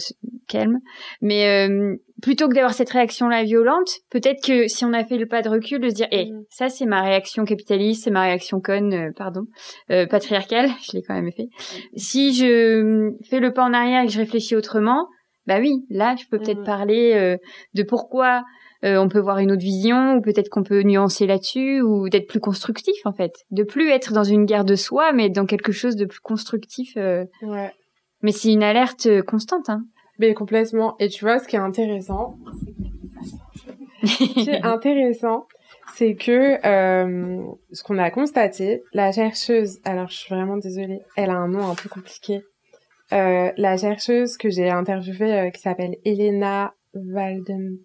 calme. 0.48 0.78
Mais 1.22 1.68
euh, 1.68 1.96
plutôt 2.22 2.48
que 2.48 2.54
d'avoir 2.54 2.74
cette 2.74 2.92
réaction-là 2.92 3.44
violente, 3.44 3.90
peut-être 4.12 4.44
que 4.46 4.68
si 4.68 4.86
on 4.86 4.94
a 4.94 5.04
fait 5.04 5.18
le 5.18 5.26
pas 5.26 5.42
de 5.42 5.50
recul, 5.50 5.80
de 5.80 5.90
se 5.90 5.96
dire 5.96 6.08
eh 6.12 6.26
mm. 6.26 6.44
ça 6.50 6.70
c'est 6.70 6.86
ma 6.86 7.02
réaction 7.02 7.44
capitaliste, 7.44 8.04
c'est 8.04 8.12
ma 8.12 8.24
réaction 8.24 8.62
conne, 8.62 9.14
pardon, 9.16 9.46
patriarcale, 9.88 10.70
je 10.84 10.98
l'ai 10.98 11.02
quand 11.02 11.16
même 11.16 11.32
fait. 11.32 11.48
Si 11.96 12.34
je 12.34 13.12
fais 13.30 13.40
le 13.40 13.52
pas 13.52 13.64
en 13.64 13.74
arrière 13.74 14.04
et 14.04 14.06
que 14.06 14.12
je 14.12 14.20
réfléchis 14.20 14.56
autrement, 14.56 15.08
bah 15.48 15.58
oui, 15.60 15.74
là 15.90 16.16
je 16.16 16.26
peux 16.30 16.38
peut-être 16.38 16.62
mm. 16.62 16.66
parler 16.66 17.38
de 17.74 17.84
pourquoi 17.84 18.44
euh, 18.84 18.98
on 18.98 19.10
peut 19.10 19.20
voir 19.20 19.38
une 19.38 19.52
autre 19.52 19.62
vision, 19.62 20.16
ou 20.16 20.22
peut-être 20.22 20.50
qu'on 20.50 20.64
peut 20.64 20.82
nuancer 20.82 21.28
là-dessus, 21.28 21.82
ou 21.82 22.10
d'être 22.10 22.28
plus 22.28 22.40
constructif 22.40 23.06
en 23.06 23.14
fait, 23.14 23.34
de 23.52 23.64
plus 23.64 23.90
être 23.90 24.14
dans 24.14 24.24
une 24.24 24.46
guerre 24.46 24.66
de 24.66 24.76
soi, 24.76 25.14
mais 25.14 25.30
dans 25.30 25.46
quelque 25.46 25.72
chose 25.72 25.96
de 25.96 26.06
plus 26.06 26.20
constructif. 26.20 26.94
Euh. 26.98 27.26
Ouais. 27.44 27.72
Mais 28.22 28.32
c'est 28.32 28.52
une 28.52 28.64
alerte 28.64 29.06
euh, 29.06 29.22
constante. 29.22 29.70
Hein. 29.70 29.86
Mais 30.18 30.34
complètement. 30.34 30.96
Et 31.00 31.10
tu 31.10 31.26
vois, 31.26 31.40
ce 31.40 31.48
qui 31.48 31.56
est 31.56 31.60
intéressant, 31.60 32.38
ce 34.04 34.16
qui 34.34 34.50
est 34.50 34.62
intéressant, 34.64 35.48
c'est 35.96 36.16
que 36.16 36.58
ce 36.64 37.84
qu'on 37.84 37.98
a 37.98 38.10
constaté, 38.10 38.84
la 38.94 39.12
chercheuse, 39.12 39.80
alors 39.84 40.10
je 40.10 40.16
suis 40.16 40.34
vraiment 40.34 40.58
désolée, 40.58 41.02
elle 41.16 41.30
a 41.30 41.36
un 41.36 41.48
nom 41.48 41.70
un 41.70 41.76
peu 41.76 41.90
compliqué. 41.90 42.42
la 43.12 43.78
chercheuse 43.78 44.38
que 44.38 44.50
j'ai 44.50 44.70
interviewée, 44.70 45.52
qui 45.54 45.62
s'appelle 45.62 45.98
Elena 46.06 46.74
Waldenbusch, 46.94 47.82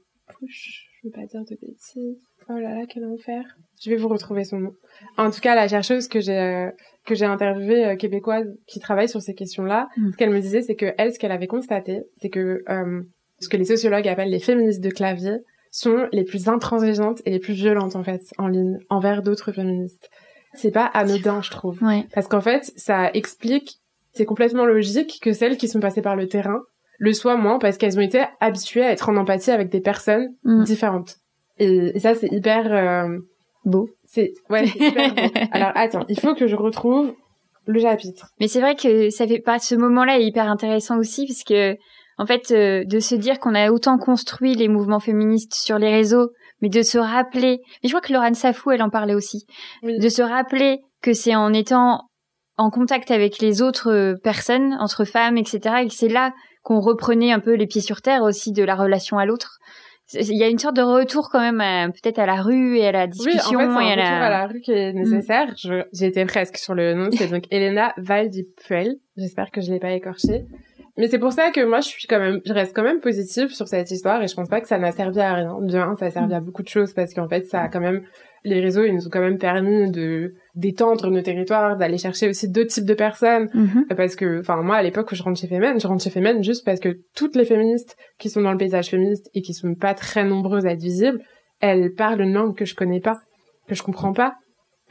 je 0.49 0.86
veux 1.07 1.13
pas 1.13 1.27
dire 1.27 1.43
de 1.43 1.57
bêtises. 1.61 2.23
Oh 2.49 2.55
là 2.55 2.75
là, 2.75 2.87
quel 2.89 3.05
enfer. 3.05 3.43
Je 3.83 3.91
vais 3.91 3.97
vous 3.97 4.09
retrouver 4.09 4.45
son 4.45 4.59
nom. 4.59 4.73
En 5.17 5.31
tout 5.31 5.41
cas, 5.41 5.55
la 5.55 5.69
chercheuse 5.69 6.09
que 6.09 6.21
j'ai 6.21 6.39
euh, 6.39 6.71
que 7.05 7.15
j'ai 7.15 7.25
interviewée 7.25 7.87
euh, 7.87 7.97
québécoise 7.97 8.47
qui 8.67 8.81
travaille 8.81 9.09
sur 9.09 9.21
ces 9.21 9.35
questions-là, 9.35 9.89
mm. 9.97 10.13
ce 10.13 10.17
qu'elle 10.17 10.31
me 10.31 10.41
disait, 10.41 10.63
c'est 10.63 10.77
que 10.77 10.95
elle, 10.99 11.13
ce 11.13 11.19
qu'elle 11.19 11.33
avait 11.33 11.47
constaté, 11.47 12.03
c'est 12.21 12.29
que 12.29 12.63
euh, 12.69 13.03
ce 13.41 13.49
que 13.49 13.57
les 13.57 13.65
sociologues 13.65 14.09
appellent 14.09 14.31
les 14.31 14.41
féministes 14.41 14.83
de 14.83 14.91
clavier 14.91 15.39
sont 15.71 16.09
les 16.13 16.25
plus 16.25 16.49
intransigeantes 16.49 17.21
et 17.25 17.31
les 17.31 17.39
plus 17.39 17.53
violentes 17.53 17.97
en 17.97 18.05
fait 18.05 18.23
en 18.39 18.49
ligne 18.49 18.79
envers 18.89 19.23
d'autres 19.23 19.53
féministes. 19.53 20.09
C'est 20.55 20.71
pas 20.71 20.87
anodin, 20.87 21.43
je 21.43 21.51
trouve, 21.51 21.83
parce 22.15 22.29
qu'en 22.29 22.41
fait, 22.41 22.73
ça 22.77 23.11
explique, 23.13 23.79
c'est 24.15 24.25
complètement 24.25 24.65
logique 24.65 25.19
que 25.21 25.35
celles 25.35 25.59
qui 25.59 25.69
sont 25.69 25.81
passées 25.81 26.01
par 26.01 26.17
le 26.17 26.29
terrain 26.29 26.63
le 26.99 27.13
soient 27.13 27.37
moins 27.37 27.59
parce 27.59 27.79
qu'elles 27.79 27.99
ont 27.99 28.03
été 28.03 28.25
habituées 28.41 28.85
à 28.85 28.91
être 28.91 29.09
en 29.09 29.17
empathie 29.17 29.51
avec 29.51 29.71
des 29.71 29.81
personnes 29.81 30.29
mm. 30.45 30.65
différentes. 30.65 31.17
Et, 31.59 31.99
ça, 31.99 32.15
c'est 32.15 32.31
hyper 32.33 32.73
euh, 32.73 33.19
beau. 33.65 33.89
C'est 34.05 34.33
ouais, 34.51 34.67
c'est 34.67 34.79
hyper 34.79 35.15
beau. 35.15 35.41
Alors 35.53 35.73
attends, 35.75 36.05
il 36.09 36.19
faut 36.19 36.35
que 36.35 36.47
je 36.47 36.57
retrouve 36.57 37.15
le 37.67 37.81
chapitre. 37.81 38.29
Mais 38.41 38.49
c'est 38.49 38.61
vrai 38.61 38.77
que 38.77 39.11
ça 39.11 39.27
fait 39.27 39.41
pas 39.41 39.59
ce 39.59 39.75
moment-là 39.75 40.19
est 40.19 40.25
hyper 40.25 40.49
intéressant 40.49 40.99
aussi 40.99 41.27
parce 41.27 41.43
que 41.43 41.77
en 42.19 42.27
fait 42.27 42.51
euh, 42.53 42.85
de 42.85 43.01
se 43.01 43.15
dire 43.15 43.41
qu'on 43.41 43.55
a 43.55 43.71
autant 43.71 43.99
construit 43.99 44.55
les 44.55 44.69
mouvements 44.69 45.01
féministes 45.01 45.55
sur 45.55 45.79
les 45.79 45.91
réseaux, 45.91 46.31
mais 46.63 46.69
de 46.69 46.83
se 46.83 46.99
rappeler. 46.99 47.61
Mais 47.83 47.89
je 47.89 47.91
crois 47.91 48.01
que 48.01 48.13
Laurent 48.13 48.35
Safou, 48.35 48.71
elle 48.71 48.83
en 48.83 48.91
parlait 48.91 49.15
aussi. 49.15 49.47
De 49.83 50.09
se 50.09 50.23
rappeler 50.23 50.81
que 51.03 51.13
c'est 51.13 51.35
en 51.35 51.53
étant 51.53 52.03
en 52.59 52.71
contact 52.71 53.11
avec 53.11 53.39
les 53.41 53.61
autres 53.61 53.91
euh, 53.91 54.15
personnes, 54.23 54.75
entre 54.81 55.05
femmes, 55.05 55.37
etc., 55.37 55.77
et 55.83 55.89
que 55.89 55.95
c'est 55.95 56.09
là 56.09 56.33
qu'on 56.67 56.81
reprenait 56.81 57.31
un 57.31 57.39
peu 57.39 57.55
les 57.55 57.69
pieds 57.69 57.81
sur 57.81 58.03
terre 58.03 58.25
aussi 58.25 58.51
de 58.51 58.65
la 58.65 58.75
relation 58.75 59.19
à 59.19 59.25
l'autre. 59.25 59.61
Il 60.15 60.37
y 60.37 60.43
a 60.43 60.49
une 60.49 60.59
sorte 60.59 60.75
de 60.75 60.83
retour 60.83 61.31
quand 61.31 61.41
même 61.53 61.93
peut-être 61.93 62.19
à 62.19 62.27
la 62.27 62.43
rue 62.43 62.79
et 62.79 62.89
à 62.89 62.93
la 62.93 63.07
discussion. 63.07 63.61
Oui, 63.61 63.67
en 63.67 63.79
fait, 63.79 63.87
et 63.87 63.93
à 63.93 63.97
la... 63.97 64.27
à 64.27 64.31
la 64.31 64.47
rue 64.49 64.61
qui 64.61 64.73
est 64.73 64.93
nécessaire. 64.93 65.55
Mm. 65.65 65.83
J'étais 65.93 66.25
presque 66.25 66.57
sur 66.57 66.75
le 66.75 66.95
nom. 66.95 67.09
C'est 67.13 67.29
donc 67.31 67.45
Elena 67.53 67.95
Valdipuel. 67.99 68.97
J'espère 69.17 69.53
que 69.53 69.61
je 69.61 69.71
l'ai 69.71 69.79
pas 69.79 69.93
écorché. 69.93 70.45
Mais 70.97 71.09
c'est 71.09 71.19
pour 71.19 71.33
ça 71.33 71.51
que 71.51 71.63
moi, 71.63 71.81
je 71.81 71.89
suis 71.89 72.07
quand 72.09 72.19
même, 72.19 72.41
je 72.47 72.53
reste 72.53 72.75
quand 72.75 72.83
même 72.83 73.01
positive 73.01 73.49
sur 73.53 73.69
cette 73.69 73.91
histoire 73.91 74.23
et 74.23 74.29
je 74.29 74.35
pense 74.35 74.49
pas 74.49 74.61
que 74.61 74.69
ça 74.69 74.79
n'a 74.79 74.93
servi 74.93 75.21
à 75.21 75.35
rien. 75.35 75.59
Bien, 75.61 75.95
ça 75.97 76.07
a 76.07 76.11
servi 76.11 76.35
à 76.35 76.41
beaucoup 76.41 76.63
de 76.63 76.69
choses 76.69 76.95
parce 76.95 77.13
qu'en 77.13 77.29
fait, 77.29 77.45
ça 77.47 77.61
a 77.63 77.69
quand 77.69 77.81
même 77.81 78.03
les 78.45 78.61
réseaux, 78.61 78.85
ils 78.85 78.95
nous 78.95 79.07
ont 79.07 79.11
quand 79.11 79.21
même 79.21 79.39
permis 79.39 79.91
de 79.91 80.35
d'étendre 80.55 81.11
nos 81.11 81.21
territoires, 81.21 81.77
d'aller 81.77 81.99
chercher 81.99 82.29
aussi 82.29 82.49
d'autres 82.49 82.71
types 82.71 82.87
de 82.87 82.95
personnes. 82.95 83.51
Mhm. 83.53 83.87
Parce 83.97 84.17
que, 84.17 84.41
enfin, 84.41 84.63
moi, 84.63 84.77
à 84.77 84.83
l'époque 84.83 85.11
où 85.13 85.15
je 85.15 85.23
rentre 85.23 85.39
chez 85.39 85.49
Femen, 85.49 85.79
je 85.79 85.87
rentre 85.87 86.03
chez 86.03 86.11
Femen 86.11 86.43
juste 86.43 86.65
parce 86.65 86.81
que 86.81 87.01
toutes 87.15 87.37
les 87.37 87.45
féministes 87.45 87.97
qui 88.19 88.31
sont 88.31 88.41
dans 88.41 88.53
le 88.53 88.59
paysage 88.59 88.89
féministe 88.89 89.29
et 89.35 89.43
qui 89.43 89.53
sont 89.53 89.75
pas 89.75 89.95
très 89.95 90.25
nombreuses 90.25 90.65
à 90.65 90.71
être 90.71 90.81
visibles, 90.81 91.21
elles 91.61 91.93
parlent 91.93 92.21
une 92.21 92.33
langue 92.33 92.57
que 92.57 92.65
je 92.65 92.75
connais 92.75 93.01
pas, 93.01 93.19
que 93.69 93.75
je 93.75 93.83
comprends 93.83 94.13
pas. 94.13 94.35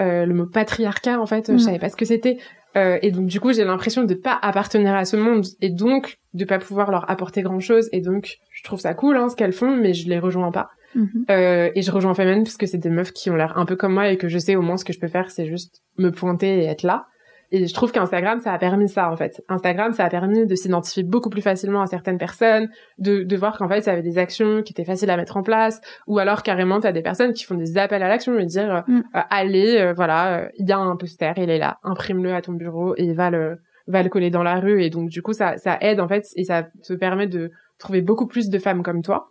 Euh, 0.01 0.25
le 0.25 0.33
mot 0.33 0.45
patriarcat, 0.45 1.19
en 1.19 1.25
fait, 1.25 1.47
je 1.47 1.53
mhm. 1.53 1.59
savais 1.59 1.79
pas 1.79 1.89
ce 1.89 1.95
que 1.95 2.05
c'était. 2.05 2.37
Euh, 2.75 2.99
et 3.01 3.11
donc, 3.11 3.27
du 3.27 3.39
coup, 3.39 3.53
j'ai 3.53 3.63
l'impression 3.63 4.03
de 4.03 4.13
pas 4.13 4.37
appartenir 4.41 4.95
à 4.95 5.05
ce 5.05 5.15
monde 5.15 5.45
et 5.61 5.69
donc 5.69 6.17
de 6.33 6.45
pas 6.45 6.59
pouvoir 6.59 6.91
leur 6.91 7.09
apporter 7.09 7.41
grand 7.41 7.59
chose. 7.59 7.89
Et 7.91 8.01
donc, 8.01 8.39
je 8.51 8.63
trouve 8.63 8.79
ça 8.79 8.93
cool, 8.93 9.17
hein, 9.17 9.29
ce 9.29 9.35
qu'elles 9.35 9.53
font, 9.53 9.75
mais 9.75 9.93
je 9.93 10.09
les 10.09 10.19
rejoins 10.19 10.51
pas. 10.51 10.69
Mhm. 10.95 11.25
Euh, 11.29 11.69
et 11.75 11.81
je 11.81 11.91
rejoins 11.91 12.13
Femen 12.13 12.43
parce 12.43 12.57
que 12.57 12.65
c'est 12.65 12.77
des 12.77 12.89
meufs 12.89 13.11
qui 13.11 13.29
ont 13.29 13.35
l'air 13.35 13.57
un 13.57 13.65
peu 13.65 13.75
comme 13.75 13.93
moi 13.93 14.09
et 14.09 14.17
que 14.17 14.27
je 14.29 14.37
sais 14.37 14.55
au 14.55 14.61
moins 14.61 14.77
ce 14.77 14.85
que 14.85 14.93
je 14.93 14.99
peux 14.99 15.07
faire, 15.07 15.29
c'est 15.29 15.45
juste 15.45 15.83
me 15.97 16.09
pointer 16.09 16.59
et 16.59 16.65
être 16.65 16.83
là. 16.83 17.07
Et 17.51 17.67
je 17.67 17.73
trouve 17.73 17.91
qu'Instagram, 17.91 18.39
ça 18.39 18.53
a 18.53 18.57
permis 18.57 18.89
ça, 18.89 19.11
en 19.11 19.15
fait. 19.15 19.43
Instagram, 19.49 19.93
ça 19.93 20.05
a 20.05 20.09
permis 20.09 20.45
de 20.45 20.55
s'identifier 20.55 21.03
beaucoup 21.03 21.29
plus 21.29 21.41
facilement 21.41 21.81
à 21.81 21.85
certaines 21.87 22.17
personnes, 22.17 22.69
de, 22.97 23.23
de 23.23 23.35
voir 23.35 23.57
qu'en 23.57 23.67
fait, 23.67 23.81
ça 23.81 23.91
avait 23.91 24.01
des 24.01 24.17
actions 24.17 24.63
qui 24.63 24.73
étaient 24.73 24.85
faciles 24.85 25.09
à 25.09 25.17
mettre 25.17 25.37
en 25.37 25.43
place, 25.43 25.81
ou 26.07 26.19
alors 26.19 26.43
carrément, 26.43 26.79
tu 26.79 26.87
as 26.87 26.91
des 26.91 27.01
personnes 27.01 27.33
qui 27.33 27.43
font 27.43 27.55
des 27.55 27.77
appels 27.77 28.03
à 28.03 28.07
l'action, 28.07 28.37
et 28.39 28.45
dire, 28.45 28.83
mm. 28.87 28.97
euh, 28.97 29.19
allez, 29.29 29.77
euh, 29.77 29.93
voilà, 29.93 30.39
euh, 30.39 30.47
il 30.57 30.67
y 30.67 30.71
a 30.71 30.77
un 30.77 30.95
poster, 30.95 31.33
il 31.37 31.49
est 31.49 31.59
là, 31.59 31.77
imprime-le 31.83 32.33
à 32.33 32.41
ton 32.41 32.53
bureau 32.53 32.95
et 32.97 33.13
va 33.13 33.29
le, 33.29 33.59
va 33.87 34.03
le 34.03 34.09
coller 34.09 34.31
dans 34.31 34.43
la 34.43 34.59
rue. 34.59 34.83
Et 34.83 34.89
donc, 34.89 35.09
du 35.09 35.21
coup, 35.21 35.33
ça, 35.33 35.57
ça 35.57 35.77
aide, 35.81 35.99
en 35.99 36.07
fait, 36.07 36.27
et 36.35 36.43
ça 36.43 36.63
te 36.63 36.93
permet 36.93 37.27
de 37.27 37.51
trouver 37.77 38.01
beaucoup 38.01 38.27
plus 38.27 38.49
de 38.49 38.59
femmes 38.59 38.83
comme 38.83 39.01
toi. 39.01 39.29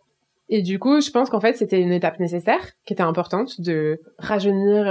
Et 0.51 0.61
du 0.61 0.79
coup, 0.79 1.01
je 1.01 1.11
pense 1.11 1.31
qu'en 1.31 1.41
fait, 1.41 1.57
c'était 1.57 1.81
une 1.81 1.93
étape 1.93 2.21
nécessaire, 2.21 2.61
qui 2.85 2.93
était 2.93 3.03
importante, 3.03 3.61
de 3.61 3.99
rajeunir 4.19 4.87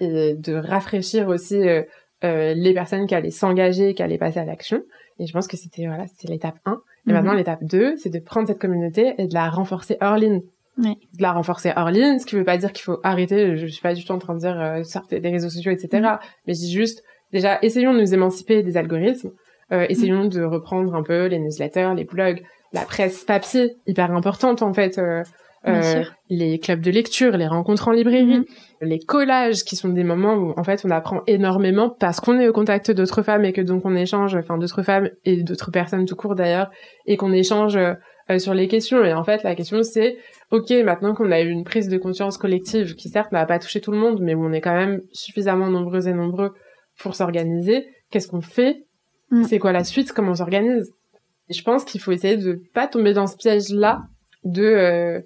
et 0.00 0.34
de 0.34 0.54
rafraîchir 0.54 1.28
aussi 1.28 1.66
euh, 1.66 1.82
les 2.22 2.74
personnes 2.74 3.06
qui 3.06 3.14
allaient 3.14 3.30
s'engager, 3.30 3.94
qui 3.94 4.02
allaient 4.02 4.18
passer 4.18 4.40
à 4.40 4.44
l'action. 4.44 4.82
Et 5.18 5.26
je 5.26 5.32
pense 5.32 5.48
que 5.48 5.56
c'était 5.56 5.86
voilà, 5.86 6.06
c'était 6.06 6.32
l'étape 6.32 6.58
1. 6.64 6.80
Et 7.08 7.12
maintenant 7.12 7.32
mhm. 7.32 7.38
l'étape 7.38 7.64
2, 7.64 7.96
c'est 7.96 8.10
de 8.10 8.18
prendre 8.18 8.46
cette 8.46 8.58
communauté 8.58 9.14
et 9.18 9.26
de 9.26 9.34
la 9.34 9.48
renforcer 9.48 9.96
hors 10.00 10.16
ligne. 10.16 10.42
Ouais. 10.78 10.96
De 11.16 11.22
la 11.22 11.32
renforcer 11.32 11.72
hors 11.74 11.90
ligne, 11.90 12.18
ce 12.18 12.26
qui 12.26 12.36
veut 12.36 12.44
pas 12.44 12.56
dire 12.56 12.72
qu'il 12.72 12.84
faut 12.84 13.00
arrêter, 13.02 13.56
je 13.56 13.66
suis 13.66 13.82
pas 13.82 13.94
du 13.94 14.04
tout 14.04 14.12
en 14.12 14.18
train 14.18 14.34
de 14.34 14.40
dire 14.40 14.60
euh, 14.60 14.82
sortez 14.84 15.18
des 15.18 15.30
réseaux 15.30 15.50
sociaux, 15.50 15.72
etc. 15.72 15.88
Mhm. 15.92 16.18
Mais 16.46 16.54
je 16.54 16.60
dis 16.60 16.72
juste, 16.72 17.02
déjà, 17.32 17.58
essayons 17.62 17.94
de 17.94 18.00
nous 18.00 18.14
émanciper 18.14 18.62
des 18.62 18.76
algorithmes, 18.76 19.32
euh, 19.72 19.86
essayons 19.88 20.26
de 20.26 20.42
reprendre 20.42 20.94
un 20.94 21.02
peu 21.02 21.26
les 21.26 21.38
newsletters, 21.38 21.92
les 21.96 22.04
blogs, 22.04 22.42
la 22.72 22.82
presse 22.82 23.24
papier, 23.24 23.76
hyper 23.86 24.12
importante 24.12 24.62
en 24.62 24.72
fait, 24.72 25.00
euh, 25.66 25.82
euh, 25.82 26.04
les 26.30 26.58
clubs 26.60 26.80
de 26.80 26.90
lecture, 26.90 27.36
les 27.36 27.48
rencontres 27.48 27.88
en 27.88 27.90
librairie, 27.90 28.38
mhm. 28.38 28.44
les 28.80 29.00
collages 29.00 29.64
qui 29.64 29.74
sont 29.74 29.88
des 29.88 30.04
moments 30.04 30.34
où 30.34 30.54
en 30.56 30.62
fait 30.62 30.82
on 30.84 30.90
apprend 30.90 31.22
énormément 31.26 31.90
parce 31.90 32.20
qu'on 32.20 32.38
est 32.38 32.48
au 32.48 32.52
contact 32.52 32.92
d'autres 32.92 33.22
femmes 33.22 33.44
et 33.44 33.52
que 33.52 33.60
donc 33.60 33.84
on 33.84 33.96
échange, 33.96 34.36
enfin 34.36 34.56
d'autres 34.56 34.82
femmes 34.82 35.10
et 35.24 35.42
d'autres 35.42 35.72
personnes 35.72 36.06
tout 36.06 36.14
court 36.14 36.36
d'ailleurs, 36.36 36.70
et 37.06 37.16
qu'on 37.16 37.32
échange 37.32 37.76
euh, 37.76 38.38
sur 38.38 38.54
les 38.54 38.68
questions. 38.68 39.04
Et 39.04 39.12
en 39.12 39.24
fait 39.24 39.42
la 39.42 39.56
question 39.56 39.82
c'est, 39.82 40.16
ok 40.52 40.70
maintenant 40.84 41.14
qu'on 41.14 41.32
a 41.32 41.40
eu 41.40 41.48
une 41.48 41.64
prise 41.64 41.88
de 41.88 41.98
conscience 41.98 42.38
collective 42.38 42.94
qui 42.94 43.08
certes 43.08 43.32
n'a 43.32 43.44
pas 43.44 43.58
touché 43.58 43.80
tout 43.80 43.90
le 43.90 43.98
monde, 43.98 44.20
mais 44.20 44.34
où 44.34 44.44
on 44.44 44.52
est 44.52 44.60
quand 44.60 44.76
même 44.76 45.00
suffisamment 45.12 45.68
nombreux 45.68 46.06
et 46.06 46.12
nombreux 46.12 46.52
pour 47.00 47.16
s'organiser, 47.16 47.86
qu'est-ce 48.10 48.28
qu'on 48.28 48.42
fait? 48.42 48.84
Mm. 49.30 49.42
C'est 49.44 49.58
quoi 49.58 49.72
la 49.72 49.84
suite? 49.84 50.12
Comment 50.12 50.30
on 50.30 50.36
s'organise? 50.36 50.92
Je 51.50 51.62
pense 51.62 51.84
qu'il 51.84 52.00
faut 52.00 52.12
essayer 52.12 52.36
de 52.36 52.60
pas 52.74 52.86
tomber 52.86 53.12
dans 53.12 53.26
ce 53.26 53.36
piège 53.36 53.70
là 53.70 54.02
de 54.44 54.62
euh, 54.62 55.20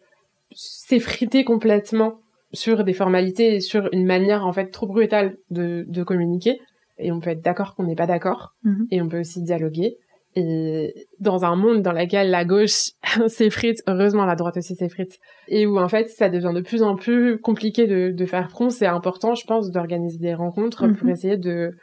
s'effriter 0.55 1.45
complètement 1.45 2.21
sur 2.53 2.85
des 2.85 2.93
formalités 2.93 3.55
et 3.57 3.61
sur 3.61 3.89
une 3.93 4.05
manière 4.05 4.47
en 4.47 4.53
fait 4.53 4.71
trop 4.71 4.87
brutale 4.87 5.37
de, 5.51 5.85
de 5.89 6.03
communiquer. 6.03 6.61
Et 6.99 7.11
on 7.11 7.21
peut 7.21 7.31
être 7.31 7.43
d'accord 7.43 7.75
qu'on 7.75 7.85
n'est 7.85 7.97
pas 7.97 8.07
d'accord. 8.07 8.55
Mhm. 8.65 8.87
Et 8.91 9.01
on 9.01 9.09
peut 9.09 9.21
aussi 9.21 9.43
dialoguer. 9.43 9.97
Et 10.35 11.09
dans 11.19 11.45
un 11.45 11.57
monde 11.57 11.83
dans 11.83 11.93
lequel 11.93 12.31
la 12.31 12.45
gauche 12.45 12.91
s'effrite, 13.29 13.83
heureusement 13.87 14.25
la 14.25 14.35
droite 14.35 14.57
aussi 14.57 14.75
s'effrite, 14.75 15.19
et 15.49 15.67
où 15.67 15.79
en 15.79 15.89
fait 15.89 16.09
ça 16.09 16.31
devient 16.31 16.53
de 16.55 16.63
plus 16.63 16.83
en 16.83 16.97
plus 16.97 17.39
compliqué 17.39 17.87
de, 17.87 18.11
de 18.11 18.27
faire 18.27 18.51
front, 18.51 18.71
c'est 18.71 18.87
important, 18.87 19.35
je 19.35 19.45
pense, 19.45 19.71
d'organiser 19.71 20.19
des 20.19 20.35
rencontres 20.35 20.89
pour 20.89 21.07
mhm. 21.07 21.13
essayer 21.13 21.37
de 21.37 21.75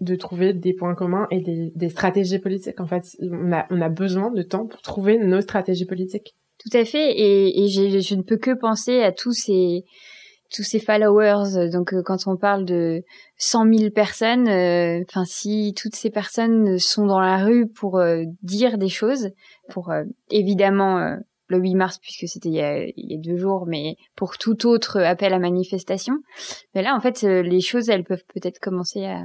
de 0.00 0.16
trouver 0.16 0.52
des 0.52 0.74
points 0.74 0.96
communs 0.96 1.28
et 1.30 1.40
des, 1.40 1.72
des 1.74 1.88
stratégies 1.88 2.40
politiques. 2.40 2.80
En 2.80 2.86
fait, 2.86 3.04
on 3.20 3.52
a, 3.52 3.64
on 3.70 3.80
a 3.80 3.88
besoin 3.88 4.32
de 4.32 4.42
temps 4.42 4.66
pour 4.66 4.82
trouver 4.82 5.18
nos 5.18 5.40
stratégies 5.40 5.86
politiques. 5.86 6.34
Tout 6.58 6.76
à 6.76 6.84
fait. 6.84 7.12
Et, 7.12 7.64
et 7.64 7.68
je 7.68 8.14
ne 8.14 8.22
peux 8.22 8.36
que 8.36 8.52
penser 8.52 9.02
à 9.02 9.12
tous 9.12 9.32
ces 9.32 9.84
tous 10.54 10.62
ces 10.62 10.78
followers. 10.78 11.68
Donc, 11.70 11.92
euh, 11.92 12.02
quand 12.02 12.26
on 12.26 12.36
parle 12.36 12.64
de 12.64 13.02
100 13.38 13.72
000 13.72 13.90
personnes, 13.90 14.48
euh, 14.48 15.02
enfin, 15.08 15.24
si 15.24 15.74
toutes 15.76 15.96
ces 15.96 16.10
personnes 16.10 16.78
sont 16.78 17.06
dans 17.06 17.20
la 17.20 17.44
rue 17.44 17.68
pour 17.68 17.98
euh, 17.98 18.22
dire 18.42 18.78
des 18.78 18.88
choses, 18.88 19.30
pour 19.68 19.92
évidemment 20.30 21.16
le 21.48 21.58
8 21.58 21.74
mars 21.74 21.98
puisque 21.98 22.28
c'était 22.28 22.48
il, 22.48 22.92
il, 22.96 23.12
y 23.12 23.14
a 23.14 23.18
deux 23.18 23.36
jours, 23.36 23.66
mais 23.66 23.96
pour 24.16 24.38
tout 24.38 24.66
autre 24.66 25.00
appel 25.00 25.32
à 25.32 25.38
manifestation, 25.38 26.14
mais 26.74 26.82
là, 26.82 26.94
en 26.94 27.00
fait, 27.00 27.22
les 27.22 27.60
choses, 27.60 27.88
elles 27.88 28.04
peuvent 28.04 28.24
peut-être 28.34 28.60
commencer 28.60 29.04
à 29.06 29.22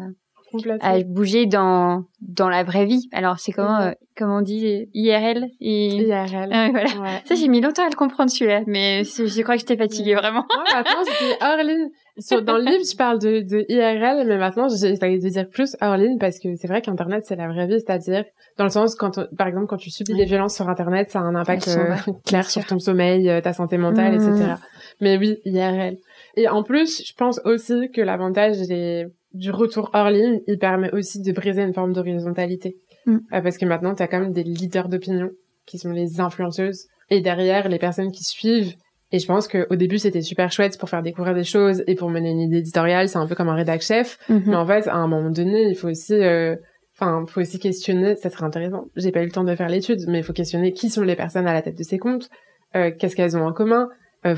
à 0.82 1.00
bouger 1.04 1.46
dans 1.46 2.06
dans 2.22 2.50
la 2.50 2.64
vraie 2.64 2.86
vie. 2.86 3.10
Alors 3.12 3.40
c'est 3.40 3.52
comment 3.52 3.80
euh, 3.80 3.92
comment 4.18 4.38
on 4.38 4.42
dit 4.42 4.90
IRL 4.94 5.48
et 5.60 5.88
IRL. 5.96 6.50
Ah, 6.52 6.70
voilà. 6.72 6.90
Ça 7.26 7.36
j'ai 7.36 7.48
mis 7.48 7.62
longtemps 7.62 7.86
à 7.86 7.90
le 7.90 7.96
comprendre 7.96 8.30
celui-là, 8.30 8.62
mais 8.68 9.04
je 9.04 9.42
crois 9.42 9.56
que 9.56 9.62
j'étais 9.62 9.78
fatiguée 9.78 10.16
vraiment. 10.16 10.46
Moi 10.54 10.64
maintenant 10.74 11.04
j'étais 11.06 11.38
hors 11.42 12.42
dans 12.42 12.58
le 12.58 12.66
livre 12.66 12.84
je 12.90 12.98
parle 12.98 13.20
de, 13.20 13.42
de 13.42 13.66
IRL, 13.70 14.28
mais 14.28 14.38
maintenant 14.38 14.68
j'essaie 14.68 14.94
de 14.94 15.30
dire 15.30 15.50
plus 15.50 15.76
hors 15.82 15.98
parce 16.20 16.40
que 16.40 16.56
c'est 16.56 16.68
vrai 16.68 16.82
qu'Internet 16.82 17.24
c'est 17.26 17.36
la 17.36 17.48
vraie 17.48 17.68
vie, 17.68 17.80
c'est-à-dire 17.80 18.26
dans 18.58 18.66
le 18.66 18.70
sens 18.70 18.96
quand 18.96 19.20
par 19.36 19.48
exemple 19.48 19.68
quand 19.68 19.78
tu 19.78 19.90
subis 19.90 20.14
des 20.14 20.26
violences 20.26 20.56
sur 20.56 20.70
Internet, 20.70 21.12
ça 21.12 21.20
a 21.20 21.24
un 21.24 21.36
impact 21.36 21.68
euh, 21.70 21.96
clair 22.26 22.50
sur 22.50 22.66
ton 22.66 22.80
sommeil, 22.80 23.30
euh, 23.30 23.42
ta 23.42 23.54
santé 23.54 23.78
mentale, 23.78 24.16
etc. 24.16 24.32
Mmh. 24.32 24.58
Mais 25.02 25.18
oui 25.18 25.40
IRL. 25.46 25.98
Et 26.36 26.48
en 26.48 26.64
plus, 26.64 27.04
je 27.06 27.14
pense 27.16 27.42
aussi 27.46 27.90
que 27.92 28.02
l'avantage 28.02 28.60
des 28.68 29.08
du 29.34 29.52
retour 29.52 29.92
hors 29.94 30.10
ligne, 30.10 30.42
il 30.48 30.58
permet 30.58 30.92
aussi 30.92 31.22
de 31.22 31.32
briser 31.32 31.62
une 31.62 31.74
forme 31.74 31.94
d'horizontalité. 31.94 32.78
Mm. 33.06 33.18
Euh, 33.34 33.42
parce 33.42 33.58
que 33.58 33.66
maintenant, 33.66 33.96
tu 33.96 34.04
as 34.04 34.08
quand 34.08 34.20
même 34.20 34.34
des 34.34 34.44
leaders 34.44 34.90
d'opinion 34.90 35.30
qui 35.66 35.78
sont 35.78 35.92
les 35.92 36.20
influenceuses. 36.20 36.88
Et 37.10 37.22
derrière, 37.22 37.70
les 37.70 37.80
personnes 37.80 38.12
qui 38.12 38.24
suivent. 38.24 38.74
Et 39.12 39.20
je 39.20 39.26
pense 39.26 39.48
qu'au 39.48 39.76
début, 39.76 39.98
c'était 39.98 40.22
super 40.22 40.52
chouette 40.52 40.78
pour 40.78 40.90
faire 40.90 41.02
découvrir 41.02 41.34
des 41.34 41.44
choses 41.44 41.84
et 41.88 41.96
pour 41.96 42.10
mener 42.10 42.30
une 42.30 42.42
idée 42.42 42.58
éditoriale. 42.58 43.10
C'est 43.10 43.18
un 43.18 43.28
peu 43.28 43.36
comme 43.36 43.50
un 43.50 43.56
rédac 43.56 43.82
chef. 43.82 44.20
Mm-hmm. 44.30 44.44
Mais 44.46 44.56
en 44.56 44.66
fait, 44.66 44.88
à 44.88 44.96
un 44.96 45.08
moment 45.08 45.30
donné, 45.30 45.70
il 45.70 45.76
faut 45.76 45.90
aussi... 45.90 46.14
Euh, 46.14 46.56
Enfin, 47.02 47.24
faut 47.28 47.40
aussi 47.40 47.60
questionner, 47.60 48.18
ça 48.18 48.30
serait 48.30 48.44
intéressant. 48.44 48.88
J'ai 48.98 49.14
pas 49.14 49.22
eu 49.22 49.26
le 49.26 49.32
temps 49.32 49.46
de 49.46 49.56
faire 49.56 49.70
l'étude, 49.70 50.02
mais 50.10 50.18
il 50.18 50.24
faut 50.24 50.34
questionner 50.34 50.74
qui 50.74 50.90
sont 50.90 51.02
les 51.02 51.16
personnes 51.16 51.48
à 51.48 51.54
la 51.54 51.62
tête 51.62 51.78
de 51.78 51.84
ces 51.84 51.98
comptes, 51.98 52.30
euh, 52.76 52.92
qu'est-ce 52.92 53.16
qu'elles 53.16 53.38
ont 53.38 53.46
en 53.46 53.54
commun? 53.54 53.88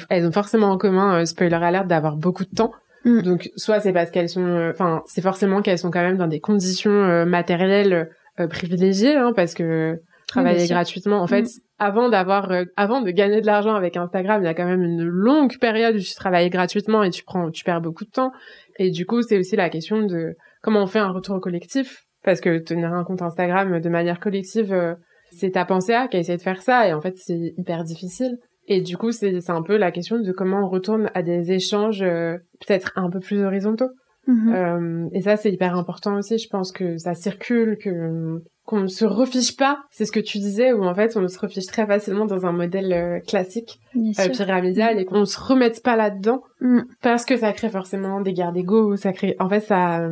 Elles 0.10 0.28
ont 0.28 0.32
forcément 0.32 0.68
en 0.68 0.78
commun, 0.78 1.26
spoiler 1.26 1.56
alert, 1.56 1.88
d'avoir 1.88 2.16
beaucoup 2.16 2.44
de 2.44 2.56
temps. 2.56 2.72
Mm. 3.06 3.22
Donc 3.22 3.50
soit 3.56 3.80
c'est 3.80 3.94
parce 3.94 4.12
qu'elles 4.12 4.30
sont, 4.30 4.46
euh, 4.46 4.72
enfin 4.72 5.04
c'est 5.06 5.22
forcément 5.22 5.62
qu'elles 5.62 5.80
sont 5.80 5.92
quand 5.92 6.02
même 6.02 6.18
dans 6.18 6.28
des 6.28 6.40
conditions 6.40 6.92
euh, 6.92 7.26
matérielles 7.26 8.10
euh, 8.40 8.48
privilégiées, 8.48 9.16
hein, 9.16 9.34
parce 9.36 9.54
que 9.54 10.00
travailler 10.28 10.68
gratuitement, 10.68 11.22
en 11.22 11.28
fait, 11.28 11.44
mm. 11.44 11.60
avant 11.80 12.10
d'avoir, 12.10 12.52
avant 12.78 13.02
de 13.02 13.12
gagner 13.12 13.42
de 13.42 13.46
l'argent 13.46 13.76
avec 13.76 13.98
Instagram, 13.98 14.42
il 14.42 14.46
y 14.46 14.50
a 14.50 14.54
quand 14.54 14.66
même 14.66 14.84
une 14.84 15.04
longue 15.04 15.58
période 15.60 15.96
où 15.96 16.00
tu 16.00 16.16
travailles 16.16 16.50
gratuitement 16.50 17.04
et 17.04 17.10
tu 17.10 17.24
prends, 17.24 17.52
tu 17.52 17.64
perds 17.64 17.82
beaucoup 17.82 18.06
de 18.06 18.12
temps. 18.12 18.32
Et 18.78 18.92
du 18.92 19.06
coup, 19.06 19.22
c'est 19.22 19.38
aussi 19.38 19.56
la 19.56 19.70
question 19.70 20.04
de 20.04 20.36
comment 20.62 20.84
on 20.84 20.88
fait 20.88 21.00
un 21.00 21.12
retour 21.12 21.40
collectif, 21.42 22.04
parce 22.24 22.40
que 22.40 22.60
tenir 22.60 22.94
un 22.94 23.04
compte 23.04 23.22
Instagram 23.22 23.82
de 23.82 23.90
manière 23.90 24.20
collective, 24.20 24.96
c'est 25.32 25.52
ta 25.52 25.66
pensée 25.66 25.94
à 25.94 26.08
qui 26.08 26.18
a 26.18 26.20
essayé 26.20 26.38
de 26.38 26.44
faire 26.44 26.62
ça, 26.62 26.88
et 26.88 26.94
en 26.94 27.02
fait, 27.02 27.18
c'est 27.18 27.54
hyper 27.58 27.84
difficile. 27.84 28.38
Et 28.72 28.80
du 28.80 28.96
coup, 28.96 29.12
c'est 29.12 29.50
un 29.50 29.62
peu 29.64 29.76
la 29.76 29.92
question 29.92 30.18
de 30.18 30.32
comment 30.32 30.66
on 30.66 30.70
retourne 30.70 31.12
à 31.14 31.24
des 31.24 31.52
échanges 31.52 32.02
euh, 32.02 32.38
peut-être 32.66 32.94
un 32.96 33.10
peu 33.10 33.20
plus 33.20 33.44
horizontaux. 33.44 33.90
Mhm. 34.28 34.54
Euh, 34.54 35.10
et 35.12 35.20
ça, 35.24 35.36
c'est 35.36 35.52
hyper 35.52 35.76
important 35.76 36.16
aussi. 36.16 36.38
Je 36.38 36.48
pense 36.48 36.72
que 36.72 36.98
ça 36.98 37.14
circule, 37.14 37.78
que 37.78 38.42
qu'on 38.64 38.80
ne 38.80 38.88
se 38.88 39.04
refiche 39.04 39.58
pas. 39.58 39.80
C'est 39.90 40.06
ce 40.06 40.14
que 40.14 40.22
tu 40.22 40.38
disais, 40.38 40.72
où 40.72 40.86
en 40.86 40.96
fait, 40.96 41.18
on 41.18 41.28
se 41.28 41.38
refiche 41.38 41.66
très 41.66 41.86
facilement 41.86 42.26
dans 42.26 42.46
un 42.46 42.54
modèle 42.54 42.94
euh, 42.94 43.20
classique, 43.20 43.82
euh, 43.98 44.30
pyramidal, 44.30 45.02
et 45.02 45.04
qu'on 45.04 45.26
se 45.26 45.38
remette 45.38 45.84
pas 45.84 45.98
là-dedans, 45.98 46.42
mm. 46.62 46.84
parce 47.02 47.26
que 47.26 47.36
ça 47.36 47.52
crée 47.52 47.70
forcément 47.70 48.22
des 48.22 48.32
guerres 48.32 48.54
d'ego. 48.54 48.96
Ça 48.96 49.12
crée, 49.12 49.36
en 49.40 49.50
fait, 49.50 49.60
ça. 49.60 50.08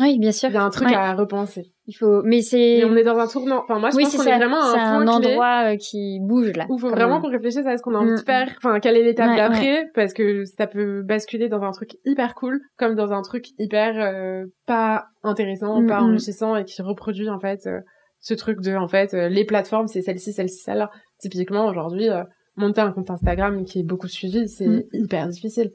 Oui, 0.00 0.20
bien 0.20 0.30
sûr. 0.30 0.50
Il 0.50 0.54
y 0.54 0.58
a 0.58 0.62
un 0.62 0.70
truc 0.70 0.92
à 0.92 1.14
repenser. 1.14 1.73
Il 1.86 1.92
faut, 1.92 2.22
mais 2.22 2.40
c'est. 2.40 2.82
on 2.84 2.96
est 2.96 3.02
dans 3.04 3.18
un 3.18 3.26
tournant. 3.26 3.62
Enfin, 3.62 3.78
moi, 3.78 3.90
je 3.90 3.96
pense 3.96 4.16
qu'on 4.16 4.22
est 4.22 4.36
vraiment 4.36 4.62
à 4.62 4.78
un, 4.78 5.00
un 5.02 5.06
endroit 5.06 5.72
euh, 5.72 5.76
qui 5.76 6.18
bouge 6.22 6.52
là. 6.56 6.64
Où 6.70 6.78
faut 6.78 6.88
vraiment 6.88 7.20
qu'on 7.20 7.28
réfléchisse 7.28 7.66
à 7.66 7.76
ce 7.76 7.82
qu'on 7.82 7.94
a 7.94 7.98
envie 7.98 8.14
de 8.14 8.20
mm. 8.20 8.24
faire. 8.24 8.48
Enfin, 8.56 8.80
quelle 8.80 8.96
est 8.96 9.02
l'étape 9.02 9.36
d'après, 9.36 9.90
parce 9.94 10.14
que 10.14 10.44
ça 10.46 10.66
peut 10.66 11.02
basculer 11.02 11.48
dans 11.48 11.62
un 11.62 11.72
truc 11.72 11.96
hyper 12.06 12.34
cool, 12.34 12.62
comme 12.78 12.94
dans 12.94 13.12
un 13.12 13.20
truc 13.20 13.48
hyper 13.58 14.00
euh, 14.00 14.46
pas 14.66 15.08
intéressant, 15.22 15.82
mm, 15.82 15.86
pas 15.86 16.00
mm. 16.00 16.04
enrichissant 16.04 16.56
et 16.56 16.64
qui 16.64 16.80
reproduit 16.80 17.28
en 17.28 17.38
fait 17.38 17.66
euh, 17.66 17.80
ce 18.20 18.32
truc 18.32 18.62
de 18.62 18.74
en 18.74 18.88
fait 18.88 19.12
les 19.12 19.44
plateformes, 19.44 19.86
c'est 19.86 20.00
celle-ci, 20.00 20.32
celle-ci, 20.32 20.62
celle-là. 20.62 20.90
Typiquement 21.18 21.66
aujourd'hui, 21.66 22.08
monter 22.56 22.80
un 22.80 22.92
compte 22.92 23.10
Instagram 23.10 23.64
qui 23.64 23.80
est 23.80 23.84
beaucoup 23.84 24.08
suivi, 24.08 24.48
c'est 24.48 24.86
hyper 24.94 25.28
difficile. 25.28 25.70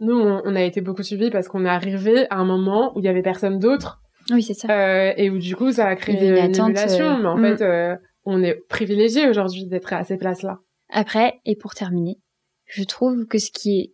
Nous, 0.00 0.14
on, 0.14 0.42
on 0.44 0.54
a 0.54 0.60
été 0.60 0.82
beaucoup 0.82 1.02
suivis 1.02 1.30
parce 1.30 1.48
qu'on 1.48 1.64
est 1.64 1.70
arrivé 1.70 2.26
à 2.28 2.36
un 2.36 2.44
moment 2.44 2.92
où 2.94 3.00
il 3.00 3.06
y 3.06 3.08
avait 3.08 3.22
personne 3.22 3.58
d'autre 3.58 4.02
oui, 4.30 4.42
c'est 4.42 4.54
ça. 4.54 4.68
Euh, 4.70 5.12
et 5.16 5.30
où 5.30 5.38
du 5.38 5.54
coup, 5.56 5.70
ça 5.72 5.86
a 5.86 5.96
créé 5.96 6.16
une, 6.16 6.22
émulation. 6.22 6.66
Euh, 6.66 7.18
mais 7.18 7.28
en 7.28 7.36
fait, 7.36 7.64
mm. 7.64 7.68
euh, 7.68 7.96
on 8.24 8.42
est 8.42 8.54
privilégié 8.68 9.28
aujourd'hui 9.28 9.66
d'être 9.66 9.92
à 9.92 10.04
ces 10.04 10.16
places-là. 10.16 10.58
Après, 10.90 11.40
et 11.44 11.56
pour 11.56 11.74
terminer, 11.74 12.18
je 12.66 12.84
trouve 12.84 13.26
que 13.26 13.38
ce 13.38 13.50
qui 13.50 13.80
est 13.80 13.92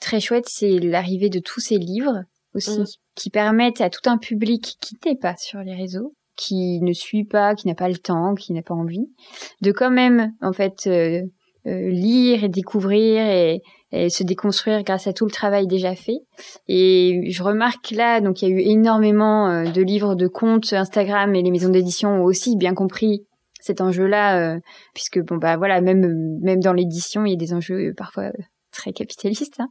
très 0.00 0.20
chouette, 0.20 0.48
c'est 0.48 0.78
l'arrivée 0.78 1.30
de 1.30 1.40
tous 1.40 1.60
ces 1.60 1.78
livres 1.78 2.24
aussi, 2.54 2.80
mm. 2.80 2.86
qui 3.14 3.30
permettent 3.30 3.80
à 3.80 3.90
tout 3.90 4.08
un 4.08 4.18
public 4.18 4.76
qui 4.80 4.96
n'est 5.06 5.16
pas 5.16 5.36
sur 5.36 5.60
les 5.60 5.74
réseaux, 5.74 6.14
qui 6.36 6.80
ne 6.80 6.92
suit 6.92 7.24
pas, 7.24 7.54
qui 7.54 7.66
n'a 7.68 7.74
pas 7.74 7.88
le 7.88 7.98
temps, 7.98 8.34
qui 8.34 8.52
n'a 8.52 8.62
pas 8.62 8.74
envie, 8.74 9.12
de 9.60 9.72
quand 9.72 9.90
même, 9.90 10.32
en 10.40 10.52
fait, 10.52 10.88
lire 11.90 12.44
et 12.44 12.48
découvrir 12.48 13.26
et, 13.26 13.62
se 14.10 14.22
déconstruire 14.22 14.82
grâce 14.82 15.06
à 15.06 15.14
tout 15.14 15.24
le 15.24 15.30
travail 15.30 15.66
déjà 15.66 15.94
fait. 15.94 16.18
Et 16.66 17.30
je 17.30 17.42
remarque 17.42 17.90
là, 17.90 18.20
donc 18.20 18.42
il 18.42 18.48
y 18.48 18.52
a 18.52 18.54
eu 18.54 18.60
énormément 18.60 19.64
de 19.64 19.82
livres 19.82 20.14
de 20.14 20.28
contes 20.28 20.74
Instagram 20.74 21.34
et 21.34 21.42
les 21.42 21.50
maisons 21.50 21.70
d'édition 21.70 22.20
ont 22.20 22.24
aussi 22.24 22.56
bien 22.56 22.74
compris 22.74 23.24
cet 23.60 23.80
enjeu-là, 23.80 24.58
puisque 24.92 25.20
bon 25.20 25.36
bah 25.36 25.56
voilà, 25.56 25.80
même 25.80 26.38
même 26.42 26.60
dans 26.60 26.74
l'édition, 26.74 27.24
il 27.24 27.30
y 27.30 27.34
a 27.34 27.38
des 27.38 27.54
enjeux 27.54 27.94
parfois 27.96 28.30
très 28.78 28.92
capitaliste. 28.92 29.60
Hein. 29.60 29.68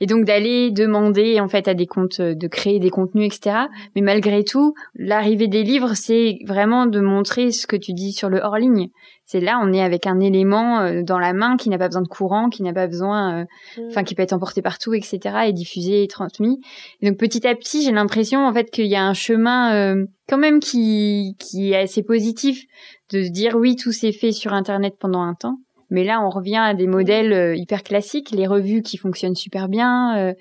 Et 0.00 0.06
donc 0.06 0.24
d'aller 0.24 0.70
demander 0.70 1.40
en 1.40 1.48
fait 1.48 1.68
à 1.68 1.74
des 1.74 1.86
comptes 1.86 2.20
euh, 2.20 2.34
de 2.34 2.46
créer 2.46 2.78
des 2.78 2.90
contenus, 2.90 3.26
etc. 3.26 3.56
Mais 3.94 4.02
malgré 4.02 4.44
tout, 4.44 4.74
l'arrivée 4.94 5.48
des 5.48 5.62
livres, 5.62 5.94
c'est 5.94 6.38
vraiment 6.46 6.86
de 6.86 7.00
montrer 7.00 7.50
ce 7.50 7.66
que 7.66 7.76
tu 7.76 7.92
dis 7.92 8.12
sur 8.12 8.28
le 8.28 8.40
hors 8.40 8.56
ligne. 8.56 8.88
C'est 9.24 9.40
là, 9.40 9.58
on 9.62 9.72
est 9.72 9.82
avec 9.82 10.06
un 10.06 10.20
élément 10.20 10.80
euh, 10.80 11.02
dans 11.02 11.18
la 11.18 11.32
main 11.32 11.56
qui 11.56 11.70
n'a 11.70 11.78
pas 11.78 11.88
besoin 11.88 12.02
de 12.02 12.08
courant, 12.08 12.50
qui 12.50 12.62
n'a 12.62 12.72
pas 12.72 12.86
besoin, 12.86 13.40
euh, 13.40 13.44
mm. 13.78 13.88
enfin 13.88 14.04
qui 14.04 14.14
peut 14.14 14.22
être 14.22 14.32
emporté 14.32 14.60
partout, 14.62 14.94
etc. 14.94 15.18
et 15.46 15.52
diffusé 15.52 16.02
et 16.02 16.08
transmis. 16.08 16.60
Et 17.00 17.08
donc 17.08 17.18
petit 17.18 17.46
à 17.46 17.54
petit, 17.54 17.82
j'ai 17.82 17.92
l'impression 17.92 18.46
en 18.46 18.52
fait 18.52 18.70
qu'il 18.70 18.86
y 18.86 18.96
a 18.96 19.04
un 19.04 19.14
chemin 19.14 19.94
quand 20.28 20.38
même 20.38 20.60
qui 20.60 21.36
qui 21.38 21.72
est 21.72 21.76
assez 21.76 22.02
positif 22.02 22.64
de 23.12 23.28
dire 23.28 23.56
oui, 23.56 23.76
tout 23.76 23.92
s'est 23.92 24.12
fait 24.12 24.32
sur 24.32 24.52
Internet 24.52 24.94
pendant 24.98 25.22
un 25.22 25.34
temps 25.34 25.58
mais 25.90 26.04
là, 26.04 26.20
on 26.24 26.30
revient 26.30 26.56
à 26.56 26.74
des 26.74 26.86
modèles 26.86 27.32
euh, 27.32 27.56
hyper 27.56 27.82
classiques, 27.82 28.30
les 28.30 28.46
revues 28.46 28.82
qui 28.82 28.96
fonctionnent 28.96 29.34
super 29.34 29.68
bien. 29.68 30.16
Euh, 30.16 30.34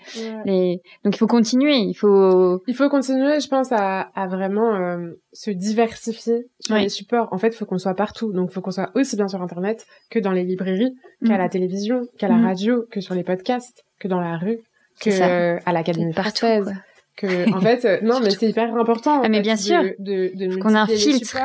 les... 0.46 0.82
Donc 1.04 1.16
il 1.16 1.18
faut 1.18 1.28
continuer. 1.28 1.78
Il 1.78 1.94
faut. 1.94 2.62
Il 2.68 2.76
faut 2.76 2.90
continuer, 2.90 3.40
je 3.40 3.48
pense, 3.48 3.72
à, 3.72 4.02
à 4.16 4.28
vraiment 4.28 4.76
euh, 4.76 5.12
se 5.32 5.52
diversifier 5.52 6.46
sur 6.60 6.76
les 6.76 6.90
supports. 6.90 7.30
En 7.32 7.38
fait, 7.38 7.50
il 7.50 7.56
faut 7.56 7.66
qu'on 7.66 7.78
soit 7.78 7.96
partout. 7.96 8.32
Donc 8.34 8.50
il 8.52 8.54
faut 8.54 8.62
qu'on 8.62 8.72
soit 8.72 8.92
aussi 8.96 9.16
bien 9.16 9.28
sur 9.28 9.42
Internet 9.42 9.86
que 10.10 10.20
dans 10.20 10.32
les 10.32 10.44
librairies, 10.44 10.94
qu'à 11.26 11.38
la 11.38 11.50
télévision, 11.50 12.02
qu'à 12.18 12.28
la 12.28 12.36
mm. 12.36 12.46
radio, 12.46 12.86
que 12.92 13.02
sur 13.02 13.16
les 13.16 13.24
podcasts, 13.24 13.84
que 14.00 14.08
dans 14.08 14.20
la 14.20 14.38
rue, 14.38 14.60
que 15.02 15.60
à 15.66 15.74
l'Académie 15.74 16.14
française. 16.14 16.66
Quoi 16.66 16.93
que 17.16 17.54
en 17.56 17.62
fait 17.62 17.86
euh, 17.86 18.00
non 18.02 18.20
mais 18.20 18.32
c'est 18.32 18.48
hyper 18.50 18.76
important 18.76 19.22
ah, 19.24 19.30
mais 19.30 19.42
bien 19.42 19.56
sûr. 19.56 19.84
de, 19.84 19.96
de, 20.36 20.56
de 20.56 20.56
qu'on 20.58 20.74
a 20.74 20.82
un 20.82 20.88
filtre. 20.88 21.38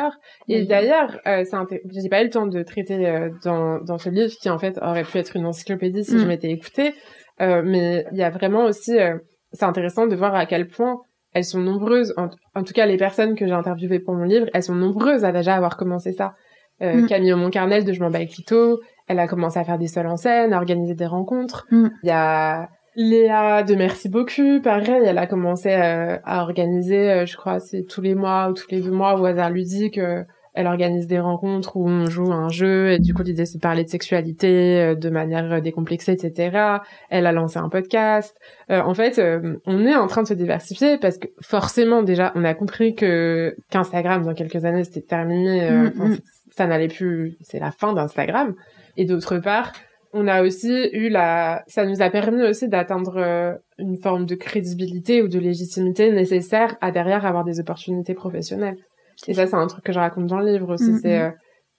et 0.49 0.65
d'ailleurs 0.65 1.19
euh, 1.27 1.45
j'ai 1.91 2.09
pas 2.09 2.23
eu 2.23 2.25
le 2.25 2.31
temps 2.31 2.47
de 2.47 2.63
traiter 2.63 3.07
euh, 3.07 3.29
dans 3.45 3.79
dans 3.81 3.99
ce 3.99 4.09
livre 4.09 4.33
qui 4.41 4.49
en 4.49 4.59
fait 4.59 4.79
aurait 4.81 5.05
pu 5.05 5.19
être 5.19 5.37
une 5.37 5.47
encyclopédie 5.47 6.05
si 6.05 6.19
je 6.19 6.25
mm. 6.25 6.29
m'étais 6.29 6.51
écoutée. 6.51 6.95
Euh, 7.41 7.63
mais 7.65 8.05
il 8.13 8.19
y 8.19 8.23
a 8.23 8.31
vraiment 8.31 8.65
aussi 8.65 8.99
euh, 8.99 9.19
c'est 9.53 9.65
intéressant 9.65 10.07
de 10.07 10.17
voir 10.17 10.35
à 10.35 10.47
quel 10.47 10.69
point 10.69 11.03
elles 11.35 11.45
sont 11.45 11.61
nombreuses. 11.61 12.15
En, 12.17 12.29
en 12.55 12.65
tout 12.65 12.73
cas 12.73 12.87
les 12.87 12.97
personnes 12.97 13.35
que 13.35 13.47
j'ai 13.47 13.53
interviewées 13.53 14.01
pour 14.01 14.15
mon 14.15 14.25
livre 14.25 14.47
elles 14.55 14.63
sont 14.63 14.75
nombreuses 14.75 15.25
à 15.25 15.33
déjà 15.33 15.55
avoir 15.55 15.77
commencé 15.77 16.13
ça. 16.13 16.35
Mm. 16.81 17.07
Camille 17.07 17.35
Moncarnel 17.35 17.85
de 17.85 17.93
Je 17.93 18.01
m'en 18.01 18.11
bats 18.11 18.25
Clito 18.25 18.81
elle 19.07 19.19
a 19.19 19.27
commencé 19.27 19.59
à 19.59 19.65
faire 19.65 19.79
des 19.79 19.89
sols 19.89 20.07
en 20.07 20.17
scène 20.17 20.53
à 20.53 20.59
organiser 20.59 20.95
des 20.95 21.07
rencontres. 21.07 21.67
Mm. 21.71 21.89
il 22.05 22.07
y 22.07 22.13
a 22.13 22.69
Léa 23.01 23.63
de 23.63 23.77
Merci 23.77 24.09
beaucoup, 24.09 24.61
pareil, 24.61 25.05
elle 25.07 25.19
a 25.19 25.29
commencé 25.29 25.69
euh, 25.69 26.19
à 26.25 26.43
organiser, 26.43 27.09
euh, 27.13 27.27
je 27.27 27.37
crois, 27.37 27.61
c'est 27.61 27.85
tous 27.85 28.01
les 28.01 28.17
mois 28.17 28.49
ou 28.49 28.55
tous 28.55 28.67
les 28.73 28.81
deux 28.81 28.91
mois 28.91 29.21
au 29.21 29.25
hasard 29.25 29.51
ludique. 29.51 29.99
Euh, 29.99 30.25
elle 30.53 30.67
organise 30.67 31.07
des 31.07 31.21
rencontres 31.21 31.77
où 31.77 31.89
on 31.89 32.07
joue 32.07 32.33
un 32.33 32.49
jeu 32.49 32.91
et 32.91 32.99
du 32.99 33.15
coup 33.15 33.23
l'idée 33.23 33.47
c'est 33.47 33.59
de 33.59 33.63
parler 33.63 33.85
de 33.85 33.89
sexualité 33.89 34.97
de 34.97 35.11
manière 35.11 35.63
décomplexée, 35.63 36.11
etc. 36.11 36.79
Elle 37.11 37.27
a 37.27 37.33
lancé 37.33 37.59
un 37.59 37.69
podcast. 37.69 38.37
en 38.69 38.93
fait, 38.95 39.23
on 39.67 39.87
est 39.87 39.95
en 39.95 40.09
train 40.09 40.25
de 40.25 40.27
se 40.27 40.35
diversifier 40.35 40.99
parce 40.99 41.19
que 41.19 41.29
forcément 41.41 42.03
déjà 42.03 42.33
on 42.35 42.43
a 42.43 42.55
compris 42.55 42.97
que 42.97 43.55
qu'Instagram 43.71 44.25
dans 44.25 44.35
quelques 44.35 44.65
années 44.65 44.83
c'était 44.83 45.03
terminé, 45.03 45.71
mm, 45.71 45.93
mm. 45.95 46.19
ça 46.51 46.67
n'allait 46.67 46.89
plus, 46.89 47.37
c'est 47.43 47.61
la 47.61 47.71
fin 47.71 47.93
d'Instagram. 47.93 48.57
Et 48.97 49.05
d'autre 49.05 49.39
part, 49.39 49.73
on 50.13 50.27
a 50.27 50.43
aussi 50.43 50.89
eu 50.93 51.09
la, 51.09 51.63
ça 51.67 51.85
nous 51.85 52.03
a 52.03 52.11
permis 52.11 52.43
aussi 52.43 52.69
d'atteindre 52.69 53.17
euh, 53.19 53.53
une 53.79 53.97
forme 53.97 54.27
de 54.27 54.35
crédibilité 54.35 55.23
ou 55.23 55.29
de 55.29 55.39
légitimité 55.39 56.11
nécessaire 56.11 56.77
à 56.81 56.91
derrière 56.91 57.27
avoir 57.27 57.45
des 57.45 57.61
opportunités 57.61 58.15
professionnelles. 58.15 58.79
Et 59.27 59.35
ça, 59.35 59.47
c'est 59.47 59.57
un 59.57 59.67
truc 59.67 59.85
que 59.85 59.93
je 59.93 59.99
raconte 59.99 60.27
dans 60.27 60.39
le 60.39 60.53
livre 60.53 60.75
aussi. 60.75 60.97
C'est, 61.03 61.21
euh, 61.21 61.31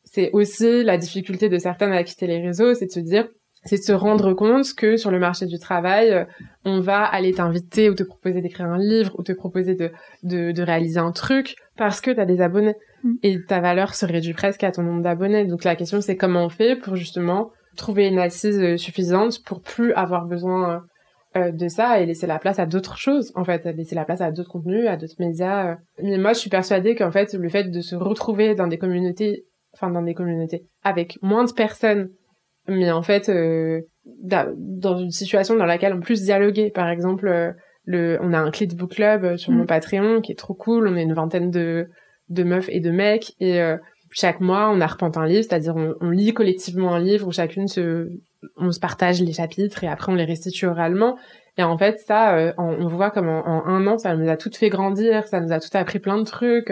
c'est 0.03 0.29
aussi 0.33 0.83
la 0.83 0.97
difficulté 0.97 1.49
de 1.49 1.57
certaines 1.57 1.93
à 1.93 2.03
quitter 2.03 2.27
les 2.27 2.41
réseaux, 2.41 2.73
c'est 2.73 2.87
de 2.87 2.91
se 2.91 2.99
dire, 2.99 3.27
c'est 3.63 3.77
de 3.77 3.81
se 3.81 3.91
rendre 3.91 4.33
compte 4.33 4.73
que 4.73 4.97
sur 4.97 5.11
le 5.11 5.19
marché 5.19 5.45
du 5.45 5.57
travail, 5.57 6.11
euh, 6.11 6.25
on 6.65 6.79
va 6.79 7.03
aller 7.03 7.33
t'inviter 7.33 7.89
ou 7.89 7.95
te 7.95 8.03
proposer 8.03 8.41
d'écrire 8.41 8.67
un 8.67 8.77
livre 8.77 9.15
ou 9.17 9.23
te 9.23 9.31
proposer 9.31 9.75
de, 9.75 9.91
de, 10.23 10.51
de 10.51 10.61
réaliser 10.63 10.99
un 10.99 11.11
truc 11.11 11.55
parce 11.77 12.01
que 12.01 12.11
tu 12.11 12.19
as 12.19 12.25
des 12.25 12.41
abonnés. 12.41 12.75
Mm. 13.03 13.13
Et 13.23 13.41
ta 13.43 13.59
valeur 13.59 13.95
se 13.95 14.05
réduit 14.05 14.33
presque 14.33 14.63
à 14.63 14.71
ton 14.71 14.83
nombre 14.83 15.01
d'abonnés. 15.01 15.45
Donc 15.45 15.63
la 15.63 15.75
question, 15.75 16.01
c'est 16.01 16.15
comment 16.15 16.45
on 16.45 16.49
fait 16.49 16.75
pour 16.75 16.95
justement 16.95 17.51
trouver 17.79 18.07
une 18.07 18.19
assise 18.19 18.59
euh, 18.59 18.77
suffisante 18.77 19.43
pour 19.43 19.61
plus 19.61 19.93
avoir 19.93 20.25
besoin 20.25 20.83
euh, 21.35 21.51
de 21.51 21.67
ça 21.67 21.99
et 21.99 22.05
laisser 22.05 22.27
la 22.27 22.39
place 22.39 22.59
à 22.59 22.65
d'autres 22.65 22.97
choses 22.97 23.31
en 23.35 23.43
fait. 23.43 23.65
Laisser 23.65 23.95
la 23.95 24.05
place 24.05 24.21
à 24.21 24.31
d'autres 24.31 24.51
contenus 24.51 24.87
à 24.87 24.97
d'autres 24.97 25.15
médias 25.19 25.77
mais 26.01 26.17
moi 26.17 26.33
je 26.33 26.39
suis 26.39 26.49
persuadée 26.49 26.95
qu'en 26.95 27.11
fait 27.11 27.33
le 27.33 27.49
fait 27.49 27.65
de 27.65 27.81
se 27.81 27.95
retrouver 27.95 28.55
dans 28.55 28.67
des 28.67 28.77
communautés 28.77 29.45
enfin 29.73 29.89
dans 29.89 30.01
des 30.01 30.13
communautés 30.13 30.65
avec 30.83 31.17
moins 31.21 31.45
de 31.45 31.51
personnes 31.51 32.09
mais 32.67 32.91
en 32.91 33.01
fait 33.01 33.29
euh, 33.29 33.81
dans 34.05 34.97
une 34.97 35.11
situation 35.11 35.55
dans 35.55 35.65
laquelle 35.65 35.93
on 35.93 36.01
peut 36.01 36.13
dialoguer. 36.13 36.71
Par 36.71 36.89
exemple 36.89 37.55
le 37.85 38.19
on 38.21 38.33
a 38.33 38.39
un 38.39 38.51
book 38.75 38.91
club 38.91 39.37
sur 39.37 39.51
mon 39.51 39.63
mm. 39.63 39.67
Patreon 39.67 40.21
qui 40.21 40.31
est 40.31 40.39
trop 40.39 40.53
cool. 40.53 40.87
On 40.87 40.95
est 40.95 41.03
une 41.03 41.13
vingtaine 41.13 41.49
de 41.49 41.89
de 42.29 42.43
meufs 42.43 42.69
et 42.69 42.79
de 42.79 42.91
mecs 42.91 43.33
et 43.39 43.59
chaque 44.11 44.41
mois, 44.41 44.69
on 44.69 44.81
arpente 44.81 45.17
un 45.17 45.25
livre, 45.25 45.43
c'est-à-dire 45.43 45.75
on, 45.75 46.09
lit 46.09 46.33
collectivement 46.33 46.93
un 46.93 46.99
livre 46.99 47.27
où 47.27 47.31
chacune 47.31 47.67
se, 47.67 48.09
on 48.57 48.71
se 48.71 48.79
partage 48.79 49.21
les 49.21 49.33
chapitres 49.33 49.83
et 49.83 49.87
après 49.87 50.11
on 50.11 50.15
les 50.15 50.25
restitue 50.25 50.65
oralement. 50.65 51.17
Et 51.57 51.63
en 51.63 51.77
fait, 51.77 51.99
ça, 51.99 52.37
euh, 52.37 52.53
on, 52.57 52.87
voit 52.87 53.11
comme 53.11 53.27
en, 53.27 53.65
un 53.65 53.85
an, 53.87 53.97
ça 53.97 54.15
nous 54.15 54.29
a 54.29 54.37
tout 54.37 54.51
fait 54.53 54.69
grandir, 54.69 55.27
ça 55.27 55.41
nous 55.41 55.51
a 55.51 55.59
tout 55.59 55.69
appris 55.73 55.99
plein 55.99 56.17
de 56.17 56.23
trucs. 56.23 56.71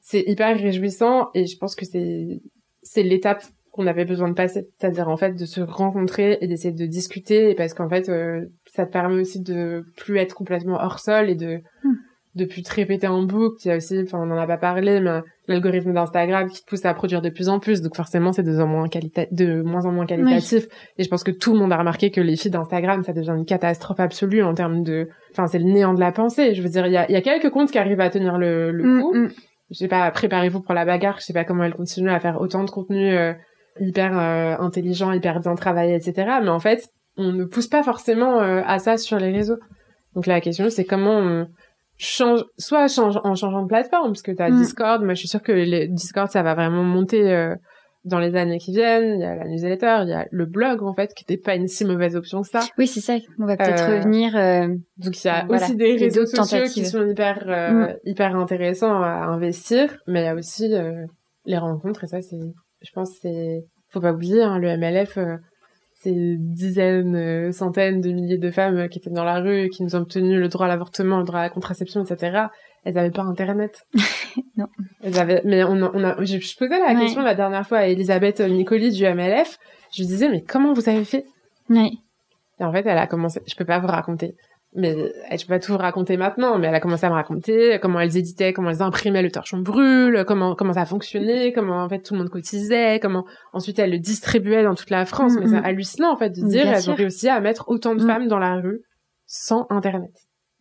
C'est 0.00 0.22
hyper 0.26 0.56
réjouissant 0.56 1.30
et 1.34 1.46
je 1.46 1.56
pense 1.58 1.74
que 1.74 1.84
c'est 1.84 2.40
c'est 2.82 3.02
l'étape 3.02 3.44
qu'on 3.70 3.86
avait 3.86 4.04
besoin 4.04 4.28
de 4.28 4.34
passer, 4.34 4.68
c'est-à-dire 4.76 5.08
en 5.08 5.16
fait 5.16 5.32
de 5.32 5.46
se 5.46 5.60
rencontrer 5.60 6.36
et 6.40 6.46
d'essayer 6.46 6.74
de 6.74 6.84
discuter, 6.84 7.54
parce 7.54 7.74
qu'en 7.74 7.88
fait, 7.88 8.08
euh, 8.08 8.44
ça 8.66 8.84
te 8.84 8.92
permet 8.92 9.20
aussi 9.20 9.40
de 9.40 9.84
plus 9.96 10.18
être 10.18 10.34
complètement 10.34 10.76
hors 10.76 10.98
sol 10.98 11.30
et 11.30 11.34
de 11.34 11.60
hmm 11.82 11.94
depuis 12.34 12.62
très 12.62 12.82
répéter 12.82 13.06
en 13.06 13.22
boucle. 13.22 13.56
Il 13.64 13.68
y 13.68 13.70
a 13.70 13.76
aussi, 13.76 14.00
enfin, 14.02 14.18
on 14.18 14.26
n'en 14.26 14.38
a 14.38 14.46
pas 14.46 14.56
parlé, 14.56 15.00
mais 15.00 15.20
l'algorithme 15.48 15.92
d'Instagram 15.92 16.48
qui 16.48 16.62
te 16.62 16.66
pousse 16.66 16.84
à 16.84 16.94
produire 16.94 17.20
de 17.20 17.28
plus 17.28 17.48
en 17.48 17.58
plus. 17.58 17.82
Donc 17.82 17.94
forcément, 17.94 18.32
c'est 18.32 18.42
de, 18.42 18.58
en 18.58 18.66
moins 18.66 18.86
de 18.86 19.62
moins 19.62 19.84
en 19.84 19.92
moins 19.92 20.06
qualitatif. 20.06 20.66
Et 20.96 21.04
je 21.04 21.08
pense 21.08 21.24
que 21.24 21.30
tout 21.30 21.52
le 21.52 21.58
monde 21.58 21.72
a 21.72 21.76
remarqué 21.76 22.10
que 22.10 22.20
les 22.20 22.36
filles 22.36 22.50
d'Instagram, 22.50 23.02
ça 23.02 23.12
devient 23.12 23.34
une 23.36 23.44
catastrophe 23.44 24.00
absolue 24.00 24.42
en 24.42 24.54
termes 24.54 24.82
de, 24.82 25.08
enfin, 25.32 25.46
c'est 25.46 25.58
le 25.58 25.64
néant 25.64 25.94
de 25.94 26.00
la 26.00 26.12
pensée. 26.12 26.54
Je 26.54 26.62
veux 26.62 26.68
dire, 26.68 26.86
il 26.86 26.92
y 26.92 26.96
a, 26.96 27.10
y 27.10 27.16
a 27.16 27.22
quelques 27.22 27.50
comptes 27.50 27.70
qui 27.70 27.78
arrivent 27.78 28.00
à 28.00 28.10
tenir 28.10 28.38
le, 28.38 28.70
le 28.70 28.84
mm, 28.84 29.00
coup. 29.00 29.14
Mm. 29.14 29.28
Je 29.70 29.78
sais 29.78 29.88
pas, 29.88 30.10
préparez-vous 30.10 30.60
pour 30.60 30.74
la 30.74 30.84
bagarre. 30.84 31.18
Je 31.18 31.24
sais 31.24 31.32
pas 31.32 31.44
comment 31.44 31.64
elle 31.64 31.74
continue 31.74 32.10
à 32.10 32.20
faire 32.20 32.40
autant 32.40 32.64
de 32.64 32.70
contenu 32.70 33.10
euh, 33.10 33.32
hyper 33.80 34.18
euh, 34.18 34.56
intelligent, 34.58 35.12
hyper 35.12 35.40
bien 35.40 35.54
travaillé, 35.54 35.94
etc. 35.94 36.14
Mais 36.42 36.50
en 36.50 36.60
fait, 36.60 36.88
on 37.16 37.32
ne 37.32 37.44
pousse 37.44 37.68
pas 37.68 37.82
forcément 37.82 38.40
euh, 38.40 38.62
à 38.66 38.78
ça 38.78 38.96
sur 38.96 39.18
les 39.18 39.32
réseaux. 39.32 39.58
Donc 40.14 40.26
la 40.26 40.40
question, 40.40 40.68
c'est 40.68 40.84
comment 40.84 41.18
on, 41.18 41.46
change 41.98 42.44
soit 42.58 42.88
change 42.88 43.18
en 43.22 43.34
changeant 43.34 43.62
de 43.62 43.68
plateforme 43.68 44.08
parce 44.08 44.22
que 44.22 44.32
tu 44.32 44.42
as 44.42 44.50
mm. 44.50 44.56
Discord 44.56 45.02
moi 45.02 45.14
je 45.14 45.20
suis 45.20 45.28
sûre 45.28 45.42
que 45.42 45.52
les 45.52 45.88
Discord 45.88 46.30
ça 46.30 46.42
va 46.42 46.54
vraiment 46.54 46.82
monter 46.82 47.32
euh, 47.32 47.54
dans 48.04 48.18
les 48.18 48.34
années 48.34 48.58
qui 48.58 48.72
viennent. 48.72 49.14
Il 49.14 49.20
y 49.20 49.24
a 49.24 49.36
la 49.36 49.44
newsletter 49.44 50.00
il 50.02 50.08
y 50.08 50.12
a 50.12 50.26
le 50.30 50.46
blog 50.46 50.82
en 50.82 50.92
fait 50.92 51.14
qui 51.14 51.24
n'était 51.28 51.40
pas 51.40 51.54
une 51.54 51.68
si 51.68 51.84
mauvaise 51.84 52.16
option 52.16 52.42
que 52.42 52.48
ça. 52.48 52.60
Oui 52.78 52.86
c'est 52.86 53.00
ça. 53.00 53.16
On 53.38 53.46
va 53.46 53.56
peut-être 53.56 53.88
euh, 53.88 53.98
revenir 53.98 54.36
euh, 54.36 54.68
donc 54.96 55.22
il 55.22 55.26
y 55.26 55.30
a 55.30 55.46
aussi 55.48 55.76
des 55.76 55.96
réseaux 55.96 56.26
sociaux 56.26 56.64
qui 56.64 56.84
sont 56.84 57.06
hyper 57.06 57.46
mm. 57.46 57.94
hyper 58.04 58.36
intéressants 58.36 59.02
à 59.02 59.26
investir 59.26 59.96
mais 60.06 60.22
il 60.22 60.24
y 60.24 60.28
a 60.28 60.34
aussi 60.34 60.72
les 61.44 61.58
rencontres 61.58 62.04
et 62.04 62.08
ça 62.08 62.20
c'est 62.22 62.40
je 62.80 62.90
pense 62.92 63.10
c'est 63.20 63.64
faut 63.90 64.00
pas 64.00 64.12
oublier 64.12 64.42
hein, 64.42 64.58
le 64.58 64.76
MLF 64.76 65.18
ces 66.02 66.36
dizaines, 66.38 67.16
euh, 67.16 67.52
centaines 67.52 68.00
de 68.00 68.10
milliers 68.10 68.38
de 68.38 68.50
femmes 68.50 68.88
qui 68.88 68.98
étaient 68.98 69.10
dans 69.10 69.24
la 69.24 69.40
rue, 69.40 69.68
qui 69.68 69.82
nous 69.82 69.94
ont 69.94 70.00
obtenu 70.00 70.38
le 70.38 70.48
droit 70.48 70.66
à 70.66 70.68
l'avortement, 70.68 71.18
le 71.18 71.24
droit 71.24 71.40
à 71.40 71.42
la 71.42 71.50
contraception, 71.50 72.04
etc. 72.04 72.46
Elles 72.84 72.98
avaient 72.98 73.10
pas 73.10 73.22
Internet. 73.22 73.86
non. 74.56 74.66
Elles 75.02 75.18
avaient, 75.18 75.42
mais 75.44 75.62
on, 75.64 75.76
on 75.94 76.04
a, 76.04 76.22
je, 76.24 76.56
posais 76.56 76.78
la 76.78 76.94
question 76.94 77.22
la 77.22 77.34
dernière 77.34 77.66
fois 77.66 77.78
à 77.78 77.86
Elisabeth 77.86 78.40
Nicoli 78.40 78.90
du 78.90 79.04
MLF. 79.04 79.58
Je 79.92 80.02
lui 80.02 80.08
disais, 80.08 80.28
mais 80.28 80.42
comment 80.42 80.72
vous 80.72 80.88
avez 80.88 81.04
fait? 81.04 81.24
Oui. 81.70 82.00
Et 82.58 82.64
en 82.64 82.72
fait, 82.72 82.84
elle 82.86 82.98
a 82.98 83.06
commencé, 83.06 83.40
je 83.46 83.54
peux 83.54 83.64
pas 83.64 83.78
vous 83.78 83.86
raconter 83.86 84.34
mais 84.74 85.12
je 85.30 85.44
peux 85.44 85.52
pas 85.54 85.58
tout 85.58 85.72
vous 85.72 85.78
raconter 85.78 86.16
maintenant, 86.16 86.58
mais 86.58 86.68
elle 86.68 86.74
a 86.74 86.80
commencé 86.80 87.04
à 87.04 87.10
me 87.10 87.14
raconter 87.14 87.78
comment 87.82 88.00
elles 88.00 88.16
éditaient, 88.16 88.54
comment 88.54 88.70
elles 88.70 88.80
imprimaient 88.80 89.22
le 89.22 89.30
torchon 89.30 89.58
brûle, 89.58 90.24
comment 90.26 90.54
comment 90.54 90.72
ça 90.72 90.86
fonctionnait, 90.86 91.52
comment 91.52 91.84
en 91.84 91.88
fait 91.88 92.00
tout 92.00 92.14
le 92.14 92.20
monde 92.20 92.30
cotisait, 92.30 92.98
comment 93.00 93.26
ensuite 93.52 93.78
elle 93.78 93.90
le 93.90 93.98
distribuait 93.98 94.62
dans 94.62 94.74
toute 94.74 94.90
la 94.90 95.04
France. 95.04 95.34
Mais 95.38 95.46
c'est 95.46 95.56
mm-hmm. 95.56 95.64
hallucinant 95.64 96.12
en 96.12 96.16
fait 96.16 96.30
de 96.30 96.46
dire 96.46 96.66
elles 96.66 96.90
ont 96.90 96.94
réussi 96.94 97.28
à 97.28 97.40
mettre 97.40 97.68
autant 97.68 97.94
de 97.94 98.02
mm. 98.02 98.06
femmes 98.06 98.28
dans 98.28 98.38
la 98.38 98.56
rue 98.56 98.80
sans 99.26 99.66
internet. 99.68 100.12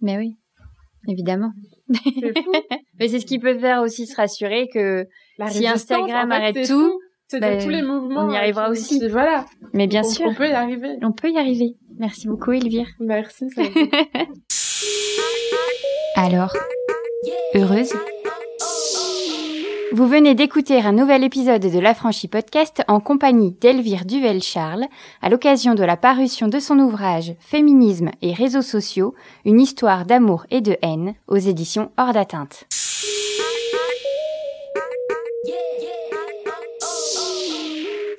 Mais 0.01 0.17
oui, 0.17 0.37
évidemment. 1.07 1.51
mais 2.99 3.07
c'est 3.07 3.19
ce 3.19 3.25
qui 3.25 3.39
peut 3.39 3.57
faire 3.57 3.81
aussi 3.81 4.07
se 4.07 4.15
rassurer 4.15 4.67
que 4.73 5.05
si 5.47 5.65
Instagram 5.65 6.31
arrête 6.31 6.67
tout, 6.67 6.99
C'est 7.31 7.39
bah, 7.39 7.55
tous 7.63 7.69
les 7.69 7.81
mouvements. 7.81 8.25
On 8.25 8.29
y 8.29 8.35
arrivera 8.35 8.69
aussi. 8.69 8.99
voilà. 9.07 9.45
Mais 9.71 9.87
bien 9.87 10.03
sûr. 10.03 10.25
On 10.27 10.33
peut 10.33 10.49
y 10.49 10.51
arriver. 10.51 10.97
On 11.01 11.13
peut 11.13 11.29
y 11.29 11.37
arriver. 11.37 11.77
Merci 11.97 12.27
beaucoup, 12.27 12.51
Elvire. 12.51 12.87
Merci. 12.99 13.45
Alors, 16.17 16.53
heureuse 17.55 17.93
vous 19.93 20.07
venez 20.07 20.35
d'écouter 20.35 20.79
un 20.79 20.93
nouvel 20.93 21.21
épisode 21.21 21.61
de 21.61 21.79
l'Affranchi 21.79 22.29
Podcast 22.29 22.81
en 22.87 23.01
compagnie 23.01 23.51
d'Elvire 23.59 24.05
Duvel-Charles 24.05 24.85
à 25.21 25.29
l'occasion 25.29 25.75
de 25.75 25.83
la 25.83 25.97
parution 25.97 26.47
de 26.47 26.59
son 26.59 26.79
ouvrage 26.79 27.35
Féminisme 27.41 28.09
et 28.21 28.31
réseaux 28.33 28.61
sociaux, 28.61 29.13
une 29.43 29.59
histoire 29.59 30.05
d'amour 30.05 30.45
et 30.49 30.61
de 30.61 30.77
haine 30.81 31.15
aux 31.27 31.35
éditions 31.35 31.91
Hors 31.97 32.13
d'atteinte. 32.13 32.67